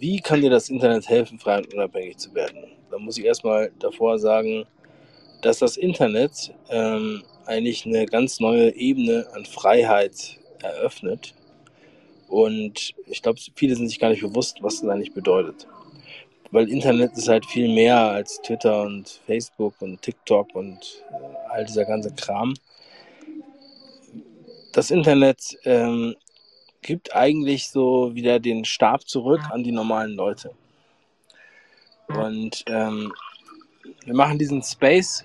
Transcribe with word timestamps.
wie 0.00 0.20
kann 0.20 0.40
dir 0.40 0.50
das 0.50 0.70
Internet 0.70 1.08
helfen, 1.08 1.38
frei 1.38 1.58
und 1.58 1.74
unabhängig 1.74 2.16
zu 2.16 2.34
werden? 2.34 2.64
Da 2.90 2.98
muss 2.98 3.18
ich 3.18 3.24
erstmal 3.24 3.70
davor 3.78 4.18
sagen, 4.18 4.64
dass 5.42 5.58
das 5.58 5.76
Internet 5.76 6.54
ähm, 6.70 7.22
eigentlich 7.44 7.84
eine 7.84 8.06
ganz 8.06 8.40
neue 8.40 8.74
Ebene 8.74 9.26
an 9.34 9.44
Freiheit 9.44 10.38
eröffnet. 10.62 11.34
Und 12.28 12.94
ich 13.06 13.22
glaube, 13.22 13.40
viele 13.54 13.76
sind 13.76 13.88
sich 13.88 13.98
gar 13.98 14.08
nicht 14.08 14.22
bewusst, 14.22 14.62
was 14.62 14.80
das 14.80 14.88
eigentlich 14.88 15.12
bedeutet. 15.12 15.66
Weil 16.50 16.70
Internet 16.70 17.12
ist 17.16 17.28
halt 17.28 17.44
viel 17.44 17.68
mehr 17.68 17.98
als 17.98 18.40
Twitter 18.40 18.82
und 18.82 19.20
Facebook 19.26 19.74
und 19.80 20.00
TikTok 20.00 20.54
und 20.54 21.04
äh, 21.10 21.50
all 21.50 21.66
dieser 21.66 21.84
ganze 21.84 22.12
Kram. 22.14 22.54
Das 24.72 24.90
Internet 24.90 25.58
ähm, 25.64 26.16
gibt 26.82 27.14
eigentlich 27.14 27.68
so 27.68 28.14
wieder 28.14 28.40
den 28.40 28.64
Stab 28.64 29.06
zurück 29.08 29.40
an 29.50 29.62
die 29.62 29.72
normalen 29.72 30.14
Leute. 30.14 30.52
Und 32.08 32.64
ähm, 32.66 33.12
wir 34.04 34.14
machen 34.14 34.38
diesen 34.38 34.62
Space 34.62 35.24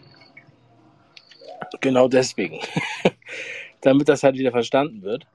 genau 1.81 2.07
deswegen, 2.07 2.59
damit 3.81 4.09
das 4.09 4.23
halt 4.23 4.35
wieder 4.35 4.51
verstanden 4.51 5.01
wird. 5.01 5.25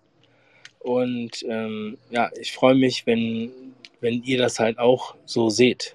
Und 0.78 1.44
ähm, 1.48 1.98
ja, 2.10 2.30
ich 2.40 2.52
freue 2.52 2.74
mich, 2.74 3.06
wenn, 3.06 3.52
wenn 4.00 4.22
ihr 4.22 4.38
das 4.38 4.58
halt 4.58 4.78
auch 4.78 5.14
so 5.24 5.50
seht. 5.50 5.94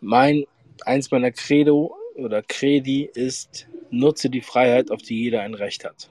Mein, 0.00 0.44
eins 0.84 1.10
meiner 1.10 1.32
Credo 1.32 1.96
oder 2.14 2.42
Credi 2.42 3.08
ist, 3.12 3.66
nutze 3.90 4.30
die 4.30 4.42
Freiheit, 4.42 4.90
auf 4.90 5.02
die 5.02 5.22
jeder 5.22 5.42
ein 5.42 5.54
Recht 5.54 5.84
hat. 5.84 6.10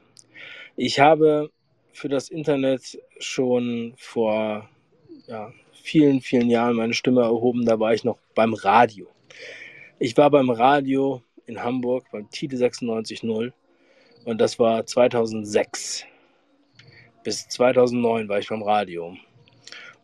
Ich 0.76 1.00
habe 1.00 1.52
für 1.96 2.10
das 2.10 2.30
Internet 2.30 3.00
schon 3.20 3.94
vor 3.98 4.70
ja, 5.28 5.54
vielen, 5.72 6.20
vielen 6.20 6.50
Jahren 6.50 6.76
meine 6.76 6.94
Stimme 6.94 7.22
erhoben. 7.22 7.66
Da 7.66 7.80
war 7.80 7.94
ich 7.94 8.04
noch 8.04 8.18
beim 8.36 8.54
Radio. 8.54 9.08
Ich 9.98 10.18
war 10.18 10.30
beim 10.30 10.50
Radio 10.50 11.22
in 11.46 11.64
Hamburg 11.64 12.06
beim 12.12 12.30
Tide 12.30 12.58
96.0 12.58 13.54
und 14.26 14.42
das 14.42 14.60
war 14.60 14.86
2006. 14.86 16.04
Bis 17.24 17.48
2009 17.48 18.28
war 18.28 18.40
ich 18.40 18.50
beim 18.50 18.62
Radio. 18.62 19.16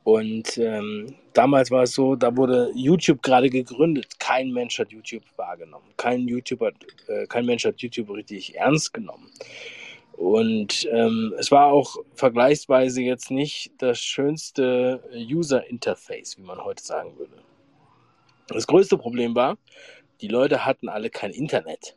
Und 0.03 0.57
ähm, 0.57 1.13
damals 1.33 1.69
war 1.71 1.83
es 1.83 1.93
so, 1.93 2.15
da 2.15 2.35
wurde 2.35 2.71
YouTube 2.73 3.21
gerade 3.21 3.49
gegründet. 3.49 4.17
Kein 4.17 4.51
Mensch 4.51 4.79
hat 4.79 4.91
YouTube 4.91 5.23
wahrgenommen. 5.35 5.87
Kein, 5.97 6.27
YouTube 6.27 6.61
äh, 7.07 7.27
kein 7.27 7.45
Mensch 7.45 7.65
hat 7.65 7.81
YouTube 7.81 8.09
richtig 8.11 8.55
ernst 8.55 8.93
genommen. 8.93 9.29
Und 10.21 10.87
ähm, 10.91 11.33
es 11.39 11.49
war 11.49 11.71
auch 11.71 11.97
vergleichsweise 12.13 13.01
jetzt 13.01 13.31
nicht 13.31 13.71
das 13.79 13.99
schönste 13.99 15.03
User 15.15 15.67
Interface, 15.67 16.37
wie 16.37 16.43
man 16.43 16.63
heute 16.63 16.83
sagen 16.83 17.17
würde. 17.17 17.41
Das 18.47 18.67
größte 18.67 18.99
Problem 18.99 19.33
war, 19.33 19.57
die 20.21 20.27
Leute 20.27 20.63
hatten 20.63 20.89
alle 20.89 21.09
kein 21.09 21.31
Internet. 21.31 21.95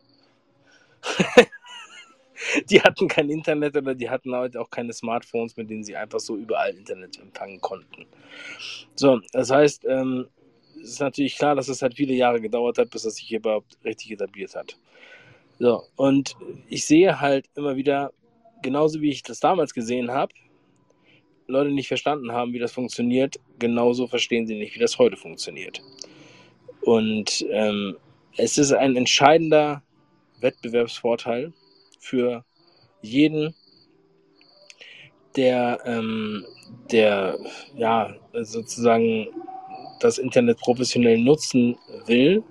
die 2.70 2.80
hatten 2.80 3.08
kein 3.08 3.28
Internet 3.28 3.76
oder 3.76 3.94
die 3.94 4.08
hatten 4.08 4.34
halt 4.34 4.56
auch 4.56 4.70
keine 4.70 4.94
Smartphones, 4.94 5.58
mit 5.58 5.68
denen 5.68 5.84
sie 5.84 5.94
einfach 5.94 6.20
so 6.20 6.34
überall 6.34 6.74
Internet 6.74 7.20
empfangen 7.20 7.60
konnten. 7.60 8.06
So, 8.94 9.20
das 9.32 9.50
heißt, 9.50 9.84
ähm, 9.84 10.28
es 10.82 10.92
ist 10.92 11.00
natürlich 11.00 11.36
klar, 11.36 11.56
dass 11.56 11.68
es 11.68 11.82
halt 11.82 11.94
viele 11.94 12.14
Jahre 12.14 12.40
gedauert 12.40 12.78
hat, 12.78 12.88
bis 12.88 13.04
es 13.04 13.16
sich 13.16 13.30
überhaupt 13.30 13.76
richtig 13.84 14.12
etabliert 14.12 14.56
hat. 14.56 14.78
So, 15.64 15.82
und 15.96 16.36
ich 16.68 16.84
sehe 16.84 17.22
halt 17.22 17.46
immer 17.54 17.74
wieder, 17.74 18.12
genauso 18.60 19.00
wie 19.00 19.08
ich 19.08 19.22
das 19.22 19.40
damals 19.40 19.72
gesehen 19.72 20.10
habe, 20.10 20.34
Leute 21.46 21.70
nicht 21.70 21.88
verstanden 21.88 22.32
haben, 22.32 22.52
wie 22.52 22.58
das 22.58 22.72
funktioniert, 22.72 23.36
genauso 23.58 24.06
verstehen 24.06 24.46
sie 24.46 24.56
nicht, 24.56 24.74
wie 24.74 24.78
das 24.78 24.98
heute 24.98 25.16
funktioniert. 25.16 25.80
Und 26.82 27.46
ähm, 27.50 27.96
es 28.36 28.58
ist 28.58 28.74
ein 28.74 28.94
entscheidender 28.94 29.82
Wettbewerbsvorteil 30.40 31.54
für 31.98 32.44
jeden, 33.00 33.54
der, 35.34 35.80
ähm, 35.86 36.44
der 36.92 37.38
ja 37.74 38.14
sozusagen 38.42 39.28
das 40.00 40.18
Internet 40.18 40.58
professionell 40.58 41.16
nutzen 41.16 41.78
will 42.04 42.44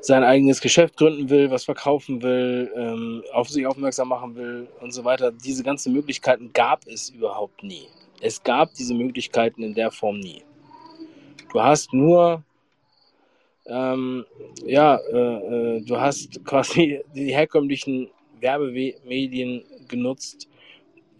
sein 0.00 0.22
eigenes 0.22 0.60
Geschäft 0.60 0.96
gründen 0.96 1.30
will, 1.30 1.50
was 1.50 1.64
verkaufen 1.64 2.22
will, 2.22 2.70
ähm, 2.76 3.24
auf 3.32 3.48
sich 3.48 3.66
aufmerksam 3.66 4.08
machen 4.08 4.34
will 4.36 4.68
und 4.80 4.92
so 4.92 5.04
weiter. 5.04 5.32
Diese 5.32 5.62
ganzen 5.62 5.92
Möglichkeiten 5.92 6.52
gab 6.52 6.86
es 6.86 7.10
überhaupt 7.10 7.62
nie. 7.62 7.88
Es 8.20 8.42
gab 8.42 8.72
diese 8.74 8.94
Möglichkeiten 8.94 9.62
in 9.62 9.74
der 9.74 9.90
Form 9.90 10.20
nie. 10.20 10.42
Du 11.52 11.62
hast 11.62 11.92
nur, 11.92 12.44
ähm, 13.66 14.24
ja, 14.64 14.96
äh, 15.12 15.76
äh, 15.76 15.80
du 15.84 16.00
hast 16.00 16.44
quasi 16.44 17.02
die 17.14 17.34
herkömmlichen 17.34 18.08
Werbemedien 18.40 19.64
genutzt, 19.88 20.48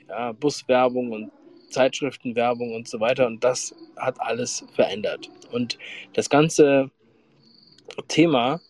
ja, 0.08 0.32
Buswerbung 0.32 1.12
und 1.12 1.30
Zeitschriftenwerbung 1.70 2.74
und 2.74 2.88
so 2.88 3.00
weiter. 3.00 3.26
Und 3.26 3.42
das 3.42 3.74
hat 3.96 4.20
alles 4.20 4.64
verändert. 4.74 5.30
Und 5.52 5.78
das 6.14 6.30
ganze 6.30 6.90
Thema 8.08 8.60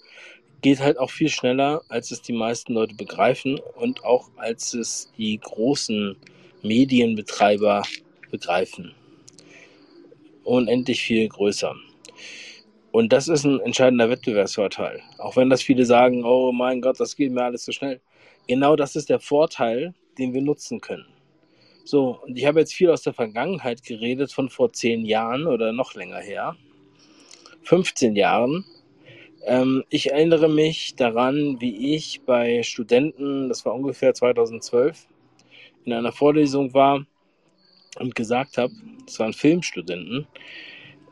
geht 0.62 0.81
halt 0.81 0.99
auch 0.99 1.10
viel 1.10 1.28
schneller, 1.28 1.82
als 1.88 2.10
es 2.10 2.22
die 2.22 2.32
meisten 2.32 2.75
Leute 2.75 2.94
begreifen 2.94 3.60
und 3.77 4.04
auch 4.04 4.31
als 4.37 4.75
es 4.75 5.12
die 5.16 5.38
großen 5.38 6.16
Medienbetreiber 6.62 7.82
begreifen. 8.31 8.94
Unendlich 10.44 11.03
viel 11.03 11.28
größer. 11.28 11.75
Und 12.93 13.12
das 13.12 13.28
ist 13.28 13.44
ein 13.44 13.60
entscheidender 13.60 14.09
Wettbewerbsvorteil. 14.09 15.03
Auch 15.19 15.37
wenn 15.37 15.50
das 15.50 15.62
viele 15.62 15.84
sagen, 15.84 16.25
oh 16.25 16.50
mein 16.53 16.81
Gott, 16.81 16.99
das 16.99 17.15
geht 17.15 17.31
mir 17.31 17.44
alles 17.44 17.65
so 17.65 17.72
schnell. 17.72 18.00
Genau 18.49 18.75
das 18.75 18.97
ist 18.97 19.10
der 19.10 19.21
Vorteil, 19.21 19.94
den 20.19 20.32
wir 20.32 20.41
nutzen 20.41 20.81
können. 20.81 21.06
So, 21.84 22.19
und 22.25 22.37
ich 22.37 22.47
habe 22.47 22.60
jetzt 22.60 22.75
viel 22.75 22.91
aus 22.91 23.03
der 23.03 23.12
Vergangenheit 23.12 23.84
geredet, 23.84 24.32
von 24.32 24.49
vor 24.49 24.72
zehn 24.72 25.05
Jahren 25.05 25.47
oder 25.47 25.72
noch 25.72 25.94
länger 25.94 26.19
her. 26.19 26.56
15 27.62 28.16
Jahren. 28.16 28.65
Ähm, 29.47 29.84
ich 29.91 30.11
erinnere 30.11 30.49
mich 30.49 30.97
daran, 30.97 31.61
wie 31.61 31.95
ich 31.95 32.23
bei 32.23 32.65
Studenten, 32.65 33.49
das 33.49 33.65
war 33.65 33.75
ungefähr 33.75 34.12
2012, 34.12 35.07
in 35.84 35.93
einer 35.93 36.11
Vorlesung 36.11 36.75
war 36.75 37.07
und 38.01 38.17
gesagt 38.17 38.59
habe, 38.59 38.73
das 39.06 39.21
waren 39.21 39.33
Filmstudenten, 39.33 40.27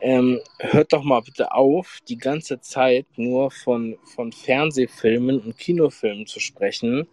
ähm, 0.01 0.41
hört 0.59 0.91
doch 0.91 1.03
mal 1.03 1.21
bitte 1.21 1.53
auf, 1.53 1.99
die 2.09 2.17
ganze 2.17 2.59
Zeit 2.59 3.05
nur 3.15 3.51
von, 3.51 3.97
von 4.03 4.33
Fernsehfilmen 4.33 5.39
und 5.39 5.57
Kinofilmen 5.57 6.27
zu 6.27 6.41
sprechen. 6.41 7.07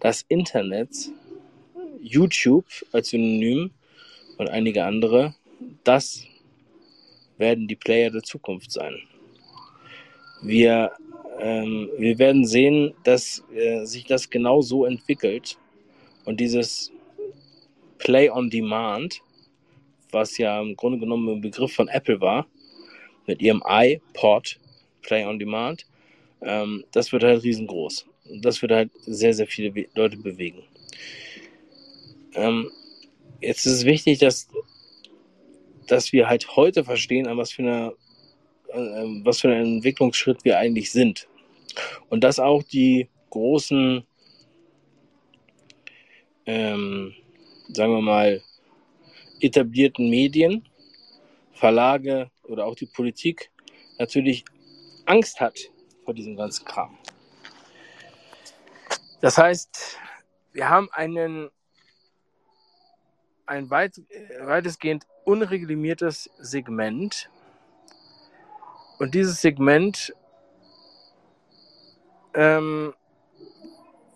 Das 0.00 0.24
Internet, 0.28 0.88
YouTube 2.00 2.64
als 2.92 3.10
Synonym 3.10 3.72
und 4.38 4.48
einige 4.48 4.84
andere, 4.84 5.34
das 5.84 6.24
werden 7.36 7.68
die 7.68 7.76
Player 7.76 8.10
der 8.10 8.22
Zukunft 8.22 8.72
sein. 8.72 9.02
Wir, 10.42 10.92
ähm, 11.38 11.88
wir 11.96 12.18
werden 12.18 12.44
sehen, 12.44 12.94
dass 13.04 13.44
äh, 13.54 13.84
sich 13.84 14.04
das 14.04 14.28
genau 14.28 14.60
so 14.60 14.84
entwickelt 14.84 15.56
und 16.24 16.40
dieses 16.40 16.90
Play 17.98 18.28
on 18.28 18.50
Demand, 18.50 19.20
was 20.10 20.36
ja 20.38 20.60
im 20.60 20.74
Grunde 20.76 20.98
genommen 20.98 21.28
ein 21.28 21.40
Begriff 21.40 21.72
von 21.72 21.88
Apple 21.88 22.20
war, 22.20 22.46
mit 23.26 23.40
ihrem 23.40 23.62
iPod 23.64 24.58
Play 25.02 25.24
on 25.24 25.38
Demand, 25.38 25.86
ähm, 26.42 26.84
das 26.90 27.12
wird 27.12 27.22
halt 27.22 27.44
riesengroß. 27.44 28.06
Das 28.40 28.60
wird 28.62 28.72
halt 28.72 28.90
sehr, 29.06 29.34
sehr 29.34 29.46
viele 29.46 29.86
Leute 29.94 30.16
bewegen. 30.16 30.64
Ähm, 32.34 32.70
jetzt 33.40 33.66
ist 33.66 33.72
es 33.72 33.84
wichtig, 33.84 34.18
dass, 34.18 34.48
dass 35.86 36.12
wir 36.12 36.28
halt 36.28 36.56
heute 36.56 36.84
verstehen, 36.84 37.26
an 37.26 37.36
was 37.36 37.52
für 37.52 37.62
einer 37.62 37.92
was 38.72 39.40
für 39.40 39.48
ein 39.48 39.76
Entwicklungsschritt 39.76 40.44
wir 40.44 40.58
eigentlich 40.58 40.90
sind. 40.90 41.28
Und 42.08 42.24
dass 42.24 42.38
auch 42.38 42.62
die 42.62 43.08
großen, 43.30 44.06
ähm, 46.46 47.14
sagen 47.68 47.92
wir 47.92 48.02
mal, 48.02 48.42
etablierten 49.40 50.08
Medien, 50.08 50.68
Verlage 51.52 52.30
oder 52.44 52.66
auch 52.66 52.74
die 52.74 52.86
Politik 52.86 53.50
natürlich 53.98 54.44
Angst 55.06 55.40
hat 55.40 55.58
vor 56.04 56.14
diesem 56.14 56.36
ganzen 56.36 56.64
Kram. 56.64 56.98
Das 59.20 59.38
heißt, 59.38 59.98
wir 60.52 60.68
haben 60.68 60.88
einen, 60.92 61.50
ein 63.46 63.70
weit, 63.70 64.00
weitestgehend 64.40 65.06
unreglementiertes 65.24 66.28
Segment 66.38 67.30
und 69.02 69.14
dieses 69.14 69.40
Segment 69.40 70.14
ähm, 72.34 72.94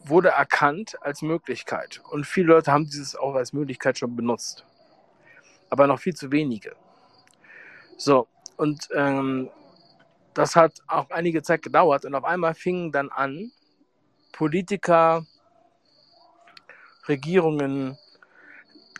wurde 0.05 0.29
erkannt 0.29 0.97
als 1.01 1.23
Möglichkeit. 1.23 2.01
Und 2.09 2.25
viele 2.25 2.53
Leute 2.53 2.71
haben 2.71 2.85
dieses 2.85 3.17
auch 3.17 3.35
als 3.35 3.53
Möglichkeit 3.53 3.99
schon 3.99 4.15
benutzt. 4.15 4.65
Aber 5.71 5.89
noch 5.89 5.99
viel 5.99 6.15
zu 6.15 6.31
wenige. 6.31 6.77
So, 7.97 8.29
und 8.57 8.89
ähm, 8.95 9.51
das 10.35 10.55
hat 10.55 10.75
auch 10.87 11.11
einige 11.11 11.43
Zeit 11.43 11.63
gedauert 11.63 12.05
und 12.05 12.15
auf 12.15 12.25
einmal 12.25 12.55
fingen 12.55 12.93
dann 12.93 13.09
an, 13.09 13.51
Politiker, 14.31 15.27
Regierungen 17.09 17.99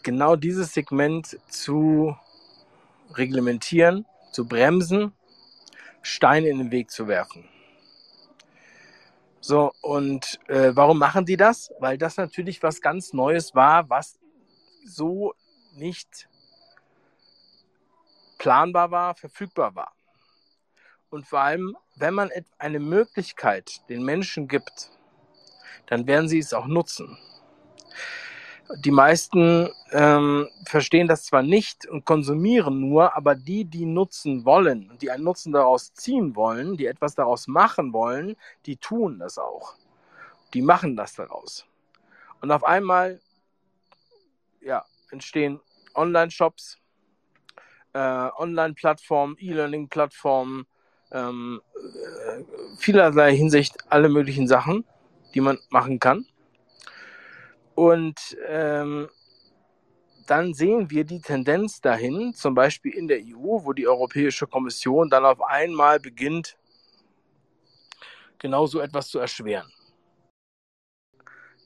genau 0.03 0.35
dieses 0.35 0.75
Segment 0.75 1.39
zu 1.49 2.17
reglementieren, 3.15 4.05
zu 4.33 4.49
bremsen, 4.49 5.13
Steine 6.07 6.49
in 6.49 6.59
den 6.59 6.71
Weg 6.71 6.91
zu 6.91 7.09
werfen. 7.09 7.49
So, 9.41 9.73
und 9.83 10.41
äh, 10.49 10.71
warum 10.75 10.99
machen 10.99 11.25
die 11.25 11.37
das? 11.37 11.73
Weil 11.79 11.99
das 11.99 12.17
natürlich 12.17 12.63
was 12.63 12.81
ganz 12.81 13.13
Neues 13.13 13.55
war, 13.55 13.89
was 13.91 14.19
so 14.85 15.35
nicht 15.75 16.29
planbar 18.39 18.91
war, 18.91 19.15
verfügbar 19.15 19.75
war. 19.75 19.93
Und 21.11 21.27
vor 21.27 21.41
allem, 21.41 21.77
wenn 21.97 22.15
man 22.15 22.31
eine 22.59 22.81
Möglichkeit 22.81 23.89
den 23.89 24.05
Menschen 24.05 24.49
gibt, 24.49 24.91
dann 25.87 26.07
werden 26.07 26.29
sie 26.29 26.39
es 26.39 26.53
auch 26.53 26.67
nutzen. 26.67 27.19
Die 28.75 28.91
meisten 28.91 29.69
ähm, 29.93 30.49
verstehen 30.65 31.07
das 31.07 31.25
zwar 31.25 31.43
nicht 31.43 31.87
und 31.87 32.05
konsumieren 32.05 32.81
nur, 32.81 33.17
aber 33.17 33.35
die, 33.35 33.65
die 33.65 33.87
nutzen 33.87 34.45
wollen 34.45 34.91
und 34.91 35.03
die 35.03 35.11
einen 35.11 35.25
Nutzen 35.25 35.53
daraus 35.53 35.95
ziehen 35.95 36.35
wollen, 36.35 36.77
die 36.77 36.87
etwas 36.87 37.15
daraus 37.15 37.47
machen 37.47 37.93
wollen, 37.93 38.37
die 38.67 38.77
tun 38.77 39.19
das 39.19 39.39
auch. 39.39 39.77
Die 40.53 40.63
machen 40.63 40.97
das 40.97 41.15
daraus. 41.15 41.65
Und 42.41 42.51
auf 42.51 42.65
einmal 42.65 43.21
ja, 44.61 44.85
entstehen 45.11 45.61
Online-Shops, 45.95 46.79
äh, 47.93 47.99
Online-Plattformen, 47.99 49.37
E-Learning-Plattformen, 49.39 50.67
ähm, 51.13 51.63
äh, 51.75 52.43
vielerlei 52.79 53.35
Hinsicht 53.35 53.77
alle 53.89 54.09
möglichen 54.09 54.49
Sachen, 54.49 54.85
die 55.35 55.41
man 55.41 55.59
machen 55.71 56.01
kann. 56.01 56.27
Und 57.77 58.39
ähm, 58.47 59.11
dann 60.27 60.55
sehen 60.55 60.91
wir 60.91 61.05
die 61.05 61.21
Tendenz 61.21 61.83
dahin, 61.83 62.33
zum 62.33 62.55
Beispiel 62.55 62.95
in 62.95 63.07
der 63.07 63.19
EU, 63.19 63.65
wo 63.65 63.75
die 63.75 63.87
Europäische 63.87 64.47
Kommission 64.47 65.11
dann 65.11 65.27
auf 65.27 65.43
einmal 65.43 66.01
beginnt, 66.01 66.57
genau 68.39 68.67
so 68.67 68.81
etwas 68.81 69.09
zu 69.09 69.19
erschweren. 69.19 69.71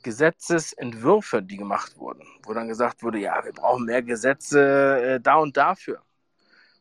Gesetzesentwürfe, 0.03 1.43
die 1.43 1.57
gemacht 1.57 1.97
wurden, 1.97 2.27
wo 2.43 2.55
dann 2.55 2.67
gesagt 2.67 3.05
wurde, 3.05 3.21
ja, 3.21 3.45
wir 3.45 3.53
brauchen 3.53 3.85
mehr 3.85 4.03
Gesetze 4.03 5.01
äh, 5.01 5.21
da 5.21 5.37
und 5.37 5.57
dafür. 5.57 6.03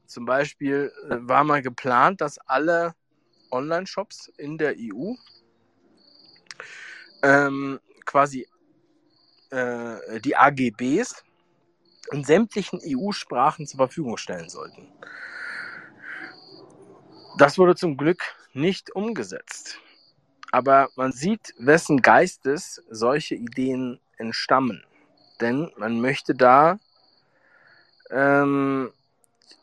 Zum 0.08 0.26
Beispiel 0.26 0.92
äh, 1.08 1.18
war 1.20 1.44
mal 1.44 1.62
geplant, 1.62 2.20
dass 2.22 2.40
alle 2.40 2.96
Online-Shops 3.52 4.32
in 4.38 4.58
der 4.58 4.74
EU 4.76 5.14
ähm, 7.22 7.80
quasi 8.06 8.48
äh, 9.50 10.20
die 10.22 10.36
AGBs 10.36 11.24
in 12.12 12.24
sämtlichen 12.24 12.80
EU-Sprachen 12.84 13.68
zur 13.68 13.78
Verfügung 13.78 14.18
stellen 14.18 14.50
sollten. 14.50 14.88
Das 17.38 17.58
wurde 17.58 17.76
zum 17.76 17.98
Glück 17.98 18.24
nicht 18.54 18.92
umgesetzt. 18.96 19.80
Aber 20.52 20.90
man 20.96 21.12
sieht, 21.12 21.54
wessen 21.58 22.02
Geistes 22.02 22.84
solche 22.90 23.36
Ideen 23.36 24.00
entstammen. 24.18 24.84
Denn 25.40 25.72
man 25.78 26.02
möchte 26.02 26.34
da 26.34 26.80
ähm, 28.10 28.92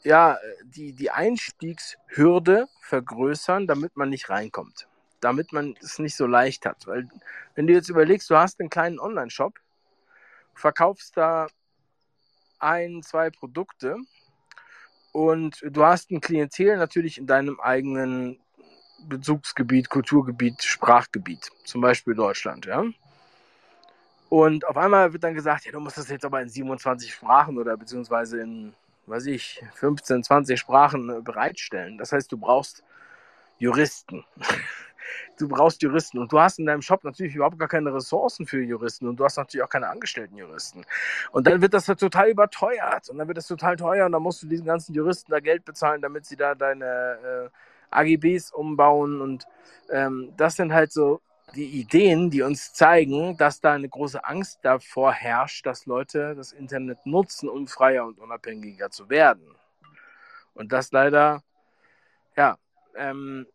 ja, 0.05 0.39
die, 0.65 0.93
die 0.93 1.11
Einstiegshürde 1.11 2.69
vergrößern, 2.81 3.67
damit 3.67 3.97
man 3.97 4.09
nicht 4.09 4.31
reinkommt. 4.31 4.87
Damit 5.21 5.53
man 5.53 5.75
es 5.82 5.99
nicht 5.99 6.17
so 6.17 6.27
leicht 6.27 6.65
hat. 6.65 6.87
Weil, 6.87 7.09
wenn 7.56 7.67
du 7.67 7.73
jetzt 7.73 7.89
überlegst, 7.89 8.31
du 8.31 8.37
hast 8.37 8.61
einen 8.61 8.71
kleinen 8.71 9.00
Online-Shop, 9.00 9.55
verkaufst 10.56 11.17
da 11.17 11.47
ein, 12.58 13.03
zwei 13.03 13.31
Produkte 13.31 13.97
und 15.12 15.62
du 15.62 15.85
hast 15.85 16.11
ein 16.11 16.20
Klientel 16.20 16.76
natürlich 16.76 17.19
in 17.19 17.26
deinem 17.26 17.61
eigenen 17.61 18.41
Bezugsgebiet, 19.06 19.88
Kulturgebiet, 19.88 20.62
Sprachgebiet, 20.62 21.50
zum 21.64 21.81
Beispiel 21.81 22.14
Deutschland, 22.14 22.67
ja. 22.67 22.85
Und 24.29 24.67
auf 24.67 24.76
einmal 24.76 25.12
wird 25.12 25.23
dann 25.23 25.35
gesagt, 25.35 25.67
ja, 25.67 25.73
du 25.73 25.81
musst 25.81 25.99
das 25.99 26.08
jetzt 26.08 26.25
aber 26.25 26.43
in 26.43 26.49
27 26.49 27.12
Sprachen 27.12 27.58
oder 27.58 27.76
beziehungsweise 27.76 28.41
in, 28.41 28.75
weiß 29.06 29.26
ich, 29.26 29.62
15, 29.75 30.25
20 30.25 30.58
Sprachen 30.58 31.23
bereitstellen. 31.23 31.97
Das 31.97 32.12
heißt, 32.12 32.32
du 32.32 32.38
brauchst 32.38 32.82
Juristen. 33.58 34.25
Du 35.38 35.49
brauchst 35.49 35.82
Juristen 35.82 36.19
und 36.19 36.32
du 36.32 36.41
hast 36.41 36.58
in 36.58 36.67
deinem 36.67 36.82
Shop 36.82 37.05
natürlich 37.05 37.35
überhaupt 37.35 37.58
gar 37.58 37.69
keine 37.69 37.93
Ressourcen 37.94 38.47
für 38.47 38.62
Juristen 38.62 39.08
und 39.08 39.17
du 39.17 39.25
hast 39.25 39.37
natürlich 39.37 39.64
auch 39.64 39.70
keine 39.70 39.88
angestellten 39.88 40.37
Juristen. 40.37 40.85
Und 41.32 41.47
dann 41.47 41.61
wird 41.61 41.75
das 41.75 41.87
total 41.87 42.31
überteuert 42.31 43.08
und 43.08 43.19
dann 43.19 43.29
wird 43.29 43.38
das 43.38 43.47
total 43.47 43.76
teuer 43.76 44.06
und 44.06 44.12
dann 44.12 44.23
musst 44.23 44.43
du 44.43 44.47
diesen 44.47 44.67
ganzen 44.67 44.94
Juristen 44.94 45.32
da 45.32 45.41
Geld 45.41 45.64
bezahlen, 45.64 46.03
damit 46.03 46.26
sie 46.26 46.37
da 46.37 46.55
deine 46.55 47.50
äh, 47.50 47.50
AGBs 47.91 48.53
umbauen 48.53 49.20
und 49.20 49.47
ähm, 49.91 50.32
das 50.37 50.56
sind 50.56 50.73
halt 50.73 50.93
so 50.93 51.20
die 51.55 51.81
Ideen, 51.81 52.31
die 52.31 52.43
uns 52.43 52.73
zeigen, 52.73 53.37
dass 53.37 53.61
da 53.61 53.73
eine 53.73 53.88
große 53.88 54.25
Angst 54.25 54.58
davor 54.62 55.12
herrscht, 55.12 55.64
dass 55.64 55.87
Leute 55.87 56.35
das 56.35 56.53
Internet 56.53 57.06
nutzen, 57.06 57.49
um 57.49 57.69
freier 57.69 58.05
und 58.05 58.19
unabhängiger 58.19 58.91
zu 58.91 59.08
werden. 59.08 59.55
Und 60.55 60.73
das 60.73 60.91
leider, 60.91 61.43
ja, 62.37 62.56
ähm, 62.97 63.47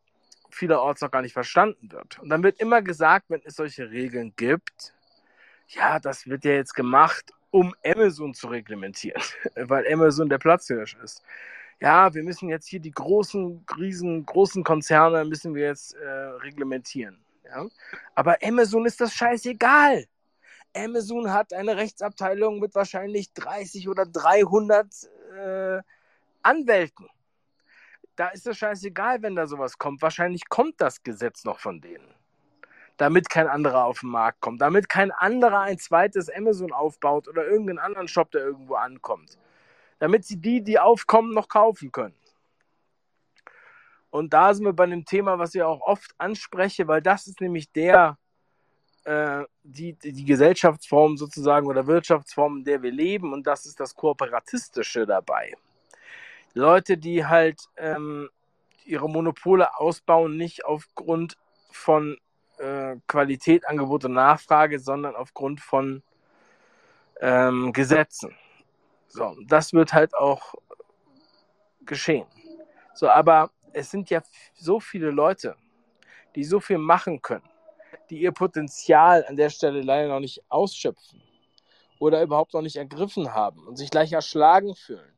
vielerorts 0.55 1.01
noch 1.01 1.11
gar 1.11 1.21
nicht 1.21 1.33
verstanden 1.33 1.91
wird. 1.91 2.19
Und 2.19 2.29
dann 2.29 2.43
wird 2.43 2.59
immer 2.59 2.81
gesagt, 2.81 3.25
wenn 3.29 3.41
es 3.43 3.55
solche 3.55 3.89
Regeln 3.89 4.33
gibt, 4.35 4.93
ja, 5.67 5.99
das 5.99 6.27
wird 6.27 6.45
ja 6.45 6.51
jetzt 6.51 6.73
gemacht, 6.73 7.31
um 7.49 7.73
Amazon 7.85 8.33
zu 8.33 8.47
reglementieren, 8.47 9.21
weil 9.55 9.91
Amazon 9.91 10.29
der 10.29 10.37
Platzhirsch 10.37 10.95
ist. 11.03 11.23
Ja, 11.79 12.13
wir 12.13 12.23
müssen 12.23 12.49
jetzt 12.49 12.67
hier 12.67 12.79
die 12.79 12.91
großen, 12.91 13.65
riesen, 13.77 14.25
großen 14.25 14.63
Konzerne 14.63 15.25
müssen 15.25 15.55
wir 15.55 15.65
jetzt 15.65 15.95
äh, 15.95 16.07
reglementieren. 16.07 17.19
Ja? 17.45 17.67
Aber 18.13 18.37
Amazon 18.43 18.85
ist 18.85 19.01
das 19.01 19.13
scheißegal. 19.13 20.05
Amazon 20.75 21.33
hat 21.33 21.53
eine 21.53 21.75
Rechtsabteilung 21.75 22.59
mit 22.59 22.75
wahrscheinlich 22.75 23.33
30 23.33 23.89
oder 23.89 24.05
300 24.05 24.87
äh, 25.35 25.81
Anwälten 26.43 27.07
da 28.21 28.27
ist 28.27 28.45
es 28.45 28.59
scheißegal, 28.59 29.23
wenn 29.23 29.35
da 29.35 29.47
sowas 29.47 29.79
kommt. 29.79 30.03
Wahrscheinlich 30.03 30.47
kommt 30.47 30.79
das 30.79 31.01
Gesetz 31.01 31.43
noch 31.43 31.57
von 31.57 31.81
denen. 31.81 32.07
Damit 32.97 33.31
kein 33.31 33.47
anderer 33.47 33.85
auf 33.85 34.01
den 34.01 34.11
Markt 34.11 34.41
kommt. 34.41 34.61
Damit 34.61 34.89
kein 34.89 35.09
anderer 35.09 35.61
ein 35.61 35.79
zweites 35.79 36.29
Amazon 36.29 36.71
aufbaut 36.71 37.27
oder 37.27 37.47
irgendeinen 37.47 37.79
anderen 37.79 38.07
Shop, 38.07 38.29
der 38.29 38.41
irgendwo 38.41 38.75
ankommt. 38.75 39.39
Damit 39.97 40.25
sie 40.25 40.37
die, 40.37 40.63
die 40.63 40.77
aufkommen, 40.77 41.33
noch 41.33 41.47
kaufen 41.47 41.91
können. 41.91 42.13
Und 44.11 44.31
da 44.33 44.53
sind 44.53 44.65
wir 44.65 44.73
bei 44.73 44.85
dem 44.85 45.03
Thema, 45.03 45.39
was 45.39 45.55
ich 45.55 45.63
auch 45.63 45.81
oft 45.81 46.13
anspreche, 46.19 46.87
weil 46.87 47.01
das 47.01 47.25
ist 47.25 47.41
nämlich 47.41 47.71
der, 47.71 48.19
äh, 49.03 49.45
die, 49.63 49.93
die 49.93 50.25
Gesellschaftsform 50.25 51.17
sozusagen 51.17 51.65
oder 51.65 51.87
Wirtschaftsform, 51.87 52.57
in 52.57 52.65
der 52.65 52.83
wir 52.83 52.91
leben. 52.91 53.33
Und 53.33 53.47
das 53.47 53.65
ist 53.65 53.79
das 53.79 53.95
Kooperatistische 53.95 55.07
dabei. 55.07 55.55
Leute, 56.53 56.97
die 56.97 57.25
halt 57.25 57.61
ähm, 57.77 58.29
ihre 58.85 59.09
Monopole 59.09 59.77
ausbauen, 59.77 60.37
nicht 60.37 60.65
aufgrund 60.65 61.37
von 61.71 62.17
äh, 62.57 62.97
Qualität, 63.07 63.67
Angebot 63.67 64.05
und 64.05 64.13
Nachfrage, 64.13 64.79
sondern 64.79 65.15
aufgrund 65.15 65.61
von 65.61 66.03
ähm, 67.21 67.71
Gesetzen. 67.73 68.35
So, 69.07 69.35
das 69.47 69.73
wird 69.73 69.93
halt 69.93 70.13
auch 70.13 70.55
geschehen. 71.85 72.27
So, 72.93 73.09
aber 73.09 73.51
es 73.73 73.91
sind 73.91 74.09
ja 74.09 74.21
so 74.53 74.79
viele 74.79 75.11
Leute, 75.11 75.55
die 76.35 76.43
so 76.43 76.59
viel 76.59 76.77
machen 76.77 77.21
können, 77.21 77.49
die 78.09 78.21
ihr 78.21 78.31
Potenzial 78.31 79.25
an 79.25 79.35
der 79.37 79.49
Stelle 79.49 79.81
leider 79.81 80.09
noch 80.09 80.19
nicht 80.19 80.43
ausschöpfen 80.49 81.21
oder 81.99 82.21
überhaupt 82.21 82.53
noch 82.53 82.61
nicht 82.61 82.75
ergriffen 82.75 83.33
haben 83.33 83.67
und 83.67 83.77
sich 83.77 83.89
gleich 83.89 84.11
erschlagen 84.11 84.75
fühlen 84.75 85.10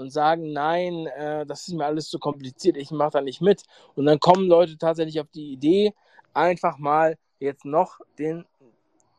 und 0.00 0.10
sagen, 0.10 0.52
nein, 0.52 1.06
äh, 1.06 1.46
das 1.46 1.68
ist 1.68 1.74
mir 1.74 1.84
alles 1.84 2.08
zu 2.08 2.18
kompliziert, 2.18 2.76
ich 2.76 2.90
mache 2.90 3.10
da 3.12 3.20
nicht 3.20 3.40
mit. 3.40 3.64
Und 3.94 4.06
dann 4.06 4.18
kommen 4.18 4.48
Leute 4.48 4.78
tatsächlich 4.78 5.20
auf 5.20 5.28
die 5.28 5.52
Idee, 5.52 5.94
einfach 6.34 6.78
mal 6.78 7.16
jetzt 7.38 7.64
noch 7.64 8.00
den 8.18 8.46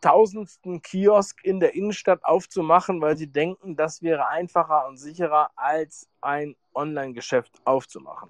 tausendsten 0.02 0.82
Kiosk 0.82 1.44
in 1.44 1.60
der 1.60 1.76
Innenstadt 1.76 2.26
aufzumachen, 2.26 3.02
weil 3.02 3.16
sie 3.18 3.28
denken, 3.28 3.76
das 3.76 4.02
wäre 4.02 4.28
einfacher 4.28 4.88
und 4.88 4.98
sicherer 4.98 5.52
als 5.56 6.10
ein 6.22 6.56
Online-Geschäft 6.74 7.62
aufzumachen. 7.66 8.30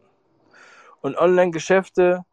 Und 1.02 1.18
Online-Geschäfte 1.18 2.26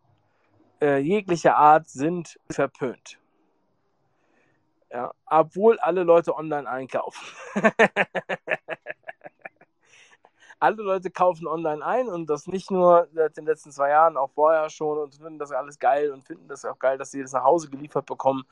äh, 0.81 0.99
jeglicher 0.99 1.57
Art 1.57 1.89
sind 1.89 2.39
verpönt. 2.51 3.19
Ja, 4.91 5.13
obwohl 5.27 5.79
alle 5.79 6.03
Leute 6.03 6.35
online 6.35 6.69
einkaufen. 6.69 7.25
alle 10.61 10.83
Leute 10.83 11.11
kaufen 11.11 11.47
online 11.47 11.85
ein 11.85 12.09
und 12.09 12.29
das 12.29 12.47
nicht 12.47 12.71
nur 12.71 13.09
seit 13.13 13.37
den 13.37 13.47
letzten 13.47 13.71
zwei 13.71 13.91
Jahren, 13.91 14.17
auch 14.17 14.31
vorher 14.31 14.69
schon 14.71 14.99
und 14.99 15.15
finden 15.15 15.39
das 15.39 15.53
alles 15.53 15.79
geil 15.79 16.11
und 16.11 16.25
finden 16.25 16.49
das 16.49 16.65
auch 16.65 16.79
geil, 16.79 16.99
dass 16.99 17.11
sie 17.11 17.23
das 17.23 17.33
nach 17.33 17.45
Hause 17.45 17.71
geliefert 17.71 18.07
bekommen. 18.07 18.45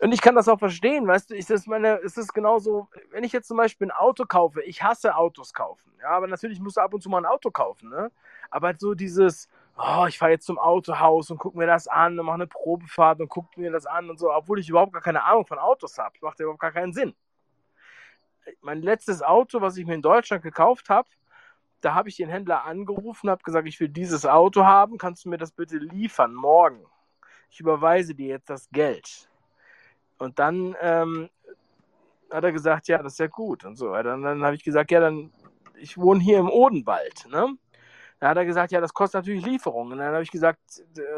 Und 0.00 0.12
ich 0.12 0.20
kann 0.20 0.34
das 0.34 0.48
auch 0.48 0.58
verstehen, 0.58 1.06
weißt 1.06 1.30
du, 1.30 1.34
ich 1.34 1.46
das 1.46 1.66
meine, 1.66 2.00
es 2.02 2.16
ist 2.16 2.32
genauso, 2.34 2.88
wenn 3.10 3.24
ich 3.24 3.32
jetzt 3.32 3.48
zum 3.48 3.56
Beispiel 3.56 3.88
ein 3.88 3.92
Auto 3.92 4.24
kaufe, 4.26 4.60
ich 4.62 4.82
hasse 4.82 5.14
Autos 5.16 5.54
kaufen, 5.54 5.92
ja, 6.02 6.10
aber 6.10 6.26
natürlich 6.26 6.60
musst 6.60 6.76
du 6.76 6.80
ab 6.80 6.92
und 6.92 7.00
zu 7.00 7.08
mal 7.08 7.18
ein 7.18 7.26
Auto 7.26 7.50
kaufen, 7.50 7.90
ne? 7.90 8.10
Aber 8.50 8.74
so 8.76 8.94
dieses, 8.94 9.48
oh, 9.78 10.06
ich 10.08 10.18
fahre 10.18 10.32
jetzt 10.32 10.46
zum 10.46 10.58
Autohaus 10.58 11.30
und 11.30 11.38
gucke 11.38 11.56
mir 11.56 11.66
das 11.66 11.88
an 11.88 12.18
und 12.18 12.26
mache 12.26 12.34
eine 12.34 12.46
Probefahrt 12.46 13.20
und 13.20 13.28
gucke 13.28 13.58
mir 13.60 13.70
das 13.70 13.86
an 13.86 14.10
und 14.10 14.18
so, 14.18 14.32
obwohl 14.32 14.58
ich 14.58 14.68
überhaupt 14.68 14.92
gar 14.92 15.02
keine 15.02 15.24
Ahnung 15.24 15.46
von 15.46 15.58
Autos 15.58 15.96
habe, 15.98 16.14
macht 16.20 16.38
ja 16.38 16.44
überhaupt 16.44 16.60
gar 16.60 16.72
keinen 16.72 16.92
Sinn. 16.92 17.14
Mein 18.60 18.82
letztes 18.82 19.22
Auto, 19.22 19.60
was 19.60 19.76
ich 19.76 19.86
mir 19.86 19.94
in 19.94 20.02
Deutschland 20.02 20.42
gekauft 20.42 20.88
habe, 20.90 21.08
da 21.80 21.94
habe 21.94 22.08
ich 22.08 22.16
den 22.16 22.28
Händler 22.28 22.64
angerufen, 22.64 23.28
habe 23.28 23.42
gesagt, 23.42 23.68
ich 23.68 23.78
will 23.78 23.88
dieses 23.88 24.24
Auto 24.24 24.64
haben, 24.64 24.96
kannst 24.98 25.24
du 25.24 25.28
mir 25.28 25.38
das 25.38 25.52
bitte 25.52 25.76
liefern 25.76 26.34
morgen? 26.34 26.84
Ich 27.50 27.60
überweise 27.60 28.14
dir 28.14 28.28
jetzt 28.28 28.48
das 28.48 28.68
Geld. 28.70 29.28
Und 30.18 30.38
dann 30.38 30.74
ähm, 30.80 31.28
hat 32.30 32.44
er 32.44 32.52
gesagt, 32.52 32.88
ja, 32.88 33.02
das 33.02 33.12
ist 33.14 33.18
ja 33.18 33.26
gut 33.26 33.64
und 33.64 33.76
so 33.76 33.90
weiter. 33.90 34.16
Dann 34.16 34.44
habe 34.44 34.56
ich 34.56 34.64
gesagt, 34.64 34.90
ja, 34.90 35.00
dann, 35.00 35.30
ich 35.76 35.98
wohne 35.98 36.20
hier 36.20 36.38
im 36.38 36.48
Odenwald, 36.48 37.26
ne? 37.28 37.56
Dann 38.20 38.30
hat 38.30 38.36
er 38.36 38.44
gesagt, 38.44 38.72
ja, 38.72 38.80
das 38.80 38.94
kostet 38.94 39.20
natürlich 39.20 39.44
Lieferung. 39.44 39.90
Und 39.90 39.98
dann 39.98 40.12
habe 40.12 40.22
ich 40.22 40.30
gesagt, 40.30 40.58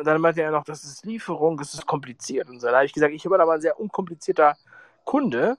dann 0.02 0.20
meinte 0.20 0.42
er 0.42 0.50
noch, 0.50 0.64
das 0.64 0.82
ist 0.82 1.04
Lieferung, 1.04 1.56
das 1.56 1.74
ist 1.74 1.86
kompliziert. 1.86 2.48
Und 2.48 2.58
so. 2.58 2.66
Dann 2.66 2.76
habe 2.76 2.86
ich 2.86 2.92
gesagt, 2.92 3.14
ich 3.14 3.22
bin 3.22 3.34
aber 3.34 3.52
ein 3.52 3.60
sehr 3.60 3.78
unkomplizierter 3.78 4.56
Kunde. 5.04 5.56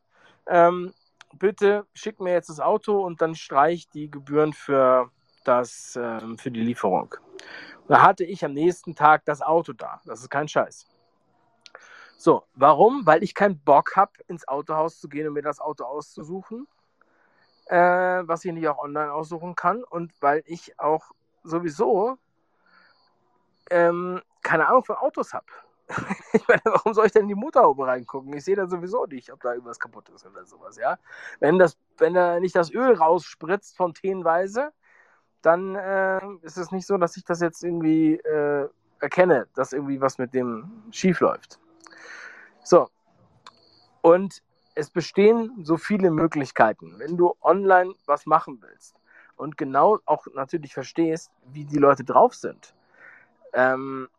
Ähm, 0.48 0.94
bitte 1.38 1.86
schick 1.94 2.20
mir 2.20 2.34
jetzt 2.34 2.50
das 2.50 2.60
Auto 2.60 3.02
und 3.02 3.22
dann 3.22 3.36
streich 3.36 3.90
die 3.90 4.10
Gebühren 4.10 4.54
für, 4.54 5.12
das, 5.44 5.98
ähm, 6.02 6.38
für 6.38 6.52
die 6.52 6.62
Lieferung. 6.62 7.16
Und 7.82 7.90
da 7.90 8.02
hatte 8.02 8.24
ich 8.24 8.44
am 8.44 8.54
nächsten 8.54 8.96
Tag 8.96 9.26
das 9.26 9.42
Auto 9.42 9.74
da. 9.74 10.02
Das 10.06 10.22
ist 10.22 10.30
kein 10.30 10.48
Scheiß. 10.48 10.88
So, 12.18 12.44
warum? 12.56 13.06
Weil 13.06 13.24
ich 13.24 13.36
keinen 13.36 13.60
Bock 13.60 13.96
habe, 13.96 14.12
ins 14.28 14.48
Autohaus 14.48 15.00
zu 15.00 15.08
gehen 15.08 15.28
und 15.28 15.34
mir 15.34 15.44
das 15.44 15.60
Auto 15.60 15.84
auszusuchen, 15.84 16.68
äh, 17.68 17.78
was 17.78 18.44
ich 18.44 18.52
nicht 18.52 18.68
auch 18.68 18.80
online 18.80 19.14
aussuchen 19.14 19.56
kann 19.56 19.84
und 19.84 20.12
weil 20.20 20.44
ich 20.48 20.80
auch 20.80 21.12
sowieso 21.44 22.18
ähm, 23.70 24.22
keine 24.42 24.68
Ahnung 24.68 24.84
von 24.84 24.96
Autos 24.96 25.34
habe. 25.34 25.46
ich 26.34 26.48
meine, 26.48 26.62
warum 26.66 26.94
soll 26.94 27.06
ich 27.06 27.12
denn 27.12 27.24
in 27.24 27.30
die 27.30 27.36
Motorhaube 27.36 27.88
reingucken? 27.88 28.34
Ich 28.34 28.44
sehe 28.44 28.56
da 28.56 28.68
sowieso 28.68 29.06
nicht, 29.06 29.32
ob 29.32 29.42
da 29.42 29.54
irgendwas 29.54 29.80
kaputt 29.80 30.10
ist 30.10 30.26
oder 30.26 30.46
sowas, 30.46 30.78
ja. 30.78 30.98
Wenn 31.40 31.58
das, 31.58 31.78
wenn 31.98 32.14
da 32.14 32.40
nicht 32.40 32.56
das 32.56 32.74
Öl 32.74 32.94
rausspritzt 32.94 33.78
fontänenweise, 33.78 34.72
dann 35.42 35.76
äh, 35.76 36.20
ist 36.42 36.58
es 36.58 36.72
nicht 36.72 36.86
so, 36.86 36.98
dass 36.98 37.16
ich 37.16 37.24
das 37.24 37.40
jetzt 37.40 37.64
irgendwie 37.64 38.16
äh, 38.16 38.68
erkenne, 39.00 39.48
dass 39.56 39.74
irgendwie 39.74 40.02
was 40.02 40.18
mit 40.18 40.34
dem 40.34 40.84
schief 40.92 41.20
läuft. 41.20 41.60
So. 42.64 42.90
Und 44.02 44.42
es 44.76 44.90
bestehen 44.90 45.64
so 45.64 45.78
viele 45.78 46.12
Möglichkeiten. 46.12 46.96
Wenn 46.98 47.18
du 47.18 47.34
online 47.42 47.94
was 48.06 48.26
machen 48.26 48.60
willst 48.62 48.96
und 49.36 49.58
genau 49.58 50.00
auch 50.06 50.28
natürlich 50.34 50.74
verstehst, 50.74 51.32
wie 51.46 51.66
die 51.66 51.78
Leute 51.78 52.04
drauf 52.04 52.36
sind. 52.36 52.74
Ähm, 53.54 54.10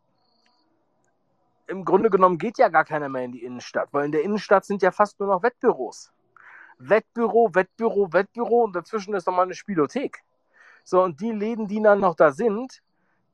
Im 1.69 1.85
Grunde 1.85 2.11
genommen 2.11 2.39
geht 2.39 2.59
ja 2.59 2.69
gar 2.69 2.85
keiner 2.85 3.09
mehr 3.09 3.25
in 3.25 3.33
die 3.33 3.45
Innenstadt, 3.45 3.91
weil 3.93 4.07
in 4.07 4.13
der 4.13 4.23
Innenstadt 4.23 4.65
sind 4.65 4.83
ja 4.83 4.91
fast 4.91 5.21
nur 5.21 5.29
noch 5.29 5.43
Wettbüros. 5.43 6.13
Wettbüro, 6.79 7.55
Wettbüro, 7.55 8.13
Wettbüro 8.13 8.65
und 8.65 8.75
dazwischen 8.75 9.15
ist 9.15 9.27
nochmal 9.27 9.45
eine 9.45 9.55
Spielothek. 9.55 10.23
So, 10.85 11.03
und 11.03 11.21
die 11.21 11.33
Läden, 11.33 11.67
die 11.67 11.83
dann 11.83 12.01
noch 12.01 12.15
da 12.15 12.33
sind, 12.33 12.83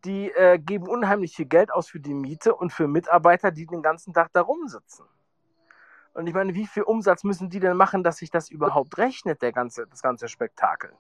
die 0.05 0.31
äh, 0.33 0.59
geben 0.59 0.89
unheimlich 0.89 1.37
viel 1.37 1.47
Geld 1.47 1.73
aus 1.73 1.89
für 1.89 2.01
die 2.01 2.15
Miete 2.15 2.55
und 2.55 2.73
für 2.73 2.89
Mitarbeiter, 2.89 3.51
die 3.51 3.67
den 3.67 3.83
ganzen 3.83 4.13
Tag 4.13 4.31
da 4.33 4.41
rumsitzen. 4.41 5.07
Und 6.15 6.27
ich 6.27 6.35
meine, 6.35 6.55
wie 6.55 6.67
viel 6.67 6.83
Umsatz 6.83 7.25
müssen 7.25 7.51
die 7.51 7.61
denn 7.61 7.77
machen, 7.77 8.03
dass 8.03 8.19
sich 8.19 8.31
das 8.31 8.51
überhaupt 8.51 8.99
rechnet, 8.99 9.43
der 9.43 9.53
ganze, 9.53 9.87
das 9.87 10.03
ganze 10.03 10.29
Spektakel? 10.29 10.93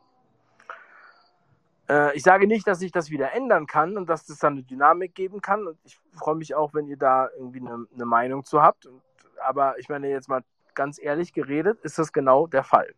Äh, 1.89 2.17
ich 2.17 2.23
sage 2.23 2.47
nicht, 2.47 2.67
dass 2.67 2.79
sich 2.79 2.93
das 2.93 3.11
wieder 3.11 3.33
ändern 3.33 3.67
kann 3.67 3.97
und 3.97 4.09
dass 4.09 4.29
es 4.29 4.39
dann 4.39 4.55
eine 4.55 4.63
Dynamik 4.63 5.15
geben 5.15 5.41
kann. 5.41 5.67
Und 5.67 5.79
ich 5.85 5.99
freue 6.13 6.37
mich 6.37 6.55
auch, 6.55 6.75
wenn 6.75 6.87
ihr 6.87 6.97
da 6.97 7.29
irgendwie 7.37 7.61
eine, 7.61 7.87
eine 7.93 8.05
Meinung 8.05 8.45
zu 8.45 8.63
habt. 8.63 8.87
Und, 8.87 9.03
aber 9.43 9.79
ich 9.79 9.89
meine, 9.89 10.09
jetzt 10.09 10.29
mal 10.29 10.43
ganz 10.75 10.99
ehrlich 11.01 11.33
geredet, 11.33 11.81
ist 11.83 11.99
das 11.99 12.13
genau 12.13 12.47
der 12.47 12.65
Fall. 12.65 12.95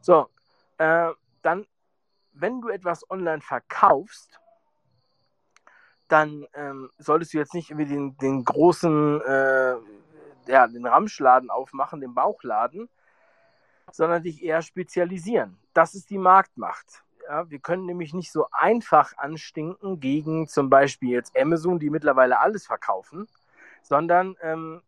So, 0.00 0.28
äh, 0.78 1.10
dann, 1.42 1.66
wenn 2.32 2.60
du 2.60 2.68
etwas 2.68 3.08
online 3.10 3.40
verkaufst, 3.40 4.40
dann 6.08 6.46
ähm, 6.54 6.90
solltest 6.98 7.34
du 7.34 7.38
jetzt 7.38 7.54
nicht 7.54 7.70
irgendwie 7.70 7.92
den, 7.92 8.16
den 8.18 8.44
großen, 8.44 9.20
äh, 9.22 9.74
ja, 10.46 10.66
den 10.68 10.86
Ramschladen 10.86 11.50
aufmachen, 11.50 12.00
den 12.00 12.14
Bauchladen, 12.14 12.88
sondern 13.90 14.22
dich 14.22 14.42
eher 14.42 14.62
spezialisieren. 14.62 15.58
Das 15.72 15.94
ist 15.94 16.10
die 16.10 16.18
Marktmacht. 16.18 17.02
Ja, 17.28 17.50
wir 17.50 17.58
können 17.58 17.86
nämlich 17.86 18.14
nicht 18.14 18.30
so 18.30 18.46
einfach 18.52 19.16
anstinken 19.16 19.98
gegen 19.98 20.46
zum 20.46 20.70
Beispiel 20.70 21.10
jetzt 21.10 21.36
Amazon, 21.36 21.80
die 21.80 21.90
mittlerweile 21.90 22.38
alles 22.38 22.66
verkaufen, 22.66 23.26
sondern 23.82 24.36
ähm, 24.42 24.80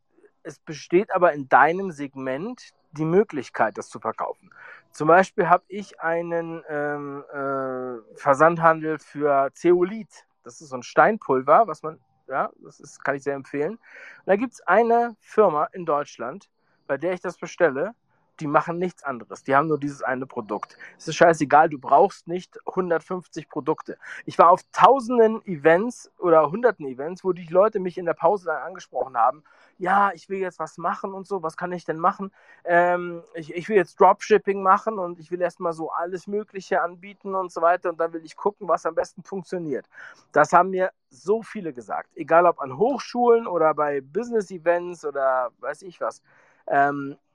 es 0.44 0.60
besteht 0.60 1.12
aber 1.12 1.32
in 1.32 1.48
deinem 1.48 1.90
Segment 1.90 2.72
die 2.92 3.04
Möglichkeit, 3.04 3.76
das 3.76 3.88
zu 3.88 3.98
verkaufen. 3.98 4.50
Zum 4.92 5.08
Beispiel 5.08 5.48
habe 5.48 5.64
ich 5.68 6.00
einen 6.00 6.62
ähm, 6.68 7.24
äh, 7.32 8.16
Versandhandel 8.16 8.98
für 8.98 9.50
Zeolit. 9.54 10.26
Das 10.44 10.60
ist 10.60 10.68
so 10.68 10.76
ein 10.76 10.82
Steinpulver, 10.82 11.66
was 11.66 11.82
man, 11.82 11.98
ja, 12.28 12.50
das 12.62 12.78
ist, 12.78 13.04
kann 13.04 13.16
ich 13.16 13.24
sehr 13.24 13.34
empfehlen. 13.34 13.72
Und 13.72 14.26
da 14.26 14.36
gibt 14.36 14.54
es 14.54 14.60
eine 14.60 15.16
Firma 15.20 15.64
in 15.72 15.84
Deutschland, 15.84 16.48
bei 16.86 16.96
der 16.96 17.12
ich 17.12 17.20
das 17.20 17.36
bestelle 17.36 17.94
die 18.40 18.46
machen 18.46 18.78
nichts 18.78 19.02
anderes. 19.02 19.42
Die 19.42 19.54
haben 19.54 19.68
nur 19.68 19.78
dieses 19.78 20.02
eine 20.02 20.26
Produkt. 20.26 20.76
Es 20.96 21.08
ist 21.08 21.16
scheißegal, 21.16 21.68
du 21.68 21.78
brauchst 21.78 22.28
nicht 22.28 22.58
150 22.66 23.48
Produkte. 23.48 23.98
Ich 24.24 24.38
war 24.38 24.50
auf 24.50 24.62
tausenden 24.72 25.44
Events 25.46 26.10
oder 26.18 26.50
hunderten 26.50 26.86
Events, 26.86 27.24
wo 27.24 27.32
die 27.32 27.46
Leute 27.46 27.80
mich 27.80 27.98
in 27.98 28.06
der 28.06 28.14
Pause 28.14 28.46
dann 28.46 28.62
angesprochen 28.62 29.16
haben. 29.16 29.42
Ja, 29.78 30.12
ich 30.12 30.28
will 30.28 30.38
jetzt 30.38 30.58
was 30.58 30.78
machen 30.78 31.14
und 31.14 31.26
so. 31.26 31.42
Was 31.42 31.56
kann 31.56 31.72
ich 31.72 31.84
denn 31.84 31.98
machen? 31.98 32.32
Ähm, 32.64 33.22
ich, 33.34 33.54
ich 33.54 33.68
will 33.68 33.76
jetzt 33.76 34.00
Dropshipping 34.00 34.62
machen 34.62 34.98
und 34.98 35.18
ich 35.20 35.30
will 35.30 35.40
erstmal 35.40 35.72
so 35.72 35.90
alles 35.90 36.26
Mögliche 36.26 36.82
anbieten 36.82 37.34
und 37.34 37.52
so 37.52 37.62
weiter. 37.62 37.90
Und 37.90 38.00
dann 38.00 38.12
will 38.12 38.24
ich 38.24 38.36
gucken, 38.36 38.68
was 38.68 38.86
am 38.86 38.94
besten 38.94 39.22
funktioniert. 39.22 39.86
Das 40.32 40.52
haben 40.52 40.70
mir 40.70 40.90
so 41.10 41.42
viele 41.42 41.72
gesagt. 41.72 42.10
Egal 42.16 42.46
ob 42.46 42.60
an 42.60 42.76
Hochschulen 42.76 43.46
oder 43.46 43.74
bei 43.74 44.00
Business-Events 44.00 45.04
oder 45.04 45.50
weiß 45.60 45.82
ich 45.82 46.00
was. 46.00 46.22
Ähm, 46.66 47.12
äh, 47.12 47.27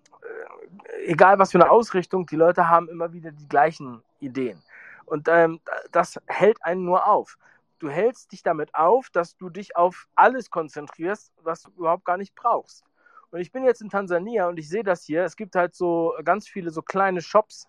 egal 1.06 1.40
was 1.40 1.52
für 1.52 1.60
eine 1.62 1.70
Ausrichtung, 1.70 2.26
die 2.26 2.36
Leute 2.36 2.70
haben 2.70 2.90
immer 2.90 3.14
wieder 3.14 3.32
die 3.32 3.48
gleichen 3.48 4.04
Ideen. 4.20 4.62
Und 5.06 5.28
ähm, 5.28 5.60
das 5.92 6.20
hält 6.28 6.64
einen 6.64 6.86
nur 6.86 7.08
auf. 7.08 7.38
Du 7.80 7.90
hältst 7.90 8.32
dich 8.32 8.44
damit 8.44 8.74
auf, 8.76 9.10
dass 9.10 9.36
du 9.36 9.50
dich 9.50 9.76
auf 9.76 10.08
alles 10.16 10.50
konzentrierst, 10.50 11.34
was 11.44 11.64
du 11.64 11.72
überhaupt 11.72 12.06
gar 12.06 12.18
nicht 12.18 12.34
brauchst. 12.36 12.86
Und 13.32 13.40
ich 13.40 13.52
bin 13.52 13.64
jetzt 13.66 13.82
in 13.82 13.90
Tansania 13.90 14.48
und 14.48 14.58
ich 14.58 14.70
sehe 14.70 14.84
das 14.84 15.04
hier. 15.04 15.24
Es 15.24 15.36
gibt 15.36 15.56
halt 15.56 15.76
so 15.76 16.14
ganz 16.24 16.48
viele 16.48 16.70
so 16.70 16.82
kleine 16.82 17.22
Shops 17.22 17.68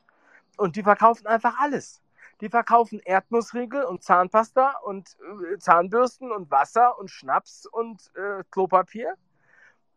und 0.57 0.77
die 0.77 0.83
verkaufen 0.83 1.27
einfach 1.27 1.59
alles. 1.59 2.01
Die 2.41 2.49
verkaufen 2.49 3.01
Erdnussriegel 3.01 3.85
und 3.85 4.03
Zahnpasta 4.03 4.77
und 4.85 5.17
äh, 5.53 5.59
Zahnbürsten 5.59 6.33
und 6.33 6.51
Wasser 6.51 6.99
und 6.99 7.11
Schnaps 7.11 7.67
und 7.67 8.11
äh, 8.15 8.45
Klopapier. 8.51 9.15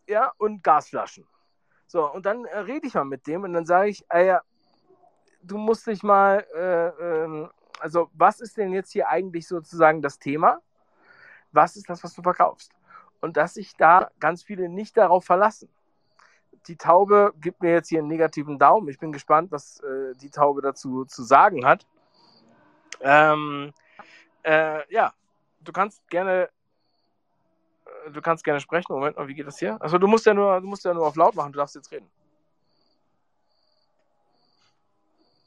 Ja, 0.08 0.32
und 0.38 0.64
Gasflaschen. 0.64 1.28
So, 1.88 2.12
und 2.12 2.26
dann 2.26 2.46
äh, 2.46 2.60
rede 2.60 2.86
ich 2.88 2.94
mal 2.94 3.06
mit 3.06 3.26
dem 3.28 3.44
und 3.44 3.54
dann 3.54 3.66
sage 3.66 3.90
ich, 3.90 4.06
ah 4.10 4.42
du 5.42 5.58
musst 5.58 5.88
dich 5.88 6.04
mal, 6.04 6.46
äh, 6.56 6.88
äh, 6.88 7.48
also 7.80 8.10
was 8.14 8.42
ist 8.42 8.58
denn 8.58 8.74
jetzt 8.74 8.92
hier 8.92 9.08
eigentlich 9.08 9.48
sozusagen 9.48 10.02
das 10.02 10.20
Thema? 10.20 10.60
Was 11.52 11.78
ist 11.78 11.90
das, 11.90 12.04
was 12.04 12.14
du 12.14 12.22
verkaufst? 12.22 12.72
Und 13.22 13.38
dass 13.38 13.54
sich 13.54 13.76
da 13.78 14.12
ganz 14.20 14.44
viele 14.44 14.70
nicht 14.70 14.98
darauf 14.98 15.26
verlassen. 15.26 15.70
Die 16.68 16.76
Taube 16.76 17.34
gibt 17.40 17.62
mir 17.62 17.72
jetzt 17.72 17.88
hier 17.88 18.00
einen 18.00 18.10
negativen 18.10 18.60
Daumen. 18.60 18.90
Ich 18.90 19.00
bin 19.00 19.14
gespannt, 19.14 19.52
was 19.52 19.80
äh, 19.80 20.14
die 20.16 20.30
Taube 20.30 20.62
dazu 20.62 21.06
zu 21.06 21.24
sagen 21.24 21.66
hat. 21.66 21.88
Ähm, 23.00 23.74
äh, 24.44 24.82
ja, 24.94 25.14
du 25.62 25.72
kannst 25.72 26.08
gerne 26.10 26.50
du 28.12 28.22
kannst 28.22 28.44
gerne 28.44 28.60
sprechen. 28.60 28.94
Moment 28.94 29.18
mal, 29.18 29.28
wie 29.28 29.34
geht 29.34 29.48
das 29.48 29.60
hier? 29.60 29.82
Also 29.82 29.98
du 29.98 30.08
musst 30.08 30.26
ja 30.26 30.34
nur, 30.34 30.60
du 30.62 30.68
musst 30.68 30.86
ja 30.86 30.94
nur 30.94 31.08
auf 31.08 31.16
laut 31.16 31.36
machen, 31.36 31.52
du 31.52 31.58
darfst 31.58 31.76
jetzt 31.76 31.92
reden. 31.92 32.10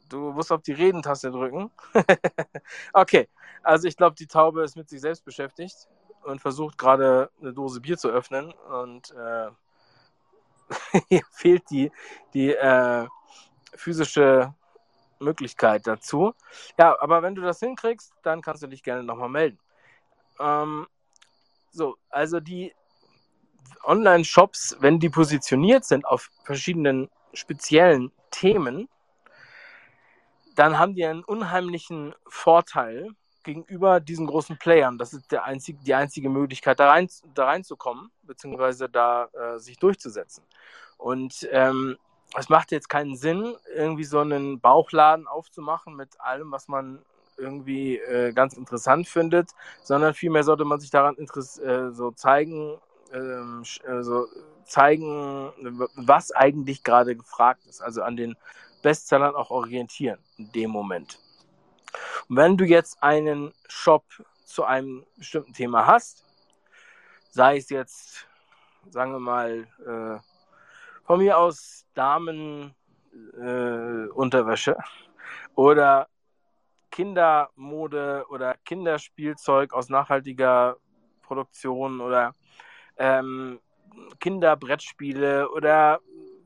Du 0.09 0.33
musst 0.33 0.50
auf 0.50 0.62
die 0.62 0.73
Redentaste 0.73 1.31
drücken. 1.31 1.71
okay, 2.93 3.29
also 3.62 3.87
ich 3.87 3.97
glaube, 3.97 4.17
die 4.17 4.26
Taube 4.26 4.62
ist 4.62 4.76
mit 4.76 4.88
sich 4.88 5.00
selbst 5.00 5.25
beschäftigt 5.25 5.88
und 6.25 6.40
versucht 6.40 6.76
gerade 6.76 7.31
eine 7.40 7.52
Dose 7.52 7.81
Bier 7.81 7.97
zu 7.97 8.09
öffnen 8.09 8.52
und 8.52 9.12
äh, 9.12 9.50
hier 11.09 11.23
fehlt 11.31 11.71
die, 11.71 11.93
die 12.35 12.52
äh, 12.52 13.07
physische 13.75 14.52
Möglichkeit 15.21 15.87
dazu. 15.87 16.35
Ja, 16.79 16.97
aber 17.00 17.23
wenn 17.23 17.35
du 17.35 17.43
das 17.43 17.61
hinkriegst, 17.61 18.12
dann 18.23 18.43
kannst 18.43 18.62
du 18.62 18.67
dich 18.67 18.83
gerne 18.83 19.05
nochmal 19.05 19.29
melden. 19.29 19.59
Ähm, 20.40 20.87
so, 21.71 21.97
also 22.09 22.41
die 22.41 22.75
Online-Shops, 23.85 24.77
wenn 24.81 24.99
die 24.99 25.09
positioniert 25.09 25.85
sind 25.85 26.05
auf 26.05 26.31
verschiedenen 26.45 27.09
speziellen 27.33 28.12
Themen, 28.31 28.89
dann 30.55 30.79
haben 30.79 30.95
die 30.95 31.05
einen 31.07 31.25
unheimlichen 31.25 32.15
Vorteil 32.27 33.11
gegenüber 33.43 34.00
diesen 34.00 34.27
großen 34.27 34.59
Playern. 34.59 34.99
Das 34.99 35.12
ist 35.12 35.33
der 35.33 35.45
einzig, 35.45 35.79
die 35.83 35.95
einzige 35.95 36.29
Möglichkeit, 36.29 36.79
da, 36.81 36.91
rein, 36.91 37.09
da 37.35 37.47
reinzukommen, 37.47 38.11
beziehungsweise 38.23 38.89
da 38.89 39.29
äh, 39.33 39.59
sich 39.59 39.79
durchzusetzen. 39.79 40.45
Und 40.99 41.49
ähm, 41.50 41.97
es 42.37 42.49
macht 42.49 42.71
jetzt 42.71 42.89
keinen 42.89 43.17
Sinn, 43.17 43.57
irgendwie 43.75 44.05
so 44.05 44.21
einen 44.21 44.61
Bauchladen 44.61 45.27
aufzumachen 45.27 45.97
mit 45.97 46.21
allem, 46.21 46.53
was 46.53 46.69
man 46.69 47.03
irgendwie 47.40 47.99
äh, 47.99 48.32
ganz 48.32 48.54
interessant 48.54 49.09
findet, 49.09 49.50
sondern 49.82 50.14
vielmehr 50.14 50.44
sollte 50.44 50.64
man 50.64 50.80
sich 50.80 50.90
daran 50.90 51.16
äh, 51.16 51.90
so 51.90 52.11
zeigen, 52.12 52.78
ähm, 53.12 53.64
äh, 53.85 54.02
so 54.02 54.26
zeigen, 54.64 55.52
was 55.97 56.32
eigentlich 56.32 56.85
gerade 56.85 57.16
gefragt 57.16 57.66
ist. 57.66 57.80
Also 57.80 58.02
an 58.02 58.16
den 58.16 58.37
Bestsellern 58.82 59.35
auch 59.35 59.50
orientieren 59.50 60.18
in 60.38 60.52
dem 60.52 60.70
Moment. 60.70 61.18
Und 62.28 62.37
wenn 62.37 62.56
du 62.56 62.64
jetzt 62.64 63.02
einen 63.02 63.52
Shop 63.68 64.04
zu 64.44 64.64
einem 64.64 65.04
bestimmten 65.16 65.52
Thema 65.52 65.87
hast, 65.87 66.25
sei 67.30 67.56
es 67.56 67.68
jetzt, 67.70 68.28
sagen 68.88 69.12
wir 69.12 69.20
mal, 69.20 69.66
äh, 69.87 70.18
von 71.04 71.18
mir 71.18 71.38
aus 71.38 71.87
Damenunterwäsche 71.94 74.73
äh, 74.73 74.76
oder 75.54 76.09
Kindermode 77.00 78.26
oder 78.28 78.57
Kinderspielzeug 78.66 79.73
aus 79.73 79.88
nachhaltiger 79.88 80.76
Produktion 81.23 82.02
oder 82.02 82.35
ähm, 82.99 83.59
Kinderbrettspiele 84.19 85.50
oder 85.50 86.00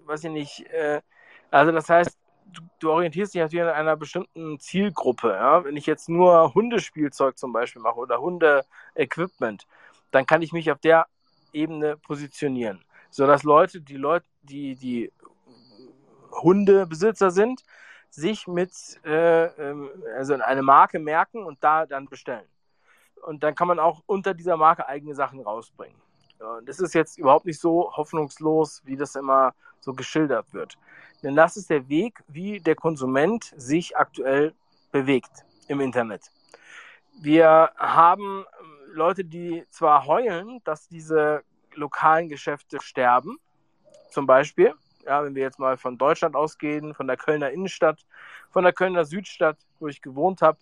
weiß 0.07 0.23
ich 0.23 0.31
nicht. 0.31 0.61
Äh, 0.71 1.03
also 1.51 1.73
das 1.73 1.89
heißt, 1.89 2.17
du, 2.53 2.63
du, 2.79 2.93
orientierst 2.93 3.35
dich 3.35 3.43
natürlich 3.43 3.65
an 3.65 3.75
einer 3.75 3.97
bestimmten 3.97 4.61
Zielgruppe. 4.61 5.31
Ja? 5.31 5.65
Wenn 5.65 5.77
ich 5.77 5.87
jetzt 5.87 6.09
nur 6.09 6.55
Hundespielzeug 6.55 7.37
zum 7.37 7.53
Beispiel 7.53 7.83
mache 7.83 7.97
oder 7.97 8.21
Hunde-Equipment, 8.21 9.67
dann 10.13 10.25
kann 10.25 10.41
ich 10.41 10.53
mich 10.53 10.71
auf 10.71 10.79
der 10.79 11.07
Ebene 11.53 11.97
positionieren, 11.97 12.85
sodass 13.11 13.43
Leute, 13.43 13.81
die 13.81 13.97
Leute, 13.97 14.27
die 14.43 14.77
die 14.77 15.13
Hundebesitzer 16.31 17.33
sind, 17.33 17.65
sich 18.15 18.47
mit 18.47 18.73
äh, 19.05 19.47
ähm, 19.47 19.91
also 20.17 20.35
eine 20.35 20.63
Marke 20.63 20.99
merken 20.99 21.45
und 21.45 21.63
da 21.63 21.87
dann 21.87 22.09
bestellen. 22.09 22.47
Und 23.23 23.43
dann 23.43 23.55
kann 23.55 23.69
man 23.69 23.79
auch 23.79 24.03
unter 24.07 24.35
dieser 24.35 24.57
Marke 24.57 24.87
eigene 24.87 25.15
Sachen 25.15 25.41
rausbringen. 25.41 26.01
Und 26.39 26.69
das 26.69 26.79
ist 26.79 26.95
jetzt 26.95 27.19
überhaupt 27.19 27.47
nicht 27.47 27.61
so 27.61 27.91
hoffnungslos, 27.97 28.83
wie 28.85 28.97
das 28.97 29.15
immer 29.15 29.55
so 29.81 29.95
geschildert 29.95 30.53
wird. 30.53 30.77
Denn 31.23 31.35
das 31.35 31.57
ist 31.57 31.71
der 31.71 31.89
Weg, 31.89 32.23
wie 32.29 32.61
der 32.61 32.75
Konsument 32.75 33.53
sich 33.57 33.97
aktuell 33.97 34.53
bewegt 34.93 35.45
im 35.69 35.81
Internet. 35.81 36.31
Wir 37.21 37.73
haben 37.77 38.45
ähm, 38.61 38.79
Leute, 38.93 39.25
die 39.25 39.65
zwar 39.71 40.07
heulen, 40.07 40.61
dass 40.65 40.89
diese 40.89 41.43
lokalen 41.75 42.29
Geschäfte 42.29 42.81
sterben, 42.81 43.39
zum 44.11 44.27
Beispiel, 44.27 44.75
ja, 45.07 45.25
wenn 45.25 45.35
wir 45.35 45.43
jetzt 45.43 45.59
mal 45.59 45.77
von 45.77 45.99
Deutschland 45.99 46.37
ausgehen, 46.37 46.95
von 46.95 47.07
der 47.07 47.17
Kölner 47.17 47.51
Innenstadt, 47.51 48.05
von 48.51 48.65
der 48.65 48.73
Kölner 48.73 49.05
Südstadt, 49.05 49.59
wo 49.81 49.89
ich 49.89 50.03
gewohnt 50.03 50.43
habe, 50.43 50.59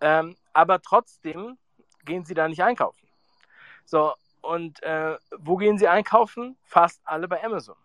ähm, 0.00 0.36
aber 0.52 0.80
trotzdem 0.80 1.58
gehen 2.04 2.24
sie 2.24 2.34
da 2.34 2.48
nicht 2.48 2.62
einkaufen. 2.62 3.06
So, 3.84 4.14
und 4.40 4.82
äh, 4.82 5.16
wo 5.38 5.56
gehen 5.56 5.78
Sie 5.78 5.88
einkaufen? 5.88 6.56
Fast 6.64 7.00
alle 7.04 7.28
bei 7.28 7.42
Amazon. 7.42 7.76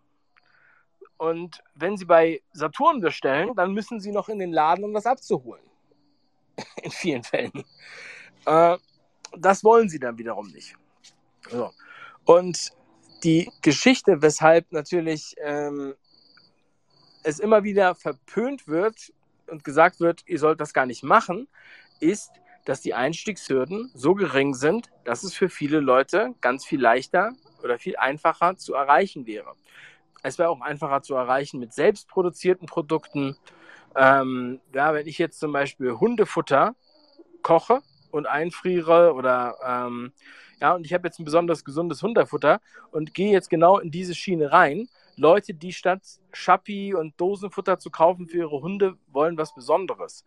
Und 1.17 1.63
wenn 1.75 1.97
Sie 1.97 2.05
bei 2.05 2.41
Saturn 2.51 2.99
bestellen, 2.99 3.55
dann 3.55 3.73
müssen 3.73 3.99
Sie 3.99 4.11
noch 4.11 4.29
in 4.29 4.39
den 4.39 4.51
Laden, 4.51 4.83
um 4.83 4.93
das 4.93 5.05
abzuholen. 5.05 5.63
in 6.83 6.91
vielen 6.91 7.23
Fällen. 7.23 7.63
Äh, 8.45 8.77
das 9.37 9.63
wollen 9.63 9.89
Sie 9.89 9.99
dann 9.99 10.17
wiederum 10.17 10.47
nicht. 10.51 10.75
So. 11.49 11.71
Und 12.25 12.71
die 13.23 13.51
Geschichte, 13.61 14.21
weshalb 14.21 14.71
natürlich 14.71 15.35
ähm, 15.41 15.95
es 17.23 17.39
immer 17.39 17.63
wieder 17.63 17.95
verpönt 17.95 18.67
wird 18.67 19.13
und 19.47 19.63
gesagt 19.63 19.99
wird, 19.99 20.23
ihr 20.25 20.39
sollt 20.39 20.59
das 20.59 20.73
gar 20.73 20.85
nicht 20.85 21.03
machen, 21.03 21.47
ist, 21.99 22.31
dass 22.65 22.81
die 22.81 22.93
Einstiegshürden 22.93 23.91
so 23.93 24.13
gering 24.13 24.53
sind, 24.53 24.89
dass 25.03 25.23
es 25.23 25.33
für 25.33 25.49
viele 25.49 25.79
Leute 25.79 26.33
ganz 26.41 26.65
viel 26.65 26.81
leichter 26.81 27.33
oder 27.61 27.77
viel 27.77 27.97
einfacher 27.97 28.55
zu 28.57 28.73
erreichen 28.73 29.25
wäre. 29.25 29.53
Es 30.21 30.37
wäre 30.37 30.49
auch 30.49 30.61
einfacher 30.61 31.01
zu 31.01 31.15
erreichen 31.15 31.59
mit 31.59 31.73
selbstproduzierten 31.73 32.67
Produkten. 32.67 33.35
Ähm, 33.95 34.61
ja, 34.73 34.93
wenn 34.93 35.07
ich 35.07 35.17
jetzt 35.17 35.39
zum 35.39 35.51
Beispiel 35.51 35.91
Hundefutter 35.93 36.75
koche 37.41 37.81
und 38.11 38.25
einfriere 38.25 39.13
oder 39.13 39.57
ähm, 39.65 40.13
ja, 40.63 40.75
und 40.75 40.85
ich 40.85 40.93
habe 40.93 41.05
jetzt 41.09 41.19
ein 41.19 41.25
besonders 41.25 41.65
gesundes 41.65 42.01
Hundefutter 42.01 42.61
und 42.91 43.13
gehe 43.13 43.33
jetzt 43.33 43.49
genau 43.49 43.79
in 43.79 43.91
diese 43.91 44.15
Schiene 44.15 44.53
rein. 44.53 44.87
Leute, 45.17 45.53
die 45.53 45.73
statt 45.73 46.01
Schappi 46.31 46.95
und 46.95 47.19
Dosenfutter 47.19 47.79
zu 47.79 47.91
kaufen 47.91 48.29
für 48.29 48.37
ihre 48.37 48.61
Hunde, 48.61 48.95
wollen 49.11 49.37
was 49.37 49.53
Besonderes. 49.53 50.23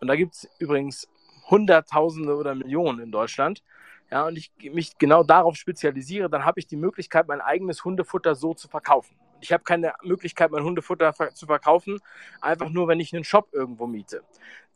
Und 0.00 0.08
da 0.08 0.16
gibt 0.16 0.34
es 0.34 0.48
übrigens 0.58 1.08
Hunderttausende 1.48 2.34
oder 2.34 2.56
Millionen 2.56 2.98
in 2.98 3.12
Deutschland, 3.12 3.62
ja, 4.10 4.26
und 4.26 4.36
ich 4.36 4.50
mich 4.72 4.98
genau 4.98 5.22
darauf 5.22 5.54
spezialisiere, 5.54 6.28
dann 6.28 6.44
habe 6.44 6.58
ich 6.58 6.66
die 6.66 6.76
Möglichkeit, 6.76 7.28
mein 7.28 7.40
eigenes 7.40 7.84
Hundefutter 7.84 8.34
so 8.34 8.54
zu 8.54 8.66
verkaufen. 8.66 9.14
Ich 9.40 9.52
habe 9.52 9.64
keine 9.64 9.94
Möglichkeit, 10.02 10.50
mein 10.50 10.64
Hundefutter 10.64 11.14
zu 11.34 11.46
verkaufen, 11.46 12.00
einfach 12.40 12.68
nur, 12.68 12.88
wenn 12.88 13.00
ich 13.00 13.14
einen 13.14 13.24
Shop 13.24 13.48
irgendwo 13.52 13.86
miete. 13.86 14.22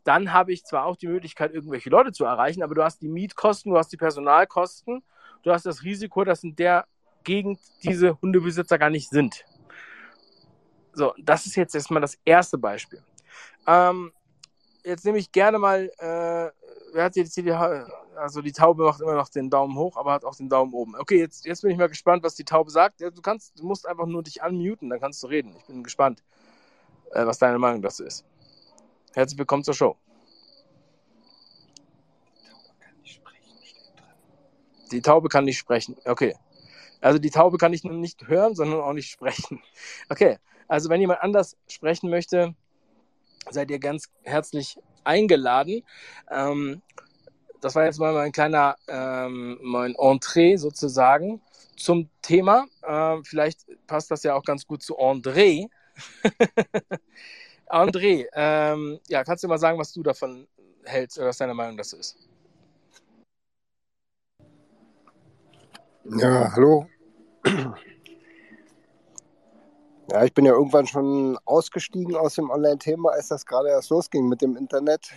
Dann 0.03 0.33
habe 0.33 0.51
ich 0.51 0.65
zwar 0.65 0.85
auch 0.85 0.95
die 0.95 1.07
Möglichkeit, 1.07 1.53
irgendwelche 1.53 1.89
Leute 1.89 2.11
zu 2.11 2.25
erreichen, 2.25 2.63
aber 2.63 2.75
du 2.75 2.83
hast 2.83 3.01
die 3.01 3.07
Mietkosten, 3.07 3.71
du 3.71 3.77
hast 3.77 3.89
die 3.89 3.97
Personalkosten, 3.97 5.03
du 5.43 5.51
hast 5.51 5.65
das 5.65 5.83
Risiko, 5.83 6.23
dass 6.23 6.43
in 6.43 6.55
der 6.55 6.85
Gegend 7.23 7.59
diese 7.83 8.19
Hundebesitzer 8.21 8.77
gar 8.77 8.89
nicht 8.89 9.09
sind. 9.09 9.45
So, 10.91 11.13
das 11.17 11.45
ist 11.45 11.55
jetzt 11.55 11.73
erstmal 11.73 12.01
das 12.01 12.17
erste 12.25 12.57
Beispiel. 12.57 13.01
Ähm, 13.65 14.11
jetzt 14.83 15.05
nehme 15.05 15.17
ich 15.17 15.31
gerne 15.31 15.57
mal 15.57 15.89
äh, 15.97 16.51
wer 16.93 17.03
hat 17.03 17.15
jetzt 17.15 17.33
hier 17.33 17.43
die, 17.43 17.51
also 18.17 18.41
die 18.41 18.51
Taube 18.51 18.83
macht 18.83 19.01
immer 19.01 19.15
noch 19.15 19.29
den 19.29 19.49
Daumen 19.49 19.77
hoch, 19.77 19.97
aber 19.97 20.13
hat 20.13 20.25
auch 20.25 20.35
den 20.35 20.49
Daumen 20.49 20.73
oben. 20.73 20.95
Okay, 20.95 21.19
jetzt, 21.19 21.45
jetzt 21.45 21.61
bin 21.61 21.71
ich 21.71 21.77
mal 21.77 21.89
gespannt, 21.89 22.23
was 22.23 22.35
die 22.35 22.45
Taube 22.45 22.71
sagt. 22.71 23.01
Du 23.01 23.21
kannst, 23.21 23.59
du 23.59 23.65
musst 23.65 23.87
einfach 23.87 24.05
nur 24.05 24.23
dich 24.23 24.41
unmuten, 24.41 24.89
dann 24.89 24.99
kannst 24.99 25.21
du 25.23 25.27
reden. 25.27 25.55
Ich 25.57 25.65
bin 25.65 25.83
gespannt, 25.83 26.23
äh, 27.11 27.25
was 27.25 27.39
deine 27.39 27.59
Meinung 27.59 27.81
dazu 27.81 28.03
ist. 28.03 28.25
Herzlich 29.13 29.37
willkommen 29.37 29.63
zur 29.63 29.73
Show. 29.73 29.97
Die 34.91 35.01
Taube 35.01 35.27
kann 35.29 35.45
nicht 35.45 35.57
sprechen. 35.57 35.95
Okay. 36.05 36.35
Also 37.01 37.19
die 37.19 37.31
Taube 37.31 37.57
kann 37.57 37.73
ich 37.73 37.83
nicht 37.83 38.27
hören, 38.27 38.55
sondern 38.55 38.81
auch 38.81 38.93
nicht 38.93 39.09
sprechen. 39.09 39.61
Okay. 40.09 40.37
Also 40.67 40.89
wenn 40.89 41.01
jemand 41.01 41.21
anders 41.21 41.57
sprechen 41.67 42.09
möchte, 42.09 42.55
seid 43.49 43.69
ihr 43.69 43.79
ganz 43.79 44.09
herzlich 44.23 44.77
eingeladen. 45.03 45.83
Ähm, 46.31 46.81
das 47.63 47.75
war 47.75 47.85
jetzt 47.85 47.99
mal 47.99 48.13
mein 48.13 48.33
kleiner, 48.33 48.75
ähm, 48.89 49.57
mein 49.61 49.95
Entree 49.95 50.57
sozusagen 50.57 51.41
zum 51.77 52.09
Thema. 52.21 52.65
Ähm, 52.85 53.23
vielleicht 53.23 53.65
passt 53.87 54.11
das 54.11 54.23
ja 54.23 54.35
auch 54.35 54.43
ganz 54.43 54.67
gut 54.67 54.83
zu 54.83 54.99
André. 54.99 55.69
André, 57.67 58.25
ähm, 58.33 58.99
ja, 59.07 59.23
kannst 59.23 59.43
du 59.43 59.47
mal 59.47 59.57
sagen, 59.57 59.79
was 59.79 59.93
du 59.93 60.03
davon 60.03 60.45
hältst 60.83 61.17
oder 61.17 61.27
was 61.27 61.37
deine 61.37 61.53
Meinung 61.53 61.77
dazu 61.77 61.95
ist? 61.95 62.17
Ja, 66.03 66.51
hallo. 66.53 66.87
Ja, 70.11 70.25
ich 70.25 70.33
bin 70.33 70.43
ja 70.43 70.51
irgendwann 70.51 70.85
schon 70.85 71.37
ausgestiegen 71.45 72.17
aus 72.17 72.35
dem 72.35 72.49
Online-Thema, 72.49 73.11
als 73.11 73.29
das 73.29 73.45
gerade 73.45 73.69
erst 73.69 73.89
losging 73.89 74.27
mit 74.27 74.41
dem 74.41 74.57
Internet, 74.57 75.13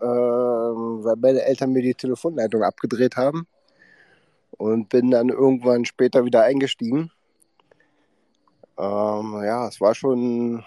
äh, 0.00 0.04
weil 0.04 1.16
meine 1.16 1.42
Eltern 1.42 1.72
mir 1.72 1.82
die 1.82 1.94
Telefonleitung 1.94 2.62
abgedreht 2.62 3.16
haben 3.16 3.46
und 4.58 4.88
bin 4.88 5.10
dann 5.10 5.28
irgendwann 5.30 5.84
später 5.84 6.24
wieder 6.24 6.42
eingestiegen. 6.42 7.10
Ähm, 8.78 9.42
ja, 9.44 9.68
es 9.68 9.80
war 9.80 9.94
schon 9.94 10.62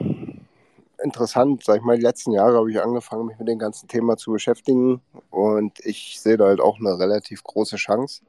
interessant. 1.04 1.64
Sag 1.64 1.78
ich 1.78 1.84
mal, 1.84 1.98
die 1.98 2.04
letzten 2.04 2.32
Jahre 2.32 2.58
habe 2.58 2.72
ich 2.72 2.82
angefangen, 2.82 3.26
mich 3.28 3.40
mit 3.40 3.48
dem 3.48 3.60
ganzen 3.60 3.88
Thema 3.88 4.18
zu 4.18 4.32
beschäftigen 4.32 5.02
und 5.30 5.80
ich 5.86 6.20
sehe 6.22 6.38
da 6.38 6.46
halt 6.46 6.62
auch 6.62 6.80
eine 6.80 6.98
relativ 7.00 7.44
große 7.44 7.76
Chance. 7.78 8.22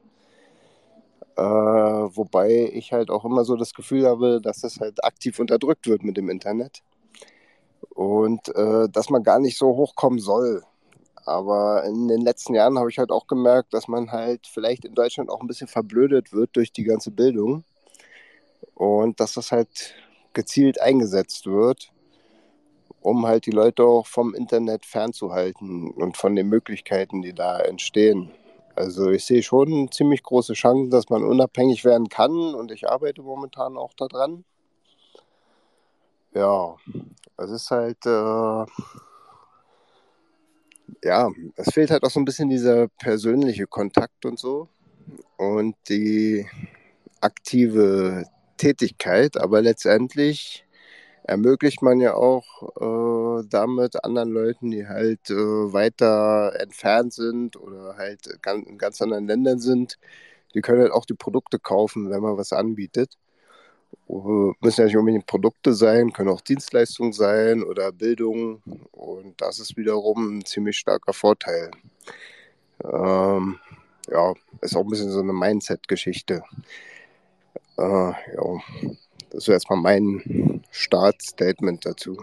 Äh, 1.37 1.41
wobei 1.41 2.69
ich 2.73 2.93
halt 2.93 3.09
auch 3.09 3.25
immer 3.25 3.43
so 3.45 3.55
das 3.57 3.73
Gefühl 3.73 4.05
habe, 4.07 4.39
dass 4.41 4.61
das 4.61 4.79
halt 4.79 5.03
aktiv 5.03 5.39
unterdrückt 5.39 5.87
wird 5.87 6.03
mit 6.03 6.17
dem 6.17 6.29
Internet. 6.29 6.81
und 7.95 8.49
äh, 8.55 8.89
dass 8.89 9.09
man 9.09 9.23
gar 9.23 9.39
nicht 9.39 9.57
so 9.57 9.67
hochkommen 9.75 10.19
soll. 10.19 10.63
Aber 11.25 11.83
in 11.85 12.07
den 12.07 12.21
letzten 12.21 12.53
Jahren 12.53 12.77
habe 12.77 12.89
ich 12.89 12.99
halt 12.99 13.11
auch 13.11 13.25
gemerkt, 13.25 13.73
dass 13.73 13.87
man 13.87 14.11
halt 14.11 14.45
vielleicht 14.45 14.85
in 14.85 14.93
Deutschland 14.93 15.29
auch 15.29 15.41
ein 15.41 15.47
bisschen 15.47 15.67
verblödet 15.67 16.31
wird 16.31 16.55
durch 16.55 16.71
die 16.71 16.83
ganze 16.83 17.09
Bildung 17.09 17.63
und 18.75 19.19
dass 19.19 19.33
das 19.33 19.51
halt 19.51 19.95
gezielt 20.33 20.79
eingesetzt 20.79 21.47
wird, 21.47 21.91
um 23.01 23.25
halt 23.25 23.47
die 23.47 23.51
Leute 23.51 23.83
auch 23.83 24.05
vom 24.05 24.35
Internet 24.35 24.85
fernzuhalten 24.85 25.89
und 25.91 26.15
von 26.17 26.35
den 26.35 26.47
Möglichkeiten, 26.47 27.21
die 27.23 27.33
da 27.33 27.59
entstehen. 27.59 28.31
Also 28.75 29.09
ich 29.09 29.25
sehe 29.25 29.41
schon 29.41 29.89
ziemlich 29.91 30.21
große 30.21 30.53
Chancen, 30.53 30.91
dass 30.91 31.09
man 31.09 31.23
unabhängig 31.23 31.85
werden 31.85 32.09
kann 32.09 32.53
und 32.53 32.71
ich 32.71 32.87
arbeite 32.87 33.21
momentan 33.21 33.77
auch 33.77 33.93
daran. 33.93 34.43
Ja, 36.33 36.75
es 37.37 37.49
ist 37.49 37.71
halt, 37.71 38.05
äh, 38.05 38.65
ja, 41.03 41.29
es 41.55 41.73
fehlt 41.73 41.91
halt 41.91 42.03
auch 42.03 42.11
so 42.11 42.19
ein 42.19 42.25
bisschen 42.25 42.49
dieser 42.49 42.87
persönliche 42.87 43.67
Kontakt 43.67 44.25
und 44.25 44.39
so 44.39 44.69
und 45.37 45.75
die 45.89 46.45
aktive 47.21 48.25
Tätigkeit, 48.57 49.37
aber 49.37 49.61
letztendlich 49.61 50.65
ermöglicht 51.23 51.81
man 51.81 51.99
ja 51.99 52.13
auch 52.13 53.41
äh, 53.41 53.47
damit 53.49 54.03
anderen 54.03 54.29
Leuten, 54.29 54.71
die 54.71 54.87
halt 54.87 55.29
äh, 55.29 55.35
weiter 55.35 56.53
entfernt 56.59 57.13
sind 57.13 57.57
oder 57.57 57.97
halt 57.97 58.27
in 58.67 58.77
ganz 58.77 59.01
anderen 59.01 59.27
Ländern 59.27 59.59
sind, 59.59 59.97
die 60.53 60.61
können 60.61 60.81
halt 60.81 60.91
auch 60.91 61.05
die 61.05 61.15
Produkte 61.15 61.59
kaufen, 61.59 62.09
wenn 62.11 62.21
man 62.21 62.37
was 62.37 62.53
anbietet. 62.53 63.17
Müssen 64.07 64.81
ja 64.81 64.85
nicht 64.85 64.97
unbedingt 64.97 65.25
Produkte 65.25 65.73
sein, 65.73 66.13
können 66.13 66.29
auch 66.29 66.41
Dienstleistungen 66.41 67.13
sein 67.13 67.63
oder 67.63 67.91
Bildung. 67.91 68.61
Und 68.91 69.41
das 69.41 69.59
ist 69.59 69.77
wiederum 69.77 70.37
ein 70.37 70.45
ziemlich 70.45 70.77
starker 70.77 71.13
Vorteil. 71.13 71.71
Ähm, 72.83 73.59
ja, 74.09 74.33
ist 74.61 74.75
auch 74.75 74.81
ein 74.81 74.89
bisschen 74.89 75.11
so 75.11 75.19
eine 75.19 75.33
Mindset-Geschichte. 75.33 76.43
Äh, 77.77 77.81
ja, 77.81 78.61
das 79.31 79.43
ist 79.43 79.47
erstmal 79.47 79.79
mein 79.79 80.63
Startstatement 80.71 81.85
dazu. 81.85 82.17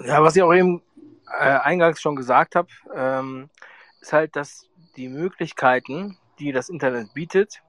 Ja, 0.00 0.22
was 0.22 0.36
ich 0.36 0.42
auch 0.42 0.54
eben 0.54 0.82
äh, 1.26 1.58
eingangs 1.58 2.00
schon 2.00 2.16
gesagt 2.16 2.54
habe, 2.54 2.68
ähm, 2.94 3.50
ist 4.00 4.12
halt, 4.12 4.36
dass 4.36 4.66
die 4.96 5.08
Möglichkeiten, 5.08 6.16
die 6.38 6.52
das 6.52 6.68
Internet 6.68 7.12
bietet, 7.14 7.62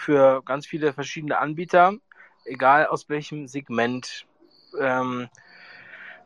für 0.00 0.42
ganz 0.42 0.66
viele 0.66 0.92
verschiedene 0.92 1.38
Anbieter, 1.38 1.92
egal 2.44 2.86
aus 2.86 3.08
welchem 3.08 3.46
Segment, 3.46 4.26
ähm, 4.78 5.28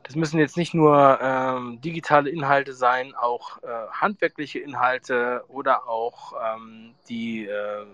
das 0.04 0.16
müssen 0.16 0.38
jetzt 0.38 0.56
nicht 0.56 0.74
nur 0.74 1.18
ähm, 1.20 1.80
digitale 1.80 2.30
Inhalte 2.30 2.74
sein, 2.74 3.14
auch 3.14 3.62
äh, 3.62 3.66
handwerkliche 3.90 4.58
Inhalte 4.58 5.44
oder 5.48 5.88
auch 5.88 6.34
ähm, 6.44 6.94
die 7.08 7.46
äh, 7.46 7.82
äh, 7.82 7.86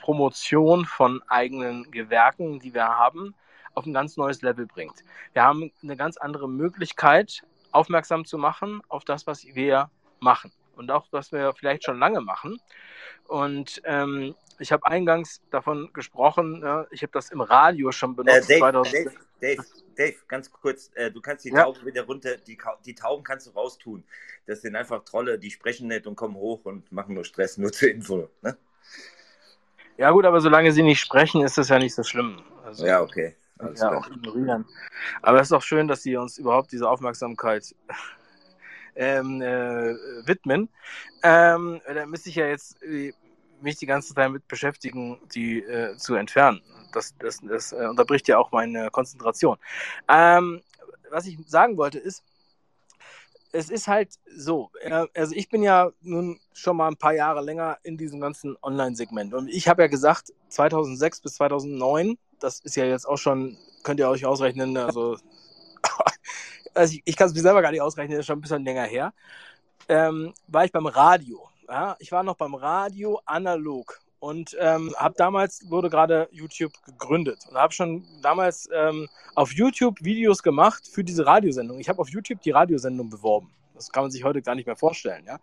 Promotion 0.00 0.86
von 0.86 1.22
eigenen 1.28 1.90
Gewerken, 1.90 2.60
die 2.60 2.72
wir 2.72 2.88
haben, 2.88 3.34
auf 3.74 3.84
ein 3.84 3.92
ganz 3.92 4.16
neues 4.16 4.40
Level 4.40 4.66
bringt. 4.66 5.04
Wir 5.34 5.42
haben 5.42 5.70
eine 5.82 5.96
ganz 5.96 6.16
andere 6.16 6.48
Möglichkeit, 6.48 7.42
aufmerksam 7.72 8.24
zu 8.24 8.38
machen 8.38 8.80
auf 8.88 9.04
das, 9.04 9.26
was 9.26 9.44
wir 9.44 9.90
machen 10.20 10.50
und 10.76 10.90
auch, 10.90 11.06
was 11.10 11.32
wir 11.32 11.54
vielleicht 11.54 11.84
schon 11.84 11.98
lange 11.98 12.20
machen. 12.20 12.60
Und 13.26 13.80
ähm, 13.84 14.34
ich 14.58 14.72
habe 14.72 14.86
eingangs 14.86 15.42
davon 15.50 15.90
gesprochen, 15.92 16.60
ja, 16.62 16.86
ich 16.90 17.02
habe 17.02 17.12
das 17.12 17.30
im 17.30 17.40
Radio 17.40 17.90
schon 17.92 18.14
benutzt. 18.14 18.50
Äh, 18.50 18.60
Dave, 18.60 18.82
Dave, 18.82 19.12
Dave, 19.40 19.64
Dave, 19.96 20.16
ganz 20.28 20.50
kurz, 20.52 20.90
äh, 20.94 21.10
du 21.10 21.20
kannst 21.20 21.44
die 21.44 21.50
ja. 21.50 21.64
Tauben 21.64 21.84
wieder 21.86 22.04
runter, 22.04 22.36
die, 22.36 22.58
die 22.84 22.94
Tauben 22.94 23.24
kannst 23.24 23.46
du 23.46 23.50
raustun. 23.50 24.04
Das 24.46 24.60
sind 24.62 24.76
einfach 24.76 25.04
Trolle, 25.04 25.38
die 25.38 25.50
sprechen 25.50 25.88
nicht 25.88 26.06
und 26.06 26.16
kommen 26.16 26.34
hoch 26.34 26.64
und 26.64 26.90
machen 26.92 27.14
nur 27.14 27.24
Stress, 27.24 27.58
nur 27.58 27.72
zur 27.72 27.90
Info. 27.90 28.28
Ne? 28.42 28.56
Ja 29.96 30.10
gut, 30.10 30.24
aber 30.24 30.40
solange 30.40 30.72
sie 30.72 30.82
nicht 30.82 31.00
sprechen, 31.00 31.42
ist 31.42 31.56
das 31.56 31.68
ja 31.68 31.78
nicht 31.78 31.94
so 31.94 32.02
schlimm. 32.02 32.42
Also, 32.64 32.86
ja, 32.86 33.00
okay. 33.00 33.36
Alles 33.58 33.80
ja, 33.80 33.96
auch 33.96 34.08
ignorieren. 34.08 34.66
Aber 35.22 35.40
es 35.40 35.48
ist 35.48 35.52
auch 35.52 35.62
schön, 35.62 35.86
dass 35.86 36.02
sie 36.02 36.16
uns 36.16 36.38
überhaupt 36.38 36.72
diese 36.72 36.88
Aufmerksamkeit 36.88 37.74
ähm, 38.96 39.40
äh, 39.42 39.94
widmen. 40.26 40.68
Ähm, 41.22 41.80
da 41.86 42.06
müsste 42.06 42.28
ich 42.28 42.36
ja 42.36 42.46
jetzt 42.46 42.82
äh, 42.82 43.12
mich 43.60 43.76
die 43.76 43.86
ganze 43.86 44.14
Zeit 44.14 44.30
mit 44.30 44.46
beschäftigen, 44.48 45.18
die 45.34 45.62
äh, 45.62 45.96
zu 45.96 46.14
entfernen. 46.14 46.60
Das, 46.92 47.14
das, 47.18 47.40
das 47.42 47.72
äh, 47.72 47.86
unterbricht 47.86 48.28
ja 48.28 48.38
auch 48.38 48.52
meine 48.52 48.90
Konzentration. 48.90 49.58
Ähm, 50.08 50.62
was 51.10 51.26
ich 51.26 51.38
sagen 51.46 51.76
wollte 51.76 51.98
ist, 51.98 52.22
es 53.52 53.70
ist 53.70 53.86
halt 53.86 54.10
so, 54.36 54.70
äh, 54.80 55.06
also 55.14 55.34
ich 55.34 55.48
bin 55.48 55.62
ja 55.62 55.90
nun 56.02 56.40
schon 56.52 56.76
mal 56.76 56.88
ein 56.88 56.96
paar 56.96 57.14
Jahre 57.14 57.40
länger 57.40 57.78
in 57.84 57.96
diesem 57.96 58.20
ganzen 58.20 58.56
Online-Segment 58.62 59.32
und 59.32 59.48
ich 59.48 59.68
habe 59.68 59.82
ja 59.82 59.88
gesagt, 59.88 60.32
2006 60.48 61.20
bis 61.20 61.34
2009, 61.34 62.18
das 62.40 62.60
ist 62.60 62.76
ja 62.76 62.84
jetzt 62.84 63.06
auch 63.06 63.16
schon, 63.16 63.56
könnt 63.84 64.00
ihr 64.00 64.08
euch 64.08 64.26
ausrechnen, 64.26 64.76
also, 64.76 65.16
also 66.74 66.94
ich, 66.94 67.02
ich 67.04 67.16
kann 67.16 67.28
es 67.28 67.34
mir 67.34 67.40
selber 67.40 67.62
gar 67.62 67.70
nicht 67.70 67.80
ausrechnen, 67.80 68.18
ist 68.18 68.26
schon 68.26 68.38
ein 68.38 68.42
bisschen 68.42 68.64
länger 68.64 68.84
her, 68.84 69.12
ähm, 69.88 70.32
war 70.48 70.64
ich 70.64 70.72
beim 70.72 70.86
Radio. 70.86 71.48
Ja? 71.68 71.96
Ich 71.98 72.12
war 72.12 72.22
noch 72.22 72.36
beim 72.36 72.54
Radio 72.54 73.20
analog 73.24 74.00
und 74.18 74.56
ähm, 74.58 74.94
habe 74.96 75.14
damals 75.16 75.68
wurde 75.68 75.90
gerade 75.90 76.28
YouTube 76.30 76.72
gegründet 76.84 77.40
und 77.50 77.56
habe 77.56 77.72
schon 77.72 78.06
damals 78.22 78.68
ähm, 78.72 79.08
auf 79.34 79.52
YouTube 79.52 80.02
Videos 80.02 80.42
gemacht 80.42 80.88
für 80.90 81.04
diese 81.04 81.26
Radiosendung. 81.26 81.78
Ich 81.78 81.88
habe 81.88 81.98
auf 81.98 82.08
YouTube 82.08 82.40
die 82.40 82.50
Radiosendung 82.50 83.10
beworben. 83.10 83.50
Das 83.74 83.90
kann 83.90 84.04
man 84.04 84.10
sich 84.10 84.24
heute 84.24 84.40
gar 84.40 84.54
nicht 84.54 84.66
mehr 84.66 84.76
vorstellen. 84.76 85.26
Ja? 85.26 85.38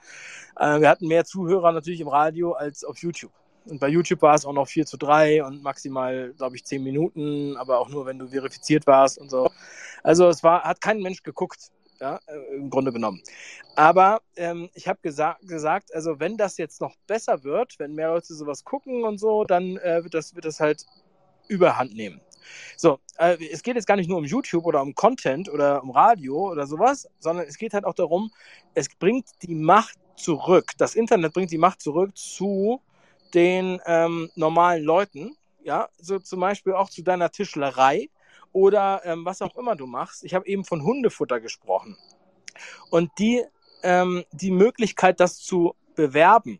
Äh, 0.57 0.81
wir 0.81 0.89
hatten 0.89 1.07
mehr 1.07 1.25
Zuhörer 1.25 1.71
natürlich 1.71 2.01
im 2.01 2.07
Radio 2.07 2.53
als 2.53 2.83
auf 2.83 2.97
YouTube. 2.97 3.31
Und 3.65 3.79
bei 3.79 3.89
YouTube 3.89 4.21
war 4.23 4.33
es 4.33 4.45
auch 4.45 4.53
noch 4.53 4.67
4 4.67 4.85
zu 4.87 4.97
3 4.97 5.43
und 5.43 5.61
maximal, 5.61 6.33
glaube 6.35 6.55
ich, 6.55 6.65
10 6.65 6.81
Minuten, 6.81 7.55
aber 7.57 7.79
auch 7.79 7.89
nur, 7.89 8.07
wenn 8.07 8.17
du 8.17 8.29
verifiziert 8.29 8.87
warst 8.87 9.19
und 9.19 9.29
so. 9.29 9.51
Also 10.03 10.27
es 10.27 10.43
war, 10.43 10.63
hat 10.63 10.81
kein 10.81 10.99
Mensch 11.01 11.23
geguckt 11.23 11.71
ja, 11.99 12.19
äh, 12.25 12.55
im 12.55 12.69
Grunde 12.69 12.91
genommen. 12.91 13.21
Aber 13.75 14.21
ähm, 14.35 14.69
ich 14.73 14.87
habe 14.87 14.99
gesa 15.01 15.37
gesagt, 15.43 15.93
also 15.93 16.19
wenn 16.19 16.35
das 16.35 16.57
jetzt 16.57 16.81
noch 16.81 16.95
besser 17.07 17.43
wird, 17.43 17.77
wenn 17.79 17.93
mehr 17.93 18.09
Leute 18.09 18.33
sowas 18.33 18.63
gucken 18.63 19.03
und 19.03 19.19
so, 19.19 19.43
dann 19.43 19.77
äh, 19.77 20.03
wird, 20.03 20.13
das, 20.13 20.35
wird 20.35 20.45
das 20.45 20.59
halt 20.59 20.85
überhand 21.47 21.95
nehmen. 21.95 22.19
So, 22.75 22.99
äh, 23.17 23.37
es 23.51 23.61
geht 23.61 23.75
jetzt 23.75 23.85
gar 23.85 23.95
nicht 23.95 24.09
nur 24.09 24.17
um 24.17 24.25
YouTube 24.25 24.65
oder 24.65 24.81
um 24.81 24.95
Content 24.95 25.47
oder 25.47 25.83
um 25.83 25.91
Radio 25.91 26.51
oder 26.51 26.65
sowas, 26.65 27.07
sondern 27.19 27.45
es 27.47 27.57
geht 27.57 27.73
halt 27.73 27.85
auch 27.85 27.93
darum, 27.93 28.31
es 28.73 28.89
bringt 28.89 29.27
die 29.43 29.55
Macht 29.55 29.97
zurück. 30.15 30.71
Das 30.77 30.95
Internet 30.95 31.33
bringt 31.33 31.51
die 31.51 31.57
Macht 31.57 31.81
zurück 31.81 32.17
zu 32.17 32.81
den 33.33 33.79
ähm, 33.85 34.29
normalen 34.35 34.83
Leuten, 34.83 35.37
ja, 35.63 35.87
so 35.97 36.19
zum 36.19 36.39
Beispiel 36.39 36.73
auch 36.73 36.89
zu 36.89 37.03
deiner 37.03 37.31
Tischlerei 37.31 38.09
oder 38.53 39.01
ähm, 39.05 39.25
was 39.25 39.41
auch 39.41 39.55
immer 39.55 39.75
du 39.75 39.87
machst. 39.87 40.23
Ich 40.23 40.33
habe 40.33 40.47
eben 40.47 40.65
von 40.65 40.83
Hundefutter 40.83 41.39
gesprochen. 41.39 41.97
Und 42.89 43.11
die, 43.17 43.43
ähm, 43.83 44.23
die 44.31 44.51
Möglichkeit, 44.51 45.19
das 45.19 45.37
zu 45.37 45.75
bewerben, 45.95 46.59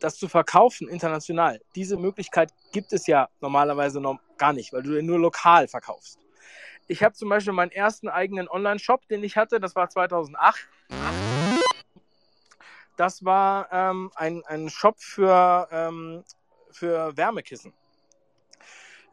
das 0.00 0.16
zu 0.16 0.28
verkaufen 0.28 0.88
international, 0.88 1.60
diese 1.74 1.96
Möglichkeit 1.96 2.52
gibt 2.72 2.92
es 2.92 3.06
ja 3.06 3.28
normalerweise 3.40 4.00
noch 4.00 4.18
gar 4.36 4.52
nicht, 4.52 4.72
weil 4.72 4.82
du 4.82 5.00
nur 5.02 5.18
lokal 5.18 5.68
verkaufst. 5.68 6.18
Ich 6.88 7.02
habe 7.02 7.14
zum 7.14 7.28
Beispiel 7.28 7.52
meinen 7.52 7.70
ersten 7.70 8.08
eigenen 8.08 8.48
Online-Shop, 8.48 9.06
den 9.08 9.22
ich 9.22 9.36
hatte, 9.36 9.60
das 9.60 9.76
war 9.76 9.88
2008. 9.88 10.68
Das 12.96 13.24
war 13.24 13.68
ähm, 13.72 14.10
ein, 14.16 14.42
ein 14.46 14.68
Shop 14.68 14.96
für, 14.98 15.68
ähm, 15.70 16.24
für 16.70 17.16
Wärmekissen 17.16 17.72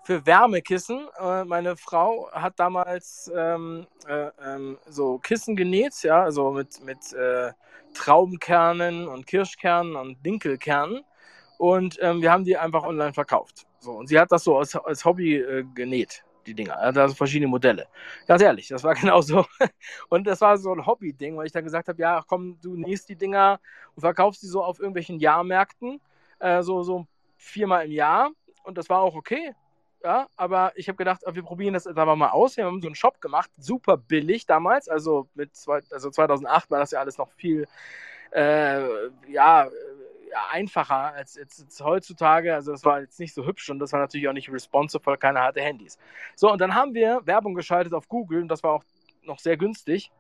für 0.10 0.26
Wärmekissen. 0.26 1.08
Äh, 1.20 1.44
meine 1.44 1.78
Frau 1.78 2.32
hat 2.32 2.60
damals 2.60 3.32
ähm, 3.36 3.86
äh, 4.08 4.32
ähm, 4.44 4.80
so 4.88 5.20
Kissen 5.20 5.56
genäht, 5.56 6.02
ja, 6.02 6.24
also 6.24 6.50
mit, 6.50 6.84
mit 6.84 7.14
äh, 7.14 7.52
Traubenkernen 7.94 9.08
und 9.08 9.28
Kirschkernen 9.28 9.96
und 9.96 10.26
Dinkelkernen. 10.26 11.04
Und 11.60 12.00
ähm, 12.02 12.24
wir 12.24 12.32
haben 12.32 12.44
die 12.44 12.58
einfach 12.58 12.82
online 12.86 13.14
verkauft. 13.14 13.68
So, 13.82 13.92
und 13.92 14.08
sie 14.08 14.20
hat 14.20 14.32
das 14.32 14.46
so 14.46 14.58
als, 14.58 14.76
als 14.76 15.06
Hobby 15.06 15.36
äh, 15.36 15.64
genäht, 15.76 16.24
die 16.48 16.56
Dinger. 16.56 16.74
Er 16.74 16.88
hatte 16.88 17.04
also 17.04 17.14
verschiedene 17.14 17.48
Modelle. 17.48 17.86
Ganz 18.26 18.42
ehrlich, 18.42 18.68
das 18.70 18.84
war 18.84 18.96
genau 19.00 19.22
so. 19.22 19.46
Und 20.10 20.26
das 20.26 20.42
war 20.42 20.58
so 20.58 20.74
ein 20.74 20.88
Hobby-Ding, 20.88 21.38
weil 21.38 21.46
ich 21.46 21.52
dann 21.52 21.66
gesagt 21.66 21.88
habe, 21.88 22.02
ja, 22.02 22.24
komm, 22.28 22.60
du 22.64 22.76
nähst 22.76 23.10
die 23.10 23.16
Dinger 23.16 23.60
und 23.94 24.02
verkaufst 24.02 24.42
die 24.42 24.48
so 24.48 24.64
auf 24.64 24.80
irgendwelchen 24.80 25.20
Jahrmärkten, 25.20 26.02
äh, 26.40 26.64
so, 26.64 26.82
so 26.82 27.06
viermal 27.38 27.86
im 27.86 27.92
Jahr. 27.92 28.32
Und 28.64 28.80
das 28.80 28.90
war 28.90 29.02
auch 29.02 29.14
okay. 29.14 29.54
Ja, 30.04 30.28
aber 30.38 30.72
ich 30.76 30.88
habe 30.88 30.96
gedacht, 30.96 31.24
wir 31.30 31.44
probieren 31.44 31.74
das 31.74 31.84
jetzt 31.84 31.98
aber 31.98 32.16
mal 32.16 32.30
aus. 32.30 32.56
Wir 32.56 32.66
haben 32.66 32.82
so 32.82 32.88
einen 32.88 32.96
Shop 32.96 33.20
gemacht, 33.20 33.52
super 33.58 33.98
billig 33.98 34.46
damals. 34.46 34.88
Also 34.88 35.28
mit 35.34 35.56
zwei, 35.56 35.82
also 35.92 36.10
2008 36.10 36.72
war 36.72 36.80
das 36.80 36.92
ja 36.92 37.00
alles 37.00 37.18
noch 37.18 37.30
viel, 37.34 37.68
äh, 38.32 38.82
ja, 39.28 39.70
einfacher 40.52 41.14
als 41.14 41.36
jetzt, 41.36 41.60
jetzt, 41.60 41.84
heutzutage. 41.84 42.54
Also 42.54 42.72
das 42.72 42.86
war 42.86 43.02
jetzt 43.02 43.20
nicht 43.20 43.34
so 43.34 43.46
hübsch 43.46 43.70
und 43.70 43.80
das 43.80 43.92
war 43.92 44.00
natürlich 44.00 44.28
auch 44.28 44.34
nicht 44.34 44.50
responsive, 44.50 45.06
weil 45.06 45.18
keiner 45.18 45.44
hatte 45.44 45.62
Handys. 45.62 45.98
So, 46.36 46.52
und 46.52 46.62
dann 46.62 46.76
haben 46.76 46.94
wir 46.94 47.22
Werbung 47.26 47.54
geschaltet 47.54 47.94
auf 47.94 48.08
Google 48.08 48.42
und 48.42 48.48
das 48.48 48.64
war 48.64 48.72
auch 48.72 48.84
noch 49.24 49.40
sehr 49.40 49.58
günstig. 49.58 50.12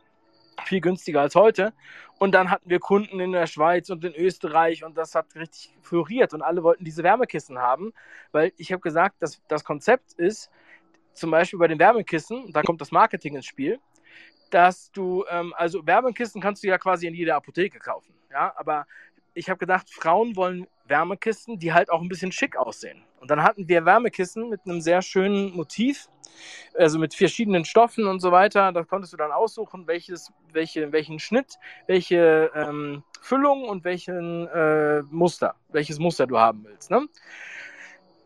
Viel 0.66 0.82
günstiger 0.82 1.22
als 1.22 1.36
heute. 1.36 1.74
Und 2.20 2.34
dann 2.34 2.52
hatten 2.52 2.70
wir 2.70 2.80
Kunden 2.80 3.20
in 3.20 3.32
der 3.32 3.48
Schweiz 3.48 3.90
und 3.90 4.04
in 4.04 4.14
Österreich 4.14 4.84
und 4.84 4.98
das 4.98 5.16
hat 5.16 5.34
richtig 5.36 5.74
floriert 5.82 6.34
und 6.34 6.42
alle 6.42 6.64
wollten 6.64 6.84
diese 6.84 7.02
Wärmekissen 7.02 7.60
haben, 7.60 7.94
weil 8.34 8.52
ich 8.58 8.72
habe 8.74 8.82
gesagt, 8.82 9.22
dass 9.22 9.42
das 9.48 9.64
Konzept 9.64 10.14
ist, 10.14 10.52
zum 11.14 11.32
Beispiel 11.32 11.60
bei 11.60 11.68
den 11.68 11.80
Wärmekissen, 11.80 12.52
da 12.52 12.62
kommt 12.62 12.82
das 12.82 12.92
Marketing 12.92 13.36
ins 13.36 13.46
Spiel, 13.46 13.80
dass 14.50 14.92
du, 14.92 15.26
ähm, 15.30 15.54
also 15.56 15.86
Wärmekissen 15.86 16.42
kannst 16.42 16.64
du 16.64 16.68
ja 16.68 16.78
quasi 16.78 17.08
in 17.08 17.14
jeder 17.14 17.36
Apotheke 17.36 17.80
kaufen, 17.80 18.14
ja, 18.30 18.54
aber 18.58 18.86
ich 19.40 19.50
habe 19.50 19.58
gedacht, 19.58 19.90
Frauen 19.90 20.36
wollen 20.36 20.68
Wärmekissen, 20.86 21.60
die 21.60 21.72
halt 21.72 21.90
auch 21.90 22.02
ein 22.02 22.10
bisschen 22.10 22.34
schick 22.34 22.58
aussehen. 22.58 23.02
Und 23.22 23.32
dann 23.32 23.42
hatten 23.42 23.70
wir 23.70 23.86
Wärmekissen 23.86 24.50
mit 24.50 24.62
einem 24.66 24.82
sehr 24.82 25.02
schönen 25.02 25.56
Motiv, 25.56 26.10
also 26.74 27.00
mit 27.00 27.14
verschiedenen 27.14 27.64
Stoffen 27.64 28.06
und 28.06 28.20
so 28.20 28.34
weiter. 28.34 28.72
Da 28.74 28.84
konntest 28.84 29.14
du 29.14 29.18
dann 29.18 29.32
aussuchen, 29.32 29.88
welches, 29.88 30.34
welche, 30.52 30.92
welchen 30.92 31.20
Schnitt, 31.20 31.56
welche 31.88 32.52
ähm, 32.54 33.04
Füllung 33.22 33.64
und 33.64 33.86
welchen 33.86 34.48
äh, 34.48 35.04
Muster, 35.04 35.56
welches 35.70 36.00
Muster 36.00 36.28
du 36.28 36.38
haben 36.38 36.66
willst. 36.66 36.92
Ne? 36.92 37.08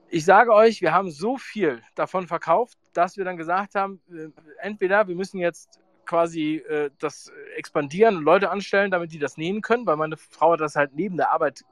Ich 0.10 0.26
sage 0.26 0.52
euch, 0.52 0.82
wir 0.82 0.94
haben 0.94 1.12
so 1.12 1.38
viel 1.38 1.84
davon 1.94 2.26
verkauft, 2.26 2.78
dass 2.94 3.18
wir 3.18 3.26
dann 3.26 3.38
gesagt 3.38 3.76
haben, 3.76 4.02
äh, 4.12 4.30
entweder 4.62 5.08
wir 5.08 5.16
müssen 5.16 5.40
jetzt 5.40 5.83
quasi 6.06 6.58
äh, 6.58 6.90
das 7.00 7.32
expandieren 7.56 8.18
und 8.18 8.24
Leute 8.24 8.50
anstellen, 8.50 8.92
damit 8.92 9.12
die 9.12 9.20
das 9.20 9.38
nähen 9.38 9.62
können, 9.62 9.86
weil 9.86 9.98
meine 9.98 10.18
Frau 10.18 10.54
hat 10.54 10.62
das 10.62 10.76
halt 10.76 10.94
neben 10.94 11.18
der 11.18 11.32
Arbeit 11.32 11.64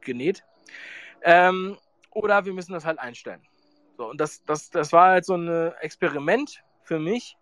genäht. 0.00 0.44
Ähm, 1.22 1.76
oder 2.10 2.44
wir 2.44 2.52
müssen 2.52 2.72
das 2.72 2.84
halt 2.84 2.98
einstellen. 2.98 3.42
So, 3.96 4.10
und 4.10 4.20
das, 4.20 4.44
das, 4.44 4.70
das 4.70 4.92
war 4.92 5.08
halt 5.08 5.24
so 5.24 5.34
ein 5.34 5.72
Experiment 5.80 6.62
für 6.82 6.98
mich. 6.98 7.36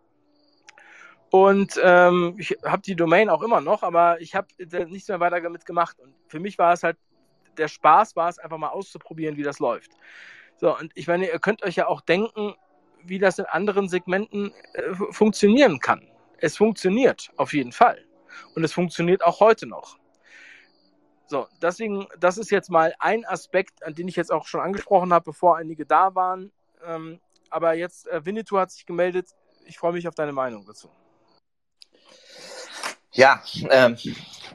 Und 1.30 1.80
ähm, 1.82 2.36
ich 2.38 2.56
habe 2.64 2.82
die 2.82 2.94
Domain 2.94 3.28
auch 3.28 3.42
immer 3.42 3.60
noch, 3.60 3.82
aber 3.82 4.20
ich 4.20 4.34
habe 4.36 4.46
nichts 4.88 5.08
mehr 5.08 5.18
weiter 5.20 5.40
damit 5.40 5.66
gemacht. 5.66 5.98
Und 5.98 6.14
für 6.28 6.38
mich 6.38 6.58
war 6.58 6.72
es 6.72 6.84
halt, 6.84 6.96
der 7.56 7.68
Spaß 7.68 8.14
war 8.14 8.28
es 8.28 8.38
einfach 8.38 8.58
mal 8.58 8.68
auszuprobieren, 8.68 9.36
wie 9.36 9.42
das 9.42 9.58
läuft. 9.58 9.90
So, 10.56 10.76
und 10.78 10.92
ich 10.94 11.08
meine, 11.08 11.26
ihr 11.26 11.38
könnt 11.40 11.64
euch 11.64 11.76
ja 11.76 11.88
auch 11.88 12.00
denken, 12.00 12.54
wie 13.02 13.18
das 13.18 13.38
in 13.38 13.46
anderen 13.46 13.88
Segmenten 13.88 14.52
äh, 14.74 14.94
funktionieren 15.10 15.80
kann. 15.80 16.06
Es 16.38 16.56
funktioniert 16.56 17.30
auf 17.36 17.52
jeden 17.52 17.72
Fall. 17.72 18.04
Und 18.54 18.64
es 18.64 18.72
funktioniert 18.72 19.22
auch 19.24 19.40
heute 19.40 19.66
noch. 19.66 19.98
So, 21.26 21.48
deswegen, 21.62 22.06
das 22.18 22.36
ist 22.36 22.50
jetzt 22.50 22.70
mal 22.70 22.94
ein 22.98 23.24
Aspekt, 23.24 23.82
an 23.82 23.94
den 23.94 24.08
ich 24.08 24.16
jetzt 24.16 24.30
auch 24.30 24.46
schon 24.46 24.60
angesprochen 24.60 25.12
habe, 25.12 25.24
bevor 25.24 25.56
einige 25.56 25.86
da 25.86 26.14
waren. 26.14 26.52
Ähm, 26.84 27.20
aber 27.50 27.74
jetzt, 27.74 28.06
äh, 28.08 28.24
Winnetou 28.24 28.58
hat 28.58 28.70
sich 28.70 28.84
gemeldet. 28.84 29.30
Ich 29.64 29.78
freue 29.78 29.92
mich 29.92 30.06
auf 30.06 30.14
deine 30.14 30.32
Meinung 30.32 30.66
dazu. 30.66 30.90
Ja, 33.12 33.42
ähm, 33.70 33.96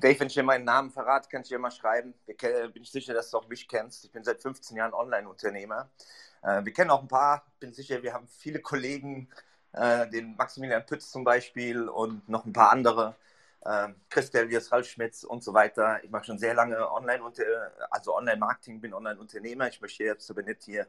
Dave, 0.02 0.20
wenn 0.20 0.28
ich 0.28 0.34
dir 0.34 0.44
meinen 0.44 0.66
Namen 0.66 0.92
verrate, 0.92 1.30
kann 1.30 1.42
ich 1.42 1.48
dir 1.48 1.60
mal 1.60 1.72
schreiben. 1.72 2.14
Ich, 2.28 2.38
bin 2.38 2.84
ich 2.84 2.92
sicher, 2.92 3.14
dass 3.14 3.32
du 3.32 3.38
auch 3.38 3.48
mich 3.48 3.68
kennst. 3.68 4.04
Ich 4.04 4.12
bin 4.12 4.24
seit 4.24 4.42
15 4.42 4.76
Jahren 4.76 4.94
Online-Unternehmer. 4.94 5.90
Äh, 6.44 6.66
wir 6.66 6.74
kennen 6.74 6.90
auch 6.90 7.02
ein 7.02 7.08
paar, 7.08 7.46
bin 7.60 7.74
sicher, 7.74 8.04
wir 8.04 8.14
haben 8.14 8.28
viele 8.28 8.60
Kollegen, 8.60 9.30
äh, 9.74 10.10
den 10.10 10.36
Maximilian 10.36 10.86
Pütz 10.86 11.12
zum 11.12 11.24
Beispiel 11.24 11.88
und 11.88 12.28
noch 12.30 12.46
ein 12.46 12.54
paar 12.54 12.72
andere, 12.72 13.16
äh, 13.62 13.90
Christelius, 14.10 14.72
Ralf 14.72 14.88
Schmitz 14.88 15.24
und 15.24 15.44
so 15.44 15.54
weiter. 15.54 16.04
Ich 16.04 16.10
mache 16.10 16.26
schon 16.26 16.40
sehr 16.40 16.54
lange 16.54 16.92
Online- 16.92 17.24
also 17.92 18.16
Online-Marketing, 18.16 18.82
bin 18.82 18.94
Online-Unternehmer. 18.94 19.68
Ich 19.68 19.82
möchte 19.82 20.04
jetzt 20.04 20.30
aber 20.32 20.44
nicht 20.44 20.64
hier 20.64 20.88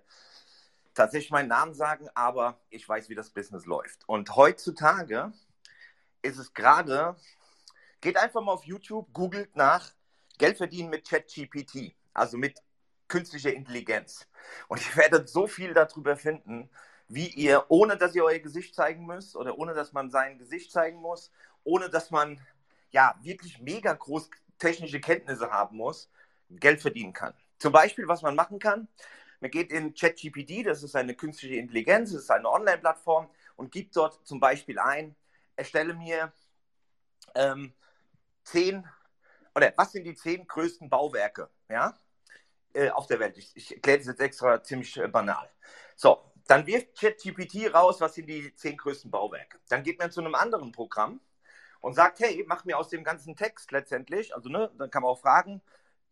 tatsächlich 0.94 1.30
meinen 1.30 1.48
Namen 1.48 1.74
sagen, 1.74 2.08
aber 2.14 2.58
ich 2.70 2.88
weiß, 2.88 3.08
wie 3.08 3.14
das 3.14 3.30
Business 3.30 3.66
läuft. 3.66 4.08
Und 4.08 4.34
heutzutage 4.36 5.32
ist 6.22 6.38
es 6.38 6.52
gerade, 6.52 7.16
geht 8.00 8.16
einfach 8.16 8.42
mal 8.42 8.52
auf 8.52 8.64
YouTube, 8.64 9.12
googelt 9.12 9.56
nach 9.56 9.92
Geld 10.38 10.56
verdienen 10.56 10.90
mit 10.90 11.08
ChatGPT, 11.08 11.94
also 12.14 12.38
mit 12.38 12.58
künstlicher 13.08 13.52
Intelligenz. 13.52 14.26
Und 14.68 14.80
ihr 14.86 14.96
werdet 14.96 15.28
so 15.28 15.46
viel 15.46 15.74
darüber 15.74 16.16
finden, 16.16 16.70
wie 17.10 17.26
ihr, 17.26 17.64
ohne 17.68 17.96
dass 17.96 18.14
ihr 18.14 18.24
euer 18.24 18.38
Gesicht 18.38 18.74
zeigen 18.74 19.04
müsst 19.04 19.34
oder 19.34 19.58
ohne 19.58 19.74
dass 19.74 19.92
man 19.92 20.10
sein 20.10 20.38
Gesicht 20.38 20.70
zeigen 20.70 20.98
muss, 20.98 21.32
ohne 21.64 21.90
dass 21.90 22.12
man 22.12 22.40
ja 22.92 23.16
wirklich 23.20 23.60
mega 23.60 23.92
groß 23.92 24.30
technische 24.58 25.00
Kenntnisse 25.00 25.50
haben 25.50 25.76
muss, 25.76 26.08
Geld 26.48 26.80
verdienen 26.80 27.12
kann. 27.12 27.34
Zum 27.58 27.72
Beispiel, 27.72 28.06
was 28.06 28.22
man 28.22 28.36
machen 28.36 28.60
kann, 28.60 28.86
man 29.40 29.50
geht 29.50 29.72
in 29.72 29.92
ChatGPT, 29.92 30.64
das 30.64 30.84
ist 30.84 30.94
eine 30.94 31.14
künstliche 31.14 31.56
Intelligenz, 31.56 32.12
das 32.12 32.22
ist 32.22 32.30
eine 32.30 32.48
Online-Plattform 32.48 33.28
und 33.56 33.72
gibt 33.72 33.96
dort 33.96 34.24
zum 34.24 34.38
Beispiel 34.38 34.78
ein, 34.78 35.16
erstelle 35.56 35.94
mir 35.94 36.32
ähm, 37.34 37.72
zehn, 38.44 38.86
oder 39.56 39.72
was 39.76 39.90
sind 39.92 40.04
die 40.04 40.14
zehn 40.14 40.46
größten 40.46 40.88
Bauwerke, 40.88 41.50
ja, 41.68 41.98
äh, 42.72 42.90
auf 42.90 43.08
der 43.08 43.18
Welt. 43.18 43.36
Ich, 43.36 43.50
ich 43.56 43.74
erkläre 43.74 43.98
das 43.98 44.06
jetzt 44.06 44.20
extra 44.20 44.62
ziemlich 44.62 44.96
äh, 44.96 45.08
banal. 45.08 45.50
So, 45.96 46.29
dann 46.46 46.66
wirft 46.66 46.98
ChatGPT 46.98 47.72
raus, 47.72 48.00
was 48.00 48.14
sind 48.14 48.26
die 48.26 48.54
zehn 48.54 48.76
größten 48.76 49.10
Bauwerke. 49.10 49.58
Dann 49.68 49.82
geht 49.82 49.98
man 49.98 50.10
zu 50.10 50.20
einem 50.20 50.34
anderen 50.34 50.72
Programm 50.72 51.20
und 51.80 51.94
sagt, 51.94 52.20
hey, 52.20 52.44
mach 52.46 52.64
mir 52.64 52.78
aus 52.78 52.88
dem 52.88 53.04
ganzen 53.04 53.36
Text 53.36 53.72
letztendlich, 53.72 54.34
also 54.34 54.48
ne, 54.48 54.70
dann 54.76 54.90
kann 54.90 55.02
man 55.02 55.12
auch 55.12 55.20
fragen, 55.20 55.62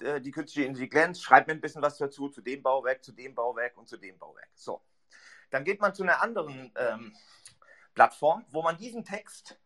äh, 0.01 0.21
die 0.21 0.31
künstliche 0.31 0.67
Intelligenz, 0.67 1.21
schreib 1.21 1.47
mir 1.47 1.55
ein 1.55 1.61
bisschen 1.61 1.83
was 1.83 1.99
dazu, 1.99 2.29
zu 2.29 2.41
dem 2.41 2.63
Bauwerk, 2.63 3.05
zu 3.05 3.13
dem 3.13 3.35
Bauwerk 3.35 3.77
und 3.77 3.89
zu 3.89 3.97
dem 3.97 4.19
Bauwerk. 4.19 4.51
So. 4.55 4.83
Dann 5.51 5.65
geht 5.65 5.81
man 5.81 5.95
zu 5.95 6.03
einer 6.03 6.23
anderen 6.23 6.73
ähm, 6.77 7.17
Plattform, 7.95 8.45
wo 8.51 8.63
man 8.63 8.77
diesen 8.77 9.05
Text 9.05 9.59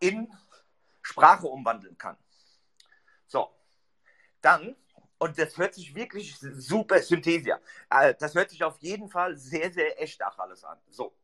in 0.00 0.32
Sprache 1.02 1.46
umwandeln 1.46 1.96
kann. 1.96 2.16
So. 3.26 3.50
Dann 4.40 4.76
und 5.18 5.38
das 5.38 5.56
hört 5.56 5.74
sich 5.74 5.94
wirklich 5.94 6.36
super, 6.38 7.00
Synthesia. 7.00 7.60
Äh, 7.90 8.14
das 8.18 8.34
hört 8.34 8.50
sich 8.50 8.62
auf 8.64 8.78
jeden 8.78 9.08
Fall 9.08 9.36
sehr, 9.36 9.72
sehr 9.72 10.00
echt 10.00 10.24
auch 10.24 10.38
alles 10.38 10.64
an. 10.64 10.78
So. 10.90 11.14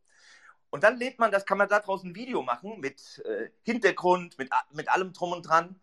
Und 0.70 0.83
dann 0.83 0.96
lädt 0.96 1.20
man, 1.20 1.30
das 1.30 1.46
kann 1.46 1.59
man 1.59 1.68
da 1.68 1.78
draußen 1.78 2.11
ein 2.11 2.14
Video 2.16 2.42
machen 2.42 2.80
mit 2.80 3.22
äh, 3.24 3.50
Hintergrund, 3.62 4.37
mit, 4.38 4.50
mit 4.72 4.88
allem 4.88 5.12
drum 5.12 5.33
und 5.33 5.42
dran, 5.42 5.80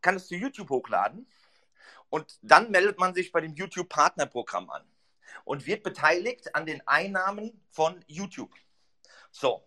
kann 0.00 0.16
es 0.16 0.28
zu 0.28 0.34
YouTube 0.34 0.70
hochladen 0.70 1.26
und 2.08 2.38
dann 2.42 2.70
meldet 2.70 2.98
man 2.98 3.14
sich 3.14 3.32
bei 3.32 3.40
dem 3.40 3.54
YouTube-Partnerprogramm 3.54 4.70
an 4.70 4.84
und 5.44 5.66
wird 5.66 5.82
beteiligt 5.82 6.54
an 6.54 6.64
den 6.64 6.86
Einnahmen 6.86 7.60
von 7.70 8.02
YouTube. 8.06 8.54
So, 9.30 9.66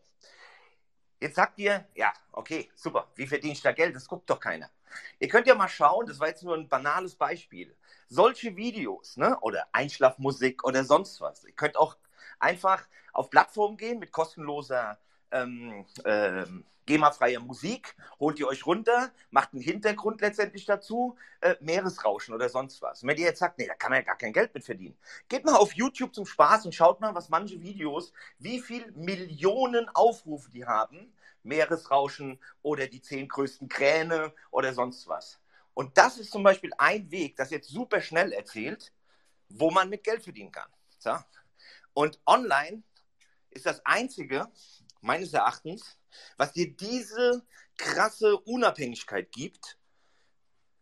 jetzt 1.19 1.35
sagt 1.35 1.59
ihr, 1.59 1.87
ja, 1.93 2.11
okay, 2.31 2.71
super, 2.73 3.11
wie 3.15 3.27
verdiene 3.27 3.53
ich 3.53 3.61
da 3.61 3.71
Geld? 3.71 3.95
Das 3.95 4.07
guckt 4.07 4.29
doch 4.29 4.39
keiner. 4.39 4.71
Ihr 5.19 5.27
könnt 5.27 5.47
ja 5.47 5.55
mal 5.55 5.67
schauen, 5.67 6.05
das 6.07 6.19
war 6.19 6.27
jetzt 6.27 6.43
nur 6.43 6.55
ein 6.55 6.67
banales 6.67 7.15
Beispiel. 7.15 7.75
Solche 8.07 8.55
Videos, 8.55 9.17
ne, 9.17 9.37
oder 9.41 9.67
Einschlafmusik 9.71 10.63
oder 10.63 10.83
sonst 10.83 11.21
was. 11.21 11.43
Ihr 11.45 11.53
könnt 11.53 11.77
auch 11.77 11.95
einfach 12.39 12.87
auf 13.13 13.29
Plattformen 13.29 13.77
gehen 13.77 13.99
mit 13.99 14.11
kostenloser 14.11 14.97
ähm, 15.31 15.85
ähm, 16.05 16.65
GEMA-freier 16.89 17.39
Musik, 17.39 17.95
holt 18.19 18.39
ihr 18.39 18.47
euch 18.47 18.65
runter, 18.65 19.11
macht 19.29 19.53
einen 19.53 19.61
Hintergrund 19.61 20.21
letztendlich 20.21 20.65
dazu, 20.65 21.15
äh, 21.39 21.55
Meeresrauschen 21.59 22.33
oder 22.33 22.49
sonst 22.49 22.81
was. 22.81 23.03
Und 23.03 23.09
wenn 23.09 23.17
ihr 23.17 23.25
jetzt 23.25 23.37
sagt, 23.37 23.59
nee, 23.59 23.67
da 23.67 23.75
kann 23.75 23.91
man 23.91 23.99
ja 23.99 24.05
gar 24.05 24.17
kein 24.17 24.33
Geld 24.33 24.55
mit 24.55 24.65
verdienen, 24.65 24.97
geht 25.27 25.45
mal 25.45 25.55
auf 25.55 25.73
YouTube 25.73 26.15
zum 26.15 26.25
Spaß 26.25 26.65
und 26.65 26.73
schaut 26.73 26.99
mal, 26.99 27.13
was 27.13 27.29
manche 27.29 27.61
Videos, 27.61 28.11
wie 28.39 28.59
viel 28.59 28.91
Millionen 28.93 29.87
Aufrufe 29.89 30.49
die 30.49 30.65
haben, 30.65 31.13
Meeresrauschen 31.43 32.39
oder 32.61 32.87
die 32.87 33.01
zehn 33.01 33.27
größten 33.27 33.67
Kräne 33.69 34.33
oder 34.51 34.73
sonst 34.73 35.07
was. 35.07 35.39
Und 35.73 35.97
das 35.97 36.17
ist 36.17 36.31
zum 36.31 36.43
Beispiel 36.43 36.71
ein 36.77 37.09
Weg, 37.11 37.37
das 37.37 37.51
jetzt 37.51 37.69
super 37.69 38.01
schnell 38.01 38.33
erzählt, 38.33 38.91
wo 39.47 39.71
man 39.71 39.89
mit 39.89 40.03
Geld 40.03 40.23
verdienen 40.23 40.51
kann. 40.51 40.69
So. 40.97 41.17
Und 41.93 42.19
online 42.25 42.83
ist 43.49 43.65
das 43.65 43.85
Einzige, 43.85 44.47
meines 45.01 45.33
Erachtens, 45.33 45.97
was 46.37 46.53
dir 46.53 46.75
diese 46.75 47.45
krasse 47.77 48.37
Unabhängigkeit 48.37 49.31
gibt. 49.31 49.77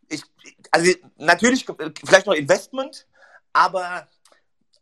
Ich, 0.08 0.22
also 0.70 0.92
natürlich 1.16 1.64
vielleicht 1.64 2.26
noch 2.26 2.34
Investment, 2.34 3.06
aber 3.52 4.08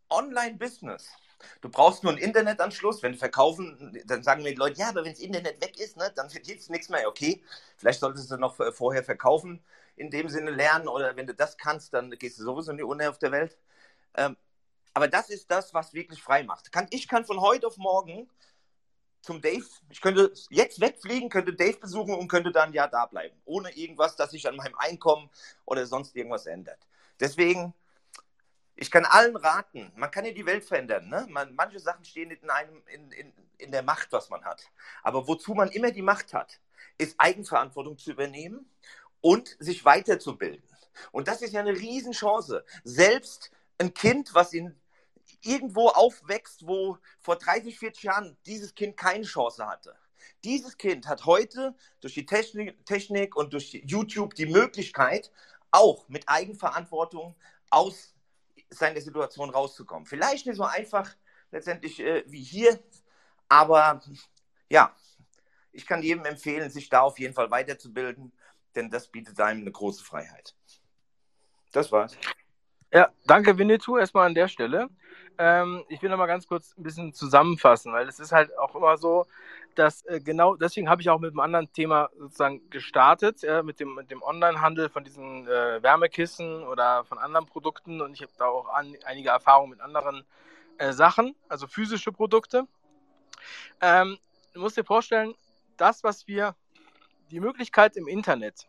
Online-Business 0.09 1.11
Du 1.61 1.68
brauchst 1.68 2.03
nur 2.03 2.12
einen 2.12 2.22
Internetanschluss. 2.22 3.03
Wenn 3.03 3.12
du 3.12 3.18
verkaufen, 3.18 4.01
dann 4.07 4.22
sagen 4.22 4.42
mir 4.42 4.51
die 4.51 4.57
Leute, 4.57 4.81
ja, 4.81 4.88
aber 4.88 5.05
wenn 5.05 5.12
das 5.12 5.20
Internet 5.20 5.61
weg 5.61 5.79
ist, 5.79 5.96
ne, 5.96 6.12
dann 6.14 6.29
hilft 6.29 6.70
nichts 6.70 6.88
mehr. 6.88 7.09
Okay, 7.09 7.42
vielleicht 7.77 8.01
solltest 8.01 8.31
du 8.31 8.37
noch 8.37 8.57
vorher 8.72 9.05
verkaufen, 9.05 9.62
in 9.96 10.11
dem 10.11 10.29
Sinne 10.29 10.51
lernen. 10.51 10.88
Oder 10.88 11.16
wenn 11.16 11.27
du 11.27 11.35
das 11.35 11.57
kannst, 11.57 11.94
dann 11.94 12.11
gehst 12.11 12.38
du 12.38 12.44
sowieso 12.44 12.70
in 12.70 12.79
die 12.79 12.85
Uni 12.85 13.05
auf 13.07 13.18
der 13.18 13.33
Welt. 13.33 13.57
Ähm, 14.14 14.37
aber 14.94 15.09
das 15.09 15.29
ist 15.29 15.51
das, 15.51 15.75
was 15.75 15.92
wirklich 15.92 16.22
frei 16.22 16.42
macht. 16.42 16.72
Kann, 16.72 16.87
ich 16.90 17.07
kann 17.07 17.27
von 17.27 17.40
heute 17.40 17.66
auf 17.66 17.77
morgen 17.77 18.31
zum 19.20 19.42
Dave, 19.42 19.66
ich 19.90 20.01
könnte 20.01 20.33
jetzt 20.51 20.81
wegfliegen, 20.81 21.29
könnte 21.29 21.53
Dave 21.53 21.79
besuchen 21.79 22.14
und 22.14 22.29
könnte 22.29 22.53
dann 22.53 22.72
ja 22.72 22.87
da 22.87 23.07
bleiben. 23.07 23.37
Ohne 23.44 23.77
irgendwas, 23.77 24.16
dass 24.16 24.31
sich 24.31 24.49
an 24.49 24.57
meinem 24.57 24.77
Einkommen 24.77 25.29
oder 25.64 25.85
sonst 25.85 26.14
irgendwas 26.14 26.46
ändert. 26.46 26.79
Deswegen, 27.18 27.75
ich 28.77 28.91
kann 28.91 29.07
allen 29.07 29.37
raten, 29.37 29.91
man 29.97 30.11
kann 30.11 30.27
ja 30.27 30.33
die 30.33 30.45
Welt 30.45 30.65
verändern. 30.65 31.09
Ne? 31.09 31.27
Man, 31.31 31.55
manche 31.55 31.81
Sachen 31.81 32.05
stehen 32.05 32.31
in, 32.31 32.51
einem, 32.51 32.83
in, 32.87 33.11
in, 33.11 33.33
in 33.59 33.73
der 33.73 33.83
Macht, 33.83 34.12
was 34.12 34.29
man 34.29 34.45
hat. 34.45 34.62
Aber 35.03 35.27
wozu 35.27 35.55
man 35.55 35.71
immer 35.71 35.91
die 35.91 36.03
Macht 36.03 36.35
hat, 36.35 36.61
ist 36.99 37.15
Eigenverantwortung 37.19 37.97
zu 37.97 38.12
übernehmen 38.12 38.71
und 39.23 39.57
sich 39.59 39.85
weiterzubilden. 39.85 40.62
Und 41.11 41.27
das 41.29 41.43
ist 41.43 41.53
ja 41.53 41.61
eine 41.61 41.73
Riesenchance. 41.73 42.65
Selbst 42.85 43.51
ein 43.79 43.95
Kind, 43.95 44.35
was 44.35 44.53
in 44.53 44.79
irgendwo 45.43 45.89
aufwächst, 45.89 46.67
wo 46.67 46.99
vor 47.21 47.37
30, 47.37 47.79
40 47.79 48.03
Jahren 48.03 48.37
dieses 48.47 48.75
Kind 48.75 48.97
keine 48.97 49.25
Chance 49.25 49.67
hatte. 49.67 49.97
Dieses 50.45 50.77
Kind 50.77 51.07
hat 51.07 51.25
heute 51.25 51.75
durch 52.01 52.15
die 52.15 52.27
Technik 52.27 53.37
und 53.37 53.53
durch 53.53 53.83
YouTube 53.87 54.35
die 54.35 54.47
Möglichkeit, 54.47 55.31
auch 55.71 56.09
mit 56.09 56.29
Eigenverantwortung 56.29 57.37
aus 57.71 58.15
seiner 58.70 59.00
Situation 59.00 59.50
rauszukommen. 59.50 60.07
Vielleicht 60.07 60.46
nicht 60.46 60.57
so 60.57 60.64
einfach 60.64 61.14
letztendlich 61.50 62.00
äh, 62.00 62.24
wie 62.26 62.42
hier, 62.42 62.79
aber 63.48 64.02
ja, 64.68 64.94
ich 65.72 65.87
kann 65.87 66.02
jedem 66.02 66.24
empfehlen, 66.24 66.70
sich 66.70 66.88
da 66.88 67.02
auf 67.02 67.18
jeden 67.18 67.35
Fall 67.35 67.50
weiterzubilden, 67.50 68.33
denn 68.74 68.90
das 68.90 69.09
bietet 69.09 69.40
einem 69.40 69.61
eine 69.61 69.72
große 69.72 70.05
Freiheit. 70.05 70.55
Das 71.72 71.92
war's. 71.92 72.16
Ja, 72.92 73.12
danke 73.26 73.59
Winnetou 73.59 73.98
erstmal 73.98 74.26
an 74.26 74.35
der 74.35 74.48
Stelle. 74.48 74.88
Ähm, 75.38 75.85
ich 75.88 76.01
will 76.01 76.11
noch 76.11 76.16
mal 76.16 76.27
ganz 76.27 76.46
kurz 76.46 76.77
ein 76.79 76.83
bisschen 76.83 77.12
zusammenfassen, 77.12 77.92
weil 77.92 78.09
es 78.09 78.18
ist 78.18 78.33
halt 78.33 78.57
auch 78.59 78.75
immer 78.75 78.96
so, 78.96 79.27
dass 79.75 80.05
äh, 80.07 80.20
genau 80.20 80.57
deswegen 80.57 80.88
habe 80.88 81.03
ich 81.03 81.11
auch 81.11 81.18
mit 81.18 81.33
einem 81.33 81.40
anderen 81.40 81.70
Thema 81.72 82.09
sozusagen 82.18 82.68
gestartet, 82.70 83.44
äh, 83.44 83.62
mit 83.62 83.79
dem, 83.79 83.94
mit 83.94 84.11
dem 84.11 84.22
Online-Handel 84.22 84.88
von 84.88 85.05
diesen 85.05 85.46
äh, 85.46 85.83
Wärmekissen 85.83 86.62
oder 86.64 87.05
von 87.05 87.18
anderen 87.18 87.46
Produkten 87.46 88.01
und 88.01 88.14
ich 88.14 88.22
habe 88.22 88.33
da 88.38 88.46
auch 88.46 88.68
an, 88.68 88.96
einige 89.05 89.29
Erfahrungen 89.29 89.70
mit 89.70 89.81
anderen 89.81 90.25
äh, 90.79 90.92
Sachen, 90.92 91.35
also 91.49 91.66
physische 91.66 92.12
Produkte. 92.12 92.66
Ähm, 93.81 94.18
du 94.55 94.61
musst 94.61 94.77
dir 94.79 94.85
vorstellen, 94.85 95.35
das, 95.77 96.03
was 96.03 96.27
wir, 96.27 96.55
die 97.31 97.40
Möglichkeit 97.40 97.96
im 97.96 98.09
Internet, 98.09 98.66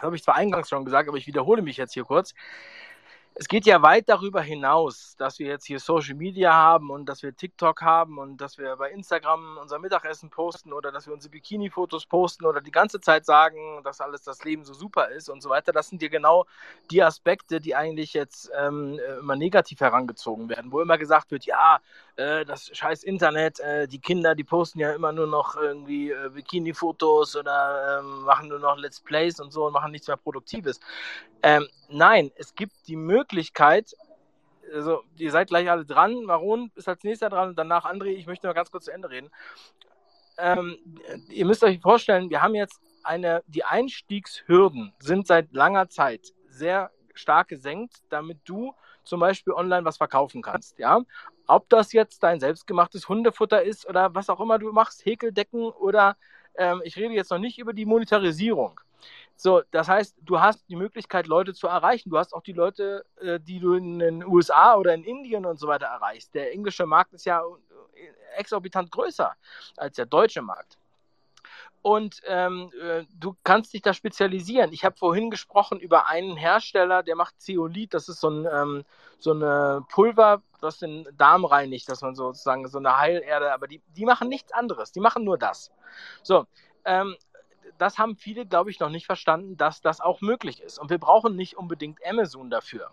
habe 0.00 0.14
ich 0.16 0.22
zwar 0.22 0.36
eingangs 0.36 0.68
schon 0.68 0.84
gesagt, 0.84 1.08
aber 1.08 1.18
ich 1.18 1.26
wiederhole 1.26 1.62
mich 1.62 1.76
jetzt 1.76 1.94
hier 1.94 2.04
kurz, 2.04 2.34
es 3.34 3.48
geht 3.48 3.64
ja 3.64 3.80
weit 3.80 4.08
darüber 4.08 4.42
hinaus, 4.42 5.14
dass 5.16 5.38
wir 5.38 5.46
jetzt 5.46 5.64
hier 5.64 5.78
Social 5.78 6.14
Media 6.14 6.52
haben 6.52 6.90
und 6.90 7.06
dass 7.08 7.22
wir 7.22 7.34
TikTok 7.34 7.80
haben 7.80 8.18
und 8.18 8.38
dass 8.38 8.58
wir 8.58 8.76
bei 8.76 8.90
Instagram 8.90 9.56
unser 9.60 9.78
Mittagessen 9.78 10.30
posten 10.30 10.72
oder 10.72 10.92
dass 10.92 11.06
wir 11.06 11.14
unsere 11.14 11.30
Bikini-Fotos 11.30 12.06
posten 12.06 12.44
oder 12.44 12.60
die 12.60 12.70
ganze 12.70 13.00
Zeit 13.00 13.24
sagen, 13.24 13.82
dass 13.84 14.00
alles 14.00 14.22
das 14.22 14.44
Leben 14.44 14.64
so 14.64 14.74
super 14.74 15.08
ist 15.08 15.30
und 15.30 15.42
so 15.42 15.48
weiter. 15.48 15.72
Das 15.72 15.88
sind 15.88 16.02
ja 16.02 16.08
genau 16.08 16.46
die 16.90 17.02
Aspekte, 17.02 17.60
die 17.60 17.74
eigentlich 17.74 18.12
jetzt 18.12 18.50
ähm, 18.58 19.00
immer 19.20 19.36
negativ 19.36 19.80
herangezogen 19.80 20.48
werden, 20.48 20.72
wo 20.72 20.80
immer 20.80 20.98
gesagt 20.98 21.30
wird, 21.30 21.46
ja, 21.46 21.80
äh, 22.20 22.44
das 22.44 22.70
scheiß 22.72 23.02
Internet, 23.02 23.60
äh, 23.60 23.88
die 23.88 23.98
Kinder, 23.98 24.34
die 24.34 24.44
posten 24.44 24.78
ja 24.78 24.92
immer 24.92 25.12
nur 25.12 25.26
noch 25.26 25.56
irgendwie 25.56 26.10
äh, 26.10 26.28
Bikini-Fotos 26.28 27.36
oder 27.36 28.00
ähm, 28.00 28.22
machen 28.22 28.48
nur 28.48 28.58
noch 28.58 28.76
Let's 28.76 29.00
Plays 29.00 29.40
und 29.40 29.52
so 29.52 29.66
und 29.66 29.72
machen 29.72 29.90
nichts 29.90 30.06
mehr 30.06 30.16
Produktives. 30.16 30.80
Ähm, 31.42 31.66
nein, 31.88 32.30
es 32.36 32.54
gibt 32.54 32.74
die 32.86 32.96
Möglichkeit, 32.96 33.96
also 34.72 35.02
ihr 35.16 35.30
seid 35.30 35.48
gleich 35.48 35.70
alle 35.70 35.86
dran, 35.86 36.24
Maron 36.24 36.70
ist 36.74 36.88
als 36.88 37.02
nächster 37.02 37.30
dran 37.30 37.48
und 37.48 37.58
danach 37.58 37.86
André, 37.86 38.08
ich 38.08 38.26
möchte 38.26 38.46
noch 38.46 38.54
ganz 38.54 38.70
kurz 38.70 38.84
zu 38.84 38.92
Ende 38.92 39.10
reden. 39.10 39.30
Ähm, 40.38 40.78
ihr 41.30 41.46
müsst 41.46 41.64
euch 41.64 41.80
vorstellen, 41.80 42.30
wir 42.30 42.42
haben 42.42 42.54
jetzt 42.54 42.80
eine, 43.02 43.42
die 43.46 43.64
Einstiegshürden 43.64 44.92
sind 44.98 45.26
seit 45.26 45.52
langer 45.52 45.88
Zeit 45.88 46.32
sehr 46.48 46.90
stark 47.14 47.48
gesenkt, 47.48 48.02
damit 48.10 48.38
du 48.44 48.74
zum 49.04 49.20
Beispiel 49.20 49.52
online 49.52 49.84
was 49.84 49.96
verkaufen 49.96 50.42
kannst. 50.42 50.78
Ja? 50.78 51.00
Ob 51.50 51.68
das 51.68 51.92
jetzt 51.92 52.22
dein 52.22 52.38
selbstgemachtes 52.38 53.08
Hundefutter 53.08 53.60
ist 53.60 53.84
oder 53.88 54.14
was 54.14 54.30
auch 54.30 54.38
immer 54.38 54.60
du 54.60 54.70
machst, 54.70 55.04
Häkeldecken 55.04 55.64
oder 55.64 56.16
ähm, 56.54 56.80
ich 56.84 56.96
rede 56.96 57.12
jetzt 57.12 57.32
noch 57.32 57.40
nicht 57.40 57.58
über 57.58 57.72
die 57.72 57.86
Monetarisierung. 57.86 58.80
So, 59.34 59.62
das 59.72 59.88
heißt, 59.88 60.14
du 60.22 60.38
hast 60.38 60.62
die 60.68 60.76
Möglichkeit, 60.76 61.26
Leute 61.26 61.52
zu 61.52 61.66
erreichen. 61.66 62.10
Du 62.10 62.18
hast 62.18 62.34
auch 62.34 62.42
die 62.42 62.52
Leute, 62.52 63.04
äh, 63.20 63.40
die 63.40 63.58
du 63.58 63.74
in 63.74 63.98
den 63.98 64.24
USA 64.24 64.76
oder 64.76 64.94
in 64.94 65.02
Indien 65.02 65.44
und 65.44 65.58
so 65.58 65.66
weiter 65.66 65.86
erreichst. 65.86 66.34
Der 66.34 66.52
englische 66.52 66.86
Markt 66.86 67.14
ist 67.14 67.24
ja 67.24 67.40
äh, 67.40 68.38
exorbitant 68.38 68.92
größer 68.92 69.34
als 69.76 69.96
der 69.96 70.06
deutsche 70.06 70.42
Markt. 70.42 70.78
Und 71.82 72.20
ähm, 72.26 72.70
äh, 72.82 73.04
du 73.18 73.34
kannst 73.42 73.72
dich 73.72 73.80
da 73.80 73.94
spezialisieren. 73.94 74.72
Ich 74.72 74.84
habe 74.84 74.96
vorhin 74.96 75.30
gesprochen 75.30 75.80
über 75.80 76.08
einen 76.08 76.36
Hersteller, 76.36 77.02
der 77.02 77.16
macht 77.16 77.40
Zeolit. 77.40 77.94
Das 77.94 78.08
ist 78.08 78.20
so 78.20 78.28
ein 78.28 78.46
ähm, 78.52 78.84
so 79.18 79.32
eine 79.32 79.84
Pulver, 79.88 80.42
das 80.60 80.78
den 80.78 81.06
Darm 81.16 81.44
reinigt, 81.44 81.88
dass 81.88 82.02
man 82.02 82.14
sozusagen 82.14 82.66
so 82.68 82.78
eine 82.78 82.98
Heilerde. 82.98 83.52
Aber 83.52 83.66
die, 83.66 83.80
die 83.96 84.04
machen 84.04 84.28
nichts 84.28 84.52
anderes. 84.52 84.92
Die 84.92 85.00
machen 85.00 85.24
nur 85.24 85.38
das. 85.38 85.70
So, 86.22 86.46
ähm, 86.84 87.16
das 87.78 87.98
haben 87.98 88.16
viele, 88.16 88.46
glaube 88.46 88.70
ich, 88.70 88.80
noch 88.80 88.90
nicht 88.90 89.06
verstanden, 89.06 89.56
dass 89.56 89.80
das 89.80 90.00
auch 90.00 90.20
möglich 90.20 90.60
ist. 90.62 90.78
Und 90.78 90.90
wir 90.90 90.98
brauchen 90.98 91.36
nicht 91.36 91.56
unbedingt 91.56 92.00
Amazon 92.06 92.50
dafür. 92.50 92.90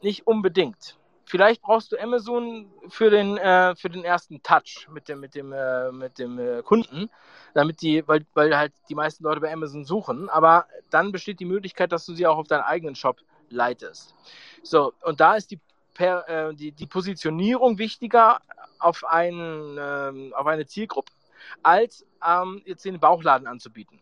Nicht 0.00 0.26
unbedingt. 0.26 0.96
Vielleicht 1.28 1.60
brauchst 1.60 1.92
du 1.92 1.98
Amazon 1.98 2.72
für 2.88 3.10
den, 3.10 3.36
äh, 3.36 3.76
für 3.76 3.90
den 3.90 4.02
ersten 4.02 4.42
Touch 4.42 4.88
mit 4.90 5.08
dem, 5.08 5.20
mit 5.20 5.34
dem, 5.34 5.52
äh, 5.52 5.92
mit 5.92 6.18
dem 6.18 6.38
äh, 6.38 6.62
Kunden, 6.62 7.10
damit 7.52 7.82
die, 7.82 8.02
weil, 8.08 8.24
weil 8.32 8.56
halt 8.56 8.72
die 8.88 8.94
meisten 8.94 9.24
Leute 9.24 9.40
bei 9.40 9.52
Amazon 9.52 9.84
suchen. 9.84 10.30
Aber 10.30 10.66
dann 10.88 11.12
besteht 11.12 11.38
die 11.38 11.44
Möglichkeit, 11.44 11.92
dass 11.92 12.06
du 12.06 12.14
sie 12.14 12.26
auch 12.26 12.38
auf 12.38 12.48
deinen 12.48 12.62
eigenen 12.62 12.94
Shop 12.94 13.20
leitest. 13.50 14.14
So, 14.62 14.94
und 15.02 15.20
da 15.20 15.34
ist 15.34 15.50
die, 15.50 15.60
per, 15.92 16.26
äh, 16.28 16.54
die, 16.54 16.72
die 16.72 16.86
Positionierung 16.86 17.76
wichtiger 17.76 18.40
auf, 18.78 19.04
einen, 19.04 19.76
ähm, 19.78 20.32
auf 20.34 20.46
eine 20.46 20.64
Zielgruppe 20.64 21.12
als 21.62 22.06
ähm, 22.26 22.62
jetzt 22.64 22.86
den 22.86 23.00
Bauchladen 23.00 23.46
anzubieten. 23.46 24.00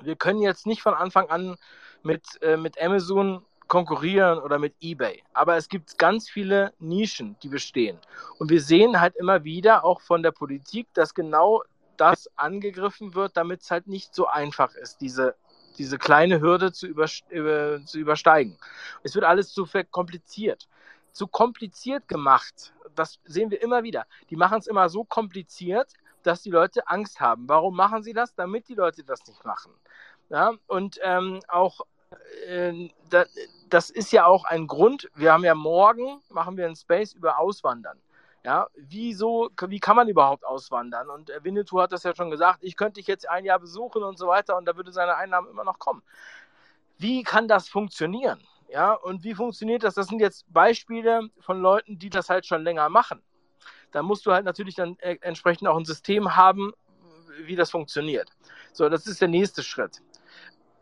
Wir 0.00 0.16
können 0.16 0.42
jetzt 0.42 0.66
nicht 0.66 0.82
von 0.82 0.94
Anfang 0.94 1.30
an 1.30 1.56
mit, 2.02 2.42
äh, 2.42 2.56
mit 2.56 2.80
Amazon 2.82 3.44
konkurrieren 3.68 4.38
oder 4.38 4.58
mit 4.58 4.74
eBay. 4.80 5.22
Aber 5.32 5.56
es 5.56 5.68
gibt 5.68 5.98
ganz 5.98 6.28
viele 6.28 6.72
Nischen, 6.78 7.36
die 7.42 7.48
bestehen. 7.48 7.98
Und 8.38 8.50
wir 8.50 8.60
sehen 8.60 9.00
halt 9.00 9.14
immer 9.16 9.44
wieder 9.44 9.84
auch 9.84 10.00
von 10.00 10.22
der 10.22 10.32
Politik, 10.32 10.88
dass 10.94 11.14
genau 11.14 11.62
das 11.96 12.30
angegriffen 12.36 13.14
wird, 13.14 13.36
damit 13.36 13.62
es 13.62 13.70
halt 13.70 13.86
nicht 13.86 14.14
so 14.14 14.26
einfach 14.26 14.74
ist, 14.74 15.00
diese, 15.00 15.34
diese 15.76 15.98
kleine 15.98 16.40
Hürde 16.40 16.72
zu, 16.72 16.86
über, 16.86 17.06
über, 17.28 17.84
zu 17.84 17.98
übersteigen. 17.98 18.58
Es 19.02 19.14
wird 19.14 19.24
alles 19.24 19.52
zu 19.52 19.66
verkompliziert. 19.66 20.68
Zu 21.12 21.26
kompliziert 21.26 22.06
gemacht. 22.08 22.72
Das 22.94 23.18
sehen 23.24 23.50
wir 23.50 23.60
immer 23.62 23.82
wieder. 23.82 24.06
Die 24.30 24.36
machen 24.36 24.58
es 24.58 24.66
immer 24.66 24.88
so 24.88 25.04
kompliziert, 25.04 25.92
dass 26.22 26.42
die 26.42 26.50
Leute 26.50 26.86
Angst 26.88 27.20
haben. 27.20 27.48
Warum 27.48 27.76
machen 27.76 28.02
sie 28.02 28.12
das? 28.12 28.34
Damit 28.34 28.68
die 28.68 28.74
Leute 28.74 29.04
das 29.04 29.26
nicht 29.26 29.44
machen. 29.44 29.72
Ja, 30.30 30.54
und 30.66 30.98
ähm, 31.02 31.40
auch 31.48 31.80
das 33.68 33.90
ist 33.90 34.12
ja 34.12 34.26
auch 34.26 34.44
ein 34.44 34.66
Grund. 34.66 35.10
Wir 35.14 35.32
haben 35.32 35.44
ja 35.44 35.54
morgen 35.54 36.20
machen 36.30 36.56
wir 36.56 36.66
einen 36.66 36.76
Space 36.76 37.12
über 37.12 37.38
Auswandern. 37.38 37.98
Ja, 38.44 38.68
wieso, 38.76 39.50
wie 39.66 39.80
kann 39.80 39.96
man 39.96 40.08
überhaupt 40.08 40.46
auswandern? 40.46 41.10
Und 41.10 41.28
äh, 41.28 41.42
Winnetou 41.42 41.80
hat 41.80 41.92
das 41.92 42.04
ja 42.04 42.14
schon 42.14 42.30
gesagt, 42.30 42.60
ich 42.62 42.76
könnte 42.76 42.94
dich 42.94 43.06
jetzt 43.06 43.28
ein 43.28 43.44
Jahr 43.44 43.58
besuchen 43.58 44.02
und 44.02 44.16
so 44.16 44.28
weiter 44.28 44.56
und 44.56 44.64
da 44.64 44.76
würde 44.76 44.92
seine 44.92 45.16
Einnahmen 45.16 45.50
immer 45.50 45.64
noch 45.64 45.78
kommen. 45.78 46.02
Wie 46.96 47.24
kann 47.24 47.48
das 47.48 47.68
funktionieren? 47.68 48.40
Ja, 48.70 48.92
und 48.94 49.24
wie 49.24 49.34
funktioniert 49.34 49.82
das? 49.82 49.94
Das 49.94 50.06
sind 50.06 50.20
jetzt 50.20 50.50
Beispiele 50.52 51.28
von 51.40 51.60
Leuten, 51.60 51.98
die 51.98 52.10
das 52.10 52.30
halt 52.30 52.46
schon 52.46 52.62
länger 52.62 52.88
machen 52.88 53.22
dann 53.92 54.04
musst 54.04 54.26
du 54.26 54.32
halt 54.32 54.44
natürlich 54.44 54.74
dann 54.74 54.96
äh, 55.00 55.16
entsprechend 55.20 55.68
auch 55.68 55.76
ein 55.76 55.84
System 55.84 56.36
haben, 56.36 56.72
wie 57.44 57.56
das 57.56 57.70
funktioniert. 57.70 58.30
So, 58.72 58.88
das 58.88 59.06
ist 59.06 59.20
der 59.20 59.28
nächste 59.28 59.62
Schritt. 59.62 60.02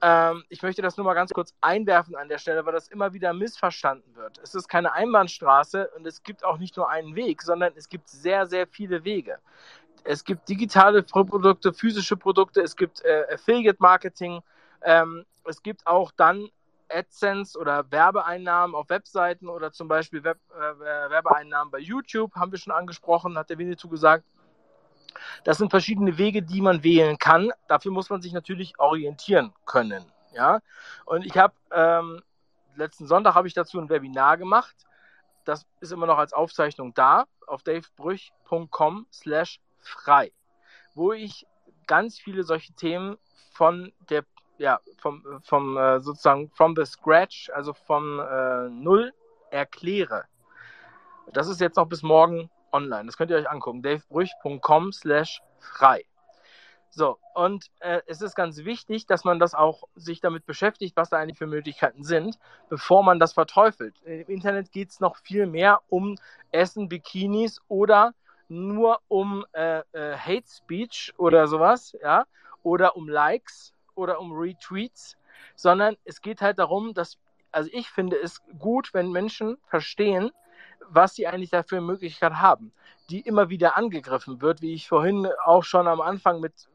Ähm, 0.02 0.44
ich 0.48 0.62
möchte 0.62 0.82
das 0.82 0.96
nur 0.96 1.06
mal 1.06 1.14
ganz 1.14 1.32
kurz 1.32 1.54
einwerfen 1.60 2.16
an 2.16 2.28
der 2.28 2.38
Stelle, 2.38 2.64
weil 2.66 2.72
das 2.72 2.88
immer 2.88 3.12
wieder 3.12 3.32
missverstanden 3.32 4.14
wird. 4.14 4.38
Es 4.42 4.54
ist 4.54 4.68
keine 4.68 4.92
Einbahnstraße 4.92 5.90
und 5.96 6.06
es 6.06 6.22
gibt 6.22 6.44
auch 6.44 6.58
nicht 6.58 6.76
nur 6.76 6.90
einen 6.90 7.14
Weg, 7.16 7.42
sondern 7.42 7.72
es 7.76 7.88
gibt 7.88 8.08
sehr, 8.08 8.46
sehr 8.46 8.66
viele 8.66 9.04
Wege. 9.04 9.38
Es 10.04 10.24
gibt 10.24 10.48
digitale 10.48 11.02
Produkte, 11.02 11.72
physische 11.72 12.16
Produkte, 12.16 12.60
es 12.60 12.76
gibt 12.76 13.02
äh, 13.04 13.24
Affiliate 13.32 13.78
Marketing, 13.80 14.40
ähm, 14.82 15.24
es 15.44 15.62
gibt 15.62 15.86
auch 15.86 16.12
dann 16.12 16.48
AdSense 16.88 17.58
oder 17.58 17.90
Werbeeinnahmen 17.90 18.76
auf 18.76 18.88
Webseiten 18.88 19.48
oder 19.48 19.72
zum 19.72 19.88
Beispiel 19.88 20.22
Web, 20.22 20.38
äh, 20.54 21.10
Werbeeinnahmen 21.10 21.70
bei 21.70 21.78
YouTube, 21.78 22.34
haben 22.34 22.52
wir 22.52 22.58
schon 22.58 22.72
angesprochen, 22.72 23.36
hat 23.36 23.50
der 23.50 23.58
Winnetou 23.58 23.88
gesagt. 23.88 24.24
Das 25.44 25.58
sind 25.58 25.70
verschiedene 25.70 26.18
Wege, 26.18 26.42
die 26.42 26.60
man 26.60 26.82
wählen 26.82 27.18
kann. 27.18 27.52
Dafür 27.68 27.92
muss 27.92 28.10
man 28.10 28.22
sich 28.22 28.32
natürlich 28.32 28.78
orientieren 28.78 29.52
können. 29.64 30.04
Ja? 30.34 30.60
Und 31.04 31.24
ich 31.24 31.36
habe 31.36 31.54
ähm, 31.72 32.22
letzten 32.76 33.06
Sonntag 33.06 33.34
habe 33.34 33.48
ich 33.48 33.54
dazu 33.54 33.78
ein 33.78 33.88
Webinar 33.88 34.36
gemacht. 34.36 34.76
Das 35.44 35.66
ist 35.80 35.92
immer 35.92 36.06
noch 36.06 36.18
als 36.18 36.32
Aufzeichnung 36.32 36.94
da 36.94 37.26
auf 37.46 37.62
davebrüch.com 37.62 39.06
slash 39.12 39.60
frei, 39.78 40.32
wo 40.94 41.12
ich 41.12 41.46
ganz 41.86 42.18
viele 42.18 42.42
solche 42.42 42.72
Themen 42.72 43.16
von 43.52 43.92
der 44.10 44.24
ja, 44.58 44.80
vom, 44.98 45.22
vom 45.44 45.76
äh, 45.76 46.00
sozusagen 46.00 46.50
from 46.50 46.74
the 46.74 46.86
scratch, 46.86 47.50
also 47.54 47.74
vom 47.74 48.18
äh, 48.18 48.70
Null 48.70 49.12
erkläre. 49.50 50.24
Das 51.32 51.48
ist 51.48 51.60
jetzt 51.60 51.76
noch 51.76 51.86
bis 51.86 52.02
morgen 52.02 52.50
online. 52.76 53.06
Das 53.06 53.16
könnt 53.16 53.30
ihr 53.30 53.36
euch 53.38 53.48
angucken. 53.48 53.82
davebrüch.com 53.82 54.92
slash 54.92 55.40
frei. 55.58 56.04
So, 56.90 57.18
und 57.34 57.66
äh, 57.80 58.00
es 58.06 58.22
ist 58.22 58.34
ganz 58.34 58.64
wichtig, 58.64 59.06
dass 59.06 59.24
man 59.24 59.38
das 59.38 59.54
auch 59.54 59.84
sich 59.96 60.20
damit 60.20 60.46
beschäftigt, 60.46 60.96
was 60.96 61.10
da 61.10 61.18
eigentlich 61.18 61.36
für 61.36 61.46
Möglichkeiten 61.46 62.04
sind, 62.04 62.38
bevor 62.70 63.02
man 63.02 63.18
das 63.18 63.34
verteufelt. 63.34 64.00
Im 64.04 64.28
Internet 64.28 64.72
geht 64.72 64.90
es 64.90 65.00
noch 65.00 65.16
viel 65.16 65.46
mehr 65.46 65.80
um 65.88 66.16
Essen, 66.52 66.88
Bikinis 66.88 67.60
oder 67.68 68.14
nur 68.48 69.00
um 69.08 69.44
äh, 69.52 69.80
äh, 69.92 70.16
Hate 70.16 70.48
Speech 70.48 71.12
oder 71.18 71.48
sowas, 71.48 71.94
ja, 72.02 72.24
oder 72.62 72.96
um 72.96 73.08
Likes 73.08 73.74
oder 73.94 74.18
um 74.18 74.32
Retweets, 74.32 75.16
sondern 75.54 75.96
es 76.04 76.20
geht 76.22 76.40
halt 76.40 76.58
darum, 76.58 76.94
dass, 76.94 77.18
also 77.52 77.68
ich 77.72 77.90
finde 77.90 78.16
es 78.16 78.40
gut, 78.58 78.94
wenn 78.94 79.10
Menschen 79.10 79.58
verstehen, 79.66 80.30
was 80.88 81.14
sie 81.14 81.26
eigentlich 81.26 81.50
dafür 81.50 81.80
Möglichkeit 81.80 82.34
haben, 82.34 82.72
die 83.10 83.20
immer 83.20 83.48
wieder 83.50 83.76
angegriffen 83.76 84.40
wird, 84.40 84.62
wie 84.62 84.74
ich 84.74 84.88
vorhin 84.88 85.28
auch 85.44 85.64
schon 85.64 85.86
am 85.86 86.00
Anfang 86.00 86.40
mit 86.40 86.68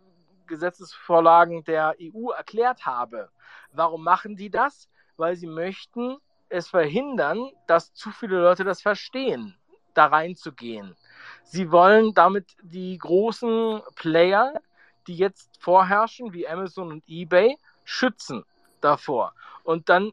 Gesetzesvorlagen 0.48 1.64
der 1.64 1.96
EU 2.02 2.32
erklärt 2.32 2.86
habe. 2.86 3.30
Warum 3.72 4.04
machen 4.04 4.36
die 4.36 4.50
das? 4.50 4.90
Weil 5.18 5.36
sie 5.36 5.48
möchten 5.48 6.18
es 6.50 6.68
verhindern, 6.68 7.50
dass 7.68 7.94
zu 7.94 8.12
viele 8.12 8.42
Leute 8.42 8.64
das 8.64 8.82
verstehen, 8.82 9.56
da 9.94 10.08
reinzugehen. 10.08 10.96
Sie 11.44 11.72
wollen 11.72 12.14
damit 12.14 12.56
die 12.62 12.98
großen 12.98 13.82
Player, 13.96 14.54
die 15.08 15.16
jetzt 15.16 15.50
vorherrschen, 15.60 16.34
wie 16.34 16.48
Amazon 16.48 16.92
und 16.92 17.04
eBay, 17.08 17.58
schützen 17.84 18.44
davor. 18.82 19.34
Und 19.64 19.90
dann 19.90 20.12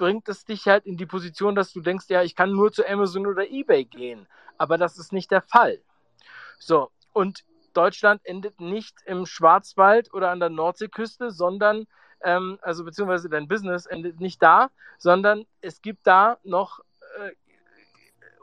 bringt 0.00 0.30
es 0.30 0.46
dich 0.46 0.66
halt 0.66 0.86
in 0.86 0.96
die 0.96 1.04
Position, 1.04 1.54
dass 1.54 1.74
du 1.74 1.82
denkst, 1.82 2.06
ja, 2.08 2.22
ich 2.22 2.34
kann 2.34 2.52
nur 2.52 2.72
zu 2.72 2.88
Amazon 2.88 3.26
oder 3.26 3.50
eBay 3.50 3.84
gehen. 3.84 4.26
Aber 4.56 4.78
das 4.78 4.96
ist 4.96 5.12
nicht 5.12 5.30
der 5.30 5.42
Fall. 5.42 5.78
So, 6.58 6.90
und 7.12 7.44
Deutschland 7.74 8.22
endet 8.24 8.60
nicht 8.60 8.96
im 9.04 9.26
Schwarzwald 9.26 10.14
oder 10.14 10.30
an 10.30 10.40
der 10.40 10.48
Nordseeküste, 10.48 11.30
sondern, 11.30 11.86
ähm, 12.22 12.58
also 12.62 12.82
beziehungsweise 12.82 13.28
dein 13.28 13.46
Business 13.46 13.84
endet 13.84 14.20
nicht 14.20 14.42
da, 14.42 14.70
sondern 14.96 15.44
es 15.60 15.82
gibt 15.82 16.06
da 16.06 16.38
noch 16.44 16.80
äh, 17.18 17.32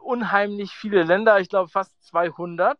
unheimlich 0.04 0.74
viele 0.74 1.02
Länder, 1.02 1.40
ich 1.40 1.50
glaube 1.50 1.72
fast 1.72 2.04
200. 2.06 2.78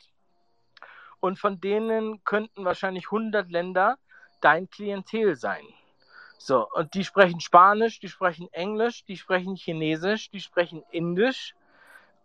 Und 1.20 1.40
von 1.40 1.60
denen 1.60 2.24
könnten 2.26 2.64
wahrscheinlich 2.64 3.06
100 3.08 3.50
Länder 3.50 3.98
dein 4.40 4.70
Klientel 4.70 5.36
sein. 5.36 5.66
So, 6.38 6.68
und 6.74 6.94
die 6.94 7.04
sprechen 7.04 7.40
Spanisch, 7.40 8.00
die 8.00 8.10
sprechen 8.10 8.48
Englisch, 8.52 9.04
die 9.06 9.18
sprechen 9.18 9.56
Chinesisch, 9.56 10.30
die 10.30 10.40
sprechen 10.40 10.84
Indisch. 10.92 11.56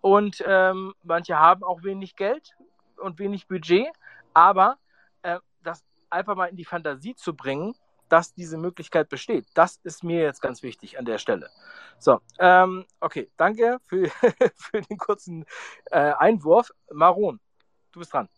Und 0.00 0.42
ähm, 0.46 0.94
manche 1.02 1.38
haben 1.38 1.62
auch 1.62 1.82
wenig 1.82 2.16
Geld 2.16 2.54
und 2.96 3.18
wenig 3.18 3.48
Budget. 3.48 3.88
Aber 4.34 4.78
äh, 5.22 5.38
das 5.62 5.84
einfach 6.10 6.36
mal 6.36 6.46
in 6.46 6.56
die 6.56 6.64
Fantasie 6.64 7.14
zu 7.14 7.34
bringen, 7.34 7.74
dass 8.12 8.34
diese 8.34 8.58
Möglichkeit 8.58 9.08
besteht, 9.08 9.46
das 9.54 9.80
ist 9.84 10.04
mir 10.04 10.20
jetzt 10.20 10.42
ganz 10.42 10.62
wichtig 10.62 10.98
an 10.98 11.06
der 11.06 11.16
Stelle. 11.16 11.48
So, 11.98 12.20
ähm, 12.38 12.84
okay, 13.00 13.30
danke 13.38 13.78
für, 13.86 14.10
für 14.56 14.82
den 14.82 14.98
kurzen 14.98 15.46
äh, 15.90 16.12
Einwurf. 16.18 16.70
Maron, 16.90 17.40
du 17.90 18.00
bist 18.00 18.12
dran. 18.12 18.28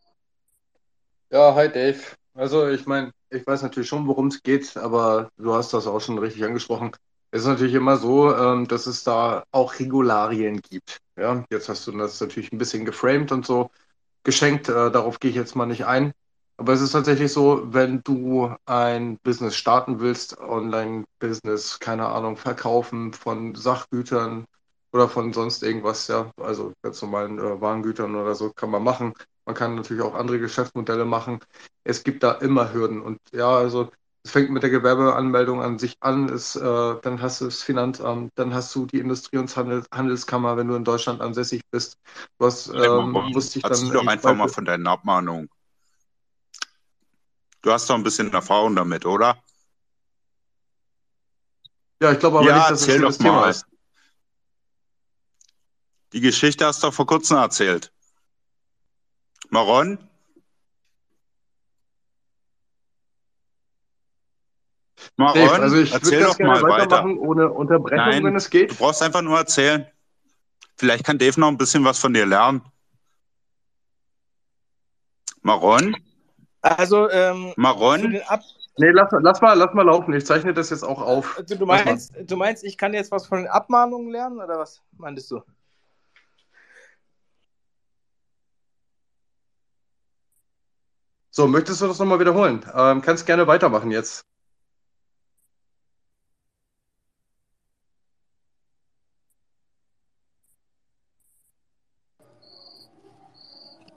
Ja, 1.30 1.52
hi 1.56 1.68
Dave. 1.68 1.98
Also 2.34 2.68
ich 2.68 2.86
meine, 2.86 3.12
ich 3.30 3.46
weiß 3.46 3.62
natürlich 3.62 3.88
schon, 3.88 4.06
worum 4.06 4.26
es 4.28 4.42
geht, 4.42 4.76
aber 4.76 5.30
du 5.36 5.54
hast 5.54 5.72
das 5.72 5.86
auch 5.86 6.00
schon 6.00 6.18
richtig 6.18 6.44
angesprochen. 6.44 6.90
Es 7.30 7.42
ist 7.42 7.46
natürlich 7.48 7.74
immer 7.74 7.96
so, 7.96 8.34
ähm, 8.34 8.66
dass 8.68 8.86
es 8.86 9.04
da 9.04 9.44
auch 9.52 9.78
Regularien 9.78 10.60
gibt. 10.60 10.98
Ja, 11.16 11.44
jetzt 11.50 11.68
hast 11.68 11.86
du 11.86 11.92
das 11.92 12.20
natürlich 12.20 12.52
ein 12.52 12.58
bisschen 12.58 12.84
geframed 12.84 13.32
und 13.32 13.46
so 13.46 13.70
geschenkt. 14.24 14.68
Äh, 14.68 14.90
darauf 14.92 15.20
gehe 15.20 15.30
ich 15.30 15.36
jetzt 15.36 15.56
mal 15.56 15.66
nicht 15.66 15.86
ein. 15.86 16.12
Aber 16.58 16.72
es 16.72 16.80
ist 16.82 16.92
tatsächlich 16.92 17.32
so, 17.32 17.72
wenn 17.74 18.02
du 18.04 18.54
ein 18.66 19.18
Business 19.24 19.56
starten 19.56 20.00
willst, 20.00 20.38
Online-Business, 20.40 21.80
keine 21.80 22.06
Ahnung, 22.08 22.36
verkaufen 22.38 23.12
von 23.12 23.54
Sachgütern 23.56 24.46
oder 24.92 25.08
von 25.08 25.32
sonst 25.34 25.62
irgendwas, 25.62 26.08
ja, 26.08 26.30
also 26.38 26.72
ganz 26.82 27.02
normalen 27.02 27.38
äh, 27.38 27.60
Warengütern 27.60 28.16
oder 28.16 28.34
so, 28.36 28.52
kann 28.52 28.70
man 28.70 28.82
machen. 28.84 29.14
Man 29.46 29.54
kann 29.54 29.74
natürlich 29.74 30.02
auch 30.02 30.14
andere 30.14 30.38
Geschäftsmodelle 30.38 31.04
machen. 31.04 31.40
Es 31.84 32.02
gibt 32.02 32.22
da 32.22 32.32
immer 32.32 32.72
Hürden. 32.72 33.02
Und 33.02 33.18
ja, 33.32 33.48
also 33.48 33.90
es 34.22 34.30
fängt 34.30 34.50
mit 34.50 34.62
der 34.62 34.70
Gewerbeanmeldung 34.70 35.60
an 35.60 35.78
sich 35.78 35.96
an, 36.00 36.30
ist, 36.30 36.56
äh, 36.56 36.60
dann 37.02 37.20
hast 37.20 37.42
du 37.42 37.44
das 37.44 37.62
Finanzamt, 37.62 38.32
dann 38.36 38.54
hast 38.54 38.74
du 38.74 38.86
die 38.86 38.98
Industrie- 38.98 39.36
und 39.36 39.54
Handels 39.54 39.86
Handelskammer, 39.92 40.56
wenn 40.56 40.68
du 40.68 40.74
in 40.76 40.84
Deutschland 40.84 41.20
ansässig 41.20 41.60
bist. 41.70 41.98
Was 42.38 42.68
ähm, 42.68 43.10
musste 43.10 43.58
ich 43.58 43.64
dann. 43.64 43.92
doch 43.92 44.06
einfach 44.06 44.34
mal 44.34 44.48
von 44.48 44.64
deinen 44.64 44.86
Abmahnungen. 44.86 45.50
Du 47.60 47.70
hast 47.70 47.88
doch 47.88 47.94
ein 47.94 48.02
bisschen 48.02 48.32
Erfahrung 48.32 48.76
damit, 48.76 49.04
oder? 49.04 49.42
Ja, 52.02 52.12
ich 52.12 52.18
glaube 52.18 52.38
aber 52.38 52.48
ja, 52.48 52.70
nicht, 52.70 52.70
dass 52.70 52.86
das 52.86 53.18
Thema 53.18 53.48
ist. 53.48 53.66
Die 56.12 56.20
Geschichte 56.20 56.66
hast 56.66 56.82
du 56.82 56.88
doch 56.88 56.94
vor 56.94 57.06
kurzem 57.06 57.38
erzählt. 57.38 57.93
Maron? 59.50 59.98
Maron, 65.16 65.34
Dave, 65.34 65.62
also 65.62 65.76
ich 65.76 65.92
erzähl 65.92 66.22
doch 66.22 66.38
mal 66.38 66.62
weiter. 66.62 67.04
ohne 67.04 67.50
Unterbrechung, 67.50 68.04
Nein, 68.04 68.24
wenn 68.24 68.36
es 68.36 68.50
geht. 68.50 68.72
Du 68.72 68.76
brauchst 68.76 69.02
einfach 69.02 69.22
nur 69.22 69.38
erzählen. 69.38 69.86
Vielleicht 70.76 71.04
kann 71.04 71.18
Dave 71.18 71.38
noch 71.38 71.48
ein 71.48 71.56
bisschen 71.56 71.84
was 71.84 71.98
von 71.98 72.12
dir 72.12 72.26
lernen. 72.26 72.62
Maron? 75.42 75.94
Also, 76.62 77.10
ähm, 77.10 77.52
Maron? 77.56 78.18
Nee, 78.76 78.90
lass, 78.90 79.08
lass, 79.20 79.40
mal, 79.40 79.52
lass 79.54 79.72
mal 79.72 79.84
laufen. 79.84 80.14
Ich 80.14 80.26
zeichne 80.26 80.52
das 80.52 80.70
jetzt 80.70 80.82
auch 80.82 81.00
auf. 81.00 81.38
Also, 81.38 81.54
du, 81.54 81.66
meinst, 81.66 82.12
du 82.20 82.36
meinst, 82.36 82.64
ich 82.64 82.76
kann 82.76 82.92
jetzt 82.92 83.12
was 83.12 83.26
von 83.26 83.38
den 83.38 83.46
Abmahnungen 83.46 84.10
lernen 84.10 84.40
oder 84.40 84.58
was 84.58 84.82
meintest 84.96 85.30
du? 85.30 85.42
So, 91.36 91.48
möchtest 91.48 91.80
du 91.80 91.88
das 91.88 91.98
nochmal 91.98 92.20
wiederholen? 92.20 92.64
Ähm, 92.76 93.02
kannst 93.02 93.26
gerne 93.26 93.44
weitermachen 93.48 93.90
jetzt. 93.90 94.24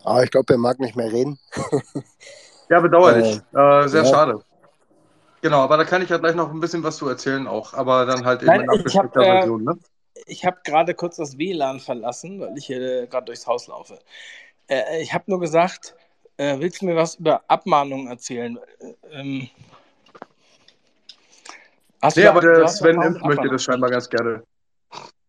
Ah, 0.04 0.24
ich 0.24 0.32
glaube, 0.32 0.52
er 0.52 0.58
mag 0.58 0.80
nicht 0.80 0.96
mehr 0.96 1.12
reden. 1.12 1.38
ja, 2.70 2.80
bedauerlich. 2.80 3.40
Äh, 3.54 3.84
äh, 3.84 3.88
sehr 3.88 4.02
ja. 4.04 4.10
schade. 4.10 4.44
Genau, 5.42 5.60
aber 5.60 5.78
da 5.78 5.84
kann 5.84 6.02
ich 6.02 6.10
ja 6.10 6.18
gleich 6.18 6.34
noch 6.34 6.52
ein 6.52 6.60
bisschen 6.60 6.82
was 6.82 6.98
zu 6.98 7.08
erzählen 7.08 7.46
auch, 7.46 7.76
aber 7.76 8.08
dann 8.08 8.26
halt 8.26 8.42
in 8.42 8.50
abgespeckter 8.50 9.22
äh, 9.22 9.26
Version. 9.26 9.64
Ne? 9.64 9.78
Ich 10.26 10.44
habe 10.44 10.58
gerade 10.64 10.96
kurz 10.96 11.18
das 11.18 11.38
WLAN 11.38 11.80
verlassen, 11.82 12.40
weil 12.40 12.58
ich 12.58 12.66
hier 12.66 13.04
äh, 13.04 13.06
gerade 13.06 13.26
durchs 13.26 13.46
Haus 13.46 13.68
laufe. 13.68 14.00
Äh, 14.66 15.04
ich 15.04 15.14
habe 15.14 15.26
nur 15.28 15.40
gesagt, 15.40 15.96
äh, 16.38 16.60
willst 16.60 16.82
du 16.82 16.86
mir 16.86 16.96
was 16.96 17.16
über 17.16 17.42
Abmahnungen 17.48 18.08
erzählen? 18.08 18.58
Ähm, 19.12 19.50
nee, 22.16 22.26
aber 22.26 22.42
der 22.42 22.68
Sven 22.68 23.02
Impf 23.02 23.22
möchte 23.24 23.50
das 23.50 23.64
scheinbar 23.64 23.90
ganz 23.90 24.10
gerne. 24.10 24.44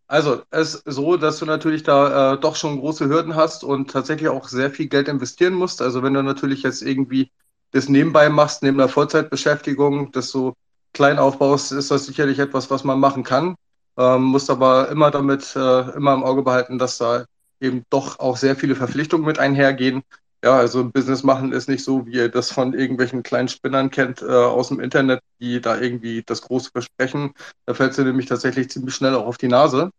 Also, 0.06 0.42
es 0.50 0.76
ist 0.76 0.84
so, 0.86 1.18
dass 1.18 1.38
du 1.38 1.44
natürlich 1.44 1.82
da 1.82 2.32
äh, 2.32 2.40
doch 2.40 2.56
schon 2.56 2.78
große 2.80 3.08
Hürden 3.08 3.34
hast 3.36 3.62
und 3.62 3.90
tatsächlich 3.90 4.30
auch 4.30 4.48
sehr 4.48 4.70
viel 4.70 4.88
Geld 4.88 5.06
investieren 5.06 5.52
musst. 5.52 5.82
Also, 5.82 6.02
wenn 6.02 6.14
du 6.14 6.22
natürlich 6.22 6.62
jetzt 6.62 6.82
irgendwie 6.82 7.30
das 7.72 7.90
nebenbei 7.90 8.30
machst, 8.30 8.62
neben 8.62 8.78
der 8.78 8.88
Vollzeitbeschäftigung, 8.88 10.10
das 10.12 10.30
so 10.30 10.54
klein 10.94 11.18
aufbaust, 11.18 11.72
ist 11.72 11.90
das 11.90 12.06
sicherlich 12.06 12.38
etwas, 12.38 12.70
was 12.70 12.84
man 12.84 12.98
machen 12.98 13.22
kann. 13.22 13.56
Ähm, 13.98 14.22
musst 14.22 14.48
aber 14.48 14.88
immer 14.88 15.10
damit, 15.10 15.54
äh, 15.56 15.90
immer 15.90 16.14
im 16.14 16.24
Auge 16.24 16.42
behalten, 16.42 16.78
dass 16.78 16.96
da 16.98 17.26
eben 17.60 17.84
doch 17.90 18.18
auch 18.18 18.36
sehr 18.36 18.56
viele 18.56 18.76
Verpflichtungen 18.76 19.26
mit 19.26 19.38
einhergehen. 19.38 20.02
Ja, 20.44 20.56
also 20.56 20.84
Business 20.88 21.24
machen 21.24 21.52
ist 21.52 21.68
nicht 21.68 21.82
so, 21.82 22.06
wie 22.06 22.12
ihr 22.12 22.28
das 22.28 22.52
von 22.52 22.72
irgendwelchen 22.72 23.24
kleinen 23.24 23.48
Spinnern 23.48 23.90
kennt 23.90 24.22
äh, 24.22 24.26
aus 24.26 24.68
dem 24.68 24.78
Internet, 24.78 25.20
die 25.40 25.60
da 25.60 25.78
irgendwie 25.78 26.22
das 26.24 26.42
große 26.42 26.70
versprechen. 26.70 27.34
Da 27.66 27.74
fällt 27.74 27.94
sie 27.94 28.04
nämlich 28.04 28.26
tatsächlich 28.26 28.70
ziemlich 28.70 28.94
schnell 28.94 29.16
auch 29.16 29.26
auf 29.26 29.36
die 29.36 29.48
Nase. 29.48 29.90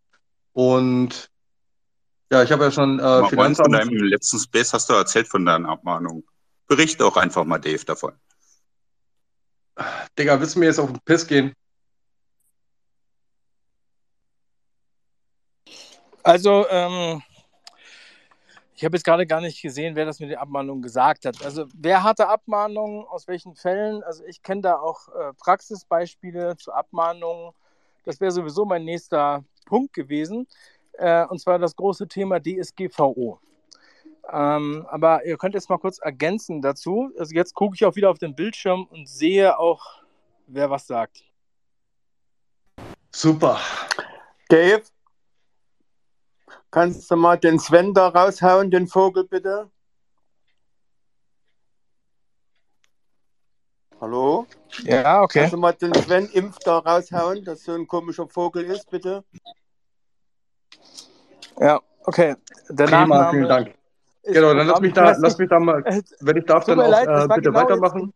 Und 0.54 1.28
ja, 2.32 2.42
ich 2.42 2.52
habe 2.52 2.64
ja 2.64 2.70
schon 2.70 2.98
äh, 3.00 3.28
Finanzamt... 3.28 3.66
Von 3.66 3.72
deinem 3.72 4.04
letzten 4.04 4.38
Space 4.38 4.72
hast 4.72 4.88
du 4.88 4.94
erzählt 4.94 5.28
von 5.28 5.44
deinen 5.44 5.66
Abmahnungen. 5.66 6.24
Berichte 6.66 7.04
auch 7.04 7.18
einfach 7.18 7.44
mal, 7.44 7.58
Dave, 7.58 7.84
davon. 7.84 8.12
Digga, 10.18 10.40
willst 10.40 10.54
du 10.54 10.60
mir 10.60 10.66
jetzt 10.66 10.78
auf 10.78 10.90
den 10.90 11.00
Piss 11.04 11.26
gehen? 11.26 11.52
Also, 16.22 16.66
ähm, 16.68 17.22
Ich 18.80 18.84
habe 18.86 18.96
jetzt 18.96 19.04
gerade 19.04 19.26
gar 19.26 19.42
nicht 19.42 19.60
gesehen, 19.60 19.94
wer 19.94 20.06
das 20.06 20.20
mit 20.20 20.30
den 20.30 20.38
Abmahnungen 20.38 20.80
gesagt 20.80 21.26
hat. 21.26 21.44
Also 21.44 21.66
wer 21.74 22.02
hatte 22.02 22.28
Abmahnungen, 22.28 23.04
aus 23.04 23.28
welchen 23.28 23.54
Fällen? 23.54 24.02
Also 24.02 24.24
ich 24.24 24.42
kenne 24.42 24.62
da 24.62 24.78
auch 24.78 25.08
äh, 25.08 25.34
Praxisbeispiele 25.34 26.56
zu 26.56 26.72
Abmahnungen. 26.72 27.52
Das 28.06 28.22
wäre 28.22 28.30
sowieso 28.30 28.64
mein 28.64 28.86
nächster 28.86 29.44
Punkt 29.66 29.92
gewesen. 29.92 30.48
Äh, 30.94 31.26
und 31.26 31.38
zwar 31.40 31.58
das 31.58 31.76
große 31.76 32.08
Thema 32.08 32.40
DSGVO. 32.40 33.38
Ähm, 34.32 34.86
aber 34.88 35.26
ihr 35.26 35.36
könnt 35.36 35.52
jetzt 35.52 35.68
mal 35.68 35.76
kurz 35.76 35.98
ergänzen 35.98 36.62
dazu. 36.62 37.10
Also 37.18 37.34
jetzt 37.34 37.54
gucke 37.54 37.74
ich 37.74 37.84
auch 37.84 37.96
wieder 37.96 38.08
auf 38.08 38.18
den 38.18 38.34
Bildschirm 38.34 38.86
und 38.90 39.06
sehe 39.06 39.58
auch, 39.58 39.84
wer 40.46 40.70
was 40.70 40.86
sagt. 40.86 41.22
Super. 43.14 43.60
Dave, 44.48 44.84
kannst 46.70 47.10
du 47.10 47.16
mal 47.16 47.36
den 47.36 47.58
Sven 47.58 47.94
da 47.94 48.08
raushauen, 48.08 48.70
den 48.70 48.86
Vogel 48.86 49.24
bitte? 49.24 49.70
Hallo? 54.00 54.46
Ja, 54.82 55.22
okay. 55.22 55.40
Kannst 55.40 55.52
du 55.52 55.58
mal 55.58 55.72
den 55.74 55.94
Sven 55.94 56.28
Impf 56.30 56.58
da 56.60 56.78
raushauen, 56.78 57.44
dass 57.44 57.64
so 57.64 57.72
ein 57.72 57.86
komischer 57.86 58.26
Vogel 58.26 58.64
ist, 58.64 58.88
bitte? 58.90 59.24
Ja, 61.58 61.80
okay. 62.04 62.34
Der 62.70 62.86
Prima, 62.86 63.06
Nachname 63.06 63.30
vielen 63.30 63.48
Dank. 63.48 63.74
ist 64.22 64.34
Genau, 64.34 64.54
dann 64.54 64.66
lass 64.66 64.80
mich 64.80 64.88
Ich 64.88 64.94
da, 64.94 65.16
lass 65.18 65.38
mich 65.38 65.48
da 65.50 65.58
mal, 65.58 65.84
äh, 65.84 66.02
wenn 66.20 66.36
ich 66.38 66.46
darf, 66.46 66.64
dann 66.64 66.80
auch 66.80 66.88
leid, 66.88 67.08
äh, 67.08 67.28
bitte 67.28 67.40
genau 67.42 67.58
weitermachen. 67.58 68.14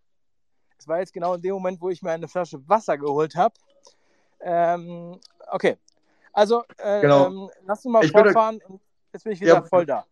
es 0.78 0.88
war 0.88 1.00
jetzt 1.00 1.12
genau 1.12 1.34
in 1.34 1.42
dem 1.42 1.52
Moment, 1.52 1.80
wo 1.82 1.90
ich 1.90 2.00
mir 2.00 2.12
eine 2.12 2.28
Flasche 2.28 2.66
Wasser 2.66 2.96
geholt 2.96 3.36
habe. 3.36 3.54
Ähm, 4.40 5.20
okay. 5.50 5.76
Also, 6.34 6.64
äh, 6.78 7.00
Genau. 7.00 7.26
ähm, 7.28 7.50
lass 7.66 7.84
uns 7.84 7.92
mal 7.92 8.04
Ich 8.04 8.12
würde, 8.12 8.32
fortfahren 8.32 8.60
und 8.68 8.80
jetzt 9.12 9.24
bin 9.24 9.32
ich 9.32 9.40
wieder 9.40 9.54
ja, 9.54 9.62
voll 9.62 9.86
da. 9.86 10.04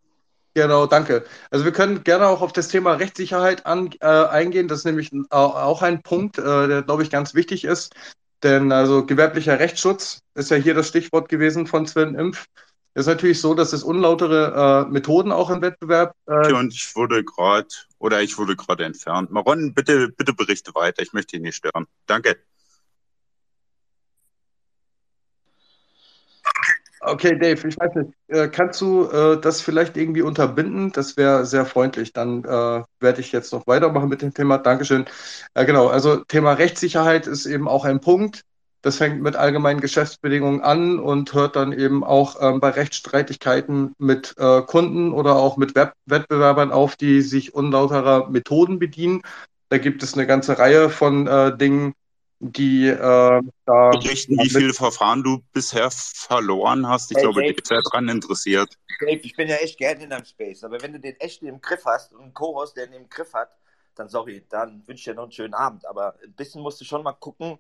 Genau, 0.55 0.87
danke. 0.87 1.25
Also 1.51 1.65
wir 1.65 1.73
können 1.73 2.05
gerne 2.05 2.27
auch 2.27 2.43
auf 2.43 2.53
das 2.53 2.69
Thema 2.69 2.93
Rechtssicherheit 2.95 3.65
an, 3.65 3.91
äh, 4.01 4.07
eingehen. 4.07 4.69
Das 4.69 4.81
ist 4.81 4.85
nämlich 4.85 5.11
auch 5.31 5.83
ein 5.83 6.03
Punkt, 6.03 6.39
äh, 6.39 6.69
der, 6.69 6.83
glaube 6.83 7.03
ich, 7.03 7.11
ganz 7.11 7.35
wichtig 7.35 7.65
ist. 7.65 7.95
Denn 8.43 8.71
also 8.73 9.07
gewerblicher 9.07 9.59
Rechtsschutz 9.59 10.21
ist 10.35 10.51
ja 10.51 10.57
hier 10.57 10.75
das 10.75 10.89
Stichwort 10.89 11.29
gewesen 11.29 11.67
von 11.67 11.87
Sven 11.87 12.15
Impf. 12.15 12.47
Es 12.95 13.03
ist 13.03 13.07
natürlich 13.07 13.41
so, 13.41 13.55
dass 13.55 13.73
es 13.73 13.83
unlautere 13.83 14.85
äh, 14.87 14.93
Methoden 14.93 15.33
auch 15.33 15.49
im 15.49 15.63
Wettbewerb 15.63 16.15
äh, 16.27 16.35
Okay, 16.35 16.53
und 16.53 16.75
ich 16.75 16.95
wurde 16.95 17.25
gerade, 17.25 17.69
oder 17.99 18.21
ich 18.21 18.37
wurde 18.37 18.55
gerade 18.55 18.85
entfernt. 18.85 19.31
Maron, 19.31 19.73
bitte, 19.73 20.09
bitte 20.09 20.35
berichte 20.35 20.75
weiter. 20.75 21.03
Ich 21.03 21.15
möchte 21.15 21.37
ihn 21.37 21.43
nicht 21.43 21.57
stören. 21.57 21.87
Danke. 22.07 22.37
Okay, 27.05 27.37
Dave, 27.37 27.67
ich 27.67 27.77
weiß 27.77 27.95
nicht, 27.97 28.11
äh, 28.29 28.47
kannst 28.49 28.81
du 28.81 29.07
äh, 29.07 29.41
das 29.41 29.61
vielleicht 29.61 29.97
irgendwie 29.97 30.23
unterbinden? 30.23 30.93
Das 30.93 31.17
wäre 31.17 31.45
sehr 31.45 31.67
freundlich. 31.67 32.13
Dann 32.13 32.45
äh, 32.45 32.83
werde 33.01 33.21
ich 33.21 33.33
jetzt 33.33 33.53
noch 33.53 33.67
weitermachen 33.67 34.09
mit 34.09 34.23
dem 34.23 34.33
Thema. 34.33 34.59
Dankeschön. 34.59 35.07
Äh, 35.55 35.65
genau, 35.65 35.89
also 35.89 36.19
Thema 36.25 36.53
Rechtssicherheit 36.53 37.27
ist 37.27 37.47
eben 37.47 37.67
auch 37.67 37.85
ein 37.85 38.01
Punkt. 38.01 38.43
Das 38.83 38.99
fängt 38.99 39.21
mit 39.21 39.35
allgemeinen 39.35 39.81
Geschäftsbedingungen 39.81 40.61
an 40.61 41.01
und 41.01 41.35
hört 41.35 41.57
dann 41.57 41.73
eben 41.73 42.05
auch 42.05 42.37
ähm, 42.41 42.61
bei 42.61 42.71
Rechtsstreitigkeiten 42.71 43.95
mit 43.99 44.35
äh, 44.39 44.63
Kunden 44.63 45.13
oder 45.13 45.35
auch 45.37 45.57
mit 45.57 45.75
Web 45.75 45.95
Wettbewerbern 46.07 46.71
auf, 46.71 46.95
die 46.95 47.21
sich 47.23 47.53
unlauterer 47.53 48.31
Methoden 48.31 48.79
bedienen. 48.79 49.23
Da 49.71 49.79
gibt 49.79 50.05
es 50.05 50.15
eine 50.15 50.27
ganze 50.27 50.59
Reihe 50.59 50.89
von 50.89 51.27
äh, 51.27 51.57
Dingen, 51.57 51.95
die 52.43 52.89
äh, 52.89 53.41
da 53.67 53.91
Berichten, 53.91 54.37
wie 54.37 54.51
viele 54.51 54.75
Verfahren 54.75 55.23
du 55.23 55.43
bisher 55.53 55.89
verloren 55.93 56.89
hast. 56.89 57.13
Ich 57.13 57.17
Hey, 57.17 57.23
glaube, 57.23 57.43
Dave, 57.43 57.55
ist 57.55 57.67
sehr 57.69 57.81
daran 57.83 58.09
interessiert. 58.09 58.77
Dave, 59.01 59.21
ich 59.23 59.37
bin 59.37 59.49
ja 59.49 59.57
echt 59.57 59.79
gerne 59.79 60.03
in 60.03 60.11
deinem 60.11 60.25
Space, 60.25 60.65
aber 60.65 60.83
wenn 60.83 60.93
du 60.93 60.99
den 60.99 61.15
echt 61.21 61.43
im 61.43 61.61
Griff 61.61 61.85
hast 61.85 62.13
und 62.13 62.21
einen 62.21 62.35
Co-Host, 62.35 62.77
der 62.77 62.89
den 62.89 63.03
im 63.03 63.09
Griff 63.09 63.33
hat, 63.33 63.57
dann 63.95 64.09
sorry, 64.09 64.45
dann 64.49 64.83
wünsche 64.89 65.01
ich 65.01 65.05
dir 65.05 65.15
noch 65.15 65.25
einen 65.25 65.33
schönen 65.33 65.55
Abend. 65.55 65.87
Aber 65.87 66.17
ein 66.25 66.33
bisschen 66.33 66.63
musst 66.63 66.81
du 66.81 66.85
schon 66.85 67.05
mal 67.05 67.13
gucken, 67.13 67.59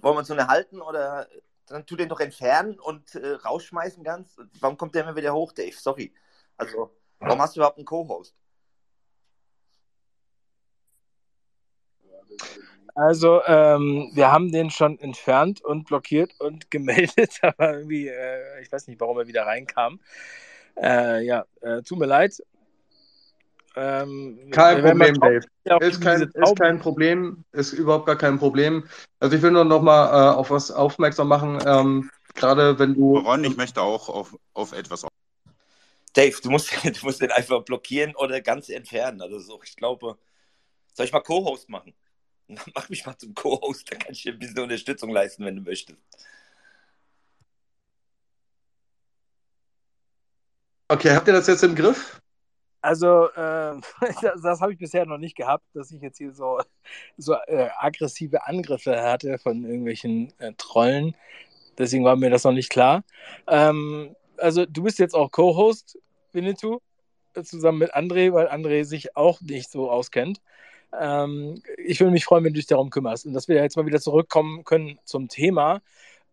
wollen 0.00 0.16
wir 0.16 0.18
uns 0.18 0.28
so 0.28 0.34
eine 0.34 0.48
halten 0.48 0.80
oder 0.80 1.28
dann 1.68 1.86
tu 1.86 1.94
den 1.94 2.08
doch 2.08 2.20
entfernen 2.20 2.80
und 2.80 3.14
äh, 3.14 3.34
rausschmeißen 3.34 4.02
ganz. 4.02 4.36
Warum 4.58 4.76
kommt 4.76 4.96
der 4.96 5.04
immer 5.04 5.14
wieder 5.14 5.32
hoch, 5.32 5.52
Dave? 5.52 5.76
Sorry. 5.76 6.12
Also, 6.56 6.90
warum 7.20 7.40
hast 7.40 7.54
du 7.54 7.60
überhaupt 7.60 7.78
einen 7.78 7.86
Co-Host? 7.86 8.34
Also, 12.94 13.42
ähm, 13.46 14.10
wir 14.12 14.30
haben 14.30 14.52
den 14.52 14.70
schon 14.70 14.98
entfernt 14.98 15.62
und 15.64 15.86
blockiert 15.86 16.32
und 16.38 16.70
gemeldet, 16.70 17.38
aber 17.42 17.74
irgendwie, 17.74 18.08
äh, 18.08 18.62
ich 18.62 18.70
weiß 18.70 18.86
nicht, 18.86 19.00
warum 19.00 19.18
er 19.18 19.26
wieder 19.26 19.46
reinkam. 19.46 20.00
Äh, 20.80 21.24
ja, 21.24 21.44
äh, 21.60 21.82
tut 21.82 21.98
mir 21.98 22.06
leid. 22.06 22.42
Ähm, 23.74 24.50
Kein 24.50 24.82
Problem, 24.82 25.14
Dave. 25.18 25.40
Ist 25.80 26.02
kein, 26.02 26.22
ist 26.22 26.56
kein. 26.58 26.78
Problem, 26.78 27.44
ist 27.52 27.72
überhaupt 27.72 28.04
gar 28.04 28.16
kein 28.16 28.38
Problem. 28.38 28.84
Also 29.18 29.36
ich 29.36 29.42
will 29.42 29.50
nur 29.50 29.64
noch 29.64 29.80
mal 29.80 30.08
äh, 30.08 30.34
auf 30.34 30.50
was 30.50 30.70
aufmerksam 30.70 31.28
machen, 31.28 31.58
ähm, 31.64 32.10
gerade 32.34 32.78
wenn 32.78 32.94
du, 32.94 33.14
Maron, 33.14 33.44
ich 33.44 33.56
möchte 33.56 33.80
auch 33.80 34.10
auf, 34.10 34.36
auf 34.52 34.72
etwas. 34.72 35.06
Dave, 36.12 36.36
du 36.42 36.50
musst, 36.50 36.70
du 36.84 37.06
musst 37.06 37.22
den 37.22 37.30
einfach 37.30 37.62
blockieren 37.62 38.14
oder 38.16 38.42
ganz 38.42 38.68
entfernen. 38.68 39.22
Also 39.22 39.38
so, 39.38 39.60
ich 39.62 39.76
glaube, 39.76 40.18
soll 40.92 41.06
ich 41.06 41.12
mal 41.12 41.20
Co-Host 41.20 41.70
machen? 41.70 41.94
Mach 42.74 42.88
mich 42.88 43.06
mal 43.06 43.16
zum 43.16 43.34
Co-Host, 43.34 43.90
dann 43.90 43.98
kann 43.98 44.12
ich 44.12 44.22
dir 44.22 44.32
ein 44.32 44.38
bisschen 44.38 44.60
Unterstützung 44.60 45.10
leisten, 45.10 45.44
wenn 45.44 45.56
du 45.56 45.62
möchtest. 45.62 45.98
okay, 50.92 51.14
habt 51.14 51.26
ihr 51.26 51.32
das 51.32 51.46
jetzt 51.46 51.64
im 51.64 51.74
Griff? 51.74 52.20
Also, 52.80 53.28
äh, 53.30 53.80
das, 54.22 54.42
das 54.42 54.60
habe 54.60 54.72
ich 54.72 54.78
bisher 54.78 55.06
noch 55.06 55.18
nicht 55.18 55.36
gehabt, 55.36 55.64
dass 55.74 55.90
ich 55.90 56.02
jetzt 56.02 56.18
hier 56.18 56.32
so, 56.32 56.60
so 57.16 57.34
äh, 57.46 57.68
aggressive 57.78 58.46
Angriffe 58.46 59.00
hatte 59.02 59.38
von 59.38 59.64
irgendwelchen 59.64 60.32
äh, 60.38 60.52
Trollen. 60.56 61.16
Deswegen 61.78 62.04
war 62.04 62.16
mir 62.16 62.30
das 62.30 62.44
noch 62.44 62.52
nicht 62.52 62.70
klar. 62.70 63.04
Ähm, 63.46 64.14
also, 64.36 64.66
du 64.66 64.82
bist 64.82 64.98
jetzt 64.98 65.14
auch 65.14 65.30
Co-Host, 65.30 65.98
Winnetou, 66.32 66.80
zusammen 67.42 67.78
mit 67.78 67.94
André, 67.94 68.32
weil 68.32 68.48
André 68.48 68.84
sich 68.84 69.16
auch 69.16 69.40
nicht 69.40 69.70
so 69.70 69.90
auskennt. 69.90 70.40
Ähm, 70.98 71.62
ich 71.84 72.00
würde 72.00 72.12
mich 72.12 72.24
freuen, 72.24 72.44
wenn 72.44 72.52
du 72.52 72.58
dich 72.58 72.66
darum 72.66 72.90
kümmerst 72.90 73.26
und 73.26 73.32
dass 73.32 73.48
wir 73.48 73.56
jetzt 73.56 73.76
mal 73.76 73.86
wieder 73.86 74.00
zurückkommen 74.00 74.64
können 74.64 74.98
zum 75.04 75.28
Thema. 75.28 75.80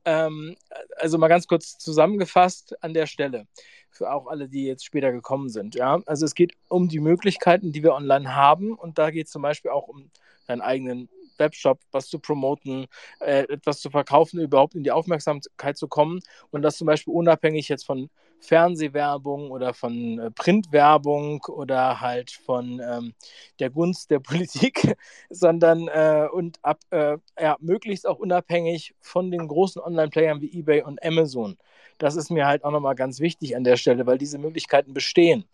Ähm, 0.05 0.55
also 0.97 1.17
mal 1.17 1.27
ganz 1.27 1.47
kurz 1.47 1.77
zusammengefasst 1.77 2.81
an 2.83 2.93
der 2.93 3.05
Stelle 3.05 3.47
für 3.89 4.11
auch 4.11 4.27
alle, 4.27 4.47
die 4.47 4.65
jetzt 4.65 4.85
später 4.85 5.11
gekommen 5.11 5.49
sind. 5.49 5.75
Ja? 5.75 6.01
Also 6.05 6.25
es 6.25 6.35
geht 6.35 6.53
um 6.67 6.87
die 6.87 6.99
Möglichkeiten, 6.99 7.71
die 7.71 7.83
wir 7.83 7.93
online 7.93 8.35
haben 8.35 8.73
und 8.73 8.97
da 8.97 9.11
geht 9.11 9.27
es 9.27 9.31
zum 9.31 9.41
Beispiel 9.41 9.71
auch 9.71 9.87
um 9.87 10.09
deinen 10.47 10.61
eigenen 10.61 11.09
Webshop, 11.37 11.79
was 11.91 12.07
zu 12.07 12.19
promoten, 12.19 12.87
äh, 13.19 13.43
etwas 13.49 13.79
zu 13.79 13.89
verkaufen, 13.89 14.39
überhaupt 14.39 14.75
in 14.75 14.83
die 14.83 14.91
Aufmerksamkeit 14.91 15.77
zu 15.77 15.87
kommen 15.87 16.19
und 16.51 16.61
das 16.61 16.77
zum 16.77 16.87
Beispiel 16.87 17.13
unabhängig 17.13 17.69
jetzt 17.69 17.85
von 17.85 18.09
Fernsehwerbung 18.39 19.51
oder 19.51 19.73
von 19.73 20.19
äh, 20.19 20.31
Printwerbung 20.31 21.43
oder 21.47 22.01
halt 22.01 22.31
von 22.31 22.81
ähm, 22.83 23.13
der 23.59 23.69
Gunst 23.69 24.11
der 24.11 24.19
Politik, 24.19 24.95
sondern 25.29 25.87
äh, 25.87 26.27
und 26.31 26.59
ab, 26.63 26.79
äh, 26.91 27.17
ja, 27.39 27.57
möglichst 27.59 28.07
auch 28.07 28.19
unabhängig 28.19 28.95
von 29.01 29.31
den 29.31 29.47
großen 29.47 29.81
Online-Playern 29.81 30.41
wie 30.41 30.59
eBay 30.59 30.83
und 30.83 31.03
Amazon. 31.03 31.57
Das 31.97 32.15
ist 32.15 32.31
mir 32.31 32.47
halt 32.47 32.63
auch 32.63 32.71
nochmal 32.71 32.95
ganz 32.95 33.19
wichtig 33.19 33.55
an 33.55 33.63
der 33.63 33.77
Stelle, 33.77 34.05
weil 34.05 34.17
diese 34.17 34.37
Möglichkeiten 34.37 34.93
bestehen. 34.93 35.45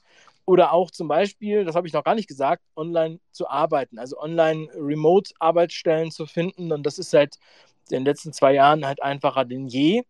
Oder 0.45 0.73
auch 0.73 0.91
zum 0.91 1.07
Beispiel, 1.07 1.65
das 1.65 1.75
habe 1.75 1.88
ich 1.88 1.93
noch 1.93 2.03
gar 2.03 2.13
nicht 2.13 2.27
gesagt, 2.27 2.61
online 2.75 3.19
zu 3.31 3.49
arbeiten, 3.49 3.97
also 3.97 4.19
online 4.19 4.67
Remote-Arbeitsstellen 4.75 6.11
zu 6.11 6.27
finden. 6.27 6.71
Und 6.71 6.83
das 6.83 6.99
ist 6.99 7.09
seit 7.09 7.39
den 7.89 8.05
letzten 8.05 8.31
zwei 8.31 8.53
Jahren 8.53 8.86
halt 8.86 9.01
einfacher 9.01 9.45
denn 9.45 9.67
je. 9.67 10.03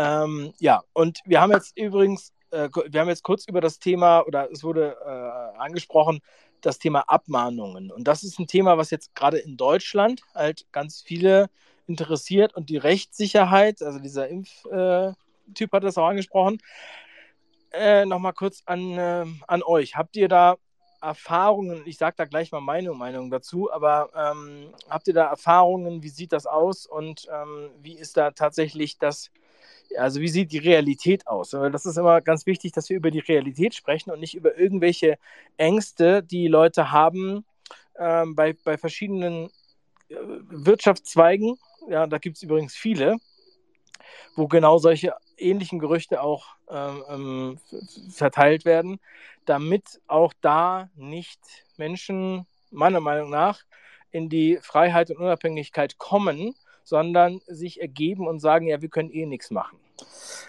Ähm, 0.00 0.54
ja, 0.58 0.82
und 0.94 1.20
wir 1.26 1.42
haben 1.42 1.52
jetzt 1.52 1.76
übrigens, 1.76 2.32
äh, 2.52 2.70
wir 2.88 3.00
haben 3.00 3.08
jetzt 3.08 3.22
kurz 3.22 3.46
über 3.46 3.60
das 3.60 3.78
Thema, 3.78 4.20
oder 4.22 4.50
es 4.50 4.64
wurde 4.64 4.96
äh, 5.04 5.58
angesprochen, 5.58 6.20
das 6.62 6.78
Thema 6.78 7.00
Abmahnungen. 7.06 7.92
Und 7.92 8.04
das 8.04 8.22
ist 8.22 8.38
ein 8.38 8.46
Thema, 8.46 8.78
was 8.78 8.90
jetzt 8.90 9.14
gerade 9.14 9.36
in 9.36 9.58
Deutschland 9.58 10.22
halt 10.34 10.64
ganz 10.72 11.02
viele 11.02 11.50
interessiert 11.86 12.54
und 12.54 12.70
die 12.70 12.78
Rechtssicherheit, 12.78 13.82
also 13.82 13.98
dieser 13.98 14.28
Impftyp 14.28 15.72
hat 15.72 15.84
das 15.84 15.98
auch 15.98 16.06
angesprochen. 16.06 16.58
Äh, 17.70 18.06
Nochmal 18.06 18.32
kurz 18.32 18.62
an, 18.64 18.96
äh, 18.96 19.26
an 19.46 19.62
euch. 19.62 19.96
Habt 19.96 20.16
ihr 20.16 20.28
da 20.28 20.56
Erfahrungen, 21.02 21.82
ich 21.84 21.98
sage 21.98 22.14
da 22.16 22.24
gleich 22.24 22.52
mal 22.52 22.60
meine 22.60 22.92
Meinung 22.92 23.30
dazu, 23.30 23.70
aber 23.70 24.10
ähm, 24.14 24.72
habt 24.88 25.08
ihr 25.08 25.14
da 25.14 25.26
Erfahrungen, 25.26 26.02
wie 26.02 26.08
sieht 26.08 26.32
das 26.32 26.46
aus 26.46 26.86
und 26.86 27.28
ähm, 27.30 27.70
wie 27.82 27.98
ist 27.98 28.16
da 28.16 28.30
tatsächlich 28.30 28.98
das, 28.98 29.30
also 29.96 30.20
wie 30.20 30.28
sieht 30.28 30.52
die 30.52 30.58
Realität 30.58 31.26
aus? 31.26 31.50
Das 31.50 31.86
ist 31.86 31.96
immer 31.96 32.20
ganz 32.20 32.46
wichtig, 32.46 32.72
dass 32.72 32.88
wir 32.88 32.96
über 32.96 33.10
die 33.10 33.20
Realität 33.20 33.74
sprechen 33.74 34.10
und 34.10 34.20
nicht 34.20 34.34
über 34.34 34.56
irgendwelche 34.56 35.18
Ängste, 35.56 36.22
die 36.22 36.48
Leute 36.48 36.90
haben 36.92 37.44
ähm, 37.98 38.34
bei, 38.34 38.54
bei 38.64 38.78
verschiedenen 38.78 39.50
Wirtschaftszweigen, 40.08 41.58
ja, 41.88 42.06
da 42.06 42.18
gibt 42.18 42.36
es 42.36 42.42
übrigens 42.42 42.74
viele, 42.74 43.16
wo 44.36 44.48
genau 44.48 44.78
solche 44.78 45.14
ähnlichen 45.36 45.78
Gerüchte 45.78 46.22
auch 46.22 46.46
ähm, 46.68 47.04
ähm 47.08 47.58
verteilt 48.10 48.64
werden, 48.64 49.00
damit 49.46 50.00
auch 50.06 50.32
da 50.40 50.90
nicht 50.94 51.40
Menschen, 51.76 52.46
meiner 52.70 53.00
Meinung 53.00 53.30
nach, 53.30 53.60
in 54.10 54.28
die 54.28 54.58
Freiheit 54.60 55.10
und 55.10 55.18
Unabhängigkeit 55.18 55.98
kommen, 55.98 56.54
sondern 56.84 57.40
sich 57.46 57.80
ergeben 57.80 58.26
und 58.26 58.40
sagen, 58.40 58.66
ja, 58.66 58.82
wir 58.82 58.88
können 58.88 59.10
eh 59.10 59.26
nichts 59.26 59.50
machen. 59.50 59.78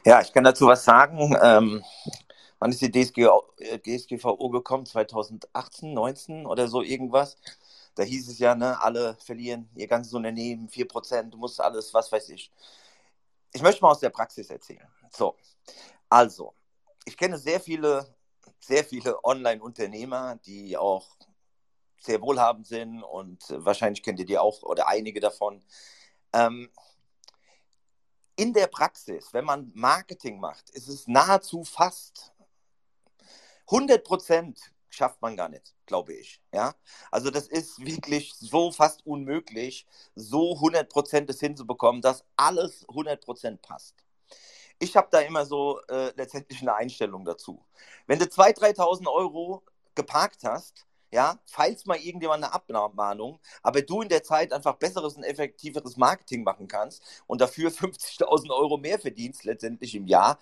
Ja, 0.05 0.21
ich 0.21 0.33
kann 0.33 0.43
dazu 0.43 0.67
was 0.67 0.83
sagen. 0.83 1.37
Ähm, 1.41 1.83
wann 2.59 2.71
ist 2.71 2.81
die 2.81 2.91
DSG, 2.91 3.27
äh, 3.57 3.79
DSGVO 3.79 4.49
gekommen? 4.49 4.85
2018, 4.85 5.93
19 5.93 6.45
oder 6.45 6.67
so 6.67 6.81
irgendwas? 6.81 7.37
Da 7.95 8.03
hieß 8.03 8.29
es 8.29 8.39
ja, 8.39 8.55
ne, 8.55 8.81
alle 8.81 9.15
verlieren 9.23 9.69
ihr 9.75 9.87
ganzes 9.87 10.13
Unternehmen, 10.13 10.69
4%, 10.69 11.33
du 11.33 11.37
musst 11.37 11.59
alles, 11.59 11.93
was 11.93 12.11
weiß 12.11 12.29
ich. 12.29 12.51
Ich 13.53 13.61
möchte 13.61 13.81
mal 13.81 13.91
aus 13.91 13.99
der 13.99 14.09
Praxis 14.09 14.49
erzählen. 14.49 14.87
So, 15.11 15.35
also, 16.09 16.53
ich 17.05 17.17
kenne 17.17 17.37
sehr 17.37 17.59
viele, 17.59 18.07
sehr 18.59 18.85
viele 18.85 19.23
Online-Unternehmer, 19.23 20.39
die 20.45 20.77
auch 20.77 21.05
sehr 21.99 22.21
wohlhabend 22.21 22.65
sind 22.65 23.03
und 23.03 23.43
wahrscheinlich 23.49 24.03
kennt 24.03 24.19
ihr 24.19 24.25
die 24.25 24.37
auch 24.37 24.63
oder 24.63 24.87
einige 24.87 25.19
davon. 25.19 25.61
Ähm, 26.33 26.69
in 28.41 28.53
der 28.53 28.65
Praxis, 28.65 29.31
wenn 29.33 29.45
man 29.45 29.71
Marketing 29.75 30.39
macht, 30.39 30.71
ist 30.71 30.87
es 30.87 31.07
nahezu 31.07 31.63
fast 31.63 32.33
100 33.67 34.03
Prozent 34.03 34.73
schafft 34.89 35.21
man 35.21 35.37
gar 35.37 35.47
nicht, 35.47 35.75
glaube 35.85 36.13
ich. 36.13 36.41
Ja, 36.51 36.73
also 37.11 37.29
das 37.29 37.47
ist 37.47 37.85
wirklich 37.85 38.33
so 38.33 38.71
fast 38.71 39.05
unmöglich, 39.05 39.85
so 40.15 40.55
100 40.55 40.89
Prozent 40.89 41.29
das 41.29 41.39
hinzubekommen, 41.39 42.01
dass 42.01 42.25
alles 42.35 42.83
100 42.89 43.23
Prozent 43.23 43.61
passt. 43.61 44.03
Ich 44.79 44.97
habe 44.97 45.09
da 45.11 45.19
immer 45.19 45.45
so 45.45 45.79
äh, 45.87 46.11
letztendlich 46.15 46.61
eine 46.61 46.73
Einstellung 46.73 47.23
dazu. 47.23 47.63
Wenn 48.07 48.17
du 48.17 48.25
2.000, 48.25 48.75
3.000 48.75 49.07
Euro 49.07 49.63
geparkt 49.93 50.43
hast, 50.45 50.87
ja, 51.11 51.39
falls 51.45 51.85
mal 51.85 51.97
irgendjemand 51.97 52.43
eine 52.43 52.53
Abmahnung, 52.53 53.39
aber 53.61 53.81
du 53.81 54.01
in 54.01 54.09
der 54.09 54.23
Zeit 54.23 54.53
einfach 54.53 54.75
besseres 54.75 55.15
und 55.15 55.23
effektiveres 55.23 55.97
Marketing 55.97 56.43
machen 56.43 56.67
kannst 56.67 57.03
und 57.27 57.41
dafür 57.41 57.69
50.000 57.71 58.49
Euro 58.51 58.77
mehr 58.77 58.99
verdienst 58.99 59.43
letztendlich 59.43 59.95
im 59.95 60.07
Jahr, 60.07 60.39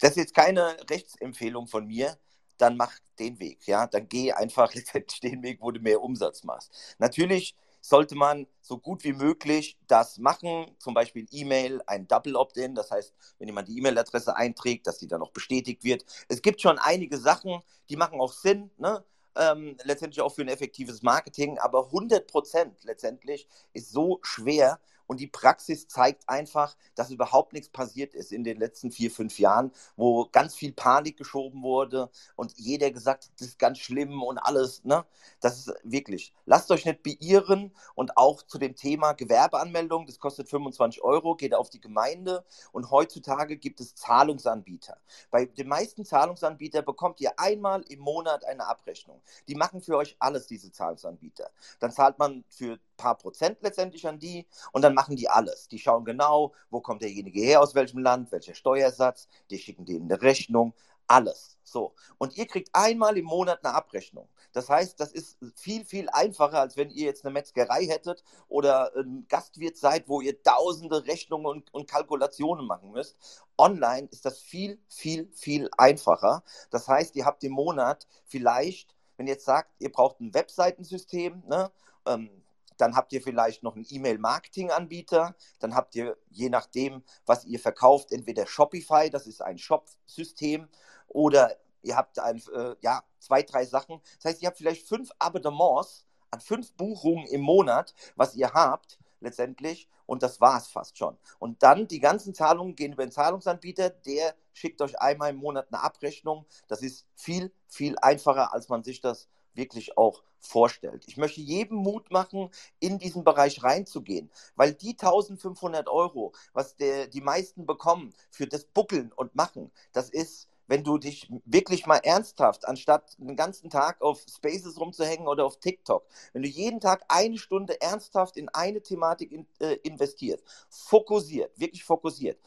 das 0.00 0.10
ist 0.10 0.16
jetzt 0.16 0.34
keine 0.34 0.76
Rechtsempfehlung 0.90 1.68
von 1.68 1.86
mir, 1.86 2.18
dann 2.58 2.76
mach 2.76 2.92
den 3.18 3.38
Weg, 3.38 3.66
ja, 3.66 3.86
dann 3.86 4.08
geh 4.08 4.32
einfach 4.32 4.74
letztendlich 4.74 5.20
den 5.20 5.42
Weg, 5.42 5.58
wo 5.60 5.70
du 5.70 5.80
mehr 5.80 6.02
Umsatz 6.02 6.44
machst. 6.44 6.96
Natürlich 6.98 7.54
sollte 7.80 8.16
man 8.16 8.48
so 8.62 8.78
gut 8.78 9.04
wie 9.04 9.12
möglich 9.12 9.78
das 9.86 10.18
machen, 10.18 10.74
zum 10.78 10.94
Beispiel 10.94 11.26
E-Mail, 11.30 11.80
ein 11.86 12.08
Double 12.08 12.34
Opt-in, 12.34 12.74
das 12.74 12.90
heißt, 12.90 13.14
wenn 13.38 13.46
jemand 13.46 13.68
die 13.68 13.78
E-Mail-Adresse 13.78 14.34
einträgt, 14.34 14.86
dass 14.88 14.98
die 14.98 15.06
dann 15.06 15.22
auch 15.22 15.30
bestätigt 15.30 15.84
wird. 15.84 16.04
Es 16.28 16.42
gibt 16.42 16.60
schon 16.60 16.78
einige 16.78 17.16
Sachen, 17.18 17.62
die 17.88 17.96
machen 17.96 18.20
auch 18.20 18.32
Sinn, 18.32 18.70
ne? 18.78 19.04
Ähm, 19.36 19.76
letztendlich 19.84 20.20
auch 20.20 20.32
für 20.32 20.42
ein 20.42 20.48
effektives 20.48 21.02
Marketing, 21.02 21.58
aber 21.58 21.86
100 21.86 22.26
Prozent 22.26 22.84
letztendlich 22.84 23.48
ist 23.72 23.92
so 23.92 24.18
schwer 24.22 24.80
und 25.06 25.20
die 25.20 25.26
Praxis 25.26 25.88
zeigt 25.88 26.28
einfach, 26.28 26.76
dass 26.94 27.10
überhaupt 27.10 27.52
nichts 27.52 27.68
passiert 27.68 28.14
ist 28.14 28.32
in 28.32 28.44
den 28.44 28.58
letzten 28.58 28.90
vier, 28.90 29.10
fünf 29.10 29.38
Jahren, 29.38 29.72
wo 29.96 30.28
ganz 30.30 30.54
viel 30.54 30.72
Panik 30.72 31.16
geschoben 31.16 31.62
wurde 31.62 32.10
und 32.34 32.56
jeder 32.56 32.90
gesagt 32.90 33.24
hat, 33.24 33.32
das 33.38 33.48
ist 33.48 33.58
ganz 33.58 33.78
schlimm 33.78 34.22
und 34.22 34.38
alles. 34.38 34.84
Ne? 34.84 35.04
Das 35.40 35.58
ist 35.58 35.74
wirklich, 35.82 36.32
lasst 36.44 36.70
euch 36.70 36.84
nicht 36.84 37.02
beirren 37.02 37.74
und 37.94 38.16
auch 38.16 38.42
zu 38.42 38.58
dem 38.58 38.74
Thema 38.74 39.12
Gewerbeanmeldung, 39.12 40.06
das 40.06 40.18
kostet 40.18 40.48
25 40.48 41.02
Euro, 41.02 41.36
geht 41.36 41.54
auf 41.54 41.70
die 41.70 41.80
Gemeinde 41.80 42.44
und 42.72 42.90
heutzutage 42.90 43.56
gibt 43.56 43.80
es 43.80 43.94
Zahlungsanbieter. 43.94 44.98
Bei 45.30 45.46
den 45.46 45.68
meisten 45.68 46.04
Zahlungsanbietern 46.04 46.84
bekommt 46.84 47.20
ihr 47.20 47.38
einmal 47.38 47.82
im 47.88 48.00
Monat 48.00 48.44
eine 48.44 48.66
Abrechnung. 48.66 49.20
Die 49.48 49.54
machen 49.54 49.80
für 49.80 49.96
euch 49.96 50.16
alles, 50.18 50.46
diese 50.46 50.72
Zahlungsanbieter. 50.72 51.50
Dann 51.80 51.92
zahlt 51.92 52.18
man 52.18 52.44
für 52.48 52.78
paar 52.96 53.16
Prozent 53.16 53.58
letztendlich 53.62 54.06
an 54.06 54.18
die 54.18 54.46
und 54.72 54.82
dann 54.82 54.94
machen 54.94 55.16
die 55.16 55.28
alles. 55.28 55.68
Die 55.68 55.78
schauen 55.78 56.04
genau, 56.04 56.52
wo 56.70 56.80
kommt 56.80 57.02
derjenige 57.02 57.40
her, 57.40 57.60
aus 57.60 57.74
welchem 57.74 57.98
Land, 57.98 58.32
welcher 58.32 58.54
Steuersatz, 58.54 59.28
die 59.50 59.58
schicken 59.58 59.84
denen 59.84 60.10
eine 60.10 60.20
Rechnung, 60.22 60.74
alles. 61.06 61.58
So. 61.62 61.94
Und 62.18 62.36
ihr 62.36 62.46
kriegt 62.46 62.70
einmal 62.72 63.16
im 63.16 63.24
Monat 63.24 63.64
eine 63.64 63.74
Abrechnung. 63.74 64.28
Das 64.52 64.68
heißt, 64.68 64.98
das 65.00 65.12
ist 65.12 65.38
viel, 65.54 65.84
viel 65.84 66.08
einfacher, 66.10 66.60
als 66.60 66.76
wenn 66.76 66.90
ihr 66.90 67.04
jetzt 67.04 67.24
eine 67.24 67.32
Metzgerei 67.32 67.86
hättet 67.86 68.24
oder 68.48 68.92
ein 68.96 69.26
Gastwirt 69.28 69.76
seid, 69.76 70.08
wo 70.08 70.20
ihr 70.20 70.42
tausende 70.42 71.04
Rechnungen 71.06 71.46
und, 71.46 71.74
und 71.74 71.90
Kalkulationen 71.90 72.66
machen 72.66 72.90
müsst. 72.92 73.16
Online 73.58 74.08
ist 74.10 74.24
das 74.24 74.38
viel, 74.38 74.80
viel, 74.88 75.30
viel 75.32 75.68
einfacher. 75.76 76.42
Das 76.70 76.88
heißt, 76.88 77.16
ihr 77.16 77.26
habt 77.26 77.42
im 77.44 77.52
Monat 77.52 78.06
vielleicht, 78.24 78.94
wenn 79.16 79.26
ihr 79.26 79.34
jetzt 79.34 79.44
sagt, 79.44 79.70
ihr 79.78 79.92
braucht 79.92 80.20
ein 80.20 80.34
Webseitensystem, 80.34 81.42
ne, 81.46 81.70
ähm, 82.06 82.30
dann 82.76 82.96
habt 82.96 83.12
ihr 83.12 83.22
vielleicht 83.22 83.62
noch 83.62 83.76
einen 83.76 83.86
E-Mail-Marketing-Anbieter, 83.88 85.34
dann 85.60 85.74
habt 85.74 85.94
ihr, 85.94 86.16
je 86.30 86.48
nachdem, 86.48 87.02
was 87.24 87.44
ihr 87.44 87.58
verkauft, 87.58 88.12
entweder 88.12 88.46
Shopify, 88.46 89.10
das 89.10 89.26
ist 89.26 89.42
ein 89.42 89.58
Shop-System, 89.58 90.68
oder 91.08 91.56
ihr 91.82 91.96
habt 91.96 92.18
ein, 92.18 92.42
äh, 92.54 92.74
ja, 92.80 93.02
zwei, 93.18 93.42
drei 93.42 93.64
Sachen. 93.64 94.00
Das 94.16 94.32
heißt, 94.32 94.42
ihr 94.42 94.48
habt 94.48 94.58
vielleicht 94.58 94.88
fünf 94.88 95.10
Abonnements 95.18 96.04
an 96.30 96.40
fünf 96.40 96.72
Buchungen 96.72 97.26
im 97.26 97.40
Monat, 97.40 97.94
was 98.16 98.34
ihr 98.34 98.52
habt 98.52 98.98
letztendlich 99.20 99.88
und 100.06 100.22
das 100.22 100.40
war 100.40 100.58
es 100.58 100.68
fast 100.68 100.96
schon. 100.96 101.18
Und 101.38 101.62
dann 101.62 101.88
die 101.88 102.00
ganzen 102.00 102.34
Zahlungen 102.34 102.76
gehen 102.76 102.92
über 102.92 103.04
den 103.04 103.12
Zahlungsanbieter, 103.12 103.90
der 103.90 104.34
schickt 104.52 104.80
euch 104.80 104.98
einmal 105.00 105.30
im 105.30 105.36
Monat 105.36 105.68
eine 105.70 105.82
Abrechnung. 105.82 106.46
Das 106.68 106.82
ist 106.82 107.06
viel, 107.14 107.52
viel 107.66 107.96
einfacher, 107.98 108.52
als 108.52 108.68
man 108.68 108.84
sich 108.84 109.00
das 109.00 109.28
wirklich 109.54 109.98
auch 109.98 110.22
vorstellt. 110.46 111.04
Ich 111.06 111.16
möchte 111.16 111.40
jedem 111.40 111.78
Mut 111.78 112.10
machen, 112.10 112.50
in 112.80 112.98
diesen 112.98 113.24
Bereich 113.24 113.62
reinzugehen, 113.62 114.30
weil 114.54 114.72
die 114.72 114.90
1500 114.90 115.88
Euro, 115.88 116.32
was 116.52 116.76
der, 116.76 117.06
die 117.06 117.20
meisten 117.20 117.66
bekommen 117.66 118.14
für 118.30 118.46
das 118.46 118.64
Buckeln 118.64 119.12
und 119.12 119.34
Machen, 119.34 119.70
das 119.92 120.10
ist 120.10 120.48
wenn 120.68 120.84
du 120.84 120.98
dich 120.98 121.30
wirklich 121.44 121.86
mal 121.86 121.98
ernsthaft, 121.98 122.66
anstatt 122.66 123.16
den 123.18 123.36
ganzen 123.36 123.70
Tag 123.70 124.02
auf 124.02 124.24
Spaces 124.28 124.78
rumzuhängen 124.80 125.28
oder 125.28 125.44
auf 125.44 125.58
TikTok, 125.58 126.06
wenn 126.32 126.42
du 126.42 126.48
jeden 126.48 126.80
Tag 126.80 127.04
eine 127.08 127.38
Stunde 127.38 127.80
ernsthaft 127.80 128.36
in 128.36 128.48
eine 128.48 128.82
Thematik 128.82 129.32
in, 129.32 129.46
äh, 129.60 129.74
investierst, 129.82 130.44
fokussiert, 130.68 131.58
wirklich 131.58 131.84
fokussiert, 131.84 132.38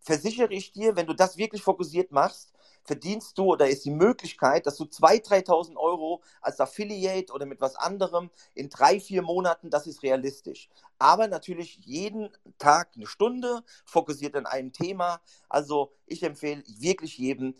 versichere 0.00 0.52
ich 0.52 0.72
dir, 0.72 0.96
wenn 0.96 1.06
du 1.06 1.14
das 1.14 1.36
wirklich 1.36 1.62
fokussiert 1.62 2.12
machst, 2.12 2.52
verdienst 2.86 3.36
du 3.38 3.52
oder 3.52 3.68
ist 3.68 3.84
die 3.84 3.90
Möglichkeit, 3.90 4.66
dass 4.66 4.76
du 4.76 4.84
2.000, 4.84 5.46
3.000 5.46 5.76
Euro 5.76 6.22
als 6.40 6.60
Affiliate 6.60 7.32
oder 7.32 7.46
mit 7.46 7.60
was 7.60 7.76
anderem 7.76 8.30
in 8.54 8.68
drei, 8.68 9.00
vier 9.00 9.22
Monaten, 9.22 9.70
das 9.70 9.86
ist 9.86 10.02
realistisch. 10.02 10.68
Aber 10.98 11.28
natürlich 11.28 11.78
jeden 11.84 12.30
Tag 12.58 12.90
eine 12.96 13.06
Stunde, 13.06 13.62
fokussiert 13.84 14.36
an 14.36 14.46
einem 14.46 14.72
Thema. 14.72 15.20
Also 15.48 15.92
ich 16.06 16.22
empfehle 16.22 16.62
wirklich 16.66 17.18
jedem, 17.18 17.54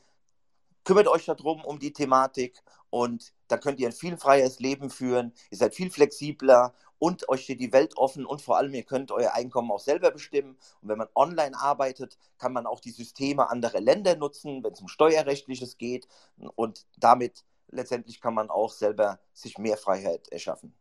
kümmert 0.84 1.08
euch 1.08 1.26
darum, 1.26 1.64
um 1.64 1.78
die 1.78 1.92
Thematik 1.92 2.62
und 2.90 3.32
dann 3.48 3.60
könnt 3.60 3.80
ihr 3.80 3.88
ein 3.88 3.92
viel 3.92 4.16
freieres 4.16 4.60
Leben 4.60 4.90
führen. 4.90 5.32
Ihr 5.50 5.58
seid 5.58 5.74
viel 5.74 5.90
flexibler 5.90 6.74
und 6.98 7.28
euch 7.28 7.44
steht 7.44 7.60
die 7.60 7.72
Welt 7.72 7.96
offen 7.96 8.26
und 8.26 8.42
vor 8.42 8.56
allem 8.56 8.74
ihr 8.74 8.84
könnt 8.84 9.10
euer 9.12 9.32
Einkommen 9.34 9.70
auch 9.70 9.80
selber 9.80 10.10
bestimmen. 10.10 10.56
Und 10.82 10.88
wenn 10.88 10.98
man 10.98 11.08
online 11.14 11.56
arbeitet, 11.58 12.18
kann 12.38 12.52
man 12.52 12.66
auch 12.66 12.80
die 12.80 12.90
Systeme 12.90 13.50
anderer 13.50 13.80
Länder 13.80 14.16
nutzen, 14.16 14.62
wenn 14.64 14.72
es 14.72 14.80
um 14.80 14.88
steuerrechtliches 14.88 15.78
geht 15.78 16.08
und 16.54 16.86
damit 16.98 17.44
letztendlich 17.68 18.20
kann 18.20 18.34
man 18.34 18.50
auch 18.50 18.72
selber 18.72 19.18
sich 19.32 19.58
mehr 19.58 19.76
Freiheit 19.76 20.28
erschaffen. 20.28 20.74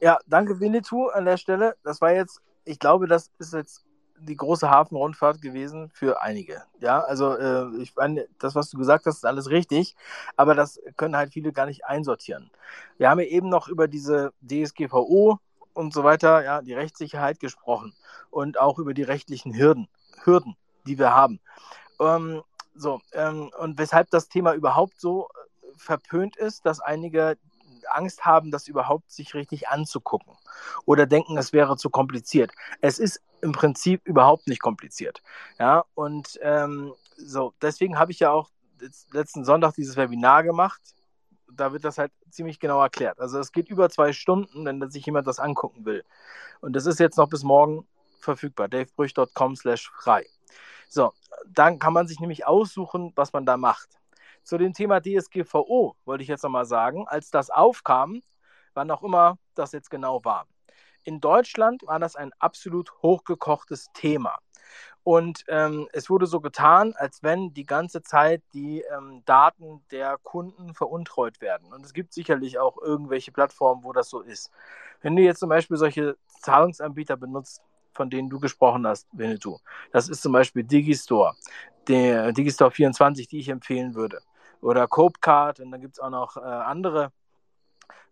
Ja, 0.00 0.18
danke 0.26 0.60
Winnetou 0.60 1.08
an 1.08 1.24
der 1.24 1.36
Stelle. 1.36 1.76
Das 1.82 2.00
war 2.00 2.12
jetzt, 2.12 2.42
ich 2.64 2.78
glaube, 2.78 3.06
das 3.06 3.30
ist 3.38 3.54
jetzt 3.54 3.84
die 4.18 4.36
große 4.36 4.70
Hafenrundfahrt 4.70 5.42
gewesen 5.42 5.90
für 5.90 6.22
einige. 6.22 6.62
Ja, 6.80 7.00
also 7.00 7.36
äh, 7.36 7.76
ich 7.76 7.94
meine, 7.96 8.26
das, 8.38 8.54
was 8.54 8.70
du 8.70 8.78
gesagt 8.78 9.06
hast, 9.06 9.16
ist 9.16 9.26
alles 9.26 9.50
richtig, 9.50 9.96
aber 10.36 10.54
das 10.54 10.80
können 10.96 11.16
halt 11.16 11.32
viele 11.32 11.52
gar 11.52 11.66
nicht 11.66 11.84
einsortieren. 11.84 12.50
Wir 12.96 13.10
haben 13.10 13.20
ja 13.20 13.26
eben 13.26 13.48
noch 13.48 13.68
über 13.68 13.88
diese 13.88 14.32
DSGVO 14.40 15.38
und 15.72 15.92
so 15.92 16.04
weiter, 16.04 16.44
ja, 16.44 16.62
die 16.62 16.74
Rechtssicherheit 16.74 17.40
gesprochen 17.40 17.94
und 18.30 18.58
auch 18.58 18.78
über 18.78 18.94
die 18.94 19.02
rechtlichen 19.02 19.56
Hürden, 19.56 19.88
Hürden, 20.22 20.56
die 20.86 20.98
wir 20.98 21.14
haben. 21.14 21.40
Ähm, 22.00 22.42
so, 22.74 23.00
ähm, 23.12 23.50
und 23.58 23.78
weshalb 23.78 24.10
das 24.10 24.28
Thema 24.28 24.54
überhaupt 24.54 25.00
so 25.00 25.28
äh, 25.28 25.66
verpönt 25.76 26.36
ist, 26.36 26.66
dass 26.66 26.80
einige 26.80 27.36
Angst 27.90 28.24
haben, 28.24 28.50
das 28.50 28.68
überhaupt 28.68 29.10
sich 29.10 29.34
richtig 29.34 29.68
anzugucken 29.68 30.34
oder 30.84 31.06
denken, 31.06 31.36
es 31.38 31.52
wäre 31.52 31.76
zu 31.76 31.90
kompliziert. 31.90 32.52
Es 32.80 32.98
ist 32.98 33.22
im 33.40 33.52
Prinzip 33.52 34.00
überhaupt 34.04 34.48
nicht 34.48 34.62
kompliziert. 34.62 35.22
Ja, 35.58 35.84
und 35.94 36.38
ähm, 36.42 36.94
so, 37.16 37.52
deswegen 37.60 37.98
habe 37.98 38.12
ich 38.12 38.20
ja 38.20 38.30
auch 38.30 38.50
letzten 39.12 39.44
Sonntag 39.44 39.74
dieses 39.74 39.96
Webinar 39.96 40.42
gemacht. 40.42 40.80
Da 41.52 41.72
wird 41.72 41.84
das 41.84 41.98
halt 41.98 42.12
ziemlich 42.30 42.58
genau 42.58 42.80
erklärt. 42.80 43.20
Also 43.20 43.38
es 43.38 43.52
geht 43.52 43.68
über 43.68 43.88
zwei 43.90 44.12
Stunden, 44.12 44.64
wenn 44.64 44.90
sich 44.90 45.06
jemand 45.06 45.26
das 45.26 45.38
angucken 45.38 45.84
will. 45.84 46.04
Und 46.60 46.74
das 46.74 46.86
ist 46.86 46.98
jetzt 46.98 47.16
noch 47.16 47.28
bis 47.28 47.44
morgen 47.44 47.86
verfügbar, 48.18 48.68
davebrüch.com 48.68 49.56
slash 49.56 49.90
frei. 49.90 50.26
So, 50.88 51.12
dann 51.46 51.78
kann 51.78 51.92
man 51.92 52.08
sich 52.08 52.20
nämlich 52.20 52.46
aussuchen, 52.46 53.12
was 53.14 53.32
man 53.32 53.46
da 53.46 53.56
macht. 53.56 53.88
Zu 54.44 54.58
dem 54.58 54.74
Thema 54.74 55.00
DSGVO 55.00 55.96
wollte 56.04 56.22
ich 56.22 56.28
jetzt 56.28 56.44
nochmal 56.44 56.66
sagen, 56.66 57.06
als 57.08 57.30
das 57.30 57.48
aufkam, 57.48 58.20
wann 58.74 58.90
auch 58.90 59.02
immer 59.02 59.38
das 59.54 59.72
jetzt 59.72 59.90
genau 59.90 60.22
war. 60.24 60.46
In 61.02 61.20
Deutschland 61.20 61.86
war 61.86 61.98
das 61.98 62.14
ein 62.14 62.30
absolut 62.38 62.92
hochgekochtes 63.02 63.88
Thema. 63.94 64.38
Und 65.02 65.44
ähm, 65.48 65.88
es 65.92 66.10
wurde 66.10 66.26
so 66.26 66.40
getan, 66.40 66.94
als 66.96 67.22
wenn 67.22 67.54
die 67.54 67.64
ganze 67.64 68.02
Zeit 68.02 68.42
die 68.52 68.82
ähm, 68.94 69.22
Daten 69.24 69.82
der 69.90 70.18
Kunden 70.22 70.74
veruntreut 70.74 71.40
werden. 71.40 71.72
Und 71.72 71.84
es 71.84 71.94
gibt 71.94 72.12
sicherlich 72.12 72.58
auch 72.58 72.76
irgendwelche 72.78 73.32
Plattformen, 73.32 73.82
wo 73.82 73.92
das 73.92 74.10
so 74.10 74.20
ist. 74.20 74.50
Wenn 75.00 75.16
du 75.16 75.22
jetzt 75.22 75.40
zum 75.40 75.48
Beispiel 75.48 75.76
solche 75.78 76.16
Zahlungsanbieter 76.40 77.16
benutzt, 77.16 77.62
von 77.92 78.10
denen 78.10 78.28
du 78.28 78.40
gesprochen 78.40 78.86
hast, 78.86 79.06
Winnetou, 79.12 79.58
das 79.92 80.08
ist 80.08 80.22
zum 80.22 80.32
Beispiel 80.32 80.64
Digistore, 80.64 81.34
der 81.86 82.32
Digistore 82.32 82.70
24, 82.70 83.28
die 83.28 83.38
ich 83.38 83.48
empfehlen 83.48 83.94
würde. 83.94 84.20
Oder 84.64 84.88
Copecard 84.88 85.60
und 85.60 85.70
dann 85.70 85.80
gibt 85.82 85.96
es 85.96 86.00
auch 86.00 86.10
noch 86.10 86.38
äh, 86.38 86.40
andere. 86.40 87.12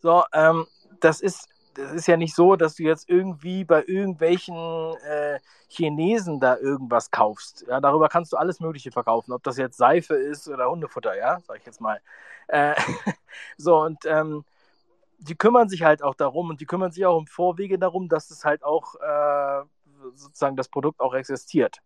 So, 0.00 0.24
ähm, 0.34 0.66
das 1.00 1.20
ist 1.20 1.48
das 1.74 1.92
ist 1.92 2.06
ja 2.06 2.18
nicht 2.18 2.34
so, 2.34 2.56
dass 2.56 2.74
du 2.74 2.82
jetzt 2.82 3.08
irgendwie 3.08 3.64
bei 3.64 3.82
irgendwelchen 3.86 4.94
äh, 5.08 5.40
Chinesen 5.68 6.38
da 6.38 6.58
irgendwas 6.58 7.10
kaufst. 7.10 7.64
Ja, 7.66 7.80
darüber 7.80 8.10
kannst 8.10 8.30
du 8.34 8.36
alles 8.36 8.60
Mögliche 8.60 8.92
verkaufen, 8.92 9.32
ob 9.32 9.42
das 9.42 9.56
jetzt 9.56 9.78
Seife 9.78 10.14
ist 10.14 10.46
oder 10.48 10.68
Hundefutter, 10.70 11.16
ja, 11.16 11.40
sag 11.40 11.60
ich 11.60 11.64
jetzt 11.64 11.80
mal. 11.80 12.02
Äh, 12.48 12.74
so, 13.56 13.80
und 13.80 14.04
ähm, 14.04 14.44
die 15.18 15.34
kümmern 15.34 15.70
sich 15.70 15.82
halt 15.82 16.02
auch 16.02 16.14
darum 16.14 16.50
und 16.50 16.60
die 16.60 16.66
kümmern 16.66 16.92
sich 16.92 17.06
auch 17.06 17.18
im 17.18 17.26
Vorwege 17.26 17.78
darum, 17.78 18.10
dass 18.10 18.30
es 18.30 18.44
halt 18.44 18.62
auch 18.62 18.96
äh, 18.96 19.62
sozusagen 20.14 20.56
das 20.56 20.68
Produkt 20.68 21.00
auch 21.00 21.14
existiert. 21.14 21.80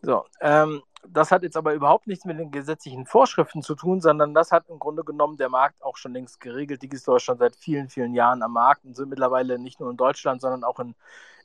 So, 0.00 0.24
ähm, 0.40 0.82
das 1.06 1.30
hat 1.30 1.42
jetzt 1.42 1.56
aber 1.56 1.74
überhaupt 1.74 2.06
nichts 2.06 2.24
mit 2.24 2.38
den 2.38 2.50
gesetzlichen 2.50 3.06
Vorschriften 3.06 3.62
zu 3.62 3.74
tun, 3.74 4.00
sondern 4.00 4.34
das 4.34 4.52
hat 4.52 4.68
im 4.68 4.78
Grunde 4.78 5.04
genommen 5.04 5.36
der 5.36 5.48
Markt 5.48 5.82
auch 5.82 5.96
schon 5.96 6.12
längst 6.12 6.40
geregelt. 6.40 6.82
Digistore 6.82 7.18
ist 7.18 7.24
schon 7.24 7.38
seit 7.38 7.54
vielen, 7.56 7.88
vielen 7.88 8.14
Jahren 8.14 8.42
am 8.42 8.52
Markt 8.52 8.84
und 8.84 8.96
sind 8.96 9.08
mittlerweile 9.08 9.58
nicht 9.58 9.80
nur 9.80 9.90
in 9.90 9.96
Deutschland, 9.96 10.40
sondern 10.40 10.64
auch 10.64 10.80
in, 10.80 10.94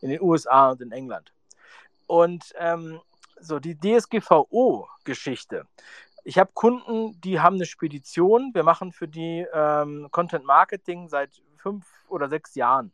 in 0.01 0.09
den 0.09 0.21
USA 0.21 0.71
und 0.71 0.81
in 0.81 0.91
England. 0.91 1.31
Und 2.07 2.53
ähm, 2.57 2.99
so 3.39 3.59
die 3.59 3.77
DSGVO-Geschichte. 3.77 5.65
Ich 6.23 6.37
habe 6.39 6.51
Kunden, 6.53 7.19
die 7.21 7.39
haben 7.39 7.55
eine 7.55 7.65
Spedition. 7.65 8.51
Wir 8.53 8.63
machen 8.63 8.91
für 8.91 9.07
die 9.07 9.45
ähm, 9.53 10.07
Content 10.11 10.45
Marketing 10.45 11.09
seit 11.09 11.41
fünf 11.57 11.85
oder 12.07 12.29
sechs 12.29 12.55
Jahren. 12.55 12.91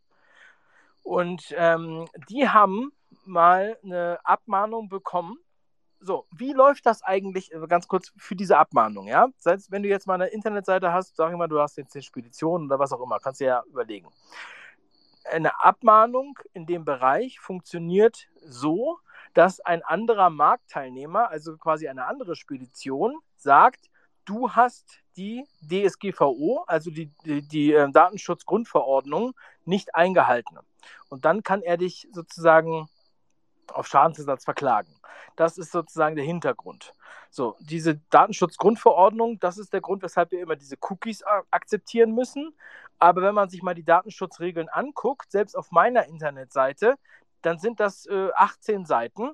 Und 1.02 1.54
ähm, 1.56 2.06
die 2.28 2.48
haben 2.48 2.92
mal 3.24 3.78
eine 3.82 4.18
Abmahnung 4.24 4.88
bekommen 4.88 5.38
so, 6.00 6.26
wie 6.34 6.52
läuft 6.52 6.86
das 6.86 7.02
eigentlich, 7.02 7.52
äh, 7.52 7.66
ganz 7.66 7.86
kurz 7.86 8.12
für 8.16 8.34
diese 8.34 8.58
Abmahnung, 8.58 9.06
ja? 9.06 9.28
Selbst 9.38 9.70
wenn 9.70 9.82
du 9.82 9.88
jetzt 9.88 10.06
mal 10.06 10.14
eine 10.14 10.26
Internetseite 10.28 10.92
hast, 10.92 11.16
sag 11.16 11.30
ich 11.30 11.36
mal, 11.36 11.48
du 11.48 11.60
hast 11.60 11.76
jetzt 11.76 11.94
eine 11.94 12.02
Spedition 12.02 12.66
oder 12.66 12.78
was 12.78 12.92
auch 12.92 13.02
immer, 13.02 13.18
kannst 13.18 13.40
du 13.40 13.44
ja 13.46 13.62
überlegen. 13.68 14.08
Eine 15.30 15.62
Abmahnung 15.62 16.38
in 16.54 16.66
dem 16.66 16.84
Bereich 16.84 17.38
funktioniert 17.38 18.28
so, 18.42 18.98
dass 19.34 19.60
ein 19.60 19.82
anderer 19.82 20.30
Marktteilnehmer, 20.30 21.30
also 21.30 21.56
quasi 21.56 21.86
eine 21.88 22.06
andere 22.06 22.34
Spedition, 22.34 23.18
sagt, 23.36 23.90
du 24.24 24.50
hast 24.50 25.00
die 25.16 25.44
DSGVO, 25.62 26.64
also 26.66 26.90
die, 26.90 27.10
die, 27.24 27.46
die 27.46 27.72
äh, 27.72 27.90
Datenschutzgrundverordnung, 27.90 29.34
nicht 29.64 29.94
eingehalten. 29.94 30.58
Und 31.08 31.24
dann 31.24 31.42
kann 31.42 31.62
er 31.62 31.76
dich 31.76 32.08
sozusagen 32.12 32.88
auf 33.70 33.86
Schadensersatz 33.86 34.44
verklagen. 34.44 34.94
Das 35.36 35.58
ist 35.58 35.72
sozusagen 35.72 36.16
der 36.16 36.24
Hintergrund. 36.24 36.94
So, 37.30 37.56
diese 37.60 37.96
Datenschutzgrundverordnung, 38.10 39.38
das 39.38 39.58
ist 39.58 39.72
der 39.72 39.80
Grund, 39.80 40.02
weshalb 40.02 40.32
wir 40.32 40.40
immer 40.40 40.56
diese 40.56 40.76
Cookies 40.80 41.22
akzeptieren 41.50 42.14
müssen. 42.14 42.54
Aber 42.98 43.22
wenn 43.22 43.34
man 43.34 43.48
sich 43.48 43.62
mal 43.62 43.74
die 43.74 43.84
Datenschutzregeln 43.84 44.68
anguckt, 44.68 45.30
selbst 45.30 45.56
auf 45.56 45.70
meiner 45.70 46.06
Internetseite, 46.06 46.96
dann 47.42 47.58
sind 47.58 47.80
das 47.80 48.06
äh, 48.06 48.30
18 48.34 48.84
Seiten 48.84 49.30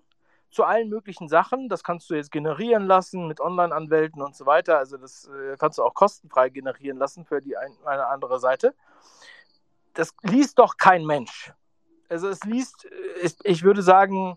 zu 0.50 0.64
allen 0.64 0.88
möglichen 0.88 1.28
Sachen. 1.28 1.68
Das 1.68 1.82
kannst 1.82 2.08
du 2.08 2.14
jetzt 2.14 2.30
generieren 2.30 2.86
lassen 2.86 3.26
mit 3.26 3.40
Online-Anwälten 3.40 4.22
und 4.22 4.36
so 4.36 4.46
weiter. 4.46 4.78
Also 4.78 4.96
das 4.96 5.28
äh, 5.28 5.56
kannst 5.58 5.78
du 5.78 5.82
auch 5.82 5.94
kostenfrei 5.94 6.48
generieren 6.50 6.98
lassen 6.98 7.24
für 7.24 7.40
die 7.40 7.56
ein, 7.56 7.72
eine 7.84 8.06
andere 8.06 8.38
Seite. 8.38 8.74
Das 9.94 10.14
liest 10.22 10.58
doch 10.58 10.76
kein 10.76 11.04
Mensch. 11.04 11.52
Also 12.08 12.28
es 12.28 12.44
liest, 12.44 12.88
ich 13.42 13.62
würde 13.62 13.82
sagen, 13.82 14.36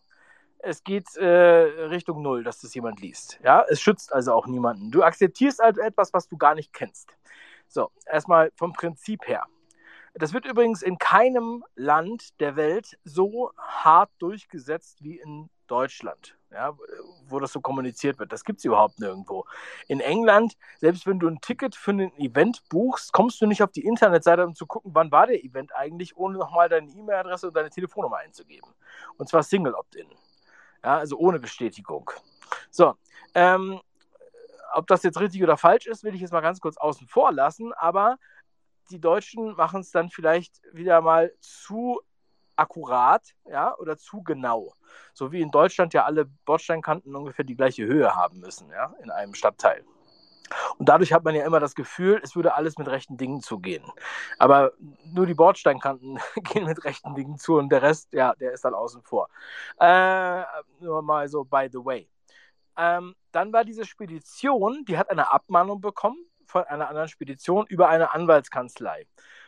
es 0.60 0.84
geht 0.84 1.16
äh, 1.16 1.26
Richtung 1.26 2.22
Null, 2.22 2.44
dass 2.44 2.60
das 2.60 2.74
jemand 2.74 3.00
liest. 3.00 3.40
Ja, 3.44 3.66
es 3.70 3.82
schützt 3.82 4.12
also 4.12 4.34
auch 4.34 4.48
niemanden. 4.48 4.92
Du 4.92 5.04
akzeptierst 5.04 5.62
also 5.62 5.82
etwas, 5.82 6.14
was 6.14 6.28
du 6.28 6.38
gar 6.38 6.56
nicht 6.56 6.74
kennst. 6.74 7.16
So, 7.68 7.92
erstmal 8.06 8.52
vom 8.56 8.74
Prinzip 8.74 9.28
her. 9.28 9.46
Das 10.20 10.34
wird 10.34 10.46
übrigens 10.46 10.82
in 10.82 10.98
keinem 10.98 11.64
Land 11.76 12.38
der 12.42 12.58
Welt 12.58 12.98
so 13.06 13.54
hart 13.58 14.12
durchgesetzt 14.20 15.02
wie 15.02 15.18
in 15.18 15.50
Deutschland, 15.68 16.38
ja, 16.52 16.76
wo 17.30 17.40
das 17.40 17.54
so 17.54 17.62
kommuniziert 17.62 18.20
wird. 18.20 18.34
Das 18.34 18.44
gibt 18.44 18.60
es 18.60 18.66
überhaupt 18.66 19.00
nirgendwo. 19.00 19.46
In 19.88 20.02
England, 20.02 20.58
selbst 20.80 21.08
wenn 21.08 21.20
du 21.20 21.30
ein 21.30 21.40
Ticket 21.40 21.74
für 21.74 21.92
ein 21.92 22.14
Event 22.18 22.68
buchst, 22.68 23.14
kommst 23.14 23.40
du 23.40 23.46
nicht 23.46 23.64
auf 23.64 23.72
die 23.72 23.86
Internetseite, 23.86 24.46
um 24.46 24.56
zu 24.56 24.68
gucken, 24.68 24.92
wann 24.94 25.10
war 25.10 25.28
der 25.28 25.42
Event 25.42 25.74
eigentlich, 25.74 26.18
ohne 26.18 26.38
nochmal 26.38 26.68
deine 26.68 26.90
E-Mail-Adresse 26.90 27.48
und 27.48 27.56
deine 27.56 27.70
Telefonnummer 27.70 28.18
einzugeben. 28.18 28.74
Und 29.18 29.30
zwar 29.30 29.44
Single 29.44 29.74
Opt-in. 29.74 30.10
Ja, 30.84 30.98
also 30.98 31.18
ohne 31.18 31.40
Bestätigung. 31.40 32.12
So, 32.72 32.96
ähm, 33.36 33.80
ob 34.74 34.88
das 34.88 35.04
jetzt 35.04 35.20
richtig 35.20 35.44
oder 35.44 35.56
falsch 35.56 35.88
ist, 35.88 36.04
will 36.04 36.14
ich 36.14 36.22
jetzt 36.22 36.34
mal 36.34 36.42
ganz 36.42 36.60
kurz 36.60 36.76
außen 36.76 37.08
vor 37.08 37.32
lassen, 37.32 37.72
aber 37.74 38.18
die 38.92 39.00
Deutschen 39.00 39.56
machen 39.56 39.82
es 39.82 39.92
dann 39.92 40.10
vielleicht 40.10 40.62
wieder 40.74 41.02
mal 41.02 41.34
zu 41.40 42.02
akkurat, 42.56 43.24
ja, 43.50 43.76
oder 43.78 43.98
zu 43.98 44.22
genau. 44.22 44.74
So 45.14 45.32
wie 45.32 45.42
in 45.42 45.52
Deutschland 45.52 45.94
ja 45.94 46.06
alle 46.06 46.26
Bordsteinkanten 46.26 47.16
ungefähr 47.16 47.46
die 47.46 47.56
gleiche 47.56 47.86
Höhe 47.86 48.16
haben 48.16 48.40
müssen, 48.40 48.70
ja, 48.70 48.94
in 49.02 49.10
einem 49.12 49.34
Stadtteil. 49.34 49.86
Und 50.78 50.90
dadurch 50.90 51.14
hat 51.14 51.24
man 51.24 51.36
ja 51.36 51.46
immer 51.46 51.60
das 51.60 51.76
Gefühl, 51.76 52.20
es 52.24 52.36
würde 52.36 52.56
alles 52.56 52.78
mit 52.78 52.88
rechten 52.88 53.18
Dingen 53.18 53.42
zugehen. 53.42 53.84
Aber 54.40 54.74
nur 55.06 55.26
die 55.26 55.36
Bordsteinkanten 55.36 56.20
gehen 56.36 56.66
mit 56.66 56.84
rechten 56.84 57.16
Dingen 57.16 57.38
zu 57.38 57.58
und 57.58 57.70
der 57.70 57.82
Rest, 57.82 58.12
ja, 58.14 58.34
der 58.36 58.52
ist 58.52 58.66
dann 58.66 58.74
außen 58.74 59.04
vor. 59.04 59.30
Äh, 59.80 60.44
nur 60.80 61.02
mal 61.02 61.28
so, 61.30 61.44
by 61.44 61.70
the 61.72 61.84
way. 61.84 62.10
Ähm, 62.78 63.16
dann 63.32 63.54
war 63.54 63.64
diese 63.64 63.86
Spedition, 63.86 64.86
die 64.86 64.98
hat 64.98 65.10
eine 65.10 65.32
Abmahnung 65.32 65.82
bekommen 65.82 66.18
von 66.50 66.64
einer 66.64 66.90
anderen 66.90 67.08
Spedition 67.08 67.66
über 67.68 67.90
eine 67.90 68.14
Anwaltskanzlei. 68.14 69.06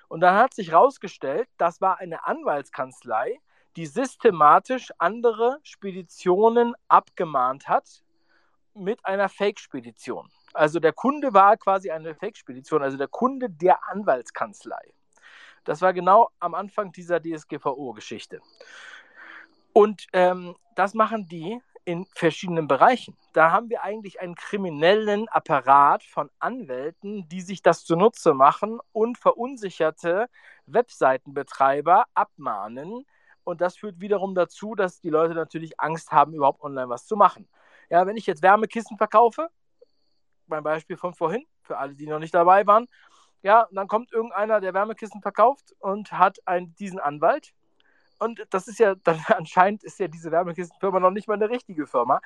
Und 0.07 0.21
dann 0.21 0.35
hat 0.35 0.53
sich 0.53 0.71
herausgestellt, 0.71 1.47
das 1.57 1.81
war 1.81 1.99
eine 1.99 2.25
Anwaltskanzlei, 2.25 3.39
die 3.75 3.85
systematisch 3.85 4.91
andere 4.97 5.59
Speditionen 5.63 6.75
abgemahnt 6.87 7.67
hat 7.67 8.03
mit 8.73 9.05
einer 9.05 9.29
Fake-Spedition. 9.29 10.29
Also 10.53 10.79
der 10.79 10.93
Kunde 10.93 11.33
war 11.33 11.57
quasi 11.57 11.89
eine 11.91 12.13
Fake-Spedition, 12.13 12.83
also 12.83 12.97
der 12.97 13.07
Kunde 13.07 13.49
der 13.49 13.87
Anwaltskanzlei. 13.89 14.93
Das 15.63 15.81
war 15.81 15.93
genau 15.93 16.29
am 16.39 16.53
Anfang 16.53 16.91
dieser 16.91 17.21
DSGVO-Geschichte. 17.21 18.41
Und 19.73 20.07
ähm, 20.13 20.55
das 20.75 20.93
machen 20.93 21.27
die 21.27 21.61
in 21.85 22.05
verschiedenen 22.15 22.67
Bereichen. 22.67 23.17
Da 23.33 23.51
haben 23.51 23.69
wir 23.69 23.83
eigentlich 23.83 24.19
einen 24.19 24.35
kriminellen 24.35 25.27
Apparat 25.29 26.03
von 26.03 26.29
Anwälten, 26.39 27.27
die 27.29 27.41
sich 27.41 27.61
das 27.61 27.83
zunutze 27.83 28.33
machen 28.33 28.79
und 28.91 29.17
verunsicherte 29.17 30.29
Webseitenbetreiber 30.67 32.05
abmahnen. 32.13 33.05
Und 33.43 33.61
das 33.61 33.75
führt 33.75 33.99
wiederum 33.99 34.35
dazu, 34.35 34.75
dass 34.75 34.99
die 34.99 35.09
Leute 35.09 35.33
natürlich 35.33 35.79
Angst 35.79 36.11
haben, 36.11 36.33
überhaupt 36.33 36.61
online 36.61 36.89
was 36.89 37.05
zu 37.05 37.15
machen. 37.15 37.47
Ja, 37.89 38.05
wenn 38.05 38.17
ich 38.17 38.27
jetzt 38.27 38.43
Wärmekissen 38.43 38.97
verkaufe, 38.97 39.49
mein 40.47 40.63
Beispiel 40.63 40.97
von 40.97 41.13
vorhin, 41.13 41.45
für 41.63 41.77
alle, 41.77 41.95
die 41.95 42.07
noch 42.07 42.19
nicht 42.19 42.33
dabei 42.33 42.67
waren, 42.67 42.87
ja, 43.41 43.67
dann 43.71 43.87
kommt 43.87 44.11
irgendeiner, 44.11 44.61
der 44.61 44.73
Wärmekissen 44.73 45.21
verkauft 45.21 45.73
und 45.79 46.11
hat 46.11 46.37
einen, 46.45 46.75
diesen 46.75 46.99
Anwalt, 46.99 47.53
und 48.21 48.45
das 48.51 48.67
ist 48.67 48.79
ja, 48.79 48.95
dann 49.03 49.19
anscheinend 49.27 49.83
ist 49.83 49.99
ja 49.99 50.07
diese 50.07 50.31
Wärmekistenfirma 50.31 50.99
noch 50.99 51.11
nicht 51.11 51.27
mal 51.27 51.33
eine 51.33 51.49
richtige 51.49 51.87
Firma. 51.87 52.21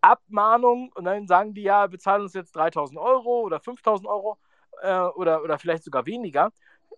Abmahnung 0.00 0.90
und 0.94 1.04
dann 1.04 1.26
sagen 1.26 1.52
die 1.52 1.62
ja, 1.62 1.86
bezahlen 1.86 2.22
uns 2.22 2.32
jetzt 2.32 2.56
3000 2.56 2.98
Euro 2.98 3.42
oder 3.42 3.60
5000 3.60 4.08
Euro 4.08 4.38
äh, 4.80 4.98
oder, 4.98 5.42
oder 5.42 5.58
vielleicht 5.58 5.84
sogar 5.84 6.06
weniger, 6.06 6.52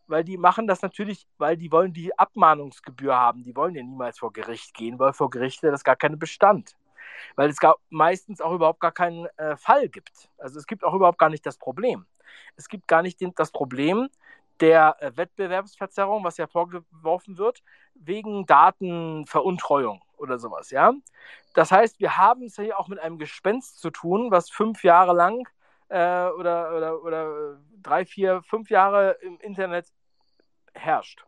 weil 0.07 0.23
die 0.23 0.37
machen 0.37 0.69
das 0.69 0.83
natürlich, 0.83 1.27
weil 1.39 1.57
die 1.57 1.73
wollen 1.73 1.93
die 1.93 2.17
Abmahnungsgebühr 2.17 3.17
haben. 3.17 3.43
Die 3.43 3.57
wollen 3.57 3.75
ja 3.75 3.83
niemals 3.83 4.21
vor 4.21 4.33
Gericht 4.33 4.75
gehen, 4.75 5.01
weil 5.01 5.13
vor 5.15 5.31
Gericht 5.31 5.63
wäre 5.65 5.73
das 5.73 5.83
gar 5.83 5.97
keinen 5.97 6.19
Bestand. 6.19 6.77
Weil 7.35 7.51
es 7.51 7.59
gar, 7.59 7.77
meistens 7.91 8.41
auch 8.41 8.53
überhaupt 8.53 8.81
gar 8.81 8.93
keinen 8.93 9.27
äh, 9.37 9.57
Fall 9.57 9.89
gibt. 9.89 10.29
Also 10.39 10.59
es 10.59 10.67
gibt 10.67 10.85
auch 10.85 10.95
überhaupt 10.95 11.19
gar 11.19 11.31
nicht 11.31 11.45
das 11.45 11.57
Problem. 11.57 12.07
Es 12.57 12.69
gibt 12.69 12.87
gar 12.87 13.03
nicht 13.03 13.21
den, 13.21 13.35
das 13.35 13.51
Problem, 13.51 14.09
der 14.63 14.97
äh, 15.01 15.17
Wettbewerbsverzerrung, 15.17 16.25
was 16.25 16.39
ja 16.39 16.47
vorgeworfen 16.47 17.37
wird, 17.37 17.63
wegen 17.95 18.47
Datenveruntreuung 18.47 20.03
oder 20.17 20.39
sowas, 20.39 20.71
ja. 20.71 20.95
Das 21.53 21.71
heißt, 21.71 22.01
wir 22.01 22.17
haben 22.17 22.45
es 22.45 22.57
hier 22.57 22.79
auch 22.79 22.89
mit 22.89 22.99
einem 22.99 23.19
Gespenst 23.19 23.81
zu 23.81 23.91
tun, 23.91 24.31
was 24.31 24.49
fünf 24.49 24.85
Jahre 24.85 25.13
lang 25.13 25.47
äh, 25.89 26.29
oder, 26.29 26.75
oder, 26.75 27.03
oder 27.03 27.59
drei, 27.83 28.07
vier, 28.07 28.43
fünf 28.43 28.71
Jahre 28.71 29.19
im 29.21 29.39
Internet 29.41 29.93
herrscht. 30.73 31.27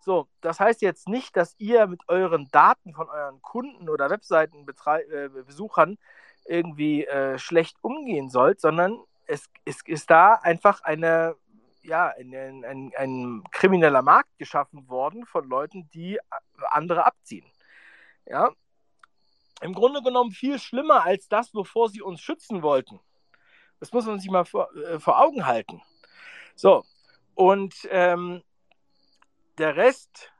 So, 0.00 0.26
das 0.40 0.58
heißt 0.58 0.82
jetzt 0.82 1.08
nicht, 1.08 1.36
dass 1.36 1.54
ihr 1.58 1.86
mit 1.86 2.08
euren 2.08 2.48
Daten 2.50 2.94
von 2.94 3.08
euren 3.08 3.42
Kunden 3.42 3.88
oder 3.88 4.08
Webseitenbesuchern 4.08 5.92
äh, 5.92 6.58
irgendwie 6.58 7.04
äh, 7.04 7.38
schlecht 7.38 7.76
umgehen 7.82 8.30
sollt, 8.30 8.60
sondern 8.60 8.98
es, 9.26 9.50
es 9.64 9.80
ist 9.84 10.10
da 10.10 10.34
einfach 10.34 10.82
eine, 10.82 11.36
ja, 11.86 12.12
ein, 12.18 12.64
ein, 12.64 12.92
ein 12.96 13.44
krimineller 13.50 14.02
Markt 14.02 14.36
geschaffen 14.38 14.88
worden 14.88 15.24
von 15.26 15.48
Leuten, 15.48 15.88
die 15.90 16.18
andere 16.70 17.06
abziehen. 17.06 17.50
Ja, 18.26 18.50
im 19.60 19.72
Grunde 19.72 20.02
genommen 20.02 20.32
viel 20.32 20.58
schlimmer 20.58 21.04
als 21.04 21.28
das, 21.28 21.54
wovor 21.54 21.88
sie 21.88 22.02
uns 22.02 22.20
schützen 22.20 22.62
wollten. 22.62 23.00
Das 23.80 23.92
muss 23.92 24.06
man 24.06 24.18
sich 24.18 24.30
mal 24.30 24.44
vor, 24.44 24.74
äh, 24.76 24.98
vor 24.98 25.20
Augen 25.20 25.46
halten. 25.46 25.82
So, 26.54 26.84
und 27.34 27.74
ähm, 27.90 28.42
der 29.58 29.76
Rest 29.76 30.32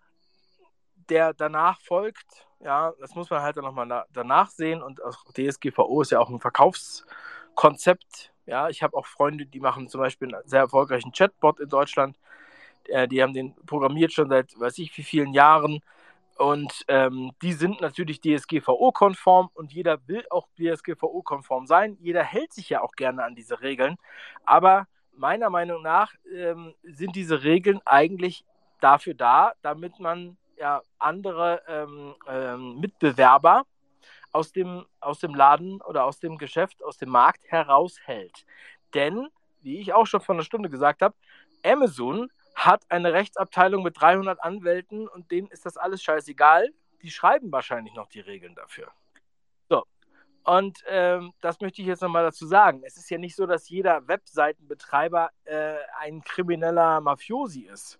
der 1.09 1.34
danach 1.34 1.80
folgt, 1.80 2.47
ja, 2.61 2.92
das 3.01 3.14
muss 3.14 3.30
man 3.30 3.42
halt 3.42 3.57
dann 3.57 3.64
nochmal 3.64 4.07
danach 4.12 4.51
sehen 4.51 4.82
und 4.82 5.03
auch 5.03 5.24
DSGVO 5.32 6.03
ist 6.03 6.11
ja 6.11 6.18
auch 6.18 6.30
ein 6.30 6.40
Verkaufskonzept. 6.40 8.32
Ja, 8.47 8.68
ich 8.68 8.82
habe 8.82 8.97
auch 8.97 9.07
Freunde, 9.07 9.47
die 9.47 9.61
machen 9.61 9.88
zum 9.88 10.01
Beispiel 10.01 10.34
einen 10.34 10.49
sehr 10.49 10.61
erfolgreichen 10.61 11.12
Chatbot 11.12 11.61
in 11.61 11.68
Deutschland. 11.68 12.16
Äh, 12.88 13.09
die 13.09 13.22
haben 13.22 13.34
den 13.34 13.55
programmiert 13.66 14.12
schon 14.12 14.28
seit 14.28 14.59
weiß 14.59 14.78
ich 14.78 14.97
wie 14.97 15.03
vielen 15.03 15.32
Jahren. 15.32 15.80
Und 16.38 16.84
ähm, 16.88 17.32
die 17.42 17.55
sind 17.55 17.80
natürlich 17.80 18.20
DSGVO-konform 18.20 19.49
und 19.55 19.72
jeder 19.72 19.99
will 20.07 20.24
auch 20.30 20.47
DSGVO-konform 20.59 21.66
sein. 21.66 21.97
Jeder 22.01 22.22
hält 22.22 22.53
sich 22.53 22.68
ja 22.68 22.82
auch 22.82 22.92
gerne 22.92 23.24
an 23.24 23.34
diese 23.34 23.62
Regeln. 23.62 23.97
Aber 24.44 24.86
meiner 25.12 25.49
Meinung 25.51 25.82
nach 25.82 26.12
ähm, 26.32 26.74
sind 26.82 27.16
diese 27.16 27.42
Regeln 27.42 27.80
eigentlich 27.86 28.44
dafür 28.80 29.14
da, 29.14 29.53
damit 29.62 29.99
man 29.99 30.36
ja, 30.59 30.82
andere 30.99 31.62
ähm, 31.68 32.14
ähm, 32.28 32.80
Mitbewerber 32.80 33.64
aus 34.37 34.53
dem, 34.53 34.84
aus 35.01 35.18
dem 35.18 35.34
Laden 35.34 35.80
oder 35.80 36.05
aus 36.05 36.20
dem 36.20 36.37
Geschäft, 36.37 36.84
aus 36.84 36.99
dem 36.99 37.09
Markt 37.09 37.51
heraushält. 37.51 38.45
Denn, 38.93 39.28
wie 39.62 39.78
ich 39.78 39.95
auch 39.95 40.07
schon 40.07 40.20
vor 40.20 40.34
einer 40.34 40.45
Stunde 40.45 40.68
gesagt 40.68 41.01
habe, 41.01 41.14
Amazon 41.64 42.30
hat 42.55 42.84
eine 42.91 43.14
Rechtsabteilung 43.14 43.82
mit 43.82 43.99
300 43.99 44.43
Anwälten 44.43 45.09
und 45.09 45.30
denen 45.30 45.49
ist 45.49 45.64
das 45.64 45.78
alles 45.78 46.03
scheißegal. 46.03 46.68
Die 47.01 47.11
schreiben 47.11 47.51
wahrscheinlich 47.51 47.95
noch 47.95 48.09
die 48.09 48.20
Regeln 48.20 48.55
dafür. 48.55 48.89
So, 49.70 49.87
und 50.45 50.84
ähm, 50.87 51.32
das 51.41 51.59
möchte 51.62 51.80
ich 51.80 51.89
jetzt 51.89 52.03
nochmal 52.03 52.24
dazu 52.24 52.47
sagen. 52.47 52.82
Es 52.84 52.99
ist 52.99 53.09
ja 53.09 53.16
nicht 53.16 53.37
so, 53.37 53.47
dass 53.47 53.70
jeder 53.70 54.07
Webseitenbetreiber 54.07 55.30
äh, 55.45 55.76
ein 55.99 56.22
krimineller 56.22 57.01
Mafiosi 57.01 57.62
ist, 57.62 57.99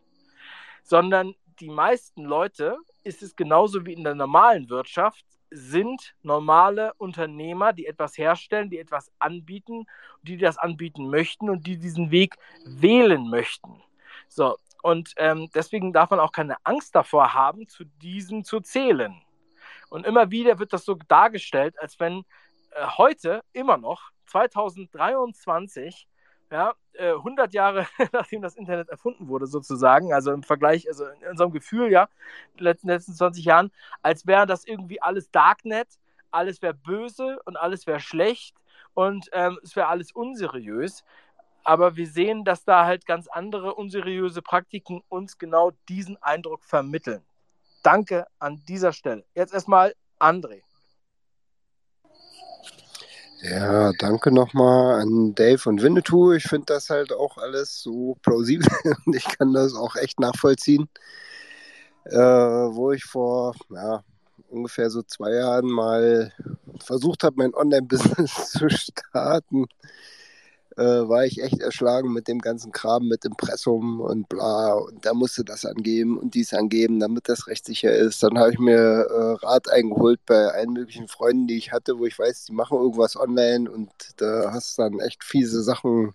sondern 0.83 1.35
die 1.61 1.71
meisten 1.71 2.25
Leute 2.25 2.77
ist 3.05 3.23
es 3.23 3.35
genauso 3.35 3.87
wie 3.87 3.95
in 3.95 4.05
der 4.05 4.15
normalen 4.15 4.69
Wirtschaft, 4.69 5.25
sind 5.57 6.15
normale 6.23 6.93
Unternehmer, 6.95 7.73
die 7.73 7.87
etwas 7.87 8.19
herstellen, 8.19 8.69
die 8.69 8.79
etwas 8.79 9.11
anbieten, 9.19 9.87
die 10.23 10.37
das 10.37 10.59
anbieten 10.59 11.09
möchten 11.09 11.49
und 11.49 11.67
die 11.67 11.79
diesen 11.79 12.11
Weg 12.11 12.37
wählen 12.65 13.29
möchten. 13.31 13.83
So, 14.29 14.57
und 14.83 15.15
ähm, 15.17 15.51
deswegen 15.55 15.93
darf 15.93 16.11
man 16.11 16.21
auch 16.21 16.33
keine 16.33 16.57
Angst 16.65 16.95
davor 16.95 17.33
haben, 17.33 17.69
zu 17.69 17.85
diesen 17.85 18.45
zu 18.45 18.61
zählen. 18.61 19.23
Und 19.89 20.05
immer 20.05 20.31
wieder 20.31 20.59
wird 20.59 20.73
das 20.73 20.85
so 20.85 20.97
dargestellt, 21.09 21.79
als 21.81 21.99
wenn 21.99 22.25
äh, 22.73 22.87
heute 22.99 23.43
immer 23.53 23.79
noch, 23.79 24.11
2023, 24.27 26.07
ja, 26.51 26.75
100 26.99 27.53
äh, 27.53 27.57
Jahre 27.57 27.87
nachdem 28.13 28.43
das 28.43 28.57
Internet 28.57 28.89
erfunden 28.89 29.29
wurde, 29.29 29.47
sozusagen, 29.47 30.13
also 30.13 30.33
im 30.33 30.43
Vergleich, 30.43 30.89
also 30.89 31.05
in 31.07 31.29
unserem 31.31 31.53
Gefühl, 31.53 31.91
ja, 31.91 32.09
in 32.53 32.59
den 32.59 32.65
letzten, 32.65 32.89
letzten 32.89 33.15
20 33.15 33.45
Jahren, 33.45 33.71
als 34.03 34.27
wäre 34.27 34.47
das 34.47 34.65
irgendwie 34.65 35.03
alles 35.03 35.31
Darknet, 35.31 35.89
alles 36.31 36.63
wäre 36.63 36.75
böse 36.75 37.39
und 37.45 37.57
alles 37.57 37.87
wäre 37.87 38.01
schlecht 38.01 38.57
und 38.95 39.29
ähm, 39.33 39.59
es 39.63 39.77
wäre 39.77 39.89
alles 39.89 40.13
unseriös. 40.13 41.05
Aber 41.65 41.97
wir 41.97 42.07
sehen, 42.07 42.45
dass 42.45 42.65
da 42.65 42.85
halt 42.85 43.07
ganz 43.07 43.27
andere 43.27 43.75
unseriöse 43.75 44.41
Praktiken 44.41 45.03
uns 45.09 45.37
genau 45.37 45.73
diesen 45.89 46.17
Eindruck 46.23 46.65
vermitteln. 46.65 47.25
Danke 47.83 48.27
an 48.39 48.63
dieser 48.69 48.93
Stelle. 48.93 49.25
Jetzt 49.35 49.53
erstmal 49.53 49.95
André. 50.21 50.63
Ja, 53.49 53.93
danke 53.93 54.33
nochmal 54.33 55.01
an 55.01 55.35
Dave 55.37 55.69
und 55.69 55.81
Winnetou. 55.81 56.33
Ich 56.33 56.45
finde 56.45 56.67
das 56.67 56.91
halt 56.91 57.13
auch 57.13 57.39
alles 57.39 57.81
so 57.81 58.17
plausibel 58.23 58.67
und 59.07 59.15
ich 59.15 59.25
kann 59.25 59.53
das 59.53 59.75
auch 59.75 59.95
echt 59.95 60.19
nachvollziehen. 60.19 60.89
Äh, 62.05 62.17
wo 62.19 62.91
ich 62.91 63.05
vor 63.05 63.55
ja, 63.71 64.03
ungefähr 64.49 64.91
so 64.91 65.03
zwei 65.03 65.33
Jahren 65.33 65.67
mal 65.67 66.33
versucht 66.81 67.23
habe, 67.23 67.37
mein 67.37 67.55
Online-Business 67.55 68.51
zu 68.51 68.69
starten, 68.69 69.67
äh, 70.77 71.09
war 71.09 71.25
ich 71.25 71.43
echt 71.43 71.61
erschlagen 71.61 72.13
mit 72.13 72.29
dem 72.29 72.41
ganzen 72.41 72.73
Kram, 72.73 73.09
mit 73.09 73.25
Impressum 73.25 74.01
und 74.01 74.29
bla. 74.29 74.75
Und 74.75 75.05
da 75.07 75.15
musste 75.15 75.45
das 75.45 75.65
angeben 75.65 76.19
und 76.19 76.35
dies 76.35 76.53
angeben, 76.53 77.01
damit 77.01 77.29
das 77.29 77.47
rechtssicher 77.47 77.93
ist. 77.93 78.23
Dann 78.23 78.39
habe 78.39 78.53
ich 78.53 78.59
mir 78.59 78.75
äh, 78.75 79.45
Rat 79.45 79.71
eingeholt 79.71 80.21
bei 80.27 80.49
allen 80.49 80.73
möglichen 80.73 81.09
Freunden, 81.09 81.47
die 81.47 81.57
ich 81.57 81.73
hatte, 81.73 81.99
wo 81.99 82.07
ich 82.07 82.19
weiß, 82.19 82.45
die 82.45 82.53
machen 82.53 82.79
irgendwas 82.79 83.17
online 83.17 83.71
und 83.71 83.91
da 84.19 84.53
hast 84.53 84.79
dann 84.79 85.01
echt 85.01 85.25
fiese 85.25 85.63
Sachen 85.63 86.15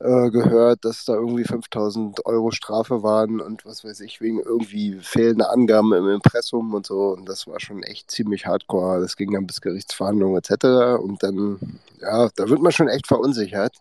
äh, 0.00 0.30
gehört, 0.30 0.84
dass 0.84 1.04
da 1.04 1.14
irgendwie 1.14 1.44
5000 1.44 2.24
Euro 2.24 2.50
Strafe 2.52 3.02
waren 3.02 3.40
und 3.40 3.64
was 3.66 3.84
weiß 3.84 4.00
ich, 4.00 4.20
wegen 4.20 4.40
irgendwie 4.40 4.98
fehlender 5.00 5.50
Angaben 5.50 5.92
im 5.92 6.08
Impressum 6.08 6.72
und 6.74 6.86
so. 6.86 7.14
Und 7.14 7.28
das 7.28 7.46
war 7.46 7.58
schon 7.58 7.82
echt 7.82 8.10
ziemlich 8.10 8.46
hardcore. 8.46 9.00
Das 9.00 9.16
ging 9.16 9.32
dann 9.32 9.46
bis 9.46 9.60
Gerichtsverhandlungen 9.60 10.38
etc. 10.38 11.00
Und 11.02 11.22
dann, 11.22 11.80
ja, 12.00 12.28
da 12.36 12.48
wird 12.48 12.62
man 12.62 12.72
schon 12.72 12.88
echt 12.88 13.08
verunsichert. 13.08 13.76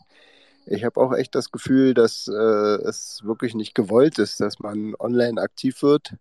Ich 0.66 0.84
habe 0.84 1.00
auch 1.00 1.14
echt 1.14 1.36
das 1.36 1.52
Gefühl, 1.52 1.94
dass 1.94 2.28
äh, 2.28 2.34
es 2.34 3.22
wirklich 3.24 3.54
nicht 3.56 3.76
gewollt 3.76 4.20
ist, 4.20 4.40
dass 4.40 4.60
man 4.60 4.96
online 5.00 5.40
aktiv 5.42 5.82
wird. 5.84 6.14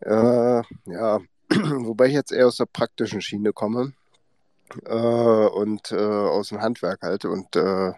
Äh, 0.00 0.62
ja, 0.86 1.20
wobei 1.48 2.06
ich 2.06 2.14
jetzt 2.14 2.32
eher 2.32 2.48
aus 2.48 2.56
der 2.56 2.66
praktischen 2.66 3.20
Schiene 3.22 3.52
komme 3.52 3.92
äh, 4.84 4.94
und 4.94 5.92
äh, 5.92 5.96
aus 5.96 6.48
dem 6.48 6.60
Handwerk 6.60 7.02
halt. 7.02 7.24
Und 7.24 7.56
äh, 7.56 7.92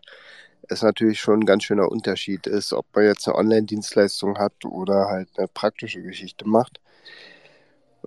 es 0.69 0.83
natürlich 0.83 1.21
schon 1.21 1.41
ein 1.41 1.47
ganz 1.47 1.65
schöner 1.65 1.91
Unterschied 1.91 2.47
ist, 2.47 2.73
ob 2.73 2.87
man 2.95 3.05
jetzt 3.05 3.27
eine 3.27 3.37
Online-Dienstleistung 3.37 4.39
hat 4.39 4.65
oder 4.65 5.09
halt 5.09 5.29
eine 5.37 5.49
praktische 5.49 6.03
Geschichte 6.03 6.47
macht. 6.47 6.81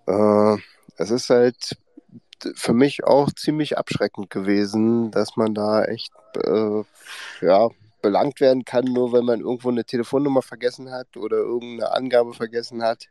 Äh, 0.07 0.57
es 0.97 1.11
ist 1.11 1.29
halt 1.29 1.77
für 2.55 2.73
mich 2.73 3.03
auch 3.03 3.31
ziemlich 3.31 3.77
abschreckend 3.77 4.29
gewesen, 4.29 5.11
dass 5.11 5.35
man 5.35 5.53
da 5.53 5.83
echt 5.85 6.11
äh, 6.35 6.83
ja, 7.41 7.69
belangt 8.01 8.39
werden 8.39 8.65
kann, 8.65 8.85
nur 8.85 9.13
wenn 9.13 9.25
man 9.25 9.39
irgendwo 9.39 9.69
eine 9.69 9.83
Telefonnummer 9.83 10.41
vergessen 10.41 10.91
hat 10.91 11.17
oder 11.17 11.37
irgendeine 11.37 11.91
Angabe 11.91 12.33
vergessen 12.33 12.83
hat. 12.83 13.07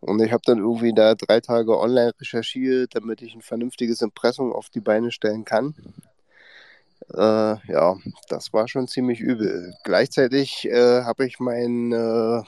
Und 0.00 0.20
ich 0.22 0.32
habe 0.32 0.42
dann 0.44 0.58
irgendwie 0.58 0.92
da 0.92 1.14
drei 1.14 1.40
Tage 1.40 1.78
online 1.78 2.12
recherchiert, 2.20 2.94
damit 2.94 3.22
ich 3.22 3.34
ein 3.34 3.40
vernünftiges 3.40 4.02
Impressum 4.02 4.52
auf 4.52 4.68
die 4.68 4.80
Beine 4.80 5.10
stellen 5.10 5.44
kann. 5.44 5.74
Äh, 7.12 7.56
ja, 7.72 7.96
das 8.28 8.52
war 8.52 8.68
schon 8.68 8.88
ziemlich 8.88 9.20
übel. 9.20 9.74
Gleichzeitig 9.84 10.66
äh, 10.66 11.02
habe 11.02 11.26
ich 11.26 11.38
meine 11.38 12.44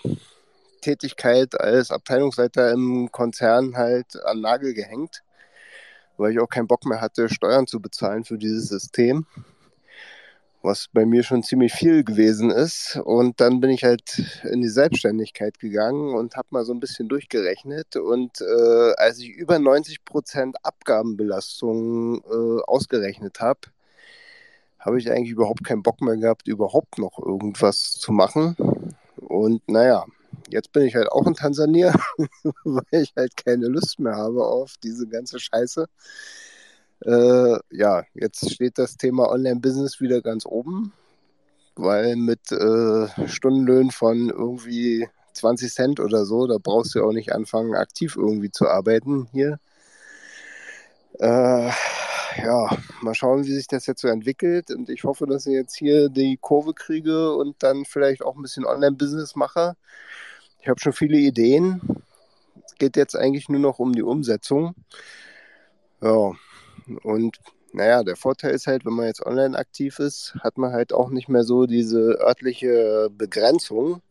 Tätigkeit 0.80 1.61
als 1.61 1.90
Abteilungsleiter 1.90 2.70
im 2.70 3.11
Konzern 3.12 3.76
halt 3.76 4.22
an 4.24 4.40
Nagel 4.40 4.72
gehängt, 4.72 5.22
weil 6.16 6.32
ich 6.32 6.40
auch 6.40 6.48
keinen 6.48 6.68
Bock 6.68 6.86
mehr 6.86 7.00
hatte, 7.00 7.28
Steuern 7.28 7.66
zu 7.66 7.80
bezahlen 7.80 8.24
für 8.24 8.38
dieses 8.38 8.68
System, 8.68 9.26
was 10.62 10.86
bei 10.92 11.04
mir 11.04 11.22
schon 11.22 11.42
ziemlich 11.42 11.72
viel 11.72 12.02
gewesen 12.04 12.50
ist. 12.50 12.98
Und 13.04 13.40
dann 13.40 13.61
bin 13.61 13.70
ich 13.70 13.84
halt 13.84 14.42
in 14.44 14.62
die 14.62 14.68
Selbstständigkeit 14.68 15.59
gegangen 15.59 16.14
und 16.14 16.36
habe 16.36 16.48
mal 16.50 16.64
so 16.64 16.72
ein 16.72 16.80
bisschen 16.80 17.09
durchgerechnet. 17.09 17.96
Und 17.96 18.40
äh, 18.40 18.92
als 18.96 19.18
ich 19.18 19.28
über 19.30 19.59
90 19.59 20.04
Prozent 20.04 20.57
Abgabenbelastung 20.62 22.22
äh, 22.24 22.62
ausgerechnet 22.66 23.40
habe, 23.40 23.61
habe 24.87 24.99
ich 24.99 25.11
eigentlich 25.11 25.32
überhaupt 25.32 25.64
keinen 25.64 25.82
Bock 25.82 26.01
mehr 26.01 26.16
gehabt, 26.16 26.49
überhaupt 26.49 26.99
noch 26.99 27.18
irgendwas 27.18 27.93
zu 27.93 28.12
machen. 28.12 28.57
Und 29.16 29.68
naja, 29.68 30.07
jetzt 30.49 30.72
bin 30.72 30.84
ich 30.84 30.95
halt 30.95 31.11
auch 31.11 31.26
in 31.26 31.34
Tansania, 31.34 31.93
weil 32.64 33.03
ich 33.03 33.12
halt 33.16 33.37
keine 33.37 33.66
Lust 33.66 33.99
mehr 33.99 34.16
habe 34.16 34.47
auf 34.47 34.74
diese 34.82 35.09
ganze 35.09 35.41
Scheiße. 35.41 35.87
Äh, 37.05 37.59
ja, 37.70 38.05
jetzt 38.14 38.51
steht 38.51 38.78
das 38.78 38.97
Thema 38.97 39.30
Online-Business 39.30 40.01
wieder 40.01 40.22
ganz 40.22 40.47
oben. 40.47 40.93
weil 41.76 42.16
mit 42.16 42.53
äh, 42.53 43.28
Stundenlöhnen 43.28 43.91
von 43.91 44.30
irgendwie 44.30 45.09
20 45.34 45.72
Cent 45.72 46.01
oder 46.01 46.24
so, 46.24 46.47
da 46.47 46.57
brauchst 46.62 46.95
du 46.95 47.01
ja 47.01 47.05
auch 47.05 47.12
nicht 47.12 47.32
anfangen, 47.34 47.74
aktiv 47.74 48.16
irgendwie 48.16 48.51
zu 48.51 48.66
arbeiten 48.68 49.28
hier. 49.32 49.59
Äh, 51.18 51.70
ja, 52.37 52.76
mal 53.01 53.14
schauen, 53.14 53.45
wie 53.45 53.53
sich 53.53 53.66
das 53.66 53.87
jetzt 53.87 54.01
so 54.01 54.09
entwickelt. 54.09 54.70
Und 54.70 54.89
ich 54.91 55.05
hoffe, 55.05 55.26
dass 55.26 55.47
ich 55.47 55.55
jetzt 55.55 55.76
hier 55.76 56.09
die 56.09 56.39
Kurve 56.41 56.74
kriege 56.74 57.34
und 57.34 57.62
dann 57.62 57.84
vielleicht 57.84 58.22
auch 58.22 58.37
ein 58.37 58.43
bisschen 58.43 58.64
Online-Business 58.64 59.37
mache. 59.37 59.76
Ich 60.61 60.68
habe 60.68 60.80
schon 60.80 60.93
viele 60.93 61.18
Ideen. 61.18 61.80
Es 62.64 62.74
geht 62.74 62.97
jetzt 62.97 63.16
eigentlich 63.16 63.49
nur 63.49 63.61
noch 63.61 63.78
um 63.78 63.93
die 63.93 64.03
Umsetzung. 64.03 64.74
Ja, 66.03 66.32
und 67.03 67.39
naja, 67.72 68.03
der 68.03 68.16
Vorteil 68.16 68.53
ist 68.55 68.66
halt, 68.66 68.84
wenn 68.84 68.95
man 68.95 69.07
jetzt 69.07 69.24
online 69.24 69.59
aktiv 69.59 69.99
ist, 69.99 70.34
hat 70.41 70.59
man 70.59 70.72
halt 70.72 70.93
auch 70.93 71.11
nicht 71.11 71.28
mehr 71.28 71.45
so 71.45 71.66
diese 71.66 72.18
örtliche 72.20 73.11
Begrenzung. 73.11 74.03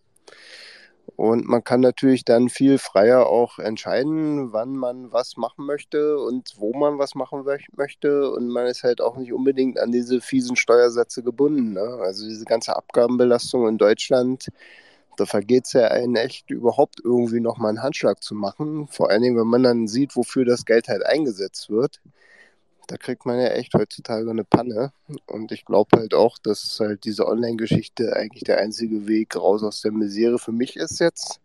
Und 1.15 1.45
man 1.47 1.63
kann 1.63 1.79
natürlich 1.79 2.25
dann 2.25 2.49
viel 2.49 2.77
freier 2.77 3.27
auch 3.27 3.57
entscheiden, 3.59 4.51
wann 4.51 4.75
man 4.75 5.13
was 5.13 5.37
machen 5.37 5.65
möchte 5.65 6.19
und 6.19 6.55
wo 6.57 6.73
man 6.73 6.99
was 6.99 7.15
machen 7.15 7.45
möchte. 7.77 8.31
Und 8.31 8.49
man 8.49 8.67
ist 8.67 8.83
halt 8.83 8.99
auch 8.99 9.15
nicht 9.15 9.31
unbedingt 9.31 9.79
an 9.79 9.91
diese 9.91 10.19
fiesen 10.19 10.57
Steuersätze 10.57 11.23
gebunden. 11.23 11.73
Ne? 11.73 11.99
Also 12.01 12.25
diese 12.25 12.43
ganze 12.43 12.75
Abgabenbelastung 12.75 13.67
in 13.67 13.77
Deutschland, 13.77 14.49
da 15.15 15.25
vergeht 15.25 15.65
es 15.65 15.73
ja 15.73 15.87
einen 15.87 16.17
echt 16.17 16.51
überhaupt 16.51 16.99
irgendwie 17.01 17.39
nochmal 17.39 17.69
einen 17.69 17.83
Handschlag 17.83 18.21
zu 18.21 18.35
machen. 18.35 18.87
Vor 18.89 19.09
allen 19.09 19.21
Dingen, 19.21 19.37
wenn 19.37 19.47
man 19.47 19.63
dann 19.63 19.87
sieht, 19.87 20.17
wofür 20.17 20.43
das 20.43 20.65
Geld 20.65 20.89
halt 20.89 21.05
eingesetzt 21.05 21.69
wird 21.69 22.01
da 22.87 22.97
kriegt 22.97 23.25
man 23.25 23.39
ja 23.39 23.47
echt 23.49 23.73
heutzutage 23.73 24.29
eine 24.29 24.43
Panne. 24.43 24.91
Und 25.27 25.51
ich 25.51 25.65
glaube 25.65 25.97
halt 25.97 26.13
auch, 26.13 26.37
dass 26.37 26.79
halt 26.79 27.05
diese 27.05 27.27
Online-Geschichte 27.27 28.15
eigentlich 28.15 28.43
der 28.43 28.59
einzige 28.59 29.07
Weg 29.07 29.35
raus 29.35 29.63
aus 29.63 29.81
der 29.81 29.91
Misere 29.91 30.39
für 30.39 30.51
mich 30.51 30.75
ist 30.75 30.99
jetzt. 30.99 31.39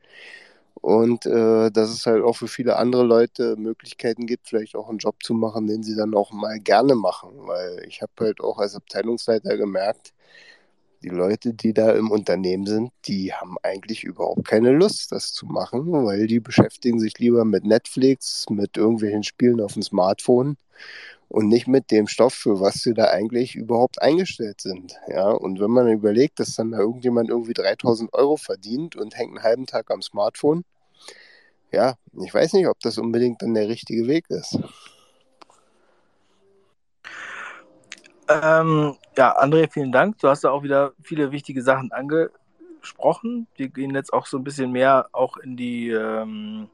Und 0.75 1.27
äh, 1.27 1.71
dass 1.71 1.91
es 1.91 2.07
halt 2.07 2.23
auch 2.25 2.37
für 2.37 2.49
viele 2.49 2.77
andere 2.77 3.05
Leute 3.05 3.57
Möglichkeiten 3.57 4.27
gibt, 4.27 4.49
vielleicht 4.49 4.77
auch 4.77 4.89
einen 4.89 4.99
Job 4.99 5.23
zu 5.23 5.35
machen, 5.35 5.67
den 5.67 5.83
sie 5.83 5.95
dann 5.97 6.15
auch 6.15 6.33
mal 6.33 6.59
gerne 6.59 6.95
machen. 6.95 7.31
Weil 7.47 7.85
ich 7.87 8.03
habe 8.03 8.13
halt 8.21 8.41
auch 8.41 8.59
als 8.59 8.77
Abteilungsleiter 8.77 9.57
gemerkt, 9.57 10.15
die 11.03 11.09
Leute, 11.09 11.55
die 11.55 11.73
da 11.73 11.93
im 11.93 12.11
Unternehmen 12.11 12.67
sind, 12.67 12.93
die 13.07 13.33
haben 13.33 13.57
eigentlich 13.63 14.05
überhaupt 14.05 14.47
keine 14.47 14.73
Lust, 14.73 15.13
das 15.13 15.33
zu 15.33 15.47
machen, 15.47 15.93
weil 15.93 16.27
die 16.27 16.41
beschäftigen 16.41 17.01
sich 17.01 17.19
lieber 17.19 17.45
mit 17.45 17.65
Netflix, 17.65 18.47
mit 18.51 18.77
irgendwelchen 18.77 19.23
Spielen 19.23 19.61
auf 19.61 19.75
dem 19.75 19.83
Smartphone 19.83 20.57
und 21.31 21.47
nicht 21.47 21.69
mit 21.69 21.93
dem 21.93 22.09
Stoff, 22.09 22.35
für 22.35 22.61
was 22.61 22.83
sie 22.83 22.93
da 22.93 23.05
eigentlich 23.05 23.55
überhaupt 23.55 24.03
eingestellt 24.03 24.61
sind. 24.61 24.97
Ja, 25.07 25.31
und 25.31 25.61
wenn 25.61 25.71
man 25.71 25.89
überlegt, 25.89 26.41
dass 26.41 26.57
dann 26.57 26.73
da 26.73 26.79
irgendjemand 26.79 27.31
irgendwie 27.31 27.55
3000 27.55 28.13
Euro 28.13 28.37
verdient 28.37 28.97
und 28.97 29.17
hängt 29.17 29.37
einen 29.37 29.45
halben 29.45 29.67
Tag 29.67 29.93
am 29.93 30.03
Smartphone, 30.03 30.65
ja, 31.71 31.95
ich 32.21 32.35
weiß 32.35 32.55
nicht, 32.55 32.67
ob 32.67 32.81
das 32.81 32.99
unbedingt 32.99 33.43
dann 33.43 33.55
der 33.55 33.69
richtige 33.69 34.09
Weg 34.09 34.29
ist. 34.29 34.59
Ähm, 38.29 38.97
ja, 39.17 39.41
André, 39.41 39.71
vielen 39.71 39.93
Dank. 39.93 40.19
Du 40.19 40.29
hast 40.29 40.43
da 40.43 40.51
auch 40.51 40.65
wieder 40.65 40.95
viele 41.01 41.31
wichtige 41.31 41.63
Sachen 41.63 41.93
angesprochen. 41.93 43.47
Wir 43.55 43.69
gehen 43.69 43.95
jetzt 43.95 44.13
auch 44.13 44.27
so 44.27 44.37
ein 44.37 44.45
bisschen 44.45 44.73
mehr 44.73 45.09
auch 45.13 45.37
in 45.37 45.57
die, 45.57 45.91
ähm, 45.91 46.69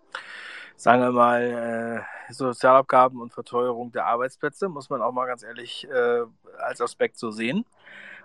sagen 0.76 1.02
wir 1.02 1.12
mal, 1.12 2.04
äh, 2.28 2.32
Sozialabgaben 2.32 3.20
und 3.20 3.32
Verteuerung 3.32 3.92
der 3.92 4.06
Arbeitsplätze, 4.06 4.68
muss 4.68 4.90
man 4.90 5.02
auch 5.02 5.12
mal 5.12 5.26
ganz 5.26 5.42
ehrlich 5.42 5.88
äh, 5.88 6.22
als 6.58 6.80
Aspekt 6.80 7.18
so 7.18 7.30
sehen. 7.30 7.64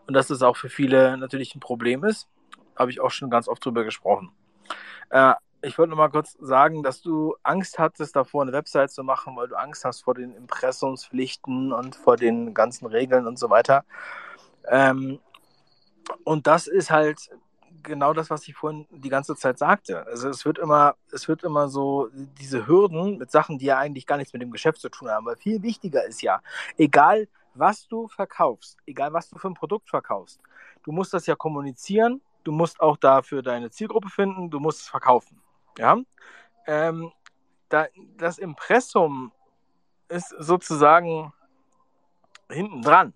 Und 0.07 0.13
dass 0.13 0.27
das 0.27 0.41
auch 0.41 0.57
für 0.57 0.69
viele 0.69 1.17
natürlich 1.17 1.55
ein 1.55 1.59
Problem 1.59 2.03
ist, 2.03 2.27
habe 2.75 2.91
ich 2.91 2.99
auch 2.99 3.11
schon 3.11 3.29
ganz 3.29 3.47
oft 3.47 3.63
drüber 3.63 3.83
gesprochen. 3.83 4.31
Äh, 5.09 5.33
ich 5.63 5.77
wollte 5.77 5.91
noch 5.91 5.97
mal 5.97 6.09
kurz 6.09 6.33
sagen, 6.41 6.81
dass 6.81 7.01
du 7.01 7.35
Angst 7.43 7.77
hattest, 7.77 8.15
davor 8.15 8.41
eine 8.41 8.51
Website 8.51 8.91
zu 8.91 9.03
machen, 9.03 9.35
weil 9.35 9.47
du 9.47 9.55
Angst 9.55 9.85
hast 9.85 10.01
vor 10.01 10.15
den 10.15 10.33
Impressumspflichten 10.33 11.71
und 11.71 11.95
vor 11.95 12.17
den 12.17 12.53
ganzen 12.53 12.87
Regeln 12.87 13.27
und 13.27 13.37
so 13.37 13.49
weiter. 13.49 13.85
Ähm, 14.67 15.19
und 16.23 16.47
das 16.47 16.67
ist 16.67 16.89
halt 16.89 17.29
genau 17.83 18.13
das, 18.13 18.29
was 18.29 18.47
ich 18.47 18.55
vorhin 18.55 18.87
die 18.91 19.09
ganze 19.09 19.35
Zeit 19.35 19.57
sagte. 19.57 20.05
Also 20.07 20.29
es 20.29 20.45
wird 20.45 20.57
immer, 20.57 20.95
es 21.11 21.27
wird 21.27 21.43
immer 21.43 21.67
so 21.69 22.09
diese 22.13 22.67
Hürden 22.67 23.17
mit 23.17 23.31
Sachen, 23.31 23.57
die 23.57 23.65
ja 23.65 23.77
eigentlich 23.77 24.05
gar 24.05 24.17
nichts 24.17 24.33
mit 24.33 24.41
dem 24.41 24.51
Geschäft 24.51 24.79
zu 24.79 24.89
tun 24.89 25.09
haben. 25.09 25.25
Weil 25.25 25.37
viel 25.37 25.61
wichtiger 25.61 26.05
ist 26.05 26.21
ja, 26.21 26.41
egal 26.77 27.27
was 27.53 27.87
du 27.87 28.07
verkaufst, 28.07 28.77
egal 28.85 29.13
was 29.13 29.29
du 29.29 29.37
für 29.37 29.47
ein 29.47 29.53
Produkt 29.53 29.89
verkaufst, 29.89 30.39
du 30.83 30.91
musst 30.91 31.13
das 31.13 31.25
ja 31.25 31.35
kommunizieren, 31.35 32.21
du 32.43 32.51
musst 32.51 32.79
auch 32.79 32.97
dafür 32.97 33.41
deine 33.41 33.69
Zielgruppe 33.69 34.09
finden, 34.09 34.49
du 34.49 34.59
musst 34.59 34.81
es 34.81 34.87
verkaufen. 34.87 35.41
Ja. 35.77 35.97
Ähm, 36.67 37.11
da, 37.69 37.87
das 38.17 38.37
Impressum 38.37 39.31
ist 40.07 40.29
sozusagen 40.39 41.33
hinten 42.49 42.81
dran. 42.81 43.13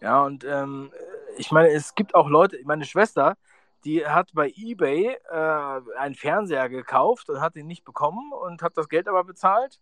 Ja, 0.00 0.22
und 0.22 0.44
ähm, 0.44 0.92
ich 1.36 1.50
meine, 1.50 1.68
es 1.70 1.94
gibt 1.94 2.14
auch 2.14 2.28
Leute, 2.28 2.58
meine 2.64 2.84
Schwester, 2.84 3.36
die 3.84 4.06
hat 4.06 4.30
bei 4.34 4.52
eBay 4.56 5.16
äh, 5.30 5.98
einen 5.98 6.14
Fernseher 6.14 6.68
gekauft 6.68 7.30
und 7.30 7.40
hat 7.40 7.56
ihn 7.56 7.66
nicht 7.66 7.84
bekommen 7.84 8.32
und 8.32 8.62
hat 8.62 8.76
das 8.76 8.88
Geld 8.88 9.08
aber 9.08 9.24
bezahlt. 9.24 9.80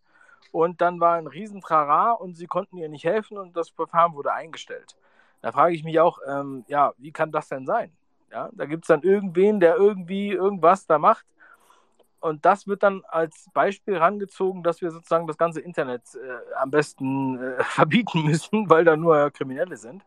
Und 0.52 0.80
dann 0.80 1.00
war 1.00 1.16
ein 1.16 1.26
Riesentrara 1.26 2.12
und 2.12 2.36
sie 2.36 2.46
konnten 2.46 2.76
ihr 2.76 2.88
nicht 2.88 3.04
helfen 3.04 3.38
und 3.38 3.56
das 3.56 3.70
Verfahren 3.70 4.14
wurde 4.14 4.32
eingestellt. 4.32 4.96
Da 5.42 5.52
frage 5.52 5.74
ich 5.74 5.84
mich 5.84 6.00
auch, 6.00 6.18
ähm, 6.26 6.64
ja, 6.68 6.92
wie 6.98 7.12
kann 7.12 7.32
das 7.32 7.48
denn 7.48 7.66
sein? 7.66 7.92
Ja, 8.30 8.50
da 8.52 8.66
gibt 8.66 8.84
es 8.84 8.88
dann 8.88 9.02
irgendwen, 9.02 9.60
der 9.60 9.76
irgendwie 9.76 10.30
irgendwas 10.30 10.86
da 10.86 10.98
macht. 10.98 11.26
Und 12.20 12.44
das 12.44 12.66
wird 12.66 12.82
dann 12.82 13.02
als 13.08 13.48
Beispiel 13.54 13.94
herangezogen, 13.94 14.62
dass 14.62 14.80
wir 14.80 14.90
sozusagen 14.90 15.26
das 15.26 15.38
ganze 15.38 15.60
Internet 15.60 16.02
äh, 16.14 16.54
am 16.56 16.70
besten 16.70 17.40
äh, 17.40 17.62
verbieten 17.64 18.24
müssen, 18.24 18.68
weil 18.68 18.84
da 18.84 18.96
nur 18.96 19.30
Kriminelle 19.30 19.76
sind. 19.76 20.02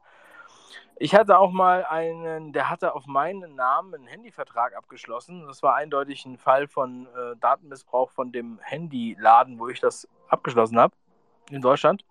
Ich 0.97 1.15
hatte 1.15 1.39
auch 1.39 1.51
mal 1.51 1.86
einen, 1.86 2.51
der 2.51 2.70
hatte 2.70 2.93
auf 2.93 3.05
meinen 3.05 3.55
Namen 3.55 3.95
einen 3.95 4.07
Handyvertrag 4.07 4.76
abgeschlossen. 4.76 5.45
Das 5.47 5.63
war 5.63 5.76
eindeutig 5.76 6.26
ein 6.26 6.38
Fall 6.38 6.67
von 6.67 7.07
äh, 7.07 7.38
Datenmissbrauch 7.39 8.11
von 8.11 8.32
dem 8.32 8.59
Handyladen, 8.61 9.59
wo 9.59 9.70
ich 9.70 9.80
das 9.80 10.07
abgeschlossen 10.28 10.78
habe 10.78 10.93
in 11.51 11.61
Deutschland. 11.61 12.03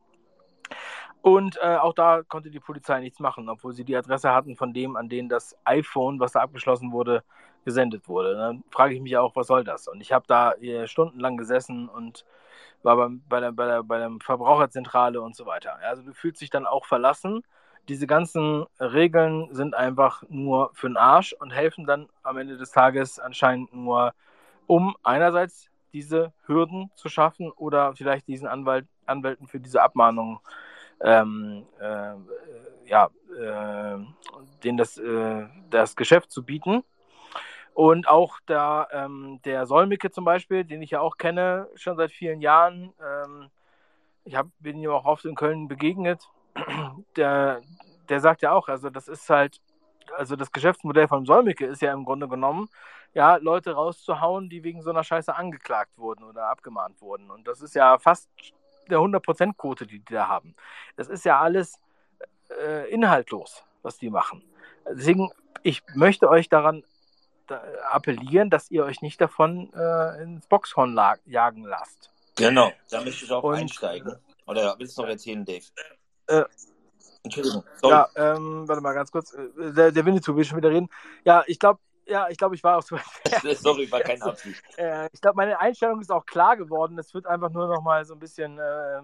Und 1.20 1.59
äh, 1.62 1.76
auch 1.76 1.92
da 1.92 2.22
konnte 2.22 2.50
die 2.50 2.61
Polizei 2.61 3.00
nichts 3.00 3.20
machen, 3.20 3.48
obwohl 3.48 3.74
sie 3.74 3.84
die 3.84 3.96
Adresse 3.96 4.32
hatten 4.32 4.56
von 4.56 4.72
dem, 4.72 4.96
an 4.96 5.09
den 5.09 5.28
das 5.28 5.56
iPhone, 5.64 6.18
was 6.18 6.32
da 6.32 6.40
abgeschlossen 6.40 6.92
wurde, 6.92 7.24
gesendet 7.64 8.09
wurde. 8.09 8.36
Dann 8.36 8.64
frage 8.70 8.94
ich 8.94 9.00
mich 9.00 9.16
auch, 9.18 9.36
was 9.36 9.48
soll 9.48 9.64
das? 9.64 9.88
Und 9.88 10.00
ich 10.00 10.12
habe 10.12 10.24
da 10.26 10.54
stundenlang 10.86 11.36
gesessen 11.36 11.88
und 11.88 12.24
war 12.82 12.96
beim, 12.96 13.22
bei, 13.28 13.40
der, 13.40 13.52
bei, 13.52 13.66
der, 13.66 13.82
bei 13.82 13.98
der 13.98 14.11
Verbraucherzentrale 14.20 15.20
und 15.20 15.36
so 15.36 15.44
weiter. 15.44 15.76
Also 15.82 16.02
du 16.02 16.14
fühlst 16.14 16.40
dich 16.40 16.50
dann 16.50 16.66
auch 16.66 16.86
verlassen 16.86 17.42
diese 17.88 18.06
ganzen 18.06 18.66
Regeln 18.80 19.48
sind 19.52 19.74
einfach 19.74 20.22
nur 20.28 20.70
für 20.74 20.88
den 20.88 20.96
Arsch 20.96 21.32
und 21.32 21.50
helfen 21.50 21.86
dann 21.86 22.08
am 22.22 22.36
Ende 22.36 22.56
des 22.56 22.70
Tages 22.70 23.18
anscheinend 23.18 23.72
nur, 23.74 24.12
um 24.66 24.96
einerseits 25.02 25.70
diese 25.92 26.32
Hürden 26.46 26.90
zu 26.94 27.08
schaffen 27.08 27.50
oder 27.50 27.94
vielleicht 27.94 28.28
diesen 28.28 28.46
Anwalt, 28.46 28.86
Anwälten 29.06 29.46
für 29.46 29.60
diese 29.60 29.82
Abmahnung 29.82 30.40
ähm, 31.00 31.66
äh, 31.80 32.14
ja, 32.86 33.08
äh, 33.38 33.98
denen 34.64 34.78
das, 34.78 34.98
äh, 34.98 35.46
das 35.70 35.96
Geschäft 35.96 36.30
zu 36.30 36.42
bieten. 36.42 36.84
Und 37.74 38.08
auch 38.08 38.40
der, 38.48 38.88
ähm, 38.92 39.40
der 39.44 39.66
Solmicke 39.66 40.10
zum 40.10 40.24
Beispiel, 40.24 40.64
den 40.64 40.82
ich 40.82 40.90
ja 40.90 41.00
auch 41.00 41.16
kenne, 41.16 41.68
schon 41.76 41.96
seit 41.96 42.10
vielen 42.10 42.40
Jahren. 42.40 42.92
Ähm, 43.00 43.50
ich 44.24 44.34
hab, 44.34 44.48
bin 44.58 44.78
ihm 44.78 44.90
auch 44.90 45.04
oft 45.04 45.24
in 45.24 45.36
Köln 45.36 45.68
begegnet 45.68 46.28
der, 47.16 47.61
der 48.09 48.20
sagt 48.20 48.42
ja 48.42 48.52
auch, 48.52 48.68
also 48.68 48.90
das 48.90 49.09
ist 49.09 49.28
halt, 49.28 49.61
also 50.16 50.36
das 50.36 50.52
Geschäftsmodell 50.52 51.09
von 51.09 51.26
Solmecke 51.26 51.66
ist 51.66 51.82
ja 51.82 51.92
im 51.92 52.04
Grunde 52.04 52.28
genommen, 52.28 52.68
ja, 53.14 53.36
Leute 53.36 53.72
rauszuhauen, 53.72 54.48
die 54.48 54.62
wegen 54.62 54.82
so 54.82 54.90
einer 54.90 55.04
Scheiße 55.04 55.34
angeklagt 55.34 55.96
wurden 55.96 56.24
oder 56.24 56.46
abgemahnt 56.48 57.00
wurden. 57.00 57.30
Und 57.30 57.48
das 57.48 57.61
ist 57.62 57.74
ja 57.74 57.98
fast 57.98 58.28
der 58.88 58.98
100%-Quote, 58.98 59.86
die 59.86 59.98
die 60.00 60.14
da 60.14 60.28
haben. 60.28 60.54
Das 60.96 61.09
ist 61.09 61.24
ja 61.24 61.40
alles 61.40 61.80
äh, 62.62 62.90
inhaltlos, 62.90 63.64
was 63.82 63.98
die 63.98 64.11
machen. 64.11 64.42
Deswegen, 64.90 65.30
ich 65.62 65.82
möchte 65.94 66.28
euch 66.28 66.48
daran 66.48 66.84
da, 67.46 67.62
appellieren, 67.90 68.50
dass 68.50 68.70
ihr 68.70 68.84
euch 68.84 69.02
nicht 69.02 69.20
davon 69.20 69.72
äh, 69.74 70.22
ins 70.22 70.46
Boxhorn 70.46 70.98
jagen 71.26 71.64
lasst. 71.64 72.11
Genau, 72.36 72.72
da 72.90 73.02
möchte 73.02 73.24
ich 73.24 73.32
auch 73.32 73.42
Und, 73.42 73.56
einsteigen. 73.56 74.16
Oder 74.46 74.76
willst 74.78 74.96
du 74.96 75.02
noch 75.02 75.09
erzählen, 75.09 75.44
Dave? 75.44 75.64
Äh, 76.28 76.44
Entschuldigung. 77.24 77.64
Sorry. 77.80 77.92
Ja, 77.92 78.08
ähm, 78.16 78.68
warte 78.68 78.82
mal 78.82 78.94
ganz 78.94 79.10
kurz. 79.10 79.34
Äh, 79.34 79.72
der, 79.72 79.92
der 79.92 80.06
Winnetou 80.06 80.36
will 80.36 80.44
schon 80.44 80.56
wieder 80.56 80.70
reden. 80.70 80.88
Ja, 81.24 81.42
ich 81.46 81.58
glaube, 81.58 81.80
ja, 82.06 82.28
ich 82.30 82.38
glaube, 82.38 82.54
ich 82.54 82.64
war 82.64 82.78
auch 82.78 82.82
so. 82.82 82.96
Sorry, 83.56 83.90
war 83.90 84.00
keine 84.00 84.22
Absicht. 84.22 84.62
Äh, 84.78 85.08
ich 85.12 85.20
glaube, 85.20 85.36
meine 85.36 85.58
Einstellung 85.60 86.00
ist 86.00 86.10
auch 86.10 86.24
klar 86.24 86.56
geworden. 86.56 86.98
Es 86.98 87.12
wird 87.12 87.26
einfach 87.26 87.50
nur 87.50 87.68
noch 87.68 87.82
mal 87.82 88.04
so 88.04 88.14
ein 88.14 88.20
bisschen, 88.20 88.58
äh, 88.58 89.02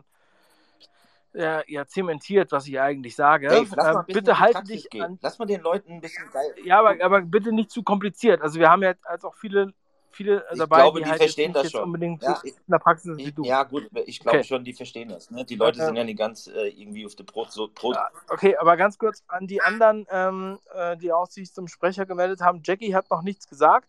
ja, 1.34 1.62
ja 1.66 1.86
zementiert, 1.86 2.52
was 2.52 2.66
ich 2.66 2.80
eigentlich 2.80 3.16
sage. 3.16 3.48
Bisschen 3.48 3.78
in 3.78 4.14
bitte 4.14 4.38
halte 4.38 4.62
dich 4.62 4.88
gehen. 4.88 5.02
an. 5.02 5.18
Lass 5.20 5.38
mal 5.38 5.46
den 5.46 5.60
Leuten 5.60 5.92
ein 5.92 6.00
bisschen 6.00 6.30
geil. 6.30 6.54
Ja, 6.64 6.78
aber, 6.78 6.96
aber 7.04 7.20
bitte 7.22 7.52
nicht 7.52 7.70
zu 7.70 7.82
kompliziert. 7.82 8.40
Also 8.40 8.58
wir 8.58 8.70
haben 8.70 8.82
ja 8.82 8.94
jetzt 9.10 9.24
auch 9.24 9.34
viele, 9.34 9.74
viele 10.14 10.44
Ich 10.52 10.58
dabei, 10.58 10.82
glaube, 10.82 10.98
die 10.98 11.04
die 11.04 11.10
halt 11.10 11.20
verstehen 11.20 11.48
nicht 11.52 11.64
das 11.64 11.70
schon. 11.70 11.84
unbedingt 11.84 12.22
so 12.22 12.32
Ja, 12.32 12.40
in 12.44 12.54
der 12.68 12.78
Praxis 12.78 13.04
sind 13.04 13.18
wie 13.18 13.28
ich, 13.28 13.34
du. 13.34 13.44
ja 13.46 13.62
gut, 13.64 13.88
ich 14.06 14.20
glaube 14.20 14.38
Okay. 14.38 14.44
schon, 14.44 14.64
die 14.64 14.72
verstehen 14.72 15.08
das. 15.08 15.30
Ne? 15.30 15.44
Die 15.44 15.56
Leute 15.56 15.80
Äh, 15.80 15.86
sind 15.86 15.96
ja 15.96 16.04
nicht 16.04 16.18
ganz 16.18 16.46
äh, 16.46 16.68
irgendwie 16.68 17.06
auf 17.06 17.14
der 17.14 17.24
Brot. 17.24 17.52
So, 17.52 17.68
Brot. 17.72 17.94
Ja, 17.96 18.08
Okay, 18.28 18.56
aber 18.56 18.76
ganz 18.76 18.98
kurz 18.98 19.22
an 19.28 19.46
die 19.46 19.62
anderen, 19.62 20.06
ähm, 20.10 20.58
äh, 20.74 20.96
die 20.96 21.12
auch 21.12 21.26
sich 21.26 21.52
zum 21.52 21.68
Sprecher 21.68 22.06
gemeldet 22.06 22.40
haben. 22.40 22.62
Jackie 22.64 22.94
hat 22.94 23.10
noch 23.10 23.22
nichts 23.22 23.48
gesagt. 23.48 23.88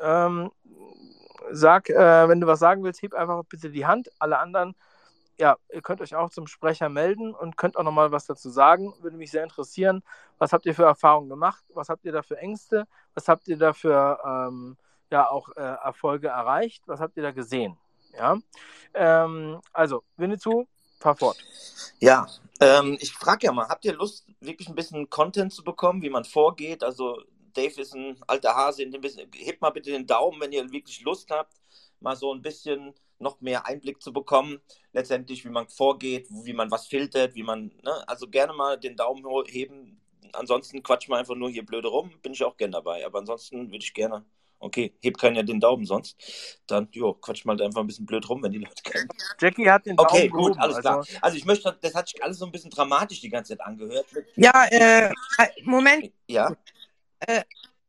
Ähm, 0.00 0.50
sag, 1.50 1.90
äh, 1.90 2.28
wenn 2.28 2.40
du 2.40 2.46
was 2.46 2.58
sagen 2.60 2.82
willst, 2.84 3.02
heb 3.02 3.14
einfach 3.14 3.44
bitte 3.44 3.70
die 3.70 3.86
Hand. 3.86 4.10
Alle 4.18 4.38
anderen, 4.38 4.74
ja, 5.38 5.56
ihr 5.72 5.82
könnt 5.82 6.00
euch 6.00 6.14
auch 6.14 6.30
zum 6.30 6.46
Sprecher 6.46 6.88
melden 6.88 7.34
und 7.34 7.56
könnt 7.56 7.76
auch 7.76 7.82
nochmal 7.82 8.12
was 8.12 8.26
dazu 8.26 8.50
sagen. 8.50 8.94
Würde 9.00 9.16
mich 9.16 9.30
sehr 9.30 9.42
interessieren. 9.44 10.02
Was 10.38 10.52
habt 10.52 10.66
ihr 10.66 10.74
für 10.74 10.84
Erfahrungen 10.84 11.28
gemacht? 11.28 11.64
Was 11.74 11.88
habt 11.88 12.04
ihr 12.04 12.12
da 12.12 12.22
für 12.22 12.38
Ängste? 12.38 12.86
Was 13.14 13.28
habt 13.28 13.48
ihr 13.48 13.58
da 13.58 13.72
für 13.72 14.18
ähm, 14.24 14.76
ja, 15.12 15.30
auch 15.30 15.48
äh, 15.56 15.60
Erfolge 15.60 16.28
erreicht? 16.28 16.82
Was 16.86 17.00
habt 17.00 17.16
ihr 17.16 17.22
da 17.22 17.30
gesehen? 17.30 17.76
Ja, 18.14 18.38
ähm, 18.94 19.60
also, 19.72 20.02
Winnetou, 20.16 20.66
fahr 20.98 21.16
fort. 21.16 21.38
Ja, 22.00 22.26
ähm, 22.60 22.98
ich 23.00 23.12
frage 23.12 23.46
ja 23.46 23.52
mal, 23.52 23.68
habt 23.68 23.84
ihr 23.84 23.94
Lust, 23.94 24.26
wirklich 24.40 24.68
ein 24.68 24.74
bisschen 24.74 25.08
Content 25.08 25.52
zu 25.52 25.64
bekommen, 25.64 26.02
wie 26.02 26.10
man 26.10 26.24
vorgeht? 26.24 26.82
Also 26.82 27.22
Dave 27.54 27.80
ist 27.80 27.94
ein 27.94 28.18
alter 28.26 28.54
Hase, 28.54 28.82
in 28.82 28.90
dem 28.90 29.00
bisschen, 29.00 29.30
hebt 29.34 29.60
mal 29.60 29.70
bitte 29.70 29.90
den 29.90 30.06
Daumen, 30.06 30.40
wenn 30.40 30.52
ihr 30.52 30.70
wirklich 30.70 31.00
Lust 31.02 31.30
habt, 31.30 31.54
mal 32.00 32.16
so 32.16 32.32
ein 32.32 32.42
bisschen 32.42 32.94
noch 33.18 33.40
mehr 33.40 33.66
Einblick 33.66 34.02
zu 34.02 34.12
bekommen, 34.12 34.60
letztendlich, 34.92 35.44
wie 35.44 35.50
man 35.50 35.68
vorgeht, 35.68 36.26
wie 36.30 36.52
man 36.52 36.70
was 36.70 36.86
filtert, 36.86 37.34
wie 37.34 37.44
man, 37.44 37.72
ne? 37.82 38.08
Also 38.08 38.28
gerne 38.28 38.52
mal 38.52 38.78
den 38.78 38.96
Daumen 38.96 39.24
heben. 39.46 40.00
Ansonsten 40.32 40.82
quatschen 40.82 41.12
wir 41.12 41.18
einfach 41.18 41.34
nur 41.34 41.50
hier 41.50 41.64
blöde 41.64 41.88
rum, 41.88 42.10
bin 42.22 42.32
ich 42.32 42.42
auch 42.42 42.56
gern 42.56 42.72
dabei. 42.72 43.04
Aber 43.06 43.18
ansonsten 43.20 43.70
würde 43.70 43.84
ich 43.84 43.94
gerne, 43.94 44.24
okay, 44.62 44.94
hebt 45.00 45.18
keiner 45.20 45.42
den 45.42 45.60
Daumen 45.60 45.84
sonst, 45.84 46.16
dann, 46.66 46.88
jo, 46.92 47.14
quatsch 47.14 47.44
mal 47.44 47.60
einfach 47.60 47.80
ein 47.80 47.86
bisschen 47.86 48.06
blöd 48.06 48.28
rum, 48.28 48.42
wenn 48.42 48.52
die 48.52 48.58
Leute 48.58 48.82
kennen. 48.82 49.08
Jackie 49.40 49.68
hat 49.70 49.86
den 49.86 49.96
Daumen 49.96 50.08
Okay, 50.08 50.28
gut, 50.28 50.52
gehoben. 50.52 50.60
alles 50.60 50.78
klar. 50.80 50.98
Also, 50.98 51.18
Also 51.20 51.36
ich 51.36 51.44
möchte, 51.44 51.76
das 51.80 51.94
hat 51.94 52.08
sich 52.08 52.22
alles 52.22 52.38
so 52.38 52.46
ein 52.46 52.52
bisschen 52.52 52.70
dramatisch 52.70 53.20
die 53.20 53.28
ganze 53.28 53.56
Zeit 53.56 53.66
angehört. 53.66 54.06
Ja, 54.36 54.66
äh, 54.70 55.10
Moment, 55.64 56.10
Ja, 56.28 56.54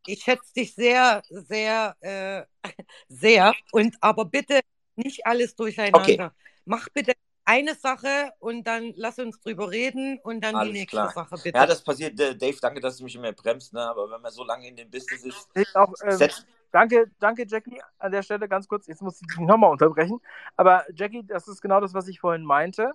ich 0.06 0.22
schätze 0.22 0.54
dich 0.54 0.74
sehr, 0.76 1.22
sehr, 1.30 1.96
äh, 2.02 2.44
sehr. 3.08 3.54
Und 3.72 3.96
aber 4.02 4.26
bitte 4.26 4.60
nicht 4.96 5.26
alles 5.26 5.56
durcheinander. 5.56 6.00
Okay. 6.02 6.30
Mach 6.66 6.88
bitte 6.90 7.14
eine 7.46 7.76
Sache 7.76 8.32
und 8.40 8.66
dann 8.66 8.94
lass 8.96 9.20
uns 9.20 9.40
drüber 9.42 9.70
reden 9.70 10.20
und 10.24 10.42
dann 10.42 10.56
Alles 10.56 10.72
die 10.74 10.80
nächste 10.80 10.96
klar. 10.96 11.14
Sache 11.14 11.36
bitte. 11.44 11.58
ja, 11.58 11.66
das 11.66 11.84
passiert. 11.84 12.18
äh, 12.20 12.38
Dave, 12.38 12.58
danke, 12.62 12.80
dass 12.80 12.98
du 12.98 13.04
mich 13.04 13.16
immer 13.16 13.34
bremst, 13.34 13.74
ne? 13.74 13.82
aber 13.82 14.10
wenn 14.10 14.22
man 14.22 14.32
so 14.32 14.46
lange 14.46 14.68
in 14.68 14.76
dem 14.78 14.90
Business 14.90 15.24
ist, 15.26 15.50
ich 15.54 15.76
auch, 15.76 15.92
ähm, 16.06 16.12
setzt, 16.18 16.46
danke, 16.74 17.10
danke, 17.20 17.46
Jackie, 17.48 17.82
an 18.00 18.12
der 18.12 18.24
Stelle 18.24 18.50
ganz 18.50 18.68
kurz. 18.68 18.88
Jetzt 18.88 19.02
muss 19.02 19.22
ich 19.22 19.28
dich 19.28 19.38
nochmal 19.40 19.72
unterbrechen. 19.72 20.20
Aber 20.58 20.84
Jackie, 20.94 21.24
das 21.26 21.48
ist 21.48 21.62
genau 21.62 21.80
das, 21.80 21.94
was 21.94 22.10
ich 22.10 22.20
vorhin 22.20 22.44
meinte. 22.44 22.92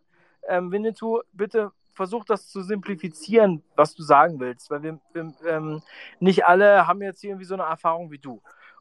Ähm, 0.47 0.71
Winnetou, 0.71 1.23
bitte 1.33 1.73
versuch 1.95 2.25
das 2.25 2.49
zu 2.49 2.63
simplifizieren, 2.63 3.63
was 3.75 3.95
du 3.95 4.03
sagen 4.03 4.39
willst, 4.39 4.71
weil 4.71 4.83
wir, 4.83 5.01
wir 5.13 5.33
ähm, 5.47 5.83
nicht 6.21 6.47
alle 6.47 6.87
haben 6.87 7.03
jetzt 7.03 7.21
hier 7.21 7.31
irgendwie 7.31 7.45
so 7.45 7.55
eine 7.55 7.65
Erfahrung 7.65 8.11
wie 8.11 8.19
du. 8.19 8.41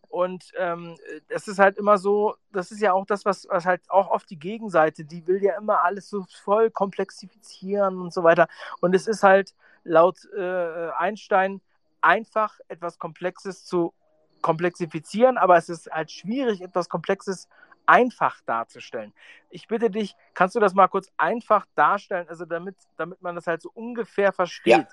Und 0.10 0.52
ähm, 0.58 0.96
es 1.28 1.48
ist 1.48 1.60
halt 1.60 1.78
immer 1.78 1.98
so, 1.98 2.36
das 2.52 2.72
ist 2.72 2.80
ja 2.80 2.94
auch 2.94 3.06
das, 3.06 3.26
was, 3.26 3.48
was 3.50 3.66
halt 3.66 3.82
auch 3.90 4.10
oft 4.10 4.30
die 4.30 4.40
Gegenseite, 4.40 5.04
die 5.04 5.26
will 5.28 5.44
ja 5.44 5.58
immer 5.58 5.84
alles 5.84 6.10
so 6.10 6.26
voll 6.44 6.70
komplexifizieren 6.70 8.00
und 8.00 8.14
so 8.14 8.24
weiter. 8.24 8.48
Und 8.82 8.96
es 8.96 9.08
ist 9.08 9.24
halt 9.24 9.54
laut 9.84 10.20
äh, 10.38 10.90
Einstein 10.92 11.60
einfach 12.02 12.60
etwas 12.68 13.00
Komplexes 13.00 13.66
zu 13.66 13.94
komplexifizieren, 14.42 15.38
aber 15.38 15.58
es 15.58 15.70
ist 15.70 15.90
halt 15.92 16.12
schwierig, 16.12 16.62
etwas 16.62 16.90
Komplexes 16.90 17.48
einfach 17.86 18.42
darzustellen. 18.46 19.14
Ich 19.50 19.68
bitte 19.68 19.90
dich, 19.90 20.16
kannst 20.34 20.56
du 20.56 20.60
das 20.60 20.74
mal 20.74 20.88
kurz 20.88 21.10
einfach 21.18 21.66
darstellen, 21.76 22.28
also 22.30 22.46
damit, 22.46 22.76
damit 22.98 23.22
man 23.22 23.36
das 23.36 23.48
halt 23.48 23.62
so 23.62 23.72
ungefähr 23.74 24.34
versteht. 24.34 24.88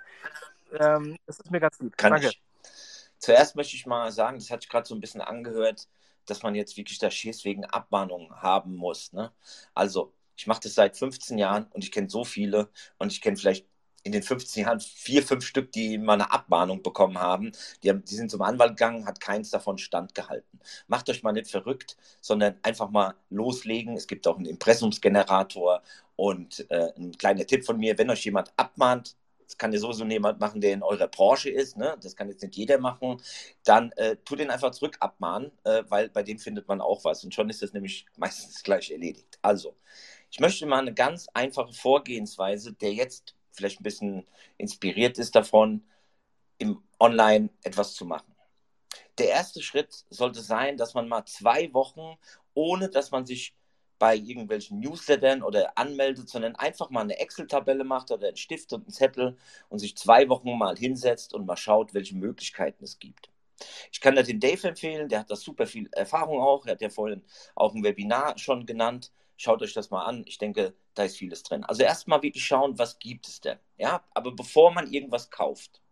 Ähm, 0.78 1.18
das 1.26 1.40
ist 1.40 1.50
mir 1.50 1.60
ganz 1.60 1.78
lieb. 1.80 1.96
kann 1.96 2.12
Danke. 2.12 2.28
ich. 2.28 2.42
Zuerst 3.18 3.56
möchte 3.56 3.76
ich 3.76 3.86
mal 3.86 4.12
sagen, 4.12 4.38
das 4.38 4.50
hat 4.50 4.62
sich 4.62 4.70
gerade 4.70 4.86
so 4.86 4.94
ein 4.94 5.00
bisschen 5.00 5.20
angehört, 5.20 5.88
dass 6.26 6.42
man 6.42 6.54
jetzt 6.54 6.76
wirklich 6.76 6.98
da 6.98 7.10
Schiss 7.10 7.44
wegen 7.44 7.64
Abmahnungen 7.64 8.42
haben 8.42 8.76
muss. 8.76 9.12
Ne? 9.12 9.32
Also, 9.74 10.12
ich 10.36 10.46
mache 10.46 10.60
das 10.62 10.74
seit 10.74 10.96
15 10.96 11.38
Jahren 11.38 11.66
und 11.72 11.84
ich 11.84 11.92
kenne 11.92 12.08
so 12.08 12.24
viele 12.24 12.68
und 12.98 13.12
ich 13.12 13.20
kenne 13.20 13.36
vielleicht 13.36 13.66
in 14.04 14.12
den 14.12 14.22
15 14.22 14.64
Jahren 14.64 14.80
vier, 14.80 15.22
fünf 15.22 15.44
Stück, 15.44 15.72
die 15.72 15.98
mal 15.98 16.14
eine 16.14 16.30
Abmahnung 16.30 16.82
bekommen 16.82 17.18
haben. 17.18 17.52
Die, 17.82 17.90
haben, 17.90 18.04
die 18.04 18.14
sind 18.14 18.30
zum 18.30 18.42
Anwalt 18.42 18.72
gegangen, 18.72 19.06
hat 19.06 19.20
keins 19.20 19.50
davon 19.50 19.78
standgehalten. 19.78 20.60
Macht 20.86 21.08
euch 21.10 21.22
mal 21.22 21.32
nicht 21.32 21.50
verrückt, 21.50 21.96
sondern 22.20 22.56
einfach 22.62 22.90
mal 22.90 23.14
loslegen. 23.30 23.96
Es 23.96 24.06
gibt 24.06 24.28
auch 24.28 24.36
einen 24.36 24.46
Impressumsgenerator 24.46 25.82
und 26.16 26.66
äh, 26.70 26.92
ein 26.96 27.12
kleiner 27.12 27.46
Tipp 27.46 27.64
von 27.64 27.78
mir, 27.78 27.98
wenn 27.98 28.10
euch 28.10 28.24
jemand 28.24 28.52
abmahnt, 28.56 29.16
das 29.46 29.58
kann 29.58 29.72
ja 29.72 29.78
sowieso 29.78 30.04
jemand 30.04 30.40
machen, 30.40 30.60
der 30.60 30.72
in 30.72 30.82
eurer 30.82 31.08
Branche 31.08 31.50
ist, 31.50 31.76
ne? 31.76 31.96
das 32.00 32.16
kann 32.16 32.28
jetzt 32.28 32.42
nicht 32.42 32.56
jeder 32.56 32.78
machen, 32.78 33.20
dann 33.64 33.92
äh, 33.92 34.16
tut 34.24 34.38
den 34.38 34.50
einfach 34.50 34.70
zurück 34.70 34.96
abmahnen, 35.00 35.52
äh, 35.64 35.84
weil 35.88 36.08
bei 36.08 36.22
dem 36.22 36.38
findet 36.38 36.66
man 36.66 36.80
auch 36.80 37.04
was 37.04 37.24
und 37.24 37.34
schon 37.34 37.50
ist 37.50 37.62
das 37.62 37.72
nämlich 37.72 38.06
meistens 38.16 38.62
gleich 38.62 38.90
erledigt. 38.90 39.38
Also, 39.42 39.76
ich 40.30 40.40
möchte 40.40 40.66
mal 40.66 40.80
eine 40.80 40.94
ganz 40.94 41.28
einfache 41.34 41.72
Vorgehensweise, 41.72 42.72
der 42.72 42.92
jetzt 42.92 43.34
vielleicht 43.54 43.80
ein 43.80 43.84
bisschen 43.84 44.26
inspiriert 44.56 45.18
ist 45.18 45.34
davon, 45.34 45.84
im 46.58 46.82
Online 47.00 47.50
etwas 47.62 47.94
zu 47.94 48.04
machen. 48.04 48.34
Der 49.18 49.28
erste 49.28 49.62
Schritt 49.62 50.04
sollte 50.10 50.40
sein, 50.40 50.76
dass 50.76 50.94
man 50.94 51.08
mal 51.08 51.24
zwei 51.24 51.72
Wochen, 51.72 52.16
ohne 52.54 52.88
dass 52.88 53.10
man 53.10 53.26
sich 53.26 53.54
bei 53.98 54.16
irgendwelchen 54.16 54.80
Newslettern 54.80 55.42
oder 55.42 55.78
anmeldet, 55.78 56.28
sondern 56.28 56.56
einfach 56.56 56.90
mal 56.90 57.02
eine 57.02 57.18
Excel-Tabelle 57.18 57.84
macht 57.84 58.10
oder 58.10 58.28
einen 58.28 58.36
Stift 58.36 58.72
und 58.72 58.82
einen 58.82 58.92
Zettel 58.92 59.36
und 59.68 59.78
sich 59.78 59.96
zwei 59.96 60.28
Wochen 60.28 60.58
mal 60.58 60.76
hinsetzt 60.76 61.32
und 61.32 61.46
mal 61.46 61.56
schaut, 61.56 61.94
welche 61.94 62.16
Möglichkeiten 62.16 62.84
es 62.84 62.98
gibt. 62.98 63.30
Ich 63.92 64.00
kann 64.00 64.16
da 64.16 64.22
den 64.22 64.40
Dave 64.40 64.68
empfehlen, 64.68 65.08
der 65.08 65.20
hat 65.20 65.30
da 65.30 65.36
super 65.36 65.66
viel 65.66 65.88
Erfahrung 65.92 66.40
auch. 66.40 66.66
Er 66.66 66.72
hat 66.72 66.80
ja 66.80 66.90
vorhin 66.90 67.22
auch 67.54 67.74
ein 67.74 67.84
Webinar 67.84 68.36
schon 68.36 68.66
genannt. 68.66 69.12
Schaut 69.36 69.62
euch 69.62 69.72
das 69.72 69.90
mal 69.90 70.04
an. 70.04 70.22
Ich 70.26 70.38
denke, 70.38 70.74
da 70.94 71.04
ist 71.04 71.16
vieles 71.16 71.42
drin. 71.42 71.64
Also 71.64 71.82
erstmal 71.82 72.22
wirklich 72.22 72.44
schauen, 72.44 72.78
was 72.78 72.98
gibt 72.98 73.28
es 73.28 73.40
denn? 73.40 73.58
Ja, 73.78 74.04
aber 74.14 74.32
bevor 74.32 74.72
man 74.72 74.92
irgendwas 74.92 75.30
kauft, 75.30 75.82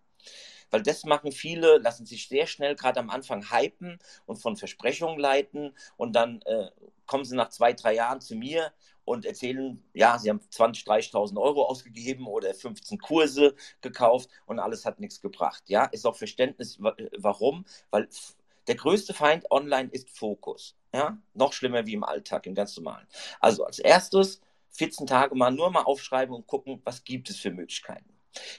weil 0.70 0.82
das 0.82 1.04
machen 1.04 1.32
viele, 1.32 1.78
lassen 1.78 2.06
sich 2.06 2.28
sehr 2.28 2.46
schnell 2.46 2.74
gerade 2.76 3.00
am 3.00 3.10
Anfang 3.10 3.50
hypen 3.50 3.98
und 4.26 4.36
von 4.36 4.56
Versprechungen 4.56 5.18
leiten 5.18 5.76
und 5.96 6.14
dann 6.14 6.40
äh, 6.42 6.70
kommen 7.06 7.24
sie 7.24 7.36
nach 7.36 7.50
zwei, 7.50 7.72
drei 7.72 7.94
Jahren 7.94 8.20
zu 8.20 8.34
mir 8.36 8.72
und 9.04 9.26
erzählen, 9.26 9.82
ja, 9.92 10.18
sie 10.18 10.30
haben 10.30 10.40
20, 10.48 10.84
30.000 10.84 11.40
Euro 11.40 11.64
ausgegeben 11.66 12.26
oder 12.26 12.54
15 12.54 12.98
Kurse 12.98 13.54
gekauft 13.80 14.30
und 14.46 14.60
alles 14.60 14.84
hat 14.86 15.00
nichts 15.00 15.20
gebracht. 15.20 15.64
Ja, 15.66 15.84
ist 15.86 16.06
auch 16.06 16.16
Verständnis, 16.16 16.78
warum, 16.80 17.64
weil 17.90 18.08
der 18.66 18.76
größte 18.76 19.14
Feind 19.14 19.50
online 19.50 19.88
ist 19.90 20.10
Fokus. 20.10 20.76
Ja, 20.94 21.18
noch 21.34 21.52
schlimmer 21.52 21.86
wie 21.86 21.94
im 21.94 22.04
Alltag, 22.04 22.46
im 22.46 22.54
ganz 22.54 22.76
normalen. 22.76 23.06
Also 23.40 23.64
als 23.64 23.78
erstes 23.78 24.40
14 24.72 25.06
Tage 25.06 25.34
mal 25.34 25.50
nur 25.50 25.70
mal 25.70 25.82
aufschreiben 25.82 26.34
und 26.34 26.46
gucken, 26.46 26.80
was 26.84 27.04
gibt 27.04 27.30
es 27.30 27.38
für 27.38 27.50
Möglichkeiten. 27.50 28.12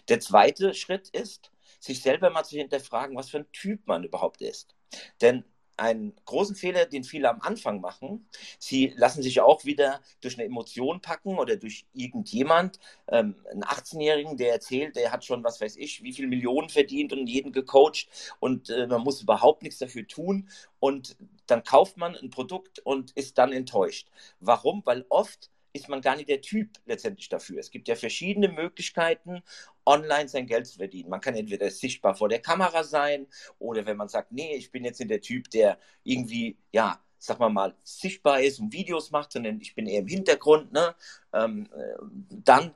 Der 0.10 0.20
zweite 0.20 0.74
Schritt 0.74 1.10
ist, 1.10 1.52
sich 1.80 2.02
selber 2.02 2.30
mal 2.30 2.44
zu 2.44 2.58
hinterfragen, 2.58 3.16
was 3.16 3.30
für 3.30 3.40
ein 3.40 3.52
Typ 3.52 3.86
man 3.88 4.04
überhaupt 4.04 4.42
ist. 4.42 4.76
Denn 5.22 5.44
einen 5.84 6.14
großen 6.24 6.56
Fehler, 6.56 6.86
den 6.86 7.04
viele 7.04 7.30
am 7.30 7.42
Anfang 7.42 7.82
machen, 7.82 8.26
sie 8.58 8.94
lassen 8.96 9.22
sich 9.22 9.42
auch 9.42 9.66
wieder 9.66 10.00
durch 10.22 10.36
eine 10.36 10.46
Emotion 10.46 11.02
packen 11.02 11.38
oder 11.38 11.58
durch 11.58 11.86
irgendjemand, 11.94 12.80
ähm, 13.10 13.36
einen 13.52 13.64
18-Jährigen, 13.64 14.38
der 14.38 14.54
erzählt, 14.54 14.96
der 14.96 15.12
hat 15.12 15.26
schon, 15.26 15.44
was 15.44 15.60
weiß 15.60 15.76
ich, 15.76 16.02
wie 16.02 16.14
viel 16.14 16.28
Millionen 16.28 16.70
verdient 16.70 17.12
und 17.12 17.28
jeden 17.28 17.52
gecoacht 17.52 18.08
und 18.40 18.70
äh, 18.70 18.88
man 18.88 19.02
muss 19.02 19.22
überhaupt 19.22 19.62
nichts 19.62 19.80
dafür 19.80 20.08
tun 20.08 20.48
und 20.80 21.18
dann 21.48 21.64
kauft 21.64 21.98
man 21.98 22.16
ein 22.16 22.30
Produkt 22.30 22.80
und 22.80 23.12
ist 23.12 23.38
dann 23.38 23.52
enttäuscht. 23.52 24.08
Warum? 24.40 24.84
Weil 24.86 25.06
oft 25.10 25.52
ist 25.74 25.90
man 25.90 26.02
gar 26.02 26.16
nicht 26.16 26.30
der 26.30 26.42
Typ 26.42 26.70
letztendlich 26.86 27.30
dafür. 27.30 27.60
Es 27.60 27.72
gibt 27.72 27.88
ja 27.88 27.96
verschiedene 27.96 28.48
Möglichkeiten, 28.48 29.44
online 29.86 30.30
sein 30.30 30.46
Geld 30.46 30.68
zu 30.68 30.78
verdienen. 30.78 31.10
Man 31.10 31.20
kann 31.20 31.36
entweder 31.36 31.70
sichtbar 31.72 32.16
vor 32.16 32.30
der 32.30 32.40
Kamera 32.40 32.84
sein 32.84 33.28
oder 33.60 33.86
wenn 33.86 33.98
man 33.98 34.08
sagt, 34.08 34.32
nee, 34.32 34.56
ich 34.56 34.72
bin 34.72 34.86
jetzt 34.86 35.00
nicht 35.00 35.10
der 35.10 35.22
Typ, 35.22 35.50
der 35.50 35.80
irgendwie, 36.04 36.58
ja, 36.72 37.04
sag 37.18 37.40
mal 37.40 37.50
mal, 37.50 37.76
sichtbar 37.84 38.42
ist 38.42 38.60
und 38.60 38.72
Videos 38.74 39.12
macht, 39.12 39.32
sondern 39.32 39.60
ich 39.62 39.74
bin 39.76 39.88
eher 39.88 40.02
im 40.02 40.08
Hintergrund, 40.08 40.74
ne? 40.74 40.94
Ähm, 41.34 41.70
äh, 41.74 41.96
dann 42.30 42.76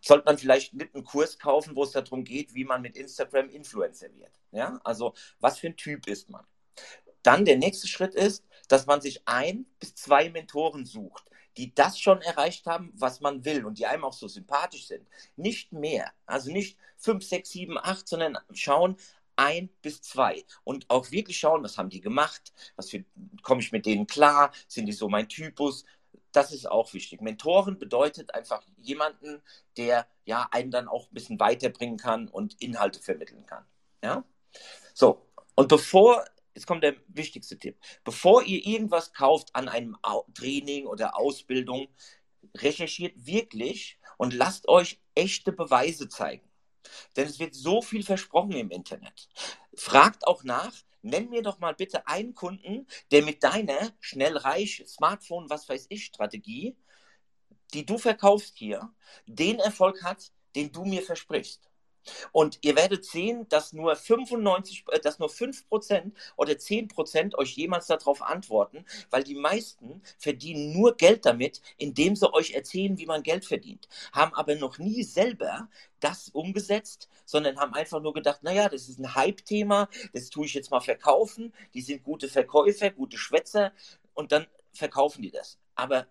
sollte 0.00 0.24
man 0.24 0.38
vielleicht 0.38 0.74
nicht 0.74 0.94
einen 0.94 1.04
Kurs 1.04 1.38
kaufen, 1.38 1.76
wo 1.76 1.84
es 1.84 1.92
darum 1.92 2.24
geht, 2.24 2.54
wie 2.54 2.64
man 2.64 2.82
mit 2.82 2.96
Instagram 2.96 3.48
Influencer 3.50 4.14
wird. 4.14 4.32
Ja, 4.52 4.80
also 4.84 5.14
was 5.40 5.58
für 5.58 5.68
ein 5.68 5.76
Typ 5.76 6.06
ist 6.08 6.30
man? 6.30 6.44
Dann 7.22 7.44
der 7.44 7.56
nächste 7.56 7.86
Schritt 7.86 8.14
ist, 8.14 8.44
dass 8.68 8.86
man 8.86 9.00
sich 9.00 9.22
ein 9.26 9.66
bis 9.78 9.94
zwei 9.94 10.30
Mentoren 10.30 10.84
sucht, 10.84 11.30
die 11.56 11.74
das 11.74 11.98
schon 11.98 12.20
erreicht 12.22 12.66
haben, 12.66 12.92
was 12.94 13.20
man 13.20 13.44
will 13.44 13.64
und 13.64 13.78
die 13.78 13.86
einem 13.86 14.04
auch 14.04 14.12
so 14.12 14.28
sympathisch 14.28 14.86
sind. 14.86 15.06
Nicht 15.36 15.72
mehr. 15.72 16.12
Also 16.26 16.50
nicht 16.50 16.78
5, 16.98 17.24
6, 17.24 17.50
7, 17.50 17.78
8, 17.78 18.08
sondern 18.08 18.38
schauen, 18.52 18.96
ein 19.36 19.68
bis 19.82 20.00
zwei 20.00 20.44
und 20.62 20.88
auch 20.90 21.10
wirklich 21.10 21.38
schauen, 21.38 21.64
was 21.64 21.76
haben 21.76 21.90
die 21.90 22.00
gemacht, 22.00 22.52
was 22.76 22.94
komme 23.42 23.60
ich 23.60 23.72
mit 23.72 23.84
denen 23.84 24.06
klar, 24.06 24.52
sind 24.68 24.86
die 24.86 24.92
so 24.92 25.08
mein 25.08 25.28
Typus, 25.28 25.84
das 26.34 26.52
ist 26.52 26.66
auch 26.66 26.92
wichtig. 26.94 27.20
Mentoren 27.20 27.78
bedeutet 27.78 28.34
einfach 28.34 28.62
jemanden, 28.76 29.40
der 29.76 30.06
ja 30.24 30.48
einen 30.50 30.70
dann 30.70 30.88
auch 30.88 31.08
ein 31.08 31.14
bisschen 31.14 31.38
weiterbringen 31.38 31.96
kann 31.96 32.28
und 32.28 32.60
Inhalte 32.60 33.00
vermitteln 33.00 33.46
kann. 33.46 33.64
Ja? 34.02 34.24
So, 34.94 35.26
und 35.54 35.68
bevor, 35.68 36.24
jetzt 36.54 36.66
kommt 36.66 36.82
der 36.82 36.96
wichtigste 37.08 37.58
Tipp, 37.58 37.78
bevor 38.04 38.42
ihr 38.42 38.64
irgendwas 38.64 39.12
kauft 39.12 39.54
an 39.54 39.68
einem 39.68 39.96
Training 40.34 40.86
oder 40.86 41.16
Ausbildung, 41.16 41.88
recherchiert 42.56 43.14
wirklich 43.16 43.98
und 44.18 44.34
lasst 44.34 44.68
euch 44.68 45.00
echte 45.14 45.52
Beweise 45.52 46.08
zeigen. 46.08 46.48
Denn 47.16 47.26
es 47.26 47.38
wird 47.38 47.54
so 47.54 47.82
viel 47.82 48.02
versprochen 48.02 48.52
im 48.52 48.70
Internet. 48.70 49.28
Fragt 49.74 50.26
auch 50.26 50.44
nach, 50.44 50.74
nenn 51.02 51.30
mir 51.30 51.42
doch 51.42 51.58
mal 51.58 51.74
bitte 51.74 52.06
einen 52.06 52.34
Kunden, 52.34 52.86
der 53.10 53.22
mit 53.22 53.42
deiner 53.42 53.92
schnell 54.00 54.36
reich 54.36 54.82
Smartphone, 54.86 55.48
was 55.50 55.68
weiß 55.68 55.86
ich, 55.88 56.04
Strategie, 56.04 56.76
die 57.72 57.84
du 57.84 57.98
verkaufst 57.98 58.56
hier, 58.56 58.94
den 59.26 59.58
Erfolg 59.58 60.02
hat, 60.02 60.30
den 60.54 60.70
du 60.72 60.84
mir 60.84 61.02
versprichst. 61.02 61.68
Und 62.32 62.58
ihr 62.62 62.76
werdet 62.76 63.04
sehen, 63.04 63.48
dass 63.48 63.72
nur 63.72 63.96
95, 63.96 64.84
äh, 64.90 65.00
dass 65.00 65.18
nur 65.18 65.28
5% 65.28 66.12
oder 66.36 66.52
10% 66.52 67.34
euch 67.36 67.56
jemals 67.56 67.86
darauf 67.86 68.22
antworten, 68.22 68.84
weil 69.10 69.24
die 69.24 69.34
meisten 69.34 70.02
verdienen 70.18 70.72
nur 70.72 70.96
Geld 70.96 71.24
damit, 71.26 71.60
indem 71.76 72.16
sie 72.16 72.32
euch 72.32 72.52
erzählen, 72.52 72.98
wie 72.98 73.06
man 73.06 73.22
Geld 73.22 73.44
verdient, 73.44 73.88
haben 74.12 74.34
aber 74.34 74.54
noch 74.54 74.78
nie 74.78 75.02
selber 75.02 75.68
das 76.00 76.28
umgesetzt, 76.28 77.08
sondern 77.24 77.58
haben 77.58 77.74
einfach 77.74 78.00
nur 78.00 78.12
gedacht, 78.12 78.42
naja, 78.42 78.68
das 78.68 78.88
ist 78.88 78.98
ein 78.98 79.14
Hype-Thema, 79.14 79.88
das 80.12 80.28
tue 80.28 80.46
ich 80.46 80.54
jetzt 80.54 80.70
mal 80.70 80.80
verkaufen, 80.80 81.52
die 81.72 81.80
sind 81.80 82.02
gute 82.02 82.28
Verkäufer, 82.28 82.90
gute 82.90 83.16
Schwätzer 83.16 83.72
und 84.12 84.32
dann 84.32 84.46
verkaufen 84.72 85.22
die 85.22 85.30
das. 85.30 85.58
Aber 85.74 86.06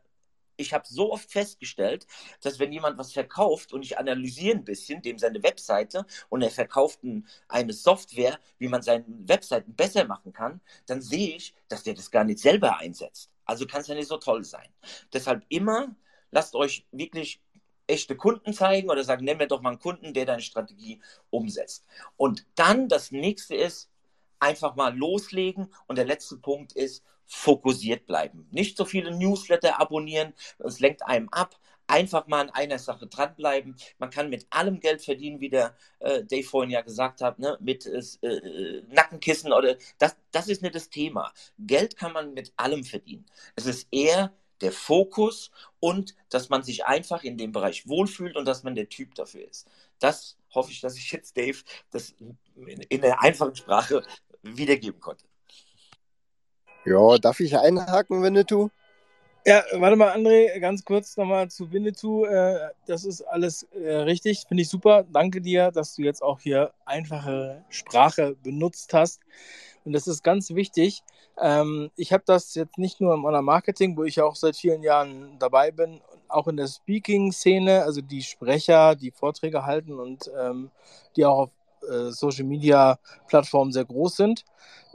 ich 0.58 0.74
habe 0.74 0.86
so 0.88 1.12
oft 1.12 1.32
festgestellt, 1.32 2.08
dass 2.42 2.60
wenn 2.60 2.72
jemand 2.72 2.98
was 2.98 3.14
verkauft 3.14 3.74
und 3.74 3.84
ich 3.84 3.98
analysiere 3.98 4.58
ein 4.58 4.64
bisschen, 4.64 5.02
dem 5.02 5.18
seine 5.18 5.44
Webseite 5.44 6.06
und 6.30 6.42
er 6.42 6.52
verkauft 6.52 7.00
eine 7.48 7.74
Software, 7.74 8.40
wie 8.58 8.68
man 8.68 8.82
seine 8.82 9.06
Webseiten 9.08 9.76
besser 9.76 10.06
machen 10.06 10.34
kann, 10.34 10.62
dann 10.86 11.02
sehe 11.02 11.36
ich, 11.36 11.54
dass 11.68 11.84
der 11.84 11.94
das 11.94 12.12
gar 12.12 12.24
nicht 12.24 12.40
selber 12.40 12.78
einsetzt. 12.78 13.30
Also 13.46 13.66
kann 13.66 13.82
es 13.82 13.88
ja 13.88 13.96
nicht 13.96 14.08
so 14.08 14.18
toll 14.18 14.44
sein. 14.44 14.70
Deshalb 15.12 15.46
immer 15.50 15.96
lasst 16.32 16.56
euch 16.56 16.86
wirklich 16.92 17.42
echte 17.88 18.16
Kunden 18.16 18.54
zeigen 18.54 18.90
oder 18.90 19.04
sagen, 19.04 19.26
nenn 19.26 19.38
mir 19.38 19.48
doch 19.48 19.62
mal 19.62 19.72
einen 19.72 19.80
Kunden, 19.80 20.14
der 20.14 20.26
deine 20.26 20.42
Strategie 20.42 21.02
umsetzt. 21.30 21.86
Und 22.18 22.46
dann 22.56 22.88
das 22.88 23.12
nächste 23.12 23.56
ist, 23.56 23.90
einfach 24.40 24.76
mal 24.76 24.96
loslegen. 24.96 25.74
Und 25.88 25.98
der 25.98 26.06
letzte 26.06 26.38
Punkt 26.38 26.74
ist, 26.74 27.04
fokussiert 27.34 28.06
bleiben. 28.06 28.48
Nicht 28.52 28.78
so 28.78 28.86
viele 28.86 29.12
Newsletter 29.18 29.82
abonnieren, 29.82 30.34
es 30.60 30.80
lenkt 30.80 31.04
einem 31.04 31.30
ab. 31.30 31.60
Einfach 31.86 32.28
mal 32.28 32.40
an 32.40 32.50
einer 32.52 32.80
Sache 32.80 33.08
dranbleiben. 33.08 33.76
Man 33.98 34.10
kann 34.10 34.30
mit 34.30 34.48
allem 34.52 34.80
Geld 34.80 35.02
verdienen, 35.02 35.42
wie 35.42 35.50
der 35.50 35.76
äh, 36.00 36.24
Dave 36.24 36.44
vorhin 36.44 36.72
ja 36.72 36.82
gesagt 36.82 37.20
hat, 37.20 37.40
ne? 37.40 37.58
mit 37.60 37.86
äh, 37.86 38.82
Nackenkissen 38.88 39.52
oder 39.52 39.76
das, 39.98 40.16
das 40.32 40.48
ist 40.48 40.62
nicht 40.62 40.76
das 40.76 40.90
Thema. 40.90 41.34
Geld 41.60 41.98
kann 41.98 42.14
man 42.14 42.34
mit 42.34 42.54
allem 42.56 42.86
verdienen. 42.86 43.26
Es 43.56 43.66
ist 43.66 43.88
eher 43.92 44.32
der 44.62 44.72
Fokus 44.72 45.52
und 45.82 46.16
dass 46.30 46.48
man 46.48 46.64
sich 46.64 46.86
einfach 46.86 47.24
in 47.24 47.38
dem 47.38 47.52
Bereich 47.52 47.88
wohlfühlt 47.88 48.38
und 48.38 48.46
dass 48.46 48.64
man 48.64 48.76
der 48.76 48.88
Typ 48.88 49.16
dafür 49.16 49.46
ist. 49.50 49.68
Das 50.00 50.38
hoffe 50.54 50.72
ich, 50.72 50.80
dass 50.80 50.96
ich 50.96 51.12
jetzt 51.12 51.36
Dave 51.36 51.58
das 51.92 52.16
in 52.90 53.02
der 53.02 53.22
einfachen 53.22 53.56
Sprache 53.56 54.04
wiedergeben 54.42 55.02
konnte. 55.02 55.26
Ja, 56.86 57.18
darf 57.18 57.40
ich 57.40 57.58
einhaken, 57.58 58.22
Winnetou? 58.24 58.70
Ja, 59.46 59.64
warte 59.74 59.96
mal, 59.96 60.16
André, 60.16 60.60
ganz 60.60 60.84
kurz 60.84 61.18
nochmal 61.18 61.50
zu 61.50 61.72
Winnetou. 61.72 62.26
Äh, 62.26 62.70
das 62.88 63.06
ist 63.06 63.22
alles 63.22 63.64
äh, 63.74 63.96
richtig, 63.96 64.46
finde 64.48 64.64
ich 64.64 64.70
super. 64.70 65.06
Danke 65.12 65.42
dir, 65.42 65.72
dass 65.72 65.96
du 65.96 66.02
jetzt 66.02 66.22
auch 66.22 66.40
hier 66.40 66.72
einfache 66.86 67.64
Sprache 67.70 68.36
benutzt 68.42 68.94
hast. 68.94 69.22
Und 69.86 69.94
das 69.94 70.08
ist 70.08 70.24
ganz 70.24 70.52
wichtig. 70.52 71.04
Ähm, 71.42 71.90
ich 71.96 72.14
habe 72.14 72.24
das 72.26 72.56
jetzt 72.56 72.78
nicht 72.78 73.02
nur 73.02 73.14
im 73.14 73.26
Online-Marketing, 73.26 73.98
wo 73.98 74.04
ich 74.04 74.22
auch 74.22 74.36
seit 74.36 74.56
vielen 74.56 74.84
Jahren 74.84 75.38
dabei 75.40 75.72
bin, 75.72 76.02
auch 76.28 76.48
in 76.48 76.58
der 76.58 76.68
Speaking-Szene, 76.68 77.84
also 77.84 78.02
die 78.02 78.24
Sprecher, 78.24 78.96
die 78.96 79.12
Vorträge 79.12 79.66
halten 79.66 80.00
und 80.00 80.32
ähm, 80.40 80.70
die 81.16 81.26
auch 81.26 81.40
auf 81.40 81.50
äh, 81.90 82.12
Social 82.12 82.46
Media 82.46 82.98
Plattformen 83.28 83.72
sehr 83.72 83.86
groß 83.86 84.16
sind, 84.16 84.46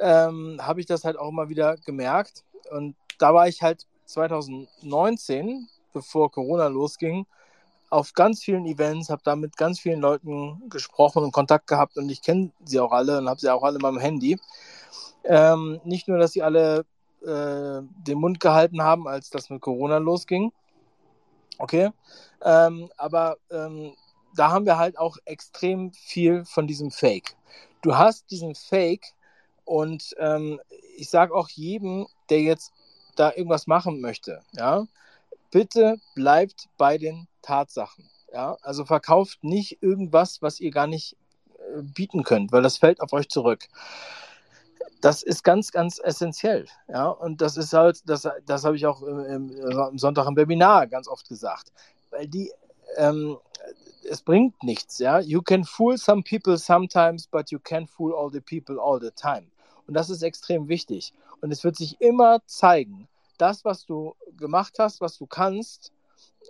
ähm, 0.00 0.58
habe 0.60 0.80
ich 0.80 0.86
das 0.86 1.04
halt 1.04 1.18
auch 1.18 1.28
immer 1.28 1.48
wieder 1.48 1.76
gemerkt. 1.76 2.44
Und 2.70 2.96
da 3.18 3.34
war 3.34 3.48
ich 3.48 3.62
halt 3.62 3.86
2019, 4.06 5.68
bevor 5.92 6.30
Corona 6.30 6.68
losging, 6.68 7.26
auf 7.90 8.12
ganz 8.12 8.42
vielen 8.42 8.66
Events, 8.66 9.08
habe 9.08 9.22
da 9.24 9.34
mit 9.34 9.56
ganz 9.56 9.80
vielen 9.80 10.00
Leuten 10.00 10.68
gesprochen 10.68 11.24
und 11.24 11.32
Kontakt 11.32 11.66
gehabt 11.66 11.96
und 11.96 12.10
ich 12.10 12.20
kenne 12.20 12.50
sie 12.64 12.80
auch 12.80 12.92
alle 12.92 13.18
und 13.18 13.28
habe 13.28 13.40
sie 13.40 13.48
auch 13.48 13.62
alle 13.62 13.76
in 13.76 13.82
meinem 13.82 13.98
Handy. 13.98 14.38
Ähm, 15.24 15.80
nicht 15.84 16.06
nur, 16.08 16.18
dass 16.18 16.32
sie 16.32 16.42
alle 16.42 16.84
äh, 17.22 17.82
den 18.06 18.18
Mund 18.18 18.40
gehalten 18.40 18.82
haben, 18.82 19.08
als 19.08 19.30
das 19.30 19.50
mit 19.50 19.60
Corona 19.60 19.98
losging. 19.98 20.52
Okay. 21.58 21.90
Ähm, 22.42 22.90
aber 22.96 23.36
ähm, 23.50 23.92
da 24.36 24.50
haben 24.50 24.66
wir 24.66 24.78
halt 24.78 24.98
auch 24.98 25.16
extrem 25.24 25.92
viel 25.92 26.44
von 26.44 26.66
diesem 26.66 26.90
Fake. 26.90 27.36
Du 27.82 27.96
hast 27.96 28.30
diesen 28.30 28.54
Fake 28.54 29.14
und 29.64 30.14
ähm, 30.18 30.60
ich 30.96 31.10
sage 31.10 31.34
auch 31.34 31.48
jedem, 31.48 32.06
der 32.30 32.40
jetzt 32.40 32.72
da 33.16 33.32
irgendwas 33.32 33.66
machen 33.66 34.00
möchte, 34.00 34.42
ja, 34.52 34.86
bitte 35.50 35.96
bleibt 36.14 36.68
bei 36.76 36.98
den 36.98 37.26
Tatsachen. 37.42 38.08
Ja, 38.32 38.58
also 38.62 38.84
verkauft 38.84 39.42
nicht 39.42 39.82
irgendwas, 39.82 40.42
was 40.42 40.60
ihr 40.60 40.70
gar 40.70 40.86
nicht 40.86 41.16
äh, 41.58 41.82
bieten 41.82 42.24
könnt, 42.24 42.52
weil 42.52 42.62
das 42.62 42.76
fällt 42.76 43.00
auf 43.00 43.12
euch 43.12 43.28
zurück. 43.28 43.66
Das 45.00 45.22
ist 45.22 45.44
ganz, 45.44 45.70
ganz 45.70 45.98
essentiell. 45.98 46.66
Ja, 46.88 47.08
und 47.08 47.40
das 47.40 47.56
ist 47.56 47.72
halt, 47.72 48.08
das, 48.08 48.28
das 48.44 48.64
habe 48.64 48.76
ich 48.76 48.84
auch 48.84 49.02
im, 49.02 49.50
im 49.50 49.98
Sonntag 49.98 50.26
im 50.26 50.36
Webinar 50.36 50.86
ganz 50.88 51.08
oft 51.08 51.28
gesagt, 51.28 51.72
weil 52.10 52.26
die, 52.26 52.52
ähm, 52.96 53.38
es 54.08 54.22
bringt 54.22 54.62
nichts, 54.62 54.98
ja. 54.98 55.20
You 55.20 55.42
can 55.42 55.64
fool 55.64 55.96
some 55.98 56.22
people 56.22 56.58
sometimes, 56.58 57.26
but 57.26 57.50
you 57.50 57.58
can't 57.58 57.88
fool 57.88 58.12
all 58.14 58.30
the 58.30 58.40
people 58.40 58.80
all 58.80 59.00
the 59.00 59.10
time. 59.10 59.46
Und 59.86 59.94
das 59.94 60.10
ist 60.10 60.22
extrem 60.22 60.68
wichtig. 60.68 61.12
Und 61.40 61.50
es 61.50 61.64
wird 61.64 61.76
sich 61.76 62.00
immer 62.00 62.40
zeigen, 62.46 63.08
das, 63.38 63.64
was 63.64 63.86
du 63.86 64.14
gemacht 64.36 64.74
hast, 64.78 65.00
was 65.00 65.16
du 65.16 65.26
kannst 65.26 65.92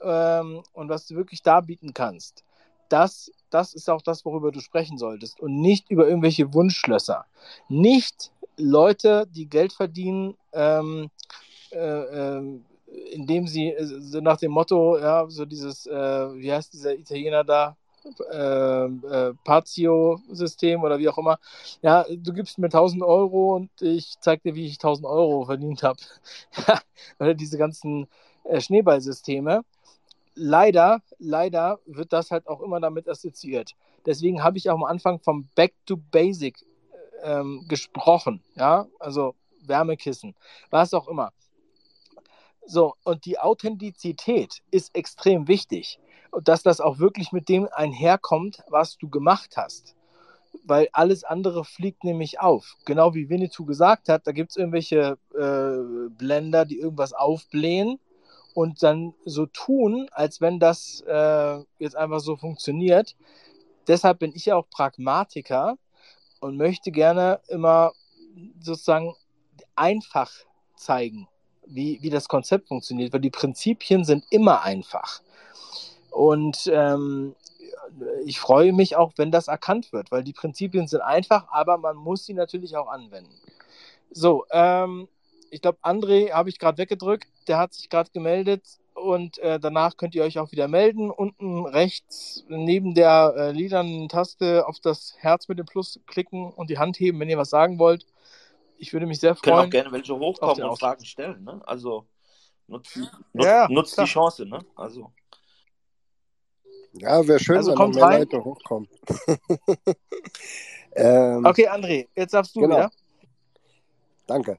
ähm, 0.02 0.62
und 0.72 0.88
was 0.88 1.06
du 1.06 1.14
wirklich 1.14 1.42
darbieten 1.42 1.94
kannst, 1.94 2.44
das, 2.88 3.30
das 3.50 3.74
ist 3.74 3.90
auch 3.90 4.02
das, 4.02 4.24
worüber 4.24 4.50
du 4.50 4.60
sprechen 4.60 4.98
solltest 4.98 5.40
und 5.40 5.60
nicht 5.60 5.90
über 5.90 6.08
irgendwelche 6.08 6.52
Wunschschlösser. 6.54 7.26
Nicht 7.68 8.32
Leute, 8.56 9.26
die 9.30 9.46
Geld 9.46 9.72
verdienen, 9.72 10.36
ähm, 10.52 11.10
äh, 11.70 11.78
äh, 11.78 12.60
indem 13.12 13.46
sie 13.46 13.68
äh, 13.68 13.84
so 13.84 14.20
nach 14.20 14.38
dem 14.38 14.52
Motto, 14.52 14.98
ja, 14.98 15.26
so 15.28 15.44
dieses, 15.44 15.86
äh, 15.86 15.92
wie 15.92 16.52
heißt 16.52 16.72
dieser 16.72 16.94
Italiener 16.94 17.44
da? 17.44 17.76
Äh, 18.30 18.84
äh, 18.84 19.34
Pazio-System 19.44 20.82
oder 20.82 20.98
wie 20.98 21.08
auch 21.08 21.18
immer. 21.18 21.38
Ja, 21.82 22.06
du 22.08 22.32
gibst 22.32 22.58
mir 22.58 22.66
1000 22.66 23.02
Euro 23.02 23.56
und 23.56 23.70
ich 23.82 24.14
zeig 24.20 24.42
dir, 24.42 24.54
wie 24.54 24.66
ich 24.66 24.74
1000 24.74 25.06
Euro 25.06 25.44
verdient 25.44 25.82
habe. 25.82 25.98
oder 27.18 27.34
diese 27.34 27.58
ganzen 27.58 28.06
äh, 28.44 28.60
Schneeballsysteme. 28.60 29.62
Leider, 30.34 31.02
leider 31.18 31.80
wird 31.86 32.12
das 32.12 32.30
halt 32.30 32.46
auch 32.46 32.60
immer 32.60 32.80
damit 32.80 33.08
assoziiert. 33.08 33.74
Deswegen 34.06 34.42
habe 34.42 34.56
ich 34.56 34.70
auch 34.70 34.74
am 34.74 34.84
Anfang 34.84 35.18
vom 35.18 35.48
Back 35.54 35.74
to 35.84 35.96
Basic 35.96 36.56
ähm, 37.22 37.64
gesprochen. 37.68 38.40
Ja, 38.54 38.86
also 38.98 39.34
Wärmekissen, 39.66 40.34
was 40.70 40.94
auch 40.94 41.08
immer. 41.08 41.32
So, 42.70 42.96
und 43.02 43.24
die 43.24 43.38
Authentizität 43.38 44.60
ist 44.70 44.94
extrem 44.94 45.48
wichtig. 45.48 45.98
Dass 46.44 46.62
das 46.62 46.82
auch 46.82 46.98
wirklich 46.98 47.32
mit 47.32 47.48
dem 47.48 47.66
einherkommt, 47.72 48.62
was 48.68 48.98
du 48.98 49.08
gemacht 49.08 49.56
hast. 49.56 49.96
Weil 50.64 50.90
alles 50.92 51.24
andere 51.24 51.64
fliegt 51.64 52.04
nämlich 52.04 52.40
auf. 52.40 52.76
Genau 52.84 53.14
wie 53.14 53.30
Winnetou 53.30 53.64
gesagt 53.64 54.10
hat, 54.10 54.26
da 54.26 54.32
gibt 54.32 54.50
es 54.50 54.58
irgendwelche 54.58 55.16
äh, 55.34 56.10
Blender, 56.10 56.66
die 56.66 56.78
irgendwas 56.78 57.14
aufblähen 57.14 57.98
und 58.52 58.82
dann 58.82 59.14
so 59.24 59.46
tun, 59.46 60.10
als 60.12 60.42
wenn 60.42 60.60
das 60.60 61.02
äh, 61.06 61.60
jetzt 61.78 61.96
einfach 61.96 62.20
so 62.20 62.36
funktioniert. 62.36 63.16
Deshalb 63.86 64.18
bin 64.18 64.32
ich 64.34 64.44
ja 64.44 64.56
auch 64.56 64.68
Pragmatiker 64.68 65.78
und 66.40 66.58
möchte 66.58 66.90
gerne 66.92 67.40
immer 67.48 67.92
sozusagen 68.60 69.14
einfach 69.74 70.30
zeigen 70.76 71.28
wie, 71.68 71.98
wie 72.02 72.10
das 72.10 72.28
Konzept 72.28 72.68
funktioniert, 72.68 73.12
weil 73.12 73.20
die 73.20 73.30
Prinzipien 73.30 74.04
sind 74.04 74.24
immer 74.30 74.62
einfach. 74.62 75.20
Und 76.10 76.70
ähm, 76.72 77.34
ich 78.24 78.38
freue 78.38 78.72
mich 78.72 78.96
auch, 78.96 79.12
wenn 79.16 79.30
das 79.30 79.48
erkannt 79.48 79.92
wird, 79.92 80.10
weil 80.10 80.24
die 80.24 80.32
Prinzipien 80.32 80.88
sind 80.88 81.00
einfach, 81.00 81.46
aber 81.50 81.78
man 81.78 81.96
muss 81.96 82.24
sie 82.24 82.34
natürlich 82.34 82.76
auch 82.76 82.88
anwenden. 82.88 83.32
So, 84.10 84.44
ähm, 84.50 85.08
ich 85.50 85.62
glaube, 85.62 85.78
André 85.82 86.32
habe 86.32 86.48
ich 86.48 86.58
gerade 86.58 86.78
weggedrückt, 86.78 87.28
der 87.46 87.58
hat 87.58 87.74
sich 87.74 87.88
gerade 87.88 88.10
gemeldet 88.12 88.62
und 88.94 89.38
äh, 89.38 89.58
danach 89.60 89.96
könnt 89.96 90.14
ihr 90.14 90.22
euch 90.22 90.38
auch 90.38 90.52
wieder 90.52 90.68
melden. 90.68 91.10
Unten 91.10 91.66
rechts 91.66 92.44
neben 92.48 92.94
der 92.94 93.34
äh, 93.36 93.50
lilanen 93.52 94.08
Taste 94.08 94.66
auf 94.66 94.80
das 94.80 95.14
Herz 95.18 95.48
mit 95.48 95.58
dem 95.58 95.66
Plus 95.66 96.00
klicken 96.06 96.50
und 96.50 96.70
die 96.70 96.78
Hand 96.78 96.98
heben, 96.98 97.20
wenn 97.20 97.28
ihr 97.28 97.38
was 97.38 97.50
sagen 97.50 97.78
wollt. 97.78 98.06
Ich 98.78 98.92
würde 98.92 99.06
mich 99.06 99.18
sehr 99.20 99.34
freuen. 99.34 99.54
Können 99.56 99.66
auch 99.66 99.70
gerne 99.70 99.92
welche 99.92 100.16
hochkommen 100.18 100.64
und 100.64 100.78
Fragen 100.78 101.04
stellen. 101.04 101.44
Ne? 101.44 101.60
Also 101.66 102.06
nutzt, 102.68 102.96
nutzt, 103.32 103.46
Ja, 103.46 103.68
nutzt 103.68 103.98
die. 103.98 104.04
Chance. 104.04 104.46
Ne? 104.46 104.60
Also 104.76 105.12
Ja, 106.92 107.26
wäre 107.26 107.40
schön, 107.40 107.56
Also 107.56 107.76
wenn 107.76 107.90
mehr 107.90 108.04
rein. 108.04 108.18
Leute 108.20 108.44
hochkommen. 108.44 108.88
ähm, 110.92 111.44
Okay, 111.44 111.68
André, 111.68 112.08
jetzt 112.14 112.34
darfst 112.34 112.54
du 112.54 112.60
Genau. 112.60 112.76
wieder. 112.76 112.90
Danke. 114.26 114.58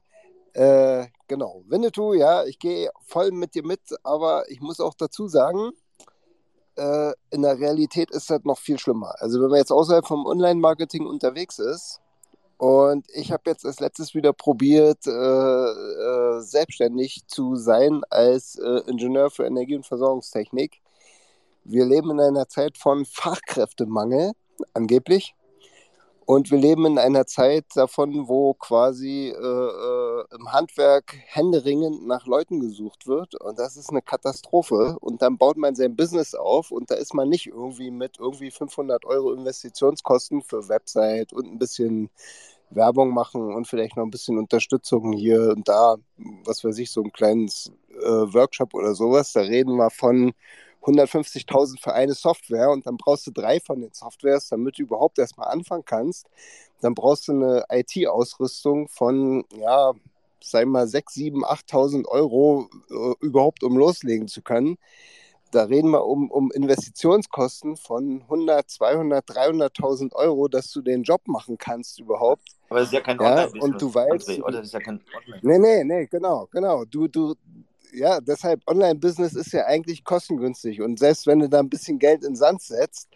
Äh, 0.52 1.06
genau. 1.28 1.62
Winnetou, 1.66 2.12
ja, 2.14 2.44
ich 2.44 2.58
gehe 2.58 2.90
voll 3.06 3.30
mit 3.30 3.54
dir 3.54 3.64
mit, 3.64 3.80
aber 4.02 4.44
ich 4.50 4.60
muss 4.60 4.80
auch 4.80 4.94
dazu 4.94 5.28
sagen, 5.28 5.70
äh, 6.76 7.12
in 7.30 7.42
der 7.42 7.58
Realität 7.58 8.10
ist 8.10 8.28
das 8.30 8.42
noch 8.44 8.58
viel 8.58 8.78
schlimmer. 8.78 9.14
Also 9.18 9.40
wenn 9.40 9.48
man 9.48 9.58
jetzt 9.58 9.70
außerhalb 9.70 10.06
vom 10.06 10.26
Online-Marketing 10.26 11.06
unterwegs 11.06 11.58
ist 11.58 12.00
und 12.60 13.06
ich 13.14 13.32
habe 13.32 13.44
jetzt 13.46 13.64
als 13.64 13.80
letztes 13.80 14.14
wieder 14.14 14.34
probiert, 14.34 15.06
äh, 15.06 15.10
äh, 15.10 16.40
selbstständig 16.42 17.22
zu 17.26 17.56
sein 17.56 18.02
als 18.10 18.56
äh, 18.56 18.82
Ingenieur 18.86 19.30
für 19.30 19.46
Energie- 19.46 19.76
und 19.76 19.86
Versorgungstechnik. 19.86 20.82
Wir 21.64 21.86
leben 21.86 22.10
in 22.10 22.20
einer 22.20 22.48
Zeit 22.48 22.76
von 22.76 23.06
Fachkräftemangel, 23.06 24.32
angeblich. 24.74 25.34
Und 26.30 26.52
wir 26.52 26.58
leben 26.58 26.86
in 26.86 26.96
einer 26.96 27.26
Zeit 27.26 27.64
davon, 27.74 28.28
wo 28.28 28.54
quasi 28.54 29.30
äh, 29.30 29.36
äh, 29.36 30.24
im 30.38 30.52
Handwerk 30.52 31.16
händeringend 31.26 32.06
nach 32.06 32.24
Leuten 32.24 32.60
gesucht 32.60 33.08
wird. 33.08 33.34
Und 33.34 33.58
das 33.58 33.76
ist 33.76 33.90
eine 33.90 34.00
Katastrophe. 34.00 34.96
Und 35.00 35.22
dann 35.22 35.38
baut 35.38 35.56
man 35.56 35.74
sein 35.74 35.96
Business 35.96 36.36
auf 36.36 36.70
und 36.70 36.88
da 36.88 36.94
ist 36.94 37.14
man 37.14 37.28
nicht 37.28 37.48
irgendwie 37.48 37.90
mit 37.90 38.20
irgendwie 38.20 38.52
500 38.52 39.04
Euro 39.06 39.32
Investitionskosten 39.32 40.42
für 40.42 40.68
Website 40.68 41.32
und 41.32 41.46
ein 41.46 41.58
bisschen 41.58 42.10
Werbung 42.70 43.12
machen 43.12 43.52
und 43.52 43.66
vielleicht 43.66 43.96
noch 43.96 44.04
ein 44.04 44.12
bisschen 44.12 44.38
Unterstützung 44.38 45.12
hier 45.12 45.50
und 45.56 45.66
da, 45.66 45.96
was 46.44 46.62
weiß 46.62 46.78
ich, 46.78 46.92
so 46.92 47.02
ein 47.02 47.10
kleines 47.10 47.72
äh, 48.04 48.06
Workshop 48.06 48.74
oder 48.74 48.94
sowas. 48.94 49.32
Da 49.32 49.40
reden 49.40 49.74
wir 49.74 49.90
von 49.90 50.32
150.000 50.82 51.80
für 51.80 51.92
eine 51.92 52.14
Software 52.14 52.70
und 52.70 52.86
dann 52.86 52.96
brauchst 52.96 53.26
du 53.26 53.30
drei 53.30 53.60
von 53.60 53.80
den 53.80 53.92
Softwares, 53.92 54.48
damit 54.48 54.78
du 54.78 54.82
überhaupt 54.82 55.18
erstmal 55.18 55.48
anfangen 55.48 55.84
kannst. 55.84 56.26
Dann 56.80 56.94
brauchst 56.94 57.28
du 57.28 57.32
eine 57.32 57.64
IT-Ausrüstung 57.70 58.88
von, 58.88 59.44
ja, 59.58 59.92
sei 60.42 60.64
mal 60.64 60.88
6, 60.88 61.12
7, 61.14 61.44
8.000 61.44 62.06
Euro 62.06 62.68
äh, 62.90 63.14
überhaupt, 63.24 63.62
um 63.62 63.76
loslegen 63.76 64.28
zu 64.28 64.40
können. 64.42 64.78
Da 65.50 65.64
reden 65.64 65.90
wir 65.90 66.06
um, 66.06 66.30
um 66.30 66.52
Investitionskosten 66.52 67.76
von 67.76 68.22
100, 68.22 68.70
200, 68.70 69.28
300.000 69.28 70.12
Euro, 70.14 70.46
dass 70.48 70.70
du 70.70 70.80
den 70.80 71.02
Job 71.02 71.22
machen 71.26 71.58
kannst 71.58 71.98
überhaupt. 71.98 72.48
aber 72.68 72.78
das 72.80 72.88
ist 72.88 72.94
ja 72.94 73.00
kein 73.00 73.18
Ja, 73.18 73.26
Online-Business. 73.26 73.64
und 73.64 73.82
du 73.82 73.92
weißt, 73.94 74.28
oder? 74.40 74.58
Das 74.58 74.68
ist 74.68 74.72
ja 74.74 74.80
kein 74.80 75.00
Online. 75.12 75.40
Nee, 75.42 75.58
nee, 75.58 75.84
nee, 75.84 76.06
genau, 76.06 76.46
genau. 76.52 76.84
Du, 76.84 77.08
du, 77.08 77.34
ja, 77.92 78.20
deshalb 78.20 78.62
Online-Business 78.66 79.34
ist 79.34 79.52
ja 79.52 79.66
eigentlich 79.66 80.04
kostengünstig. 80.04 80.80
Und 80.80 80.98
selbst 80.98 81.26
wenn 81.26 81.40
du 81.40 81.48
da 81.48 81.60
ein 81.60 81.68
bisschen 81.70 81.98
Geld 81.98 82.24
in 82.24 82.36
Sand 82.36 82.62
setzt, 82.62 83.08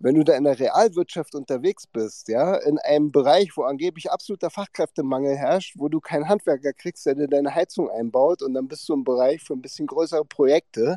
wenn 0.00 0.14
du 0.14 0.24
da 0.24 0.34
in 0.34 0.44
der 0.44 0.58
Realwirtschaft 0.58 1.34
unterwegs 1.34 1.86
bist, 1.86 2.28
ja, 2.28 2.56
in 2.56 2.78
einem 2.78 3.12
Bereich, 3.12 3.56
wo 3.56 3.62
angeblich 3.64 4.10
absoluter 4.10 4.48
Fachkräftemangel 4.50 5.36
herrscht, 5.36 5.74
wo 5.78 5.88
du 5.88 6.00
keinen 6.00 6.28
Handwerker 6.28 6.72
kriegst, 6.72 7.04
der 7.04 7.14
dir 7.14 7.28
deine 7.28 7.54
Heizung 7.54 7.90
einbaut, 7.90 8.42
und 8.42 8.54
dann 8.54 8.66
bist 8.66 8.88
du 8.88 8.94
im 8.94 9.04
Bereich 9.04 9.42
für 9.42 9.52
ein 9.54 9.62
bisschen 9.62 9.86
größere 9.86 10.24
Projekte. 10.24 10.96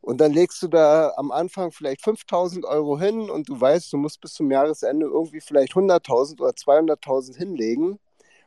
Und 0.00 0.20
dann 0.20 0.32
legst 0.32 0.62
du 0.62 0.68
da 0.68 1.12
am 1.16 1.30
Anfang 1.30 1.72
vielleicht 1.72 2.02
5000 2.02 2.64
Euro 2.66 2.98
hin 2.98 3.30
und 3.30 3.48
du 3.48 3.58
weißt, 3.58 3.92
du 3.92 3.96
musst 3.96 4.20
bis 4.20 4.34
zum 4.34 4.50
Jahresende 4.50 5.06
irgendwie 5.06 5.40
vielleicht 5.40 5.72
100.000 5.72 6.40
oder 6.42 6.50
200.000 6.50 7.36
hinlegen. 7.38 7.98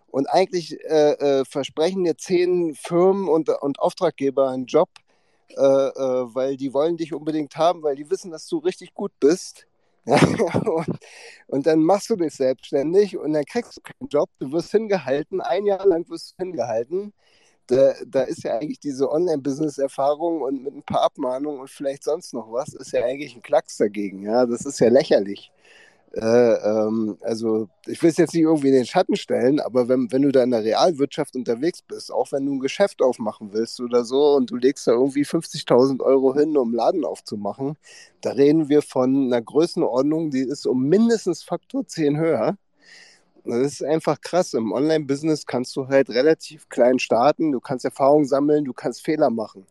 Und 0.09 0.27
eigentlich 0.27 0.79
äh, 0.85 1.39
äh, 1.39 1.45
versprechen 1.45 2.03
dir 2.03 2.17
zehn 2.17 2.75
Firmen 2.75 3.27
und, 3.27 3.49
und 3.49 3.79
Auftraggeber 3.79 4.49
einen 4.49 4.65
Job, 4.65 4.89
äh, 5.49 5.61
äh, 5.61 6.35
weil 6.35 6.57
die 6.57 6.73
wollen 6.73 6.97
dich 6.97 7.13
unbedingt 7.13 7.55
haben, 7.57 7.83
weil 7.83 7.95
die 7.95 8.09
wissen, 8.09 8.31
dass 8.31 8.47
du 8.47 8.57
richtig 8.59 8.93
gut 8.93 9.11
bist. 9.19 9.67
und, 10.05 10.99
und 11.47 11.67
dann 11.67 11.79
machst 11.83 12.09
du 12.09 12.15
dich 12.15 12.33
selbstständig 12.33 13.17
und 13.17 13.33
dann 13.33 13.43
kriegst 13.43 13.75
du 13.75 13.81
keinen 13.81 14.07
Job, 14.07 14.29
du 14.39 14.51
wirst 14.53 14.71
hingehalten, 14.71 15.41
ein 15.41 15.65
Jahr 15.65 15.85
lang 15.85 16.09
wirst 16.09 16.31
du 16.31 16.43
hingehalten. 16.43 17.13
Da, 17.67 17.93
da 18.05 18.21
ist 18.21 18.43
ja 18.43 18.57
eigentlich 18.57 18.79
diese 18.79 19.11
Online-Business-Erfahrung 19.11 20.41
und 20.41 20.63
mit 20.63 20.73
ein 20.73 20.83
paar 20.83 21.01
Abmahnungen 21.01 21.59
und 21.59 21.69
vielleicht 21.69 22.05
sonst 22.05 22.33
noch 22.33 22.49
was, 22.53 22.73
ist 22.73 22.93
ja 22.93 23.03
eigentlich 23.03 23.35
ein 23.35 23.41
Klacks 23.41 23.75
dagegen. 23.75 24.23
Ja, 24.23 24.45
das 24.45 24.65
ist 24.65 24.79
ja 24.79 24.87
lächerlich. 24.87 25.51
Äh, 26.17 26.23
ähm, 26.23 27.17
also 27.21 27.69
ich 27.85 28.01
will 28.01 28.09
es 28.09 28.17
jetzt 28.17 28.33
nicht 28.33 28.41
irgendwie 28.41 28.69
in 28.69 28.73
den 28.73 28.87
Schatten 28.87 29.15
stellen, 29.15 29.59
aber 29.59 29.87
wenn, 29.87 30.11
wenn 30.11 30.23
du 30.23 30.31
da 30.31 30.41
in 30.41 30.49
der 30.49 30.63
Realwirtschaft 30.63 31.35
unterwegs 31.35 31.83
bist, 31.83 32.11
auch 32.11 32.31
wenn 32.31 32.43
du 32.47 32.53
ein 32.53 32.59
Geschäft 32.59 33.03
aufmachen 33.03 33.53
willst 33.53 33.79
oder 33.79 34.03
so 34.03 34.33
und 34.35 34.49
du 34.49 34.55
legst 34.55 34.87
da 34.87 34.93
irgendwie 34.93 35.23
50.000 35.25 36.01
Euro 36.01 36.33
hin, 36.33 36.57
um 36.57 36.69
einen 36.69 36.75
Laden 36.75 37.05
aufzumachen, 37.05 37.77
da 38.21 38.31
reden 38.31 38.67
wir 38.67 38.81
von 38.81 39.27
einer 39.27 39.43
Größenordnung, 39.43 40.31
die 40.31 40.41
ist 40.41 40.65
um 40.65 40.83
mindestens 40.89 41.43
Faktor 41.43 41.85
10 41.85 42.17
höher. 42.17 42.57
Das 43.45 43.73
ist 43.73 43.83
einfach 43.83 44.19
krass. 44.19 44.53
Im 44.55 44.71
Online-Business 44.71 45.45
kannst 45.45 45.75
du 45.75 45.87
halt 45.87 46.09
relativ 46.09 46.67
klein 46.69 46.97
starten, 46.99 47.51
du 47.51 47.59
kannst 47.59 47.85
Erfahrung 47.85 48.25
sammeln, 48.25 48.65
du 48.65 48.73
kannst 48.73 49.03
Fehler 49.05 49.29
machen. 49.29 49.67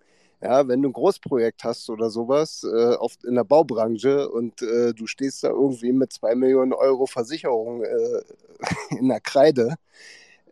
Ja, 0.46 0.68
wenn 0.68 0.80
du 0.80 0.90
ein 0.90 0.92
Großprojekt 0.92 1.64
hast 1.64 1.90
oder 1.90 2.08
sowas, 2.08 2.62
äh, 2.62 2.94
oft 2.94 3.24
in 3.24 3.34
der 3.34 3.42
Baubranche 3.42 4.28
und 4.30 4.62
äh, 4.62 4.94
du 4.94 5.08
stehst 5.08 5.42
da 5.42 5.48
irgendwie 5.48 5.90
mit 5.92 6.12
zwei 6.12 6.36
Millionen 6.36 6.72
Euro 6.72 7.06
Versicherung 7.06 7.82
äh, 7.82 8.20
in 8.96 9.08
der 9.08 9.18
Kreide 9.20 9.74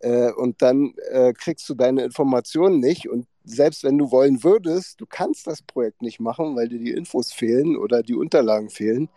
äh, 0.00 0.32
und 0.32 0.62
dann 0.62 0.94
äh, 1.10 1.32
kriegst 1.32 1.68
du 1.68 1.74
deine 1.74 2.02
Informationen 2.04 2.80
nicht 2.80 3.08
und 3.08 3.28
selbst 3.44 3.84
wenn 3.84 3.96
du 3.98 4.10
wollen 4.10 4.42
würdest, 4.42 5.00
du 5.00 5.06
kannst 5.06 5.46
das 5.46 5.62
Projekt 5.62 6.02
nicht 6.02 6.18
machen, 6.18 6.56
weil 6.56 6.68
dir 6.68 6.80
die 6.80 6.92
Infos 6.92 7.32
fehlen 7.32 7.76
oder 7.76 8.02
die 8.02 8.14
Unterlagen 8.14 8.70
fehlen. 8.70 9.08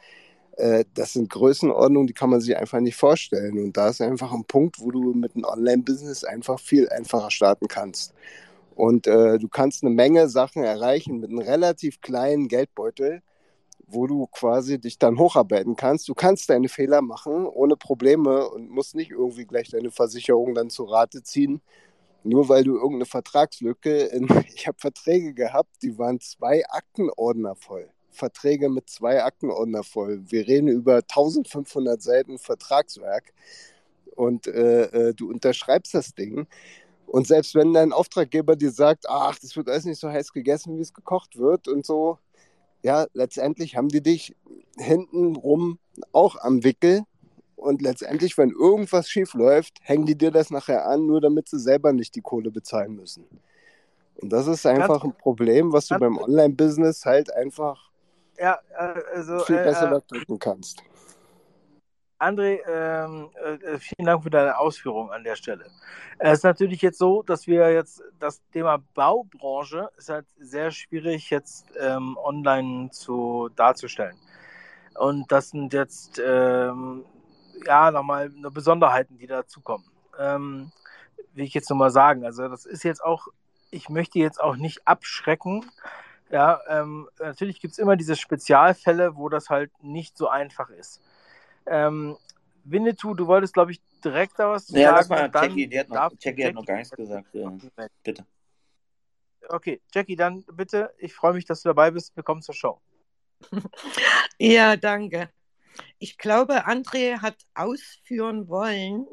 Äh, 0.58 0.86
das 0.96 1.14
sind 1.14 1.30
Größenordnungen, 1.32 2.08
die 2.08 2.14
kann 2.14 2.30
man 2.30 2.42
sich 2.42 2.58
einfach 2.58 2.80
nicht 2.82 2.98
vorstellen. 2.98 3.60
Und 3.60 3.78
da 3.78 3.90
ist 3.90 4.02
einfach 4.02 4.34
ein 4.34 4.46
Punkt, 4.46 4.80
wo 4.82 4.92
du 4.92 5.14
mit 5.14 5.36
einem 5.36 5.46
Online-Business 5.46 6.24
einfach 6.24 6.60
viel 6.60 6.90
einfacher 6.90 7.32
starten 7.32 7.68
kannst. 7.68 8.14
Und 8.78 9.08
äh, 9.08 9.40
du 9.40 9.48
kannst 9.48 9.84
eine 9.84 9.92
Menge 9.92 10.30
Sachen 10.30 10.64
erreichen 10.64 11.20
mit 11.20 11.32
einem 11.32 11.40
relativ 11.40 12.00
kleinen 12.00 12.48
Geldbeutel, 12.48 13.24
wo 13.88 14.06
du 14.06 14.28
quasi 14.28 14.80
dich 14.80 15.00
dann 15.00 15.18
hocharbeiten 15.18 15.76
kannst. 15.76 16.08
Du 16.08 16.14
kannst 16.14 16.48
deine 16.52 16.70
Fehler 16.70 17.02
machen 17.02 17.48
ohne 17.48 17.76
Probleme 17.76 18.48
und 18.48 18.70
musst 18.70 18.94
nicht 18.94 19.10
irgendwie 19.10 19.46
gleich 19.46 19.70
deine 19.72 19.90
Versicherung 19.90 20.54
dann 20.54 20.70
zu 20.70 20.84
Rate 20.84 21.24
ziehen, 21.24 21.60
nur 22.24 22.50
weil 22.50 22.64
du 22.64 22.76
irgendeine 22.76 23.06
Vertragslücke 23.06 23.98
in. 23.98 24.28
Ich 24.56 24.68
habe 24.68 24.78
Verträge 24.78 25.34
gehabt, 25.34 25.82
die 25.82 25.98
waren 25.98 26.20
zwei 26.20 26.64
Aktenordner 26.70 27.56
voll. 27.56 27.90
Verträge 28.12 28.70
mit 28.70 28.90
zwei 28.90 29.24
Aktenordner 29.24 29.84
voll. 29.84 30.22
Wir 30.28 30.48
reden 30.48 30.68
über 30.68 30.98
1500 30.98 32.00
Seiten 32.00 32.38
Vertragswerk 32.38 33.34
und 34.16 34.46
äh, 34.46 34.84
äh, 34.84 35.14
du 35.16 35.32
unterschreibst 35.32 35.96
das 35.96 36.14
Ding. 36.14 36.46
Und 37.08 37.26
selbst 37.26 37.56
wenn 37.56 37.74
dein 37.74 37.94
Auftraggeber 37.94 38.56
dir 38.56 38.72
sagt, 38.72 39.10
ach, 39.10 39.40
das 39.40 39.56
wird 39.56 39.70
alles 39.70 39.86
nicht 39.86 40.00
so 40.00 40.10
heiß 40.10 40.34
gegessen, 40.34 40.78
wie 40.78 40.82
es 40.82 40.94
gekocht 40.94 41.38
wird 41.38 41.68
und 41.68 41.86
so, 41.86 42.20
ja, 42.84 43.08
letztendlich 43.14 43.76
haben 43.76 43.88
die 43.88 44.02
dich 44.02 44.36
hintenrum 44.78 45.80
auch 46.12 46.36
am 46.42 46.64
Wickel. 46.64 47.04
Und 47.56 47.82
letztendlich, 47.82 48.38
wenn 48.38 48.52
irgendwas 48.52 49.10
schief 49.10 49.34
läuft, 49.34 49.80
hängen 49.82 50.06
die 50.06 50.16
dir 50.16 50.30
das 50.30 50.52
nachher 50.52 50.86
an, 50.86 51.08
nur 51.08 51.22
damit 51.22 51.50
sie 51.50 51.60
selber 51.60 51.92
nicht 51.92 52.14
die 52.14 52.22
Kohle 52.22 52.52
bezahlen 52.52 52.96
müssen. 52.96 53.26
Und 54.18 54.32
das 54.32 54.48
ist 54.48 54.66
einfach 54.66 55.04
ein 55.04 55.14
Problem, 55.14 55.74
was 55.74 55.88
du 55.88 55.98
beim 55.98 56.18
Online-Business 56.18 57.06
halt 57.06 57.34
einfach 57.34 57.90
Ja, 58.38 58.60
äh, 58.78 59.02
also 59.16 59.40
viel 59.40 59.58
äh, 59.58 59.64
besser 59.64 59.92
äh, 59.92 59.96
wegdrücken 59.96 60.38
kannst. 60.38 60.84
André, 62.20 62.60
ähm, 62.68 63.30
äh, 63.44 63.78
vielen 63.78 64.06
Dank 64.06 64.24
für 64.24 64.30
deine 64.30 64.58
Ausführungen 64.58 65.12
an 65.12 65.24
der 65.24 65.36
Stelle. 65.36 65.66
Es 66.18 66.40
ist 66.40 66.44
natürlich 66.44 66.82
jetzt 66.82 66.98
so, 66.98 67.24
dass 67.24 67.48
wir 67.48 67.72
jetzt 67.72 68.04
das 68.20 68.42
Thema 68.52 68.80
Baubranche 68.94 69.90
ist 69.98 70.10
halt 70.10 70.26
sehr 70.40 70.72
schwierig 70.72 71.30
jetzt 71.30 71.68
ähm, 71.80 72.18
online 72.18 72.90
zu 72.92 73.50
darzustellen. 73.56 74.18
Und 74.96 75.32
das 75.32 75.52
sind 75.52 75.74
jetzt 75.74 76.20
ähm, 76.26 77.06
ja 77.66 77.92
nochmal 77.92 78.30
Besonderheiten, 78.30 79.18
die 79.18 79.28
dazukommen. 79.28 79.86
Ähm, 80.20 80.72
will 81.34 81.46
ich 81.46 81.54
jetzt 81.54 81.70
nochmal 81.70 81.92
sagen. 81.92 82.26
Also 82.26 82.48
das 82.48 82.66
ist 82.66 82.84
jetzt 82.84 83.04
auch 83.04 83.28
ich 83.72 83.90
möchte 83.90 84.20
jetzt 84.20 84.42
auch 84.42 84.56
nicht 84.56 84.88
abschrecken. 84.88 85.66
Ja, 86.30 86.60
ähm, 86.68 87.08
natürlich 87.20 87.62
gibt 87.62 87.74
es 87.74 87.80
immer 87.80 87.96
diese 87.96 88.16
Spezialfälle, 88.16 89.16
wo 89.16 89.30
das 89.30 89.50
halt 89.50 89.72
nicht 89.82 90.18
so 90.18 90.28
einfach 90.28 90.70
ist. 90.70 91.02
Ähm, 91.70 92.18
Winnetou, 92.64 93.14
du 93.14 93.28
wolltest, 93.28 93.54
glaube 93.54 93.72
ich, 93.72 93.82
direkt 94.04 94.38
da 94.40 94.50
was 94.50 94.68
zu 94.68 94.78
Ja, 94.78 94.90
sagen. 94.90 94.98
lass 94.98 95.10
mal 95.10 95.32
Jackie, 95.34 95.68
die 95.68 95.80
hat 95.80 95.90
noch, 95.90 96.12
Jackie 96.20 96.46
hat 96.46 96.54
noch 96.54 96.66
gar 96.66 96.78
nichts 96.78 96.92
gesagt. 96.92 97.28
Ja, 97.34 97.58
bitte. 98.04 98.26
Okay, 99.50 99.82
Jackie, 99.94 100.16
dann 100.16 100.44
bitte. 100.52 100.94
Ich 100.98 101.14
freue 101.14 101.34
mich, 101.34 101.46
dass 101.46 101.62
du 101.62 101.70
dabei 101.70 101.92
bist. 101.92 102.16
Willkommen 102.16 102.42
zur 102.42 102.56
Show. 102.56 102.82
Ja, 104.40 104.76
danke. 104.76 105.30
Ich 106.00 106.18
glaube, 106.18 106.68
André 106.68 107.22
hat 107.22 107.38
ausführen 107.56 108.48
wollen, 108.50 109.08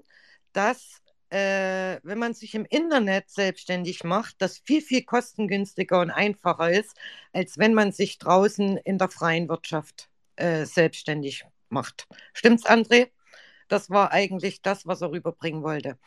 dass 0.53 1.01
äh, 1.31 1.99
wenn 2.03 2.19
man 2.19 2.35
sich 2.35 2.55
im 2.55 2.67
Internet 2.67 3.31
selbstständig 3.31 4.05
macht, 4.05 4.37
das 4.41 4.59
viel, 4.59 4.83
viel 4.83 5.03
kostengünstiger 5.03 6.01
und 6.01 6.11
einfacher 6.11 6.71
ist, 6.71 6.97
als 7.33 7.59
wenn 7.59 7.75
man 7.75 7.93
sich 7.93 8.19
draußen 8.19 8.77
in 8.79 8.99
der 8.99 9.09
freien 9.09 9.49
Wirtschaft 9.49 10.11
äh, 10.37 10.67
selbstständig 10.67 11.45
macht. 11.69 12.07
Stimmt's, 12.33 12.67
André? 12.67 13.11
Das 13.69 13.91
war 13.91 14.13
eigentlich 14.13 14.63
das, 14.63 14.87
was 14.87 15.01
er 15.01 15.11
rüberbringen 15.11 15.63
wollte. 15.63 15.99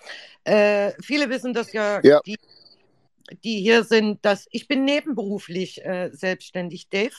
Äh, 0.44 0.92
viele 1.02 1.30
wissen 1.30 1.54
das 1.54 1.74
ja, 1.74 2.00
Ja. 2.04 2.22
Die, 2.26 2.38
die 3.44 3.60
hier 3.62 3.84
sind, 3.84 4.24
dass 4.24 4.48
ich 4.52 4.68
bin 4.68 4.86
nebenberuflich 4.86 5.84
äh, 5.84 6.10
selbstständig, 6.12 6.90
Dave. 6.90 7.16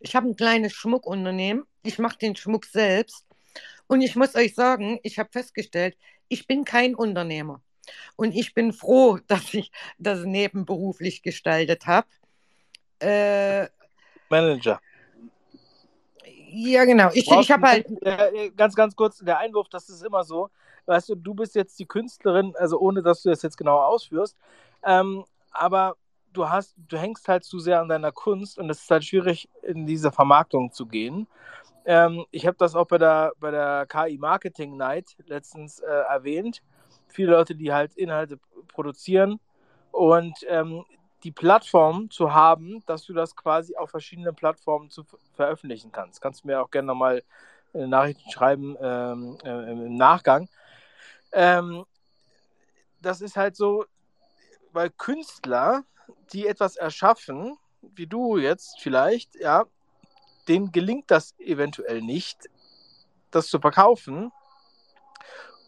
Ich 0.00 0.14
habe 0.14 0.28
ein 0.28 0.36
kleines 0.36 0.72
Schmuckunternehmen. 0.72 1.64
Ich 1.82 1.98
mache 1.98 2.18
den 2.18 2.36
Schmuck 2.36 2.66
selbst. 2.66 3.24
Und 3.86 4.02
ich 4.02 4.16
muss 4.16 4.34
euch 4.34 4.54
sagen, 4.54 5.00
ich 5.02 5.18
habe 5.18 5.30
festgestellt, 5.32 5.96
ich 6.28 6.46
bin 6.46 6.64
kein 6.64 6.94
Unternehmer. 6.94 7.62
Und 8.16 8.34
ich 8.34 8.54
bin 8.54 8.72
froh, 8.72 9.18
dass 9.26 9.52
ich 9.54 9.70
das 9.98 10.24
nebenberuflich 10.24 11.22
gestaltet 11.22 11.86
habe. 11.86 12.08
Äh, 13.00 13.68
Manager. 14.28 14.80
Ja, 16.50 16.84
genau. 16.84 17.10
Ich, 17.12 17.30
ich 17.30 17.50
habe 17.50 17.66
halt. 17.66 17.86
Äh, 18.02 18.50
ganz, 18.50 18.74
ganz 18.74 18.96
kurz, 18.96 19.18
der 19.18 19.38
Einwurf, 19.38 19.68
das 19.68 19.88
ist 19.88 20.04
immer 20.04 20.24
so. 20.24 20.50
Weißt 20.86 21.08
du, 21.10 21.14
du 21.14 21.34
bist 21.34 21.54
jetzt 21.54 21.78
die 21.78 21.86
Künstlerin, 21.86 22.54
also 22.56 22.78
ohne 22.78 23.02
dass 23.02 23.22
du 23.22 23.28
das 23.28 23.42
jetzt 23.42 23.58
genau 23.58 23.78
ausführst, 23.78 24.36
ähm, 24.84 25.24
aber 25.52 25.96
du 26.32 26.48
hast, 26.48 26.74
du 26.76 26.96
hängst 26.96 27.28
halt 27.28 27.44
zu 27.44 27.58
sehr 27.58 27.80
an 27.80 27.88
deiner 27.88 28.12
Kunst 28.12 28.58
und 28.58 28.70
es 28.70 28.82
ist 28.82 28.90
halt 28.90 29.04
schwierig, 29.04 29.48
in 29.62 29.86
diese 29.86 30.12
Vermarktung 30.12 30.72
zu 30.72 30.86
gehen. 30.86 31.26
Ähm, 31.84 32.24
ich 32.30 32.46
habe 32.46 32.56
das 32.58 32.74
auch 32.74 32.86
bei 32.86 32.98
der, 32.98 33.32
bei 33.40 33.50
der 33.50 33.86
KI 33.86 34.18
Marketing 34.18 34.76
Night 34.76 35.16
letztens 35.26 35.80
äh, 35.80 35.86
erwähnt. 35.86 36.62
Viele 37.06 37.32
Leute, 37.32 37.54
die 37.54 37.72
halt 37.72 37.94
Inhalte 37.96 38.38
produzieren 38.68 39.40
und 39.90 40.34
ähm, 40.48 40.84
die 41.24 41.32
Plattform 41.32 42.10
zu 42.10 42.32
haben, 42.32 42.82
dass 42.86 43.04
du 43.04 43.12
das 43.12 43.34
quasi 43.34 43.76
auf 43.76 43.90
verschiedenen 43.90 44.34
Plattformen 44.34 44.90
zu 44.90 45.04
ver- 45.04 45.18
veröffentlichen 45.34 45.90
kannst. 45.92 46.20
Kannst 46.20 46.44
du 46.44 46.48
mir 46.48 46.62
auch 46.62 46.70
gerne 46.70 46.86
nochmal 46.86 47.22
äh, 47.74 47.86
Nachrichten 47.86 48.30
schreiben 48.30 48.76
ähm, 48.80 49.38
äh, 49.44 49.70
im 49.72 49.96
Nachgang. 49.96 50.48
Ähm, 51.32 51.84
das 53.02 53.20
ist 53.20 53.36
halt 53.36 53.56
so, 53.56 53.84
weil 54.72 54.90
Künstler, 54.90 55.84
die 56.32 56.46
etwas 56.46 56.76
erschaffen, 56.76 57.56
wie 57.82 58.06
du 58.06 58.38
jetzt 58.38 58.80
vielleicht, 58.80 59.34
ja, 59.36 59.64
denen 60.46 60.72
gelingt 60.72 61.10
das 61.10 61.38
eventuell 61.38 62.00
nicht, 62.00 62.48
das 63.30 63.48
zu 63.48 63.60
verkaufen. 63.60 64.32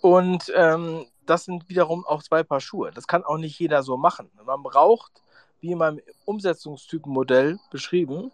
Und 0.01 0.51
ähm, 0.55 1.07
das 1.27 1.45
sind 1.45 1.69
wiederum 1.69 2.07
auch 2.07 2.23
zwei 2.23 2.43
Paar 2.43 2.61
Schuhe. 2.61 2.91
Das 2.91 3.07
kann 3.07 3.25
auch 3.25 3.37
nicht 3.37 3.59
jeder 3.59 3.83
so 3.83 3.97
machen. 3.97 4.31
Man 4.45 4.63
braucht, 4.63 5.23
wie 5.61 5.73
in 5.73 5.79
meinem 5.79 6.01
Umsetzungstypenmodell 6.25 7.59
beschrieben, 7.71 8.33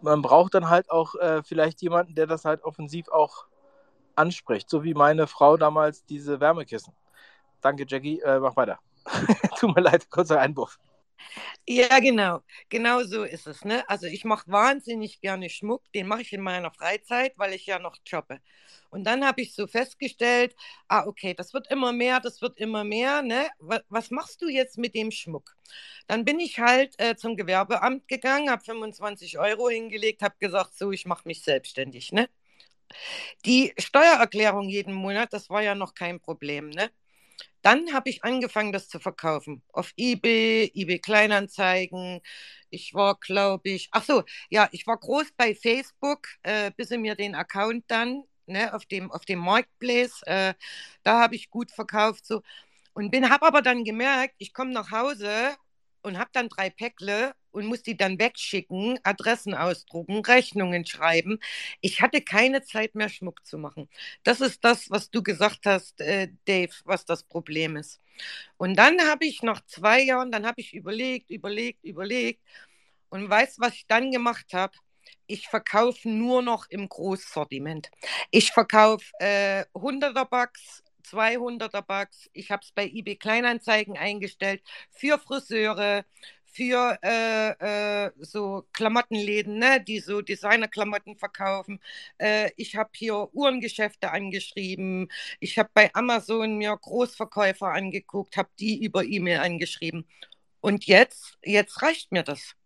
man 0.00 0.22
braucht 0.22 0.54
dann 0.54 0.68
halt 0.68 0.90
auch 0.90 1.14
äh, 1.16 1.42
vielleicht 1.42 1.82
jemanden, 1.82 2.14
der 2.14 2.26
das 2.26 2.44
halt 2.44 2.62
offensiv 2.64 3.08
auch 3.08 3.46
anspricht. 4.14 4.68
So 4.68 4.84
wie 4.84 4.94
meine 4.94 5.26
Frau 5.26 5.56
damals 5.56 6.04
diese 6.04 6.40
Wärmekissen. 6.40 6.92
Danke, 7.60 7.84
Jackie. 7.88 8.20
Äh, 8.20 8.40
mach 8.40 8.56
weiter. 8.56 8.78
Tut 9.58 9.74
mir 9.74 9.82
leid, 9.82 10.10
kurzer 10.10 10.40
Einwurf. 10.40 10.78
Ja, 11.66 11.98
genau. 12.00 12.40
Genau 12.68 13.02
so 13.04 13.24
ist 13.24 13.46
es. 13.46 13.64
Ne? 13.64 13.88
Also 13.88 14.06
ich 14.06 14.24
mache 14.24 14.50
wahnsinnig 14.50 15.20
gerne 15.20 15.50
Schmuck. 15.50 15.82
Den 15.92 16.06
mache 16.08 16.22
ich 16.22 16.32
in 16.32 16.40
meiner 16.40 16.70
Freizeit, 16.72 17.32
weil 17.36 17.52
ich 17.54 17.66
ja 17.66 17.78
noch 17.78 17.96
jobbe. 18.06 18.40
Und 18.90 19.04
dann 19.04 19.24
habe 19.26 19.42
ich 19.42 19.54
so 19.54 19.66
festgestellt, 19.66 20.54
ah, 20.88 21.04
okay, 21.06 21.34
das 21.34 21.52
wird 21.54 21.70
immer 21.70 21.92
mehr, 21.92 22.20
das 22.20 22.40
wird 22.42 22.58
immer 22.58 22.84
mehr. 22.84 23.22
Ne? 23.22 23.48
Was, 23.58 24.10
machst 24.10 24.40
du 24.42 24.48
jetzt 24.48 24.78
mit 24.78 24.94
dem 24.94 25.10
Schmuck? 25.10 25.56
Dann 26.06 26.24
bin 26.24 26.40
ich 26.40 26.58
halt 26.58 26.94
äh, 26.98 27.16
zum 27.16 27.36
Gewerbeamt 27.36 28.08
gegangen, 28.08 28.50
habe 28.50 28.64
25 28.64 29.38
Euro 29.38 29.68
hingelegt, 29.68 30.22
habe 30.22 30.36
gesagt, 30.40 30.76
so, 30.78 30.90
ich 30.92 31.06
mache 31.06 31.28
mich 31.28 31.42
selbstständig. 31.42 32.12
Ne? 32.12 32.28
Die 33.44 33.72
Steuererklärung 33.78 34.68
jeden 34.68 34.94
Monat, 34.94 35.32
das 35.32 35.50
war 35.50 35.62
ja 35.62 35.74
noch 35.74 35.94
kein 35.94 36.20
Problem. 36.20 36.70
Ne? 36.70 36.90
Dann 37.68 37.92
habe 37.92 38.08
ich 38.08 38.24
angefangen, 38.24 38.72
das 38.72 38.88
zu 38.88 38.98
verkaufen. 38.98 39.62
Auf 39.74 39.92
eBay, 39.98 40.70
eBay 40.74 41.00
Kleinanzeigen. 41.00 42.22
Ich 42.70 42.94
war, 42.94 43.18
glaube 43.20 43.68
ich, 43.68 43.90
ach 43.92 44.04
so, 44.04 44.24
ja, 44.48 44.70
ich 44.72 44.86
war 44.86 44.96
groß 44.96 45.32
bei 45.36 45.54
Facebook, 45.54 46.28
äh, 46.44 46.70
bis 46.74 46.88
sie 46.88 46.96
mir 46.96 47.14
den 47.14 47.34
Account 47.34 47.84
dann, 47.88 48.24
ne, 48.46 48.72
auf 48.72 48.86
dem, 48.86 49.12
auf 49.12 49.26
dem 49.26 49.40
Marketplace, 49.40 50.22
äh, 50.24 50.54
da 51.02 51.20
habe 51.20 51.34
ich 51.36 51.50
gut 51.50 51.70
verkauft, 51.70 52.24
so. 52.26 52.40
Und 52.94 53.14
habe 53.30 53.46
aber 53.46 53.60
dann 53.60 53.84
gemerkt, 53.84 54.34
ich 54.38 54.54
komme 54.54 54.72
nach 54.72 54.90
Hause 54.90 55.54
und 56.02 56.18
habe 56.18 56.30
dann 56.32 56.48
drei 56.48 56.70
Päckle 56.70 57.34
und 57.58 57.66
muss 57.66 57.82
die 57.82 57.96
dann 57.96 58.18
wegschicken, 58.18 58.98
Adressen 59.02 59.54
ausdrucken, 59.54 60.20
Rechnungen 60.24 60.86
schreiben. 60.86 61.40
Ich 61.80 62.00
hatte 62.00 62.22
keine 62.22 62.62
Zeit 62.62 62.94
mehr, 62.94 63.08
Schmuck 63.08 63.44
zu 63.44 63.58
machen. 63.58 63.88
Das 64.22 64.40
ist 64.40 64.64
das, 64.64 64.90
was 64.90 65.10
du 65.10 65.22
gesagt 65.22 65.66
hast, 65.66 66.00
äh, 66.00 66.28
Dave, 66.46 66.72
was 66.84 67.04
das 67.04 67.24
Problem 67.24 67.76
ist. 67.76 68.00
Und 68.56 68.76
dann 68.76 69.00
habe 69.02 69.26
ich 69.26 69.42
nach 69.42 69.64
zwei 69.66 70.00
Jahren, 70.02 70.30
dann 70.30 70.46
habe 70.46 70.60
ich 70.60 70.74
überlegt, 70.74 71.30
überlegt, 71.30 71.84
überlegt 71.84 72.42
und 73.08 73.28
weißt, 73.28 73.60
was 73.60 73.74
ich 73.74 73.86
dann 73.86 74.10
gemacht 74.12 74.52
habe? 74.52 74.74
Ich 75.26 75.48
verkaufe 75.48 76.08
nur 76.08 76.42
noch 76.42 76.66
im 76.70 76.88
Großsortiment. 76.88 77.90
Ich 78.30 78.52
verkaufe 78.52 79.04
äh, 79.20 79.64
100er 79.74 80.24
Bucks, 80.26 80.82
200er 81.10 81.82
Bucks. 81.82 82.28
Ich 82.32 82.50
habe 82.50 82.62
es 82.64 82.72
bei 82.72 82.86
eBay 82.86 83.16
Kleinanzeigen 83.16 83.96
eingestellt 83.96 84.62
für 84.90 85.18
Friseure, 85.18 86.04
für 86.52 86.98
äh, 87.02 88.06
äh, 88.06 88.12
so 88.18 88.66
Klamottenläden, 88.72 89.58
ne, 89.58 89.82
die 89.82 90.00
so 90.00 90.20
Designerklamotten 90.22 91.16
verkaufen. 91.16 91.80
Äh, 92.18 92.50
ich 92.56 92.76
habe 92.76 92.90
hier 92.94 93.28
Uhrengeschäfte 93.34 94.10
angeschrieben. 94.10 95.08
Ich 95.40 95.58
habe 95.58 95.70
bei 95.74 95.90
Amazon 95.94 96.56
mir 96.58 96.76
Großverkäufer 96.76 97.68
angeguckt, 97.68 98.36
habe 98.36 98.50
die 98.58 98.82
über 98.84 99.04
E-Mail 99.04 99.40
angeschrieben. 99.40 100.06
Und 100.60 100.86
jetzt, 100.86 101.38
jetzt 101.44 101.82
reicht 101.82 102.12
mir 102.12 102.24
das. 102.24 102.57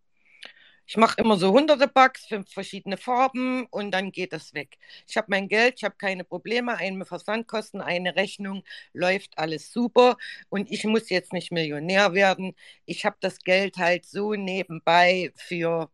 Ich 0.86 0.96
mache 0.96 1.20
immer 1.20 1.36
so 1.38 1.52
hunderte 1.52 1.88
Bucks, 1.88 2.26
fünf 2.26 2.50
verschiedene 2.52 2.96
Farben 2.96 3.66
und 3.70 3.92
dann 3.92 4.12
geht 4.12 4.32
das 4.32 4.52
weg. 4.54 4.78
Ich 5.08 5.16
habe 5.16 5.28
mein 5.30 5.48
Geld, 5.48 5.74
ich 5.78 5.84
habe 5.84 5.94
keine 5.96 6.24
Probleme, 6.24 6.76
eine 6.76 7.04
Versandkosten, 7.06 7.80
eine 7.80 8.16
Rechnung, 8.16 8.62
läuft 8.92 9.38
alles 9.38 9.72
super 9.72 10.16
und 10.50 10.70
ich 10.70 10.84
muss 10.84 11.08
jetzt 11.10 11.32
nicht 11.32 11.52
Millionär 11.52 12.12
werden. 12.14 12.54
Ich 12.84 13.04
habe 13.04 13.16
das 13.20 13.38
Geld 13.42 13.76
halt 13.78 14.04
so 14.04 14.34
nebenbei 14.34 15.32
für 15.36 15.90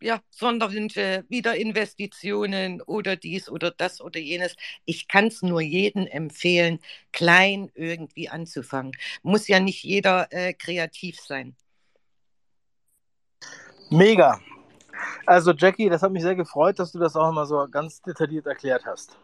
ja, 0.00 0.22
Sonderwünsche, 0.30 1.24
Wiederinvestitionen 1.28 2.82
oder 2.82 3.16
dies 3.16 3.48
oder 3.48 3.70
das 3.70 4.00
oder 4.00 4.20
jenes. 4.20 4.56
Ich 4.84 5.08
kann 5.08 5.26
es 5.28 5.42
nur 5.42 5.60
jedem 5.60 6.06
empfehlen, 6.06 6.80
klein 7.12 7.70
irgendwie 7.74 8.28
anzufangen. 8.28 8.92
Muss 9.22 9.48
ja 9.48 9.60
nicht 9.60 9.82
jeder 9.84 10.28
äh, 10.32 10.52
kreativ 10.54 11.18
sein. 11.20 11.56
Mega. 13.90 14.40
Also 15.26 15.52
Jackie, 15.52 15.88
das 15.88 16.02
hat 16.02 16.10
mich 16.10 16.22
sehr 16.22 16.34
gefreut, 16.34 16.78
dass 16.78 16.92
du 16.92 16.98
das 16.98 17.16
auch 17.16 17.28
immer 17.28 17.46
so 17.46 17.66
ganz 17.70 18.02
detailliert 18.02 18.46
erklärt 18.46 18.84
hast. 18.84 19.16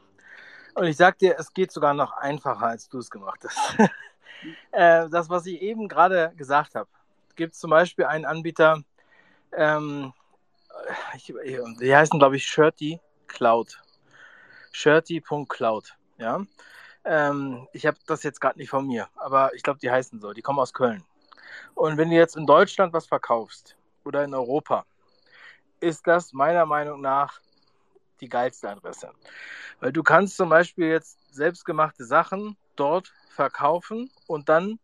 Und 0.74 0.86
ich 0.86 0.97
sag 0.97 1.18
dir, 1.18 1.36
es 1.39 1.52
geht 1.52 1.72
sogar 1.72 1.94
noch 1.94 2.12
einfacher, 2.12 2.66
als 2.66 2.89
du 2.89 2.98
es 2.98 3.10
gemacht 3.10 3.40
hast. 3.44 3.78
äh, 4.72 5.09
das, 5.09 5.28
was 5.28 5.47
ich 5.47 5.60
eben 5.60 5.89
gerade 5.89 6.32
gesagt 6.36 6.74
habe, 6.74 6.89
gibt 7.34 7.55
es 7.55 7.60
zum 7.60 7.70
Beispiel 7.70 8.05
einen 8.05 8.24
Anbieter, 8.24 8.82
ähm, 9.52 10.12
die 11.80 11.94
heißen, 11.94 12.18
glaube 12.18 12.36
ich, 12.36 12.47
Shirty 12.47 13.01
Cloud. 13.26 13.82
Shirty.cloud, 14.70 15.97
ja. 16.18 16.40
Ähm, 17.05 17.66
ich 17.72 17.84
habe 17.84 17.98
das 18.06 18.22
jetzt 18.22 18.40
gerade 18.40 18.59
nicht 18.59 18.70
von 18.70 18.86
mir, 18.86 19.09
aber 19.16 19.55
ich 19.55 19.62
glaube, 19.62 19.80
die 19.80 19.90
heißen 19.90 20.20
so. 20.20 20.32
Die 20.32 20.40
kommen 20.40 20.60
aus 20.60 20.72
Köln. 20.72 21.05
Und 21.74 21.98
wenn 21.98 22.10
du 22.10 22.16
jetzt 22.16 22.36
in 22.36 22.47
Deutschland 22.47 22.93
was 22.93 23.06
verkaufst 23.06 23.76
oder 24.04 24.24
in 24.24 24.34
Europa, 24.34 24.84
ist 25.80 26.06
das 26.06 26.32
meiner 26.32 26.66
Meinung 26.66 27.00
nach 27.00 27.40
die 28.20 28.28
geilste 28.28 28.70
Adresse. 28.70 29.10
Weil 29.80 29.92
du 29.92 30.02
kannst 30.02 30.36
zum 30.36 30.48
Beispiel 30.48 30.88
jetzt 30.88 31.18
selbstgemachte 31.34 32.04
Sachen 32.04 32.56
dort 32.76 33.12
verkaufen 33.30 34.10
und 34.26 34.48
dann 34.48 34.78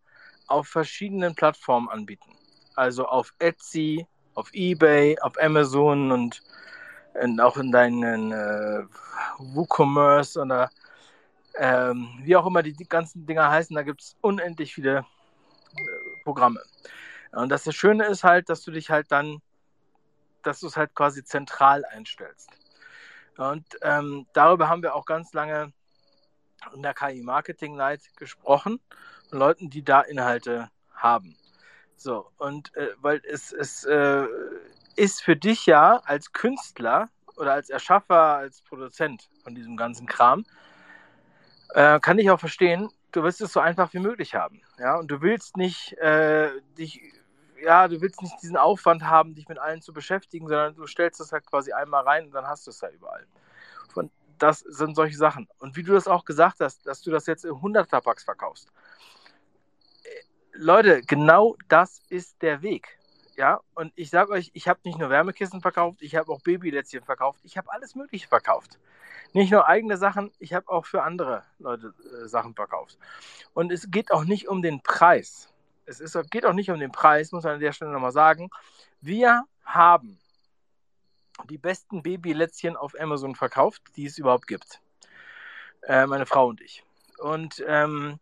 auf 0.49 0.67
verschiedenen 0.69 1.35
Plattformen 1.35 1.89
anbieten. 1.89 2.37
Also 2.75 3.07
auf 3.07 3.33
Etsy, 3.39 4.07
auf 4.35 4.51
eBay, 4.53 5.19
auf 5.21 5.41
Amazon 5.41 6.11
und, 6.11 6.43
und 7.15 7.41
auch 7.41 7.57
in 7.57 7.71
deinen 7.71 8.33
äh, 8.33 8.85
WooCommerce 9.39 10.41
oder 10.41 10.71
ähm, 11.59 12.09
wie 12.23 12.37
auch 12.37 12.47
immer 12.47 12.63
die, 12.63 12.73
die 12.73 12.89
ganzen 12.89 13.27
Dinger 13.27 13.51
heißen, 13.51 13.75
da 13.75 13.83
gibt 13.83 14.01
es 14.01 14.17
unendlich 14.21 14.75
viele 14.75 14.99
äh, 14.99 16.23
Programme. 16.25 16.61
Und 17.33 17.51
das 17.51 17.73
Schöne 17.75 18.07
ist 18.07 18.25
halt, 18.25 18.49
dass 18.49 18.63
du 18.63 18.71
dich 18.71 18.91
halt 18.91 19.11
dann, 19.13 19.41
dass 20.43 20.61
du 20.61 20.67
es 20.67 20.77
halt 20.77 20.95
quasi 20.95 21.25
zentral 21.25 21.85
einstellst. 21.85 22.51
Und 23.37 23.65
ähm, 23.83 24.27
darüber 24.33 24.69
haben 24.69 24.83
wir 24.83 24.95
auch 24.95 25.05
ganz 25.05 25.33
lange 25.33 25.73
in 26.75 26.83
der 26.83 26.95
KI 26.95 27.23
Marketing 27.23 27.77
Night 27.77 28.01
gesprochen, 28.17 28.81
von 29.31 29.39
Leuten, 29.39 29.71
die 29.71 29.85
da 29.85 30.01
Inhalte 30.01 30.71
haben. 30.93 31.37
So, 31.97 32.31
und 32.39 32.75
äh, 32.77 32.89
weil 33.01 33.21
es, 33.25 33.53
es 33.53 33.85
äh, 33.85 34.27
ist 34.97 35.23
für 35.23 35.37
dich 35.37 35.67
ja 35.67 35.99
als 36.05 36.33
Künstler 36.33 37.11
oder 37.37 37.53
als 37.53 37.71
Erschaffer, 37.71 38.37
als 38.37 38.63
Produzent 38.63 39.29
von 39.43 39.55
diesem 39.55 39.77
ganzen 39.77 40.07
Kram, 40.07 40.45
äh, 41.75 42.01
kann 42.01 42.19
ich 42.19 42.31
auch 42.31 42.41
verstehen, 42.41 42.91
du 43.13 43.23
wirst 43.23 43.41
es 43.41 43.53
so 43.53 43.61
einfach 43.61 43.93
wie 43.95 43.99
möglich 43.99 44.35
haben. 44.35 44.63
Ja, 44.79 44.97
und 44.97 45.11
du 45.11 45.21
willst 45.21 45.57
nicht 45.57 45.93
äh, 45.99 46.51
dich, 46.77 47.01
ja, 47.63 47.89
du 47.89 48.01
willst 48.01 48.23
nicht 48.23 48.41
diesen 48.43 48.57
Aufwand 48.57 49.03
haben, 49.03 49.35
dich 49.35 49.49
mit 49.49 49.59
allen 49.59 49.83
zu 49.83 49.93
beschäftigen, 49.93 50.49
sondern 50.49 50.75
du 50.75 50.87
stellst 50.87 51.21
das 51.21 51.33
halt 51.33 51.47
quasi 51.47 51.73
einmal 51.73 52.05
rein 52.05 52.27
und 52.27 52.33
dann 52.33 52.47
hast 52.47 52.67
du 52.67 52.71
es 52.71 52.79
da 52.79 52.89
überall. 52.89 53.27
Von, 53.93 54.11
das 54.39 54.61
sind 54.61 54.95
solche 54.95 55.17
Sachen. 55.17 55.49
Und 55.59 55.77
wie 55.77 55.83
du 55.83 55.93
das 55.93 56.09
auch 56.09 56.25
gesagt 56.25 56.61
hast, 56.61 56.87
dass 56.87 57.03
du 57.03 57.11
das 57.11 57.27
jetzt 57.27 57.45
in 57.45 57.53
100er 57.53 58.01
Packs 58.01 58.25
verkaufst. 58.25 58.69
Äh, 60.05 60.09
Leute, 60.53 61.03
genau 61.03 61.57
das 61.69 62.01
ist 62.09 62.41
der 62.43 62.63
Weg. 62.63 62.99
Ja, 63.37 63.61
und 63.75 63.93
ich 63.95 64.11
sage 64.11 64.33
euch, 64.33 64.51
ich 64.53 64.67
habe 64.67 64.81
nicht 64.83 64.99
nur 64.99 65.11
Wärmekissen 65.11 65.61
verkauft, 65.61 66.03
ich 66.03 66.17
habe 66.17 66.33
auch 66.33 66.41
Babylätzchen 66.41 67.05
verkauft, 67.05 67.39
ich 67.45 67.57
habe 67.57 67.71
alles 67.71 67.95
Mögliche 67.95 68.27
verkauft. 68.27 68.81
Nicht 69.33 69.53
nur 69.53 69.69
eigene 69.69 69.97
Sachen, 69.97 70.33
ich 70.41 70.55
habe 70.55 70.69
auch 70.69 70.87
für 70.87 71.05
andere 71.05 71.45
Leute 71.61 71.95
äh, 72.03 72.27
Sachen 72.27 72.55
verkauft. 72.55 72.99
Und 73.55 73.71
es 73.71 73.93
geht 73.93 74.11
auch 74.11 74.25
nicht 74.25 74.49
um 74.49 74.61
den 74.61 74.83
Preis. 74.83 75.55
Es 75.89 76.01
ist, 76.01 76.17
geht 76.31 76.45
auch 76.45 76.53
nicht 76.53 76.71
um 76.71 76.79
den 76.79 76.93
Preis, 76.93 77.33
muss 77.33 77.45
man 77.45 77.55
an 77.55 77.61
der 77.61 77.73
Stelle 77.73 77.91
nochmal 77.91 78.13
sagen. 78.13 78.51
Wir 79.01 79.45
haben 79.65 80.19
die 81.49 81.59
besten 81.59 82.03
Babylätzchen 82.03 82.77
auf 82.77 82.95
Amazon 82.99 83.35
verkauft, 83.35 83.83
die 83.97 84.07
es 84.07 84.19
überhaupt 84.19 84.47
gibt. 84.47 84.81
Äh, 85.83 86.07
meine 86.07 86.27
Frau 86.27 86.49
und 86.49 86.61
ich. 86.61 86.85
Und 87.19 87.65
ähm, 87.67 88.19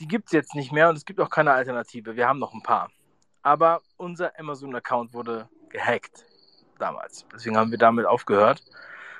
die 0.00 0.08
gibt 0.08 0.26
es 0.26 0.32
jetzt 0.32 0.54
nicht 0.54 0.72
mehr 0.72 0.88
und 0.88 0.96
es 0.96 1.04
gibt 1.04 1.20
auch 1.20 1.30
keine 1.30 1.52
Alternative. 1.52 2.16
Wir 2.16 2.26
haben 2.26 2.38
noch 2.38 2.54
ein 2.54 2.62
paar 2.62 2.90
aber 3.42 3.82
unser 3.96 4.38
Amazon-Account 4.38 5.12
wurde 5.12 5.48
gehackt 5.68 6.24
damals. 6.78 7.26
Deswegen 7.34 7.56
haben 7.56 7.70
wir 7.70 7.78
damit 7.78 8.06
aufgehört 8.06 8.62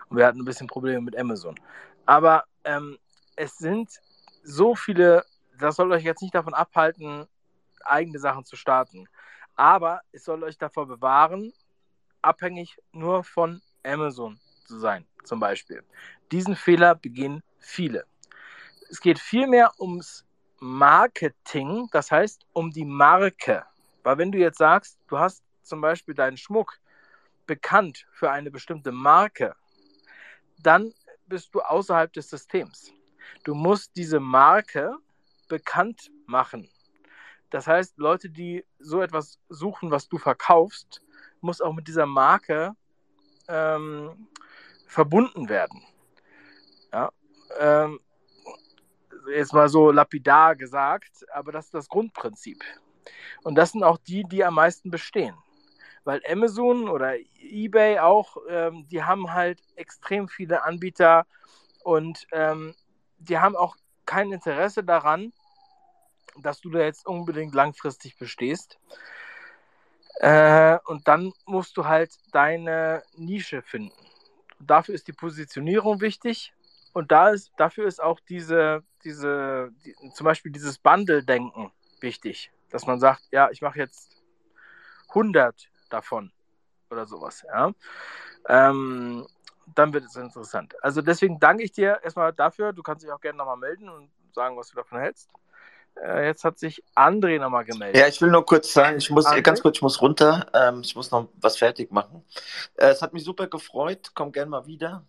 und 0.09 0.17
wir 0.17 0.27
hatten 0.27 0.41
ein 0.41 0.45
bisschen 0.45 0.67
Probleme 0.67 1.01
mit 1.01 1.17
Amazon. 1.17 1.55
Aber 2.07 2.45
ähm, 2.65 2.99
es 3.37 3.59
sind 3.59 3.91
so 4.43 4.75
viele, 4.75 5.25
das 5.59 5.77
soll 5.77 5.93
euch 5.93 6.05
jetzt 6.05 6.23
nicht 6.23 6.35
davon 6.35 6.55
abhalten, 6.55 7.27
eigene 7.87 8.19
Sachen 8.19 8.45
zu 8.45 8.57
starten. 8.57 9.09
Aber 9.55 10.01
es 10.13 10.25
soll 10.25 10.43
euch 10.45 10.59
davor 10.59 10.87
bewahren, 10.87 11.53
abhängig 12.23 12.79
nur 12.93 13.25
von 13.25 13.61
Amazon 13.85 14.41
zu 14.65 14.79
sein, 14.79 15.07
zum 15.25 15.41
Beispiel. 15.41 15.83
Diesen 16.31 16.57
Fehler 16.57 16.95
begehen 16.95 17.43
viele. 17.59 18.07
Es 18.91 19.01
geht 19.01 19.19
vielmehr 19.19 19.73
ums 19.81 20.25
Marketing, 20.61 21.89
das 21.93 22.11
heißt 22.11 22.47
um 22.53 22.71
die 22.71 22.85
Marke. 22.85 23.65
Weil 24.03 24.19
wenn 24.19 24.33
du 24.33 24.39
jetzt 24.39 24.59
sagst, 24.59 24.99
du 25.09 25.19
hast 25.19 25.43
zum 25.63 25.81
Beispiel 25.81 26.15
deinen 26.15 26.37
Schmuck 26.37 26.79
bekannt 27.47 28.07
für 28.13 28.31
eine 28.31 28.51
bestimmte 28.51 28.93
Marke, 28.93 29.55
dann 30.63 30.93
bist 31.27 31.55
du 31.55 31.61
außerhalb 31.61 32.13
des 32.13 32.31
Systems. 32.31 32.93
Du 33.45 33.55
musst 33.55 33.97
diese 33.97 34.21
Marke 34.21 34.97
bekannt 35.49 36.11
machen. 36.27 36.69
Das 37.53 37.67
heißt, 37.67 37.99
Leute, 37.99 38.31
die 38.31 38.65
so 38.79 39.03
etwas 39.03 39.39
suchen, 39.51 39.91
was 39.91 40.09
du 40.09 40.17
verkaufst, 40.17 41.03
muss 41.43 41.61
auch 41.61 41.75
mit 41.75 41.87
dieser 41.87 42.07
Marke 42.07 42.75
ähm, 43.47 44.27
verbunden 44.87 45.51
werden. 45.51 45.83
Ja, 46.95 47.13
ähm, 47.59 48.01
jetzt 49.35 49.53
mal 49.53 49.69
so 49.69 49.91
lapidar 49.91 50.57
gesagt, 50.57 51.27
aber 51.31 51.53
das 51.53 51.67
ist 51.67 51.75
das 51.75 51.89
Grundprinzip. 51.91 52.65
Und 53.43 53.57
das 53.57 53.73
sind 53.73 53.83
auch 53.83 53.99
die, 53.99 54.25
die 54.25 54.45
am 54.45 54.55
meisten 54.55 54.91
bestehen. 54.91 55.37
Weil 56.05 56.23
Amazon 56.27 56.89
oder 56.89 57.17
eBay 57.39 57.99
auch, 57.99 58.39
ähm, 58.49 58.89
die 58.89 59.03
haben 59.03 59.35
halt 59.35 59.61
extrem 59.77 60.27
viele 60.27 60.65
Anbieter 60.65 61.27
und 61.85 62.27
ähm, 62.33 62.75
die 63.19 63.39
haben 63.39 63.57
auch 63.57 63.77
kein 64.07 64.33
Interesse 64.33 64.83
daran, 64.83 65.35
dass 66.39 66.61
du 66.61 66.71
da 66.71 66.81
jetzt 66.81 67.07
unbedingt 67.07 67.55
langfristig 67.55 68.17
bestehst. 68.17 68.79
Äh, 70.17 70.79
und 70.87 71.09
dann 71.09 71.33
musst 71.47 71.77
du 71.77 71.87
halt 71.87 72.13
deine 72.33 73.03
Nische 73.17 73.63
finden. 73.63 73.93
Dafür 74.61 74.95
ist 74.95 75.09
die 75.09 75.13
Positionierung 75.13 76.01
wichtig 76.01 76.53
und 76.93 77.11
da 77.11 77.31
ist, 77.31 77.53
dafür 77.57 77.87
ist 77.87 78.03
auch 78.03 78.21
diese, 78.21 78.85
diese 79.05 79.73
die, 79.85 79.95
zum 80.15 80.25
Beispiel 80.25 80.53
dieses 80.53 80.79
Bundle-Denken 80.79 81.73
wichtig 82.01 82.53
dass 82.73 82.87
man 82.87 82.99
sagt, 82.99 83.23
ja, 83.31 83.51
ich 83.51 83.63
mache 83.63 83.79
jetzt 83.79 84.11
100 85.09 85.69
davon 85.91 86.33
oder 86.91 87.07
sowas. 87.07 87.45
Ja? 87.47 87.73
Ähm, 88.49 89.27
dann 89.75 89.93
wird 89.93 90.05
es 90.05 90.17
interessant. 90.17 90.75
Also 90.83 91.03
deswegen 91.03 91.39
danke 91.39 91.63
ich 91.63 91.73
dir 91.73 92.01
erstmal 92.03 92.33
dafür. 92.33 92.73
Du 92.73 92.83
kannst 92.83 93.05
dich 93.05 93.13
auch 93.13 93.21
gerne 93.21 93.39
nochmal 93.39 93.59
melden 93.59 93.89
und 93.89 94.11
sagen, 94.33 94.57
was 94.57 94.69
du 94.69 94.77
davon 94.77 94.99
hältst. 94.99 95.31
Äh, 96.01 96.27
jetzt 96.27 96.45
hat 96.45 96.59
sich 96.59 96.83
André 96.95 97.39
nochmal 97.39 97.65
gemeldet. 97.65 98.01
Ja, 98.01 98.09
ich 98.09 98.21
will 98.21 98.31
nur 98.31 98.45
kurz 98.47 98.73
sagen, 98.73 98.99
ich 98.99 99.11
muss 99.11 99.27
André? 99.27 99.43
ganz 99.43 99.63
kurz, 99.63 99.79
ich 99.79 99.83
muss 99.83 100.01
runter. 100.01 100.47
Ähm, 100.55 100.83
ich 100.83 100.97
muss 100.97 101.11
noch 101.11 101.29
was 101.41 101.57
fertig 101.57 101.93
machen. 101.93 102.25
Äh, 102.77 102.89
es 102.89 103.03
hat 103.03 103.13
mich 103.13 103.25
super 103.25 103.47
gefreut. 103.47 104.13
Komm 104.15 104.33
gerne 104.33 104.51
mal 104.51 104.67
wieder. 104.67 105.07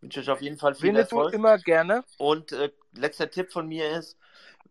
Wünsche 0.00 0.20
euch 0.20 0.30
auf 0.30 0.42
jeden 0.42 0.58
Fall 0.58 0.74
viel 0.74 0.88
Winnetou 0.88 1.16
Erfolg. 1.16 1.34
immer 1.34 1.58
gerne. 1.58 2.04
Und 2.18 2.52
äh, 2.52 2.70
letzter 2.92 3.30
Tipp 3.30 3.52
von 3.52 3.68
mir 3.68 3.90
ist, 3.90 4.18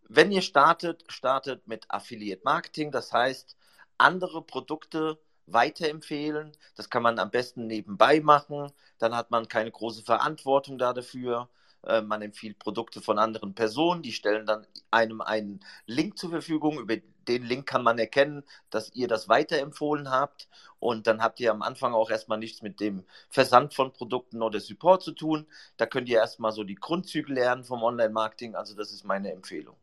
wenn 0.09 0.31
ihr 0.31 0.41
startet, 0.41 1.05
startet 1.07 1.67
mit 1.67 1.85
Affiliate 1.89 2.41
Marketing, 2.43 2.91
das 2.91 3.13
heißt, 3.13 3.55
andere 3.97 4.41
Produkte 4.41 5.17
weiterempfehlen. 5.47 6.51
Das 6.75 6.89
kann 6.89 7.03
man 7.03 7.19
am 7.19 7.31
besten 7.31 7.67
nebenbei 7.67 8.19
machen. 8.19 8.71
Dann 8.97 9.15
hat 9.15 9.31
man 9.31 9.47
keine 9.47 9.71
große 9.71 10.03
Verantwortung 10.03 10.77
da 10.77 10.93
dafür. 10.93 11.49
Äh, 11.84 12.02
man 12.02 12.22
empfiehlt 12.22 12.60
Produkte 12.60 13.02
von 13.02 13.20
anderen 13.20 13.56
Personen, 13.56 14.02
die 14.02 14.12
stellen 14.12 14.45
dann 14.45 14.68
einem 14.91 15.22
einen 15.22 15.62
Link 15.86 16.18
zur 16.18 16.30
Verfügung. 16.30 16.80
Über 16.80 16.98
den 17.28 17.44
Link 17.44 17.68
kann 17.68 17.84
man 17.84 17.99
erkennen, 17.99 18.44
dass 18.70 18.94
ihr 18.94 19.08
das 19.08 19.30
weiterempfohlen 19.30 20.10
habt. 20.10 20.48
Und 20.80 21.08
dann 21.08 21.22
habt 21.22 21.40
ihr 21.40 21.52
am 21.52 21.62
Anfang 21.62 21.94
auch 21.94 22.10
erstmal 22.10 22.38
nichts 22.38 22.62
mit 22.62 22.80
dem 22.80 23.03
Versand 23.30 23.74
von 23.74 23.94
Produkten 23.94 24.41
oder 24.41 24.60
Support 24.60 25.03
zu 25.03 25.12
tun. 25.12 25.48
Da 25.78 25.86
könnt 25.86 26.10
ihr 26.10 26.18
erstmal 26.18 26.52
so 26.52 26.64
die 26.64 26.76
Grundzüge 26.76 27.32
lernen 27.34 27.64
vom 27.64 27.84
Online-Marketing. 27.84 28.56
Also 28.56 28.76
das 28.76 28.91
ist 28.91 29.03
meine 29.03 29.32
Empfehlung. 29.32 29.76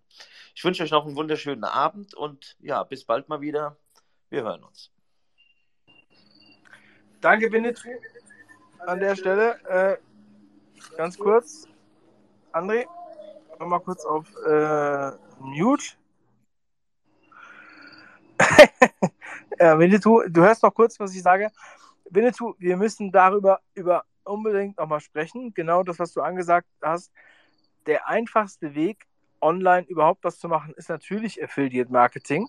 Ich 0.54 0.64
wünsche 0.64 0.82
euch 0.82 0.90
noch 0.90 1.06
einen 1.06 1.16
wunderschönen 1.16 1.64
Abend 1.64 2.14
und 2.14 2.56
ja, 2.60 2.82
bis 2.82 3.04
bald 3.04 3.28
mal 3.28 3.40
wieder. 3.40 3.76
Wir 4.28 4.42
hören 4.42 4.64
uns. 4.64 4.90
Danke, 7.20 7.50
Winnetou. 7.50 7.88
An 8.80 9.00
der 9.00 9.16
Stelle, 9.16 9.58
äh, 9.68 9.96
ganz 10.96 11.18
kurz, 11.18 11.66
André, 12.52 12.86
mal 13.58 13.80
kurz 13.80 14.04
auf 14.04 14.26
äh, 14.46 15.10
Mute. 15.40 15.84
ja, 19.58 19.78
Winnetou, 19.78 20.22
du 20.28 20.42
hörst 20.42 20.62
noch 20.62 20.74
kurz, 20.74 20.98
was 20.98 21.14
ich 21.14 21.22
sage. 21.22 21.50
Winnetou, 22.10 22.54
wir 22.58 22.76
müssen 22.76 23.12
darüber 23.12 23.60
über 23.74 24.04
unbedingt 24.24 24.78
nochmal 24.78 25.00
sprechen. 25.00 25.52
Genau 25.54 25.82
das, 25.82 25.98
was 25.98 26.12
du 26.12 26.22
angesagt 26.22 26.68
hast. 26.82 27.12
Der 27.86 28.08
einfachste 28.08 28.74
Weg, 28.74 29.06
online 29.40 29.86
überhaupt 29.86 30.24
was 30.24 30.38
zu 30.38 30.48
machen, 30.48 30.74
ist 30.76 30.88
natürlich 30.88 31.42
Affiliate 31.42 31.92
Marketing. 31.92 32.48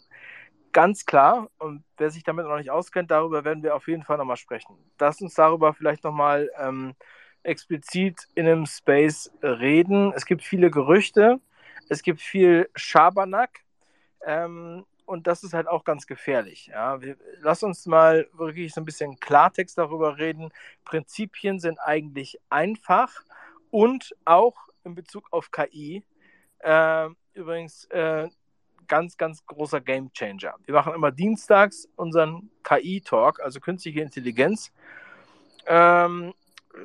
Ganz 0.71 1.05
klar. 1.05 1.49
Und 1.57 1.83
wer 1.97 2.11
sich 2.11 2.23
damit 2.23 2.45
noch 2.45 2.57
nicht 2.57 2.71
auskennt, 2.71 3.11
darüber 3.11 3.43
werden 3.43 3.63
wir 3.63 3.75
auf 3.75 3.87
jeden 3.87 4.03
Fall 4.03 4.17
nochmal 4.17 4.37
sprechen. 4.37 4.77
Lass 4.99 5.21
uns 5.21 5.33
darüber 5.33 5.73
vielleicht 5.73 6.03
nochmal 6.03 6.49
ähm, 6.57 6.95
explizit 7.43 8.27
in 8.35 8.47
einem 8.47 8.65
Space 8.65 9.31
reden. 9.41 10.13
Es 10.15 10.25
gibt 10.25 10.43
viele 10.43 10.69
Gerüchte, 10.69 11.39
es 11.89 12.03
gibt 12.03 12.21
viel 12.21 12.69
Schabernack. 12.75 13.61
Ähm, 14.25 14.85
und 15.05 15.25
das 15.25 15.43
ist 15.43 15.53
halt 15.55 15.67
auch 15.67 15.85
ganz 15.85 16.05
gefährlich. 16.05 16.67
Ja. 16.67 17.01
Wir, 17.01 17.17
lass 17.39 17.63
uns 17.63 17.87
mal 17.87 18.27
wirklich 18.33 18.73
so 18.73 18.81
ein 18.81 18.85
bisschen 18.85 19.19
Klartext 19.19 19.77
darüber 19.77 20.19
reden. 20.19 20.51
Prinzipien 20.85 21.59
sind 21.59 21.79
eigentlich 21.79 22.39
einfach 22.49 23.23
und 23.71 24.15
auch 24.25 24.55
in 24.83 24.93
Bezug 24.93 25.27
auf 25.31 25.49
KI. 25.49 26.03
Äh, 26.59 27.09
übrigens, 27.33 27.85
äh, 27.85 28.29
ganz, 28.87 29.17
ganz 29.17 29.45
großer 29.45 29.81
Game 29.81 30.11
Changer. 30.13 30.55
Wir 30.65 30.75
machen 30.75 30.93
immer 30.93 31.11
dienstags 31.11 31.87
unseren 31.95 32.51
KI-Talk, 32.63 33.39
also 33.39 33.59
künstliche 33.59 34.01
Intelligenz. 34.01 34.71
Ähm, 35.65 36.33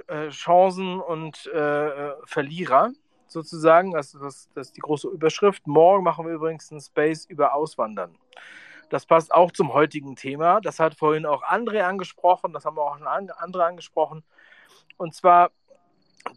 äh, 0.06 0.28
Chancen 0.30 1.00
und 1.00 1.46
äh, 1.46 2.12
Verlierer 2.24 2.92
sozusagen. 3.26 3.94
Also 3.96 4.18
das, 4.18 4.48
das 4.54 4.68
ist 4.68 4.76
die 4.76 4.80
große 4.80 5.08
Überschrift. 5.08 5.66
Morgen 5.66 6.04
machen 6.04 6.26
wir 6.26 6.34
übrigens 6.34 6.70
einen 6.70 6.80
Space 6.80 7.26
über 7.26 7.54
Auswandern. 7.54 8.16
Das 8.90 9.06
passt 9.06 9.34
auch 9.34 9.50
zum 9.50 9.72
heutigen 9.72 10.16
Thema. 10.16 10.60
Das 10.60 10.78
hat 10.78 10.94
vorhin 10.94 11.26
auch 11.26 11.42
André 11.42 11.82
angesprochen, 11.82 12.52
das 12.52 12.64
haben 12.64 12.78
auch 12.78 12.96
schon 12.96 13.06
andere 13.06 13.64
angesprochen. 13.64 14.22
Und 14.96 15.14
zwar, 15.14 15.50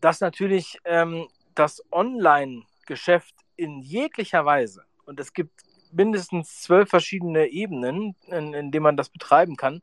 dass 0.02 0.22
natürlich 0.22 0.80
ähm, 0.86 1.28
das 1.56 1.84
Online-Geschäft 1.92 3.36
in 3.56 3.82
jeglicher 3.82 4.46
Weise, 4.46 4.84
und 5.06 5.20
es 5.20 5.34
gibt 5.34 5.64
mindestens 5.92 6.62
zwölf 6.62 6.90
verschiedene 6.90 7.48
Ebenen, 7.48 8.16
in, 8.28 8.54
in 8.54 8.72
denen 8.72 8.84
man 8.84 8.98
das 8.98 9.10
betreiben 9.10 9.56
kann, 9.56 9.82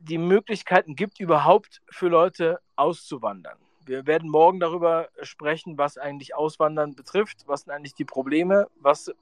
die 0.00 0.18
Möglichkeiten 0.18 0.96
gibt, 0.96 1.20
überhaupt 1.20 1.82
für 1.90 2.08
Leute 2.08 2.60
auszuwandern. 2.76 3.58
Wir 3.84 4.06
werden 4.06 4.28
morgen 4.28 4.58
darüber 4.60 5.08
sprechen, 5.22 5.78
was 5.78 5.96
eigentlich 5.96 6.34
Auswandern 6.34 6.94
betrifft, 6.94 7.44
was 7.46 7.62
sind 7.62 7.72
eigentlich 7.72 7.94
die 7.94 8.04
Probleme, 8.04 8.66
was 8.80 9.12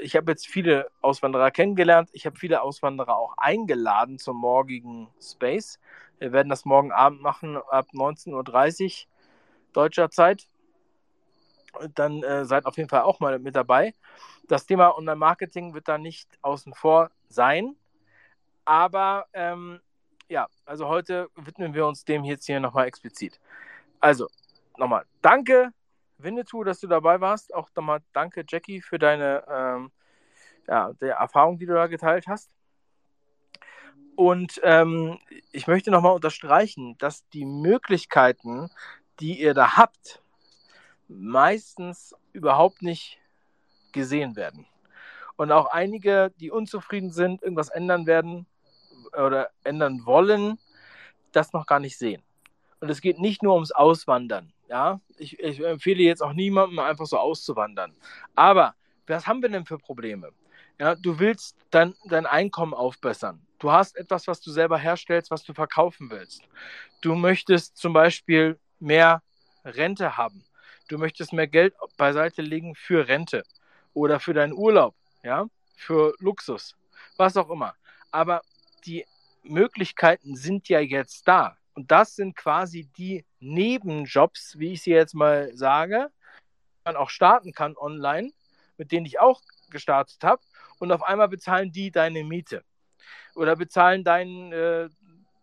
ich 0.00 0.16
habe 0.16 0.30
jetzt 0.30 0.46
viele 0.46 0.90
Auswanderer 1.00 1.50
kennengelernt. 1.50 2.10
Ich 2.12 2.26
habe 2.26 2.36
viele 2.36 2.62
Auswanderer 2.62 3.16
auch 3.16 3.34
eingeladen 3.36 4.18
zum 4.18 4.36
morgigen 4.36 5.08
Space. 5.20 5.78
Wir 6.18 6.32
werden 6.32 6.48
das 6.48 6.64
morgen 6.64 6.92
Abend 6.92 7.22
machen 7.22 7.56
ab 7.56 7.88
19.30 7.92 8.84
Uhr 8.84 9.08
deutscher 9.72 10.10
Zeit. 10.10 10.46
Dann 11.94 12.22
äh, 12.22 12.44
seid 12.44 12.66
auf 12.66 12.76
jeden 12.76 12.88
Fall 12.88 13.02
auch 13.02 13.20
mal 13.20 13.38
mit 13.38 13.54
dabei. 13.54 13.94
Das 14.48 14.66
Thema 14.66 14.96
Online-Marketing 14.96 15.74
wird 15.74 15.88
da 15.88 15.98
nicht 15.98 16.28
außen 16.42 16.74
vor 16.74 17.10
sein. 17.28 17.76
Aber 18.64 19.26
ähm, 19.32 19.80
ja, 20.28 20.46
also 20.64 20.88
heute 20.88 21.28
widmen 21.34 21.74
wir 21.74 21.86
uns 21.86 22.04
dem 22.04 22.24
jetzt 22.24 22.46
hier 22.46 22.60
nochmal 22.60 22.86
explizit. 22.86 23.40
Also, 24.00 24.28
nochmal 24.76 25.04
danke 25.22 25.72
Winnetou, 26.18 26.64
dass 26.64 26.80
du 26.80 26.86
dabei 26.86 27.20
warst. 27.20 27.54
Auch 27.54 27.68
nochmal 27.74 28.00
danke, 28.12 28.44
Jackie, 28.46 28.80
für 28.80 28.98
deine 28.98 29.44
ähm, 29.48 29.90
ja, 30.66 30.92
Erfahrung, 31.00 31.58
die 31.58 31.66
du 31.66 31.74
da 31.74 31.86
geteilt 31.86 32.26
hast. 32.26 32.50
Und 34.16 34.60
ähm, 34.64 35.18
ich 35.52 35.68
möchte 35.68 35.90
nochmal 35.90 36.14
unterstreichen, 36.14 36.98
dass 36.98 37.28
die 37.30 37.44
Möglichkeiten, 37.44 38.68
die 39.20 39.40
ihr 39.40 39.54
da 39.54 39.76
habt, 39.76 40.22
meistens 41.06 42.14
überhaupt 42.32 42.82
nicht 42.82 43.20
gesehen 43.92 44.36
werden. 44.36 44.66
Und 45.36 45.52
auch 45.52 45.66
einige, 45.66 46.32
die 46.40 46.50
unzufrieden 46.50 47.12
sind, 47.12 47.42
irgendwas 47.42 47.68
ändern 47.68 48.06
werden 48.06 48.46
oder 49.12 49.50
ändern 49.64 50.04
wollen, 50.04 50.58
das 51.32 51.52
noch 51.52 51.66
gar 51.66 51.80
nicht 51.80 51.98
sehen. 51.98 52.22
Und 52.80 52.90
es 52.90 53.00
geht 53.00 53.18
nicht 53.18 53.42
nur 53.42 53.54
ums 53.54 53.72
Auswandern. 53.72 54.52
Ja, 54.68 55.00
ich, 55.16 55.38
ich 55.40 55.64
empfehle 55.64 56.02
jetzt 56.02 56.22
auch 56.22 56.32
niemandem 56.32 56.78
einfach 56.78 57.06
so 57.06 57.18
auszuwandern. 57.18 57.94
Aber 58.34 58.74
was 59.06 59.26
haben 59.26 59.42
wir 59.42 59.48
denn 59.48 59.64
für 59.64 59.78
Probleme? 59.78 60.30
Ja, 60.78 60.94
du 60.94 61.18
willst 61.18 61.56
dein, 61.70 61.94
dein 62.04 62.26
Einkommen 62.26 62.74
aufbessern. 62.74 63.44
Du 63.58 63.72
hast 63.72 63.96
etwas, 63.96 64.28
was 64.28 64.40
du 64.40 64.50
selber 64.52 64.78
herstellst, 64.78 65.30
was 65.30 65.42
du 65.42 65.52
verkaufen 65.52 66.10
willst. 66.10 66.42
Du 67.00 67.14
möchtest 67.14 67.76
zum 67.76 67.92
Beispiel 67.92 68.58
mehr 68.78 69.22
Rente 69.64 70.16
haben. 70.16 70.44
Du 70.88 70.98
möchtest 70.98 71.32
mehr 71.32 71.48
Geld 71.48 71.74
beiseite 71.96 72.42
legen 72.42 72.74
für 72.74 73.08
Rente 73.08 73.42
oder 73.92 74.20
für 74.20 74.32
deinen 74.32 74.52
Urlaub, 74.52 74.94
ja, 75.22 75.46
für 75.76 76.14
Luxus, 76.18 76.76
was 77.16 77.36
auch 77.36 77.50
immer. 77.50 77.74
Aber 78.10 78.42
die 78.86 79.04
Möglichkeiten 79.42 80.36
sind 80.36 80.68
ja 80.68 80.80
jetzt 80.80 81.26
da. 81.26 81.56
Und 81.74 81.90
das 81.90 82.16
sind 82.16 82.36
quasi 82.36 82.88
die 82.96 83.24
Nebenjobs, 83.40 84.58
wie 84.58 84.72
ich 84.72 84.82
sie 84.82 84.90
jetzt 84.90 85.14
mal 85.14 85.56
sage, 85.56 86.10
man 86.84 86.96
auch 86.96 87.10
starten 87.10 87.52
kann 87.52 87.76
online, 87.76 88.32
mit 88.76 88.90
denen 88.92 89.06
ich 89.06 89.20
auch 89.20 89.40
gestartet 89.70 90.22
habe. 90.24 90.42
Und 90.78 90.92
auf 90.92 91.02
einmal 91.02 91.28
bezahlen 91.28 91.72
die 91.72 91.90
deine 91.90 92.24
Miete 92.24 92.64
oder 93.34 93.56
bezahlen 93.56 94.04
dein, 94.04 94.52
äh, 94.52 94.88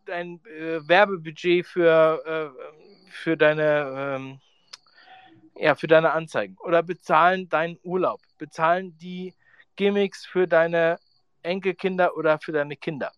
dein 0.05 0.41
äh, 0.45 0.87
Werbebudget 0.87 1.65
für, 1.65 2.53
äh, 2.57 3.11
für, 3.11 3.37
deine, 3.37 4.17
ähm, 4.17 4.39
ja, 5.55 5.75
für 5.75 5.87
deine 5.87 6.11
Anzeigen 6.11 6.57
oder 6.59 6.83
bezahlen 6.83 7.47
deinen 7.49 7.77
Urlaub, 7.83 8.21
bezahlen 8.37 8.97
die 8.97 9.33
Gimmicks 9.75 10.25
für 10.25 10.47
deine 10.47 10.99
Enkelkinder 11.45 12.17
oder 12.17 12.39
für 12.39 12.51
deine 12.51 12.75
Kinder. 12.75 13.11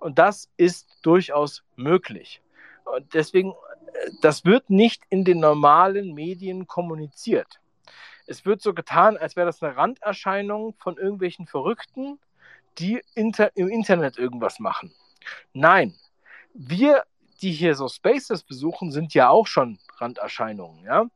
Und 0.00 0.18
das 0.18 0.50
ist 0.56 0.88
durchaus 1.02 1.62
möglich. 1.76 2.42
Und 2.84 3.14
deswegen, 3.14 3.54
das 4.22 4.44
wird 4.44 4.70
nicht 4.70 5.02
in 5.08 5.24
den 5.24 5.40
normalen 5.40 6.14
Medien 6.14 6.66
kommuniziert. 6.66 7.60
Es 8.26 8.44
wird 8.44 8.60
so 8.60 8.74
getan, 8.74 9.16
als 9.16 9.36
wäre 9.36 9.46
das 9.46 9.62
eine 9.62 9.76
Randerscheinung 9.76 10.74
von 10.78 10.98
irgendwelchen 10.98 11.46
Verrückten, 11.46 12.18
die 12.78 13.02
inter 13.14 13.56
im 13.56 13.68
Internet 13.68 14.18
irgendwas 14.18 14.60
machen. 14.60 14.92
Nein, 15.52 15.94
wir, 16.54 17.04
die 17.40 17.52
hier 17.52 17.74
so 17.74 17.88
Spaces 17.88 18.42
besuchen, 18.42 18.92
sind 18.92 19.14
ja 19.14 19.28
auch 19.30 19.46
schon 19.46 19.78
Randerscheinungen, 19.96 20.84
ja. 20.84 21.06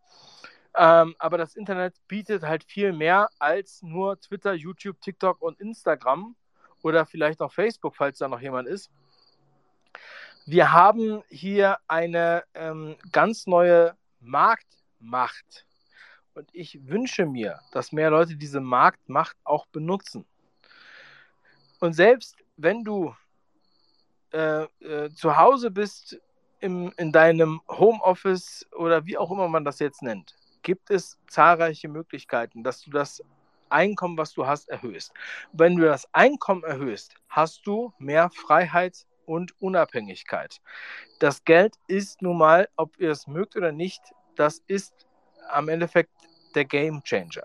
Ähm, 0.74 1.14
aber 1.18 1.36
das 1.36 1.54
Internet 1.54 1.94
bietet 2.08 2.44
halt 2.44 2.64
viel 2.64 2.92
mehr 2.92 3.28
als 3.38 3.82
nur 3.82 4.18
Twitter, 4.18 4.54
YouTube, 4.54 5.00
TikTok 5.02 5.42
und 5.42 5.60
Instagram 5.60 6.34
oder 6.82 7.06
vielleicht 7.06 7.40
auch 7.40 7.52
Facebook, 7.52 7.96
falls 7.96 8.18
da 8.18 8.28
noch 8.28 8.40
jemand 8.40 8.68
ist. 8.68 8.90
Wir 10.44 10.72
haben 10.72 11.22
hier 11.28 11.78
eine 11.86 12.44
ähm, 12.54 12.96
ganz 13.12 13.46
neue 13.46 13.96
Marktmacht. 14.20 15.66
Und 16.34 16.48
ich 16.52 16.88
wünsche 16.88 17.26
mir, 17.26 17.60
dass 17.72 17.92
mehr 17.92 18.10
Leute 18.10 18.36
diese 18.36 18.60
Marktmacht 18.60 19.36
auch 19.44 19.66
benutzen. 19.66 20.24
Und 21.78 21.92
selbst 21.92 22.36
wenn 22.56 22.84
du 22.84 23.14
äh, 24.32 24.64
äh, 24.80 25.10
zu 25.10 25.36
Hause 25.36 25.70
bist, 25.70 26.18
im, 26.60 26.92
in 26.96 27.12
deinem 27.12 27.60
Homeoffice 27.68 28.66
oder 28.72 29.04
wie 29.04 29.18
auch 29.18 29.30
immer 29.30 29.48
man 29.48 29.64
das 29.64 29.80
jetzt 29.80 30.00
nennt, 30.00 30.36
gibt 30.62 30.90
es 30.90 31.18
zahlreiche 31.28 31.88
Möglichkeiten, 31.88 32.62
dass 32.62 32.82
du 32.82 32.90
das 32.90 33.22
Einkommen, 33.72 34.18
was 34.18 34.32
du 34.32 34.46
hast, 34.46 34.68
erhöhst. 34.68 35.12
Wenn 35.52 35.76
du 35.76 35.84
das 35.84 36.08
Einkommen 36.12 36.62
erhöhst, 36.64 37.14
hast 37.28 37.66
du 37.66 37.92
mehr 37.98 38.30
Freiheit 38.30 39.06
und 39.26 39.60
Unabhängigkeit. 39.60 40.60
Das 41.18 41.44
Geld 41.44 41.76
ist 41.86 42.22
nun 42.22 42.38
mal, 42.38 42.68
ob 42.76 42.98
ihr 42.98 43.10
es 43.10 43.26
mögt 43.26 43.56
oder 43.56 43.72
nicht, 43.72 44.02
das 44.36 44.62
ist 44.66 45.06
am 45.50 45.68
Endeffekt 45.68 46.12
der 46.54 46.64
Game 46.64 47.02
Changer. 47.02 47.44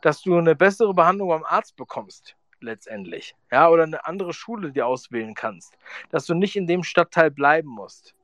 Dass 0.00 0.22
du 0.22 0.36
eine 0.36 0.54
bessere 0.54 0.94
Behandlung 0.94 1.28
beim 1.28 1.44
Arzt 1.44 1.76
bekommst, 1.76 2.36
letztendlich. 2.60 3.34
Ja, 3.50 3.68
oder 3.68 3.84
eine 3.84 4.06
andere 4.06 4.32
Schule 4.32 4.72
dir 4.72 4.86
auswählen 4.86 5.34
kannst. 5.34 5.76
Dass 6.10 6.26
du 6.26 6.34
nicht 6.34 6.56
in 6.56 6.66
dem 6.66 6.82
Stadtteil 6.82 7.30
bleiben 7.30 7.68
musst, 7.68 8.14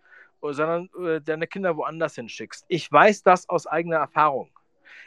sondern 0.40 0.90
äh, 1.02 1.20
deine 1.20 1.46
Kinder 1.46 1.76
woanders 1.76 2.16
hinschickst. 2.16 2.64
Ich 2.68 2.90
weiß 2.90 3.22
das 3.22 3.48
aus 3.48 3.66
eigener 3.66 3.96
Erfahrung. 3.96 4.50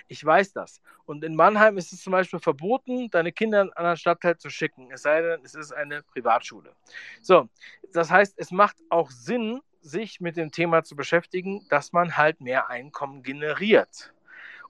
Ich 0.08 0.24
weiß 0.24 0.54
das. 0.54 0.82
Und 1.06 1.24
in 1.24 1.36
Mannheim 1.36 1.78
ist 1.78 1.94
es 1.94 2.02
zum 2.02 2.12
Beispiel 2.12 2.40
verboten, 2.40 3.10
deine 3.10 3.32
Kinder 3.32 3.62
in 3.62 3.68
einen 3.68 3.74
anderen 3.74 3.98
Stadtteil 3.98 4.38
zu 4.38 4.50
schicken, 4.50 4.92
es 4.92 5.04
sei 5.04 5.22
denn, 5.22 5.42
es 5.44 5.56
ist 5.56 5.72
eine 5.72 6.04
Privatschule. 6.04 6.74
So, 7.22 7.50
das 7.94 8.12
heißt, 8.12 8.36
es 8.38 8.52
macht 8.52 8.78
auch 8.90 9.10
Sinn, 9.10 9.62
sich 9.82 10.20
mit 10.20 10.38
dem 10.38 10.52
Thema 10.52 10.84
zu 10.84 10.96
beschäftigen, 10.96 11.66
dass 11.70 11.94
man 11.94 12.18
halt 12.18 12.42
mehr 12.42 12.70
Einkommen 12.70 13.24
generiert. 13.24 14.14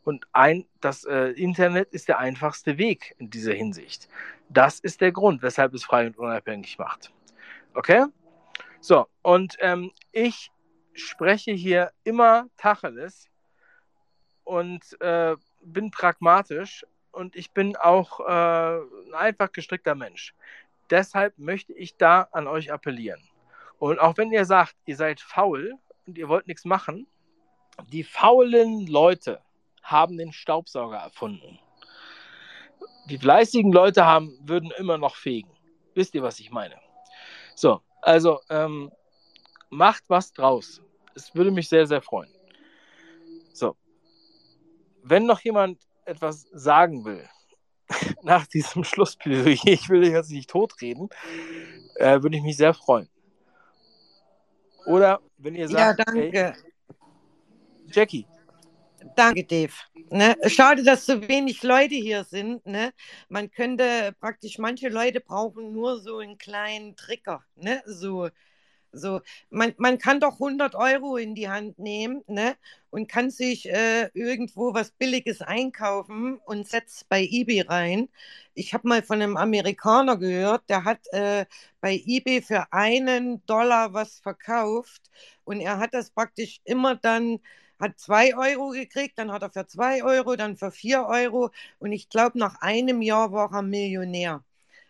Und 0.03 0.25
ein, 0.31 0.65
das 0.79 1.03
äh, 1.03 1.31
Internet 1.31 1.89
ist 1.89 2.07
der 2.07 2.19
einfachste 2.19 2.77
Weg 2.77 3.15
in 3.17 3.29
dieser 3.29 3.53
Hinsicht. 3.53 4.07
Das 4.47 4.79
ist 4.79 5.01
der 5.01 5.11
Grund, 5.11 5.41
weshalb 5.41 5.73
es 5.73 5.83
frei 5.83 6.07
und 6.07 6.17
unabhängig 6.17 6.77
macht. 6.77 7.11
Okay? 7.73 8.05
So, 8.79 9.07
und 9.21 9.57
ähm, 9.59 9.91
ich 10.11 10.51
spreche 10.93 11.51
hier 11.51 11.91
immer 12.03 12.47
Tacheles 12.57 13.27
und 14.47 14.99
äh, 15.01 15.35
bin 15.61 15.91
pragmatisch 15.91 16.85
und 17.11 17.35
ich 17.35 17.51
bin 17.51 17.75
auch 17.75 18.21
äh, 18.21 18.77
ein 18.77 19.13
einfach 19.13 19.51
gestrickter 19.51 19.93
Mensch. 19.93 20.33
Deshalb 20.89 21.37
möchte 21.37 21.73
ich 21.73 21.97
da 21.97 22.29
an 22.31 22.47
euch 22.47 22.71
appellieren. 22.71 23.21
Und 23.77 23.99
auch 23.99 24.15
wenn 24.17 24.31
ihr 24.31 24.45
sagt, 24.45 24.75
ihr 24.85 24.95
seid 24.95 25.19
faul 25.19 25.73
und 26.05 26.17
ihr 26.17 26.29
wollt 26.29 26.47
nichts 26.47 26.63
machen, 26.63 27.07
die 27.91 28.03
faulen 28.03 28.87
Leute 28.87 29.41
haben 29.83 30.17
den 30.17 30.31
Staubsauger 30.31 30.97
erfunden. 30.97 31.59
Die 33.09 33.17
fleißigen 33.17 33.71
Leute 33.71 34.05
haben, 34.05 34.37
würden 34.41 34.71
immer 34.77 34.97
noch 34.97 35.15
fegen. 35.15 35.51
Wisst 35.93 36.15
ihr, 36.15 36.23
was 36.23 36.39
ich 36.39 36.51
meine? 36.51 36.75
So, 37.55 37.81
also 38.01 38.39
ähm, 38.49 38.91
macht 39.69 40.03
was 40.07 40.31
draus. 40.31 40.81
Es 41.15 41.35
würde 41.35 41.51
mich 41.51 41.67
sehr, 41.67 41.85
sehr 41.85 42.01
freuen. 42.01 42.31
So, 43.53 43.75
wenn 45.09 45.25
noch 45.25 45.41
jemand 45.41 45.79
etwas 46.05 46.47
sagen 46.51 47.05
will, 47.05 47.27
nach 48.23 48.47
diesem 48.47 48.83
Schlussplädoyer, 48.83 49.47
ich 49.65 49.89
will 49.89 50.01
dich 50.01 50.11
jetzt 50.11 50.31
nicht 50.31 50.49
totreden, 50.49 51.09
äh, 51.95 52.21
würde 52.21 52.37
ich 52.37 52.43
mich 52.43 52.57
sehr 52.57 52.73
freuen. 52.73 53.09
Oder 54.85 55.19
wenn 55.37 55.55
ihr 55.55 55.67
Ja, 55.69 55.93
sagt, 55.95 55.99
ey, 56.15 56.31
danke. 56.31 56.55
Jackie, 57.91 58.25
Danke, 59.15 59.43
Dave. 59.43 59.73
Ne? 60.09 60.35
Schade, 60.47 60.83
dass 60.83 61.05
so 61.05 61.27
wenig 61.27 61.63
Leute 61.63 61.95
hier 61.95 62.23
sind. 62.23 62.65
Ne? 62.65 62.93
Man 63.29 63.51
könnte 63.51 64.15
praktisch, 64.19 64.57
manche 64.57 64.89
Leute 64.89 65.19
brauchen 65.19 65.73
nur 65.73 65.99
so 65.99 66.17
einen 66.17 66.37
kleinen 66.37 66.95
Trigger. 66.95 67.43
Ne? 67.55 67.81
So, 67.85 68.29
so. 68.91 69.21
Man, 69.49 69.73
man 69.77 69.97
kann 69.97 70.19
doch 70.19 70.39
100 70.39 70.75
Euro 70.75 71.17
in 71.17 71.35
die 71.35 71.49
Hand 71.49 71.79
nehmen 71.79 72.23
ne? 72.27 72.55
und 72.89 73.07
kann 73.07 73.29
sich 73.29 73.69
äh, 73.69 74.09
irgendwo 74.13 74.73
was 74.73 74.91
Billiges 74.91 75.41
einkaufen 75.41 76.37
und 76.45 76.67
setzt 76.67 77.09
bei 77.09 77.23
eBay 77.23 77.61
rein. 77.61 78.09
Ich 78.53 78.73
habe 78.73 78.87
mal 78.87 79.03
von 79.03 79.21
einem 79.21 79.37
Amerikaner 79.37 80.17
gehört, 80.17 80.63
der 80.69 80.83
hat 80.83 80.99
äh, 81.13 81.45
bei 81.81 82.01
eBay 82.05 82.41
für 82.41 82.71
einen 82.73 83.45
Dollar 83.45 83.93
was 83.93 84.19
verkauft 84.19 85.11
und 85.43 85.61
er 85.61 85.77
hat 85.79 85.93
das 85.93 86.09
praktisch 86.11 86.61
immer 86.65 86.95
dann 86.95 87.39
hat 87.79 87.99
zwei 87.99 88.35
Euro 88.35 88.69
gekriegt, 88.71 89.17
dann 89.19 89.31
hat 89.31 89.43
er 89.43 89.51
für 89.51 89.67
zwei 89.67 90.03
Euro, 90.03 90.35
dann 90.35 90.57
für 90.57 90.71
vier 90.71 91.05
Euro 91.05 91.51
und 91.79 91.91
ich 91.91 92.09
glaube, 92.09 92.39
nach 92.39 92.61
einem 92.61 93.01
Jahr 93.01 93.31
war 93.31 93.53
er 93.53 93.61
Millionär. 93.61 94.43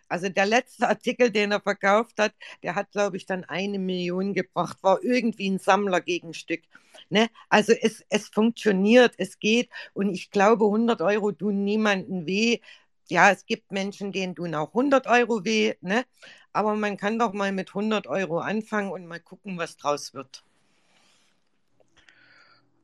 Also 0.08 0.28
der 0.28 0.46
letzte 0.46 0.88
Artikel, 0.88 1.30
den 1.30 1.52
er 1.52 1.60
verkauft 1.60 2.18
hat, 2.18 2.34
der 2.62 2.74
hat, 2.74 2.90
glaube 2.92 3.16
ich, 3.16 3.26
dann 3.26 3.44
eine 3.44 3.78
Million 3.78 4.34
gebracht, 4.34 4.78
war 4.82 5.02
irgendwie 5.02 5.48
ein 5.48 5.58
Sammlergegenstück. 5.58 6.62
Ne? 7.10 7.28
Also 7.48 7.72
es, 7.72 8.04
es 8.08 8.28
funktioniert, 8.28 9.14
es 9.18 9.38
geht 9.38 9.70
und 9.92 10.14
ich 10.14 10.30
glaube, 10.30 10.64
100 10.64 11.00
Euro 11.02 11.32
tun 11.32 11.64
niemandem 11.64 12.26
weh. 12.26 12.60
Ja, 13.08 13.30
es 13.30 13.46
gibt 13.46 13.72
Menschen, 13.72 14.12
denen 14.12 14.34
tun 14.34 14.54
auch 14.54 14.68
100 14.68 15.06
Euro 15.06 15.44
weh, 15.44 15.74
ne? 15.80 16.04
aber 16.52 16.74
man 16.74 16.96
kann 16.96 17.18
doch 17.18 17.32
mal 17.32 17.52
mit 17.52 17.70
100 17.70 18.06
Euro 18.06 18.38
anfangen 18.38 18.90
und 18.90 19.06
mal 19.06 19.20
gucken, 19.20 19.58
was 19.58 19.76
draus 19.76 20.12
wird. 20.14 20.44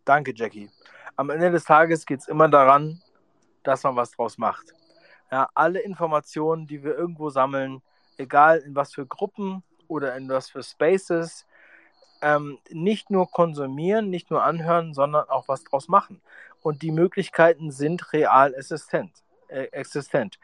danke, 0.05 0.33
Jackie. 0.35 0.71
Am 1.17 1.31
Ende 1.31 1.51
des 1.51 1.65
Tages 1.65 2.05
geht 2.05 2.21
es 2.21 2.29
immer 2.29 2.49
daran, 2.49 3.01
dass 3.63 3.83
man 3.83 3.97
was 3.97 4.11
draus 4.11 4.39
macht. 4.39 4.75
Ja, 5.35 5.51
alle 5.55 5.81
Informationen, 5.81 6.69
die 6.69 6.85
wir 6.85 6.95
irgendwo 6.97 7.29
sammeln, 7.29 7.83
egal 8.19 8.59
in 8.59 8.77
was 8.77 8.95
für 8.95 9.05
Gruppen 9.05 9.65
oder 9.89 10.15
in 10.15 10.29
was 10.29 10.49
für 10.49 10.63
Spaces, 10.63 11.45
ähm, 12.23 12.61
nicht 12.71 13.11
nur 13.11 13.29
konsumieren, 13.29 14.11
nicht 14.11 14.31
nur 14.31 14.45
anhören, 14.45 14.95
sondern 14.95 15.29
auch 15.29 15.49
was 15.49 15.65
draus 15.65 15.89
machen. 15.89 16.21
Und 16.63 16.83
die 16.83 16.93
Möglichkeiten 16.93 17.73
sind 17.73 18.13
real 18.13 18.55
existent. 18.55 19.11
Äh, 19.49 19.65
existent. 19.73 20.39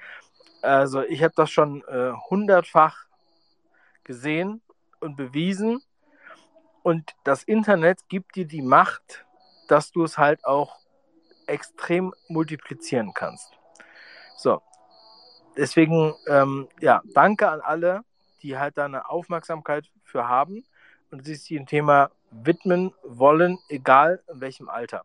Also 0.61 1.03
ich 1.03 1.23
habe 1.23 1.35
das 1.37 1.53
schon 1.53 1.85
äh, 1.85 2.11
hundertfach 2.29 3.07
gesehen 4.03 4.61
und 4.99 5.17
bewiesen. 5.17 5.85
Und 6.83 7.13
das 7.23 7.45
Internet 7.45 8.09
gibt 8.09 8.35
dir 8.35 8.45
die 8.45 8.61
Macht, 8.61 9.25
dass 9.69 9.93
du 9.93 10.03
es 10.03 10.19
halt 10.19 10.45
auch 10.45 10.81
extrem 11.47 12.13
multiplizieren 12.27 13.15
kannst. 13.15 13.53
So, 14.37 14.61
deswegen, 15.57 16.15
ähm, 16.29 16.69
ja, 16.81 17.03
danke 17.15 17.49
an 17.49 17.61
alle, 17.61 18.03
die 18.43 18.59
halt 18.59 18.79
da 18.79 18.85
eine 18.85 19.09
Aufmerksamkeit 19.09 19.91
für 20.03 20.29
haben 20.29 20.65
und 21.11 21.25
sich 21.25 21.45
dem 21.45 21.67
Thema 21.67 22.11
widmen 22.31 22.93
wollen, 23.03 23.59
egal 23.69 24.23
in 24.33 24.41
welchem 24.41 24.69
Alter. 24.69 25.05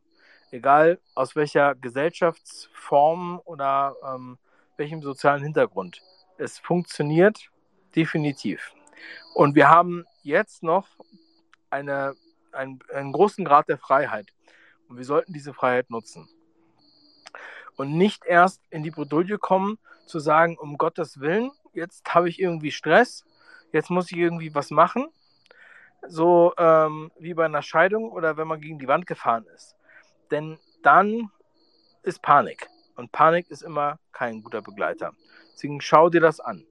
Egal 0.52 1.00
aus 1.16 1.36
welcher 1.36 1.76
Gesellschaftsform 1.76 3.42
oder 3.46 3.96
ähm, 4.06 4.38
welchem 4.78 5.02
sozialen 5.02 5.44
Hintergrund. 5.44 6.02
Es 6.38 6.60
funktioniert 6.60 7.50
definitiv. 7.96 8.74
Und 9.34 9.56
wir 9.56 9.70
haben 9.70 10.06
jetzt 10.24 10.64
noch 10.64 10.88
eine, 11.70 12.16
einen, 12.52 12.80
einen 12.94 13.12
großen 13.12 13.44
Grad 13.44 13.68
der 13.70 13.78
Freiheit. 13.78 14.34
Und 14.88 14.98
wir 14.98 15.06
sollten 15.06 15.34
diese 15.34 15.54
Freiheit 15.54 15.90
nutzen. 15.90 16.30
Und 17.76 17.98
nicht 17.98 18.26
erst 18.26 18.62
in 18.70 18.84
die 18.84 18.92
Bredouille 18.92 19.38
kommen, 19.38 19.78
zu 20.06 20.20
sagen, 20.20 20.58
um 20.58 20.78
Gottes 20.78 21.20
Willen, 21.20 21.52
jetzt 21.74 22.14
habe 22.14 22.30
ich 22.30 22.40
irgendwie 22.40 22.72
Stress, 22.72 23.26
jetzt 23.72 23.90
muss 23.90 24.12
ich 24.12 24.18
irgendwie 24.18 24.54
was 24.54 24.72
machen. 24.72 25.08
So 26.08 26.54
ähm, 26.58 27.12
wie 27.20 27.34
bei 27.34 27.46
einer 27.46 27.64
Scheidung 27.64 28.12
oder 28.12 28.38
wenn 28.38 28.48
man 28.48 28.62
gegen 28.62 28.80
die 28.80 28.88
Wand 28.88 29.08
gefahren 29.08 29.46
ist. 29.56 29.76
Denn 30.32 30.60
dann 30.84 31.32
ist 32.04 32.22
Panik. 32.22 32.68
Und 32.96 33.12
Panik 33.12 33.50
ist 33.50 33.64
immer 33.64 34.00
kein 34.12 34.44
guter 34.44 34.62
Begleiter. 34.62 35.14
Deswegen 35.54 35.82
schau 35.82 36.10
dir 36.10 36.22
das 36.22 36.40
an. 36.40 36.64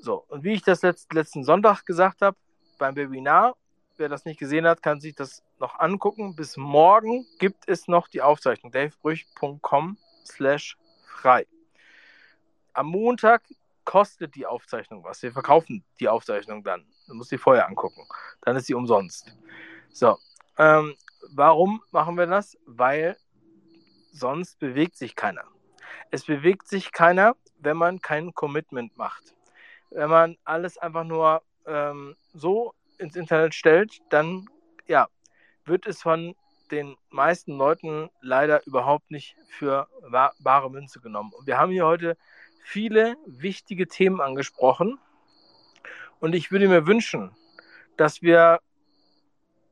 So, 0.00 0.24
und 0.28 0.44
wie 0.44 0.52
ich 0.52 0.62
das 0.62 0.82
letzt, 0.82 1.12
letzten 1.12 1.44
Sonntag 1.44 1.84
gesagt 1.84 2.22
habe, 2.22 2.36
beim 2.78 2.96
Webinar, 2.96 3.56
wer 3.96 4.08
das 4.08 4.24
nicht 4.24 4.38
gesehen 4.38 4.66
hat, 4.66 4.82
kann 4.82 5.00
sich 5.00 5.14
das 5.14 5.42
noch 5.58 5.78
angucken. 5.78 6.36
Bis 6.36 6.56
morgen 6.56 7.26
gibt 7.38 7.68
es 7.68 7.88
noch 7.88 8.08
die 8.08 8.22
Aufzeichnung. 8.22 8.72
davebrüch.com 8.72 9.96
slash 10.28 10.76
frei. 11.06 11.46
Am 12.72 12.86
Montag 12.86 13.42
kostet 13.84 14.34
die 14.34 14.46
Aufzeichnung 14.46 15.02
was. 15.02 15.22
Wir 15.22 15.32
verkaufen 15.32 15.84
die 15.98 16.08
Aufzeichnung 16.08 16.62
dann. 16.62 16.86
Du 17.06 17.14
musst 17.14 17.32
die 17.32 17.38
vorher 17.38 17.66
angucken. 17.66 18.06
Dann 18.42 18.56
ist 18.56 18.66
sie 18.66 18.74
umsonst. 18.74 19.34
So, 19.90 20.18
ähm, 20.58 20.94
warum 21.32 21.82
machen 21.90 22.16
wir 22.16 22.26
das? 22.26 22.58
Weil 22.66 23.16
sonst 24.12 24.58
bewegt 24.58 24.96
sich 24.96 25.16
keiner. 25.16 25.44
Es 26.10 26.24
bewegt 26.24 26.68
sich 26.68 26.92
keiner, 26.92 27.34
wenn 27.58 27.76
man 27.76 28.00
kein 28.00 28.34
Commitment 28.34 28.96
macht. 28.96 29.34
Wenn 29.90 30.10
man 30.10 30.36
alles 30.44 30.76
einfach 30.78 31.04
nur 31.04 31.42
ähm, 31.66 32.16
so 32.34 32.74
ins 32.98 33.16
Internet 33.16 33.54
stellt, 33.54 34.00
dann 34.10 34.48
ja, 34.86 35.08
wird 35.64 35.86
es 35.86 36.02
von 36.02 36.34
den 36.70 36.96
meisten 37.10 37.56
Leuten 37.56 38.10
leider 38.20 38.66
überhaupt 38.66 39.10
nicht 39.10 39.36
für 39.48 39.88
wa 40.02 40.32
bare 40.40 40.70
Münze 40.70 41.00
genommen. 41.00 41.32
Und 41.32 41.46
wir 41.46 41.58
haben 41.58 41.72
hier 41.72 41.86
heute 41.86 42.16
viele 42.62 43.16
wichtige 43.26 43.88
Themen 43.88 44.20
angesprochen. 44.20 44.98
Und 46.20 46.34
ich 46.34 46.50
würde 46.50 46.68
mir 46.68 46.86
wünschen, 46.86 47.34
dass 47.96 48.22
wir 48.22 48.60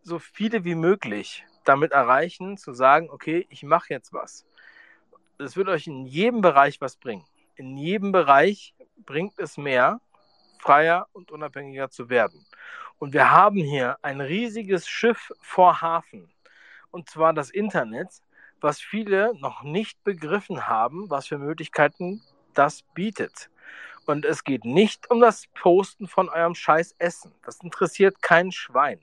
so 0.03 0.19
viele 0.19 0.65
wie 0.65 0.75
möglich 0.75 1.45
damit 1.65 1.93
erreichen, 1.93 2.57
zu 2.57 2.73
sagen, 2.73 3.11
okay, 3.11 3.47
ich 3.51 3.63
mache 3.63 3.93
jetzt 3.93 4.13
was. 4.13 4.47
Das 5.39 5.57
wird 5.57 5.69
euch 5.69 5.87
in 5.87 6.07
jedem 6.07 6.41
Bereich 6.41 6.81
was 6.81 6.97
bringen. 6.97 7.27
In 7.57 7.77
jedem 7.77 8.13
Bereich 8.13 8.75
bringt 9.05 9.39
es 9.39 9.57
mehr, 9.57 10.01
freier 10.59 11.09
und 11.13 11.31
unabhängiger 11.31 11.91
zu 11.91 12.09
werden. 12.09 12.47
Und 12.99 13.13
wir 13.13 13.31
haben 13.31 13.57
hier 13.57 13.99
ein 14.03 14.21
riesiges 14.21 14.89
Schiff 14.89 15.33
vor 15.41 15.83
Hafen, 15.83 16.33
und 16.91 17.09
zwar 17.09 17.33
das 17.33 17.51
Internet, 17.51 18.09
was 18.61 18.81
viele 18.81 19.35
noch 19.39 19.63
nicht 19.63 20.03
begriffen 20.05 20.67
haben, 20.67 21.11
was 21.11 21.27
für 21.27 21.39
Möglichkeiten 21.39 22.23
das 22.55 22.83
bietet. 22.95 23.51
Und 24.07 24.25
es 24.25 24.45
geht 24.45 24.65
nicht 24.65 25.11
um 25.11 25.21
das 25.21 25.47
Posten 25.49 26.07
von 26.07 26.29
eurem 26.29 26.55
scheiß 26.55 26.95
Essen. 26.99 27.33
Das 27.45 27.61
interessiert 27.61 28.23
kein 28.23 28.53
Schwein. 28.53 29.01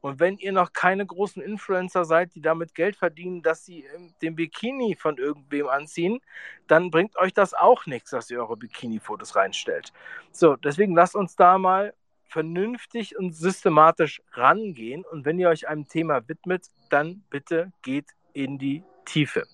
Und 0.00 0.18
wenn 0.18 0.38
ihr 0.38 0.52
noch 0.52 0.72
keine 0.72 1.04
großen 1.04 1.42
Influencer 1.42 2.04
seid, 2.04 2.34
die 2.34 2.40
damit 2.40 2.74
Geld 2.74 2.96
verdienen, 2.96 3.42
dass 3.42 3.66
sie 3.66 3.84
ähm, 3.94 4.14
den 4.22 4.34
Bikini 4.34 4.94
von 4.94 5.18
irgendwem 5.18 5.68
anziehen, 5.68 6.20
dann 6.68 6.90
bringt 6.90 7.16
euch 7.18 7.34
das 7.34 7.52
auch 7.52 7.84
nichts, 7.86 8.10
dass 8.10 8.30
ihr 8.30 8.40
eure 8.40 8.56
Bikini-Fotos 8.56 9.36
reinstellt. 9.36 9.92
So, 10.32 10.56
deswegen 10.56 10.94
lasst 10.94 11.14
uns 11.14 11.36
da 11.36 11.58
mal 11.58 11.92
vernünftig 12.30 13.18
und 13.18 13.32
systematisch 13.32 14.22
rangehen. 14.32 15.04
Und 15.04 15.24
wenn 15.24 15.38
ihr 15.38 15.48
euch 15.48 15.68
einem 15.68 15.88
Thema 15.88 16.26
widmet, 16.28 16.66
dann 16.88 17.24
bitte 17.28 17.72
geht 17.82 18.06
in 18.32 18.58
die 18.58 18.84
Tiefe. 19.04 19.46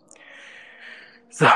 So, 1.30 1.46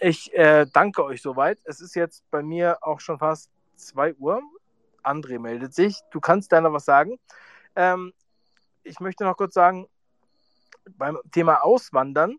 ich 0.00 0.34
äh, 0.34 0.66
danke 0.72 1.04
euch 1.04 1.22
soweit. 1.22 1.58
Es 1.64 1.80
ist 1.80 1.94
jetzt 1.94 2.28
bei 2.30 2.42
mir 2.42 2.78
auch 2.82 3.00
schon 3.00 3.18
fast 3.18 3.50
2 3.76 4.14
Uhr. 4.14 4.42
André 5.02 5.38
meldet 5.38 5.74
sich. 5.74 6.00
Du 6.10 6.20
kannst 6.20 6.52
da 6.52 6.60
noch 6.60 6.72
was 6.72 6.84
sagen. 6.84 7.18
Ähm, 7.76 8.12
ich 8.82 9.00
möchte 9.00 9.24
noch 9.24 9.36
kurz 9.36 9.54
sagen, 9.54 9.86
beim 10.96 11.18
Thema 11.32 11.62
Auswandern 11.62 12.38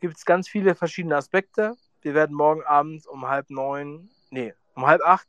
gibt 0.00 0.16
es 0.16 0.24
ganz 0.24 0.48
viele 0.48 0.74
verschiedene 0.74 1.16
Aspekte. 1.16 1.76
Wir 2.02 2.14
werden 2.14 2.36
morgen 2.36 2.62
Abend 2.64 3.06
um 3.06 3.28
halb 3.28 3.50
neun, 3.50 4.10
nee, 4.30 4.54
um 4.74 4.86
halb 4.86 5.02
acht, 5.02 5.28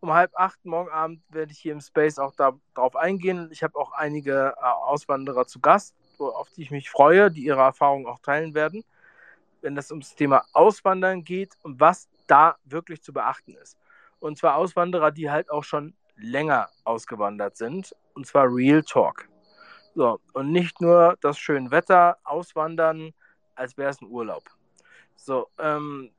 um 0.00 0.12
halb 0.12 0.32
acht 0.36 0.64
morgen 0.64 0.90
Abend 0.90 1.22
werde 1.30 1.52
ich 1.52 1.58
hier 1.58 1.72
im 1.72 1.80
Space 1.80 2.18
auch 2.18 2.34
darauf 2.34 2.96
eingehen. 2.96 3.48
Ich 3.52 3.62
habe 3.62 3.78
auch 3.78 3.92
einige 3.92 4.54
äh, 4.56 4.64
Auswanderer 4.64 5.46
zu 5.46 5.60
Gast, 5.60 5.94
auf 6.18 6.48
die 6.50 6.62
ich 6.62 6.70
mich 6.70 6.90
freue, 6.90 7.30
die 7.30 7.44
ihre 7.44 7.60
Erfahrungen 7.60 8.06
auch 8.06 8.20
teilen 8.20 8.54
werden, 8.54 8.84
wenn 9.60 9.76
es 9.76 9.90
ums 9.90 10.14
Thema 10.14 10.44
Auswandern 10.52 11.24
geht 11.24 11.56
und 11.62 11.80
was 11.80 12.08
da 12.26 12.56
wirklich 12.64 13.02
zu 13.02 13.12
beachten 13.12 13.54
ist. 13.54 13.76
Und 14.20 14.38
zwar 14.38 14.56
Auswanderer, 14.56 15.10
die 15.10 15.30
halt 15.30 15.50
auch 15.50 15.64
schon 15.64 15.94
länger 16.16 16.68
ausgewandert 16.84 17.56
sind, 17.56 17.94
und 18.14 18.26
zwar 18.26 18.46
Real 18.48 18.82
Talk. 18.82 19.28
So, 19.94 20.20
und 20.32 20.52
nicht 20.52 20.80
nur 20.80 21.16
das 21.20 21.38
schöne 21.38 21.70
Wetter 21.70 22.18
auswandern, 22.24 23.12
als 23.54 23.76
wäre 23.76 23.90
es 23.90 24.00
ein 24.00 24.08
Urlaub. 24.08 24.44
So, 25.16 25.48
ähm, 25.58 26.10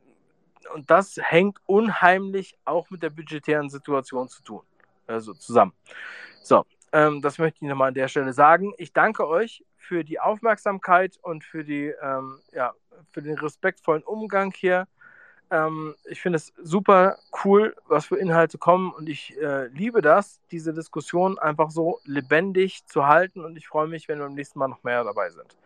und 0.74 0.90
das 0.90 1.18
hängt 1.22 1.60
unheimlich 1.66 2.58
auch 2.66 2.90
mit 2.90 3.04
der 3.04 3.10
budgetären 3.10 3.70
Situation 3.70 4.28
zu 4.30 4.42
tun, 4.44 4.62
also 5.08 5.34
zusammen. 5.34 5.74
So, 6.44 6.66
ähm, 6.92 7.22
das 7.22 7.38
möchte 7.38 7.60
ich 7.62 7.70
nochmal 7.70 7.90
an 7.90 7.94
der 7.94 8.08
Stelle 8.08 8.34
sagen. 8.34 8.74
Ich 8.78 8.94
danke 8.94 9.28
euch 9.28 9.64
für 9.78 10.04
die 10.04 10.20
Aufmerksamkeit 10.20 11.18
und 11.22 11.44
für, 11.44 11.64
die, 11.64 11.94
ähm, 12.02 12.40
ja, 12.54 12.74
für 13.12 13.22
den 13.22 13.38
respektvollen 13.38 14.04
Umgang 14.04 14.52
hier. 14.56 14.88
Ähm, 15.52 15.96
ich 16.06 16.22
finde 16.22 16.38
es 16.38 16.54
super 16.62 17.18
cool, 17.44 17.76
was 17.88 18.06
für 18.06 18.18
Inhalte 18.18 18.58
kommen 18.58 18.92
und 18.92 19.10
ich 19.10 19.36
äh, 19.42 19.68
liebe 19.68 20.02
das, 20.02 20.40
diese 20.52 20.74
Diskussion 20.74 21.40
einfach 21.40 21.72
so 21.72 22.00
lebendig 22.06 22.86
zu 22.86 23.08
halten 23.08 23.44
und 23.44 23.58
ich 23.58 23.68
freue 23.68 23.88
mich, 23.88 24.08
wenn 24.08 24.20
wir 24.20 24.26
beim 24.26 24.36
nächsten 24.36 24.60
Mal 24.60 24.68
noch 24.68 24.84
mehr 24.84 25.04
dabei 25.04 25.32
sind. 25.32 25.58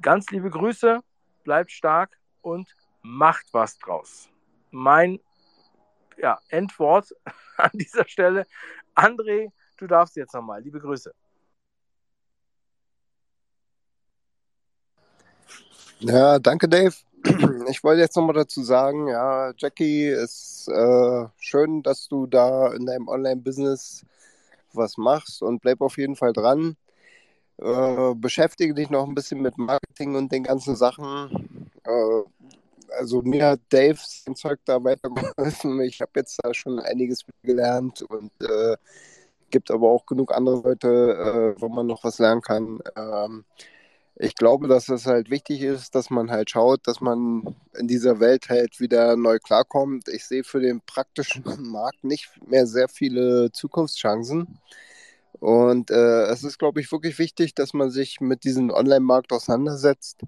Ganz 0.00 0.30
liebe 0.30 0.50
Grüße, 0.50 1.00
bleibt 1.44 1.70
stark 1.70 2.18
und 2.42 2.74
macht 3.04 3.46
was 3.52 3.78
draus. 3.78 4.28
Mein 4.70 5.20
ja, 6.16 6.38
Endwort 6.48 7.14
an 7.56 7.70
dieser 7.74 8.08
Stelle. 8.08 8.46
André, 8.96 9.52
du 9.76 9.86
darfst 9.86 10.16
jetzt 10.16 10.34
nochmal. 10.34 10.62
Liebe 10.62 10.80
Grüße. 10.80 11.14
Ja, 16.00 16.38
danke, 16.38 16.68
Dave. 16.68 16.94
Ich 17.70 17.82
wollte 17.82 18.02
jetzt 18.02 18.16
nochmal 18.16 18.34
dazu 18.34 18.62
sagen, 18.62 19.08
ja, 19.08 19.52
Jackie, 19.56 20.08
ist 20.08 20.68
äh, 20.68 21.26
schön, 21.38 21.82
dass 21.82 22.08
du 22.08 22.26
da 22.26 22.72
in 22.74 22.84
deinem 22.84 23.08
Online-Business 23.08 24.04
was 24.74 24.98
machst 24.98 25.42
und 25.42 25.62
bleib 25.62 25.80
auf 25.80 25.96
jeden 25.96 26.16
Fall 26.16 26.34
dran. 26.34 26.76
Äh, 27.56 28.14
beschäftige 28.16 28.74
dich 28.74 28.90
noch 28.90 29.08
ein 29.08 29.14
bisschen 29.14 29.40
mit 29.40 29.56
Marketing 29.56 30.16
und 30.16 30.30
den 30.32 30.42
ganzen 30.42 30.76
Sachen. 30.76 31.70
Äh, 31.84 32.22
also 32.98 33.22
mir 33.22 33.46
hat 33.46 33.60
Dave 33.70 33.98
sein 33.98 34.36
Zeug 34.36 34.60
da 34.64 34.82
weitergeholfen. 34.82 35.80
Ich 35.82 36.00
habe 36.00 36.12
jetzt 36.16 36.38
da 36.42 36.54
schon 36.54 36.78
einiges 36.78 37.24
gelernt 37.42 38.02
und 38.02 38.32
äh, 38.40 38.76
gibt 39.50 39.70
aber 39.70 39.88
auch 39.88 40.06
genug 40.06 40.32
andere 40.34 40.62
Leute, 40.62 41.54
äh, 41.56 41.60
wo 41.60 41.68
man 41.68 41.86
noch 41.86 42.04
was 42.04 42.18
lernen 42.18 42.40
kann. 42.42 42.80
Ähm, 42.96 43.44
ich 44.16 44.36
glaube, 44.36 44.68
dass 44.68 44.88
es 44.88 45.06
halt 45.06 45.28
wichtig 45.30 45.62
ist, 45.62 45.94
dass 45.94 46.08
man 46.08 46.30
halt 46.30 46.50
schaut, 46.50 46.86
dass 46.86 47.00
man 47.00 47.56
in 47.76 47.88
dieser 47.88 48.20
Welt 48.20 48.48
halt 48.48 48.78
wieder 48.78 49.16
neu 49.16 49.38
klarkommt. 49.40 50.08
Ich 50.08 50.24
sehe 50.26 50.44
für 50.44 50.60
den 50.60 50.80
praktischen 50.80 51.44
Markt 51.70 52.04
nicht 52.04 52.30
mehr 52.46 52.66
sehr 52.66 52.88
viele 52.88 53.50
Zukunftschancen. 53.52 54.60
Und 55.40 55.90
äh, 55.90 56.26
es 56.26 56.44
ist, 56.44 56.58
glaube 56.58 56.80
ich, 56.80 56.90
wirklich 56.92 57.18
wichtig, 57.18 57.54
dass 57.54 57.74
man 57.74 57.90
sich 57.90 58.20
mit 58.20 58.44
diesem 58.44 58.70
Online-Markt 58.70 59.32
auseinandersetzt, 59.32 60.22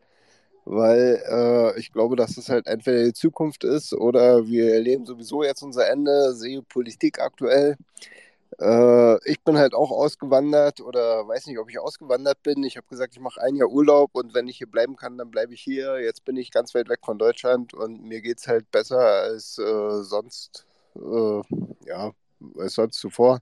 weil 0.66 1.22
äh, 1.28 1.78
ich 1.78 1.93
glaube, 1.93 2.16
dass 2.16 2.36
es 2.36 2.48
halt 2.48 2.66
entweder 2.66 3.05
die 3.05 3.12
Zukunft 3.12 3.64
ist 3.64 3.93
oder 3.94 4.47
wir 4.48 4.74
erleben 4.74 5.06
sowieso 5.06 5.44
jetzt 5.44 5.62
unser 5.62 5.88
Ende, 5.88 6.34
sehe 6.34 6.60
Politik 6.62 7.20
aktuell. 7.20 7.76
Äh, 8.60 9.30
ich 9.30 9.40
bin 9.44 9.56
halt 9.59 9.74
auch 9.74 9.93
ausgewandert 9.93 10.80
oder 10.80 11.26
weiß 11.28 11.47
nicht, 11.47 11.59
ob 11.59 11.70
ich 11.70 11.78
ausgewandert 11.78 12.43
bin. 12.43 12.64
Ich 12.64 12.76
habe 12.76 12.86
gesagt, 12.88 13.14
ich 13.14 13.20
mache 13.20 13.40
ein 13.43 13.55
Jahr 13.55 13.68
Urlaub 13.68 14.10
und 14.14 14.34
wenn 14.34 14.48
ich 14.48 14.59
hier 14.59 14.70
bleiben 14.70 14.97
kann, 14.97 15.16
dann 15.18 15.30
bleibe 15.30 15.55
ich 15.55 15.62
hier. 15.62 16.01
Jetzt 16.01 16.24
bin 16.24 16.36
ich 16.36 16.51
ganz 16.51 16.74
weit 16.74 16.88
weg 16.88 17.01
von 17.05 17.18
Deutschland 17.18 17.72
und 17.72 18.02
mir 18.02 18.20
geht 18.20 18.38
es 18.38 18.48
halt 18.48 18.70
besser 18.72 18.98
als 18.98 19.59
äh, 19.59 20.02
sonst, 20.02 20.66
äh, 20.97 21.43
ja, 21.86 22.12
als 22.59 22.74
sonst 22.74 22.98
zuvor. 22.98 23.38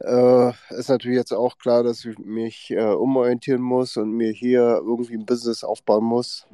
Äh, 0.00 0.50
ist 0.70 0.88
natürlich 0.88 1.16
jetzt 1.16 1.32
auch 1.32 1.58
klar, 1.58 1.82
dass 1.82 2.04
ich 2.04 2.18
mich 2.18 2.70
äh, 2.70 2.80
umorientieren 2.92 3.60
muss 3.62 3.96
und 3.96 4.12
mir 4.12 4.30
hier 4.30 4.80
irgendwie 4.84 5.14
ein 5.14 5.26
Business 5.26 5.64
aufbauen 5.64 6.04
muss. 6.04 6.46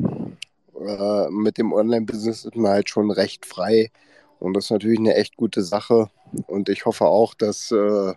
Äh, 0.80 1.28
mit 1.30 1.58
dem 1.58 1.72
Online-Business 1.72 2.44
ist 2.46 2.56
man 2.56 2.72
halt 2.72 2.88
schon 2.88 3.10
recht 3.10 3.44
frei 3.46 3.90
und 4.40 4.54
das 4.54 4.64
ist 4.66 4.70
natürlich 4.70 4.98
eine 4.98 5.14
echt 5.14 5.36
gute 5.36 5.62
Sache. 5.62 6.10
Und 6.46 6.68
ich 6.68 6.86
hoffe 6.86 7.06
auch, 7.06 7.34
dass 7.34 7.70
äh, 7.70 8.14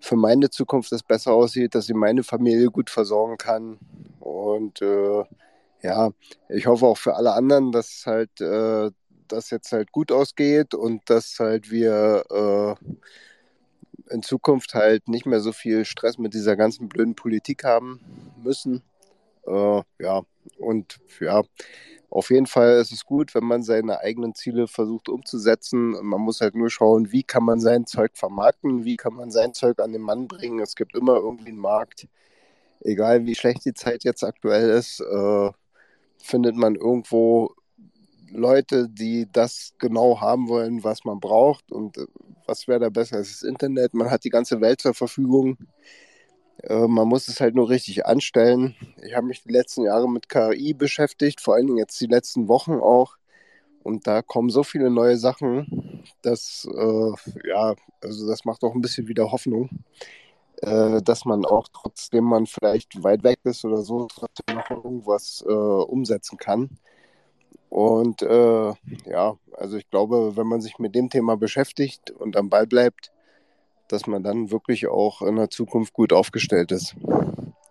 für 0.00 0.16
meine 0.16 0.50
Zukunft 0.50 0.92
es 0.92 1.02
besser 1.02 1.32
aussieht, 1.32 1.74
dass 1.74 1.88
ich 1.88 1.94
meine 1.94 2.22
Familie 2.24 2.70
gut 2.70 2.90
versorgen 2.90 3.38
kann. 3.38 3.78
Und 4.20 4.82
äh, 4.82 5.24
ja, 5.82 6.10
ich 6.48 6.66
hoffe 6.66 6.86
auch 6.86 6.98
für 6.98 7.14
alle 7.16 7.32
anderen, 7.34 7.72
dass 7.72 8.04
halt 8.06 8.40
äh, 8.40 8.90
das 9.28 9.50
jetzt 9.50 9.72
halt 9.72 9.92
gut 9.92 10.10
ausgeht 10.12 10.74
und 10.74 11.08
dass 11.10 11.38
halt 11.38 11.70
wir 11.70 12.24
in 14.10 14.22
Zukunft 14.22 14.74
halt 14.74 15.08
nicht 15.08 15.26
mehr 15.26 15.40
so 15.40 15.52
viel 15.52 15.84
Stress 15.84 16.18
mit 16.18 16.34
dieser 16.34 16.56
ganzen 16.56 16.88
blöden 16.88 17.14
Politik 17.14 17.64
haben 17.64 18.00
müssen. 18.42 18.82
Äh, 19.46 19.82
ja, 19.98 20.22
und 20.58 20.98
ja, 21.20 21.42
auf 22.10 22.30
jeden 22.30 22.46
Fall 22.46 22.78
ist 22.80 22.92
es 22.92 23.04
gut, 23.04 23.34
wenn 23.34 23.44
man 23.44 23.62
seine 23.62 24.00
eigenen 24.00 24.34
Ziele 24.34 24.66
versucht 24.66 25.08
umzusetzen. 25.08 25.90
Man 26.02 26.20
muss 26.20 26.40
halt 26.40 26.54
nur 26.54 26.70
schauen, 26.70 27.12
wie 27.12 27.22
kann 27.22 27.44
man 27.44 27.60
sein 27.60 27.86
Zeug 27.86 28.12
vermarkten, 28.14 28.84
wie 28.84 28.96
kann 28.96 29.14
man 29.14 29.30
sein 29.30 29.52
Zeug 29.52 29.78
an 29.80 29.92
den 29.92 30.02
Mann 30.02 30.26
bringen. 30.26 30.60
Es 30.60 30.74
gibt 30.74 30.94
immer 30.94 31.16
irgendwie 31.16 31.50
einen 31.50 31.58
Markt. 31.58 32.08
Egal 32.80 33.26
wie 33.26 33.34
schlecht 33.34 33.64
die 33.64 33.74
Zeit 33.74 34.04
jetzt 34.04 34.24
aktuell 34.24 34.70
ist, 34.70 35.00
äh, 35.00 35.50
findet 36.18 36.56
man 36.56 36.76
irgendwo 36.76 37.54
Leute, 38.32 38.88
die 38.88 39.28
das 39.32 39.74
genau 39.78 40.20
haben 40.20 40.48
wollen, 40.48 40.84
was 40.84 41.04
man 41.04 41.20
braucht. 41.20 41.70
Und 41.72 41.98
äh, 41.98 42.06
was 42.46 42.68
wäre 42.68 42.80
da 42.80 42.88
besser 42.90 43.16
als 43.16 43.30
das 43.32 43.42
Internet? 43.42 43.94
Man 43.94 44.10
hat 44.10 44.24
die 44.24 44.30
ganze 44.30 44.60
Welt 44.60 44.80
zur 44.80 44.94
Verfügung. 44.94 45.58
Äh, 46.62 46.86
man 46.88 47.08
muss 47.08 47.28
es 47.28 47.40
halt 47.40 47.54
nur 47.54 47.68
richtig 47.68 48.06
anstellen. 48.06 48.74
Ich 49.02 49.14
habe 49.14 49.26
mich 49.26 49.42
die 49.42 49.52
letzten 49.52 49.84
Jahre 49.84 50.08
mit 50.10 50.28
KI 50.28 50.74
beschäftigt, 50.74 51.40
vor 51.40 51.54
allen 51.54 51.66
Dingen 51.66 51.78
jetzt 51.78 52.00
die 52.00 52.06
letzten 52.06 52.48
Wochen 52.48 52.74
auch. 52.74 53.16
Und 53.82 54.06
da 54.06 54.22
kommen 54.22 54.50
so 54.50 54.64
viele 54.64 54.90
neue 54.90 55.16
Sachen, 55.16 56.02
dass, 56.22 56.68
äh, 56.70 57.12
ja, 57.48 57.74
also 58.02 58.26
das 58.28 58.44
macht 58.44 58.62
auch 58.64 58.74
ein 58.74 58.80
bisschen 58.82 59.08
wieder 59.08 59.30
Hoffnung, 59.32 59.70
äh, 60.62 61.00
dass 61.02 61.24
man 61.24 61.44
auch, 61.46 61.68
trotzdem 61.72 62.24
man 62.24 62.46
vielleicht 62.46 63.02
weit 63.02 63.22
weg 63.24 63.40
ist 63.44 63.64
oder 63.64 63.82
so, 63.82 64.06
trotzdem 64.06 64.56
noch 64.56 64.70
irgendwas 64.70 65.44
äh, 65.48 65.52
umsetzen 65.52 66.38
kann. 66.38 66.78
Und 67.68 68.22
äh, 68.22 68.72
ja, 69.04 69.36
also 69.56 69.76
ich 69.76 69.88
glaube, 69.90 70.36
wenn 70.36 70.46
man 70.46 70.60
sich 70.60 70.78
mit 70.78 70.94
dem 70.94 71.10
Thema 71.10 71.36
beschäftigt 71.36 72.10
und 72.10 72.36
am 72.36 72.48
Ball 72.48 72.66
bleibt, 72.66 73.12
dass 73.88 74.06
man 74.06 74.22
dann 74.22 74.50
wirklich 74.50 74.88
auch 74.88 75.22
in 75.22 75.36
der 75.36 75.50
Zukunft 75.50 75.92
gut 75.92 76.12
aufgestellt 76.12 76.72
ist. 76.72 76.94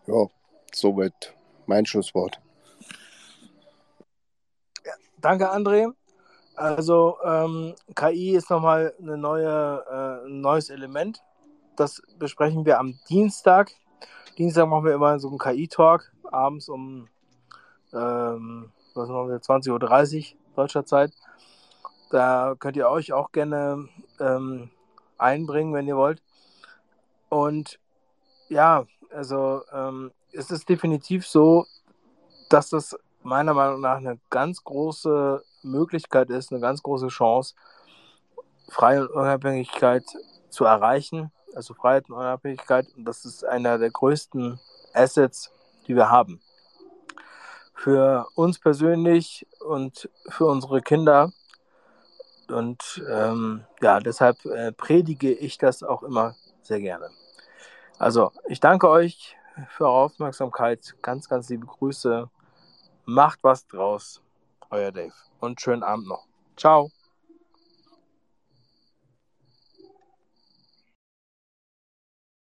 Ja, 0.07 0.27
soweit 0.73 1.35
mein 1.65 1.85
Schlusswort. 1.85 2.39
Ja, 4.85 4.93
danke, 5.19 5.51
André. 5.51 5.91
Also 6.55 7.17
ähm, 7.23 7.75
KI 7.93 8.35
ist 8.35 8.49
nochmal 8.49 8.93
eine 8.99 9.17
neue, 9.17 9.83
äh, 9.89 10.27
ein 10.27 10.41
neues 10.41 10.69
Element. 10.69 11.21
Das 11.75 12.01
besprechen 12.17 12.65
wir 12.65 12.79
am 12.79 12.97
Dienstag. 13.09 13.71
Dienstag 14.37 14.67
machen 14.67 14.85
wir 14.85 14.93
immer 14.93 15.19
so 15.19 15.29
einen 15.29 15.37
KI-Talk, 15.37 16.11
abends 16.23 16.67
um 16.67 17.07
ähm, 17.93 18.71
was 18.97 19.09
machen 19.09 19.29
wir, 19.29 19.39
20.30 19.39 20.33
Uhr 20.33 20.37
deutscher 20.55 20.85
Zeit. 20.85 21.13
Da 22.09 22.55
könnt 22.57 22.77
ihr 22.77 22.89
euch 22.89 23.13
auch 23.13 23.31
gerne 23.31 23.87
ähm, 24.19 24.69
einbringen, 25.17 25.73
wenn 25.73 25.87
ihr 25.87 25.97
wollt. 25.97 26.21
Und 27.29 27.79
ja, 28.49 28.85
also 29.11 29.61
ähm, 29.71 30.11
es 30.31 30.51
ist 30.51 30.69
definitiv 30.69 31.27
so, 31.27 31.65
dass 32.49 32.69
das 32.69 32.97
meiner 33.23 33.53
Meinung 33.53 33.81
nach 33.81 33.97
eine 33.97 34.19
ganz 34.29 34.63
große 34.63 35.43
Möglichkeit 35.63 36.29
ist, 36.29 36.51
eine 36.51 36.61
ganz 36.61 36.81
große 36.81 37.07
Chance, 37.07 37.55
Freiheit 38.69 39.09
und 39.09 39.15
Unabhängigkeit 39.15 40.03
zu 40.49 40.65
erreichen. 40.65 41.31
Also 41.55 41.73
Freiheit 41.73 42.09
und 42.09 42.15
Unabhängigkeit. 42.15 42.87
Und 42.95 43.05
das 43.05 43.25
ist 43.25 43.43
einer 43.43 43.77
der 43.77 43.89
größten 43.89 44.59
Assets, 44.93 45.51
die 45.87 45.95
wir 45.95 46.09
haben. 46.09 46.39
Für 47.77 48.27
uns 48.35 48.59
persönlich 48.59 49.47
und 49.59 50.09
für 50.29 50.45
unsere 50.45 50.81
Kinder 50.81 51.31
und 52.49 53.03
ähm, 53.09 53.65
ja, 53.81 53.99
deshalb 53.99 54.43
äh, 54.45 54.71
predige 54.71 55.31
ich 55.31 55.57
das 55.57 55.83
auch 55.83 56.03
immer 56.03 56.35
sehr 56.61 56.79
gerne. 56.79 57.09
Also, 57.97 58.31
ich 58.47 58.59
danke 58.59 58.89
euch 58.89 59.35
für 59.69 59.85
eure 59.85 60.05
Aufmerksamkeit. 60.05 60.95
Ganz, 61.01 61.27
ganz 61.27 61.49
liebe 61.49 61.65
Grüße. 61.65 62.29
Macht 63.05 63.39
was 63.41 63.67
draus. 63.67 64.21
Euer 64.69 64.91
Dave. 64.91 65.13
Und 65.39 65.61
schönen 65.61 65.83
Abend 65.83 66.07
noch. 66.07 66.27
Ciao. 66.55 66.91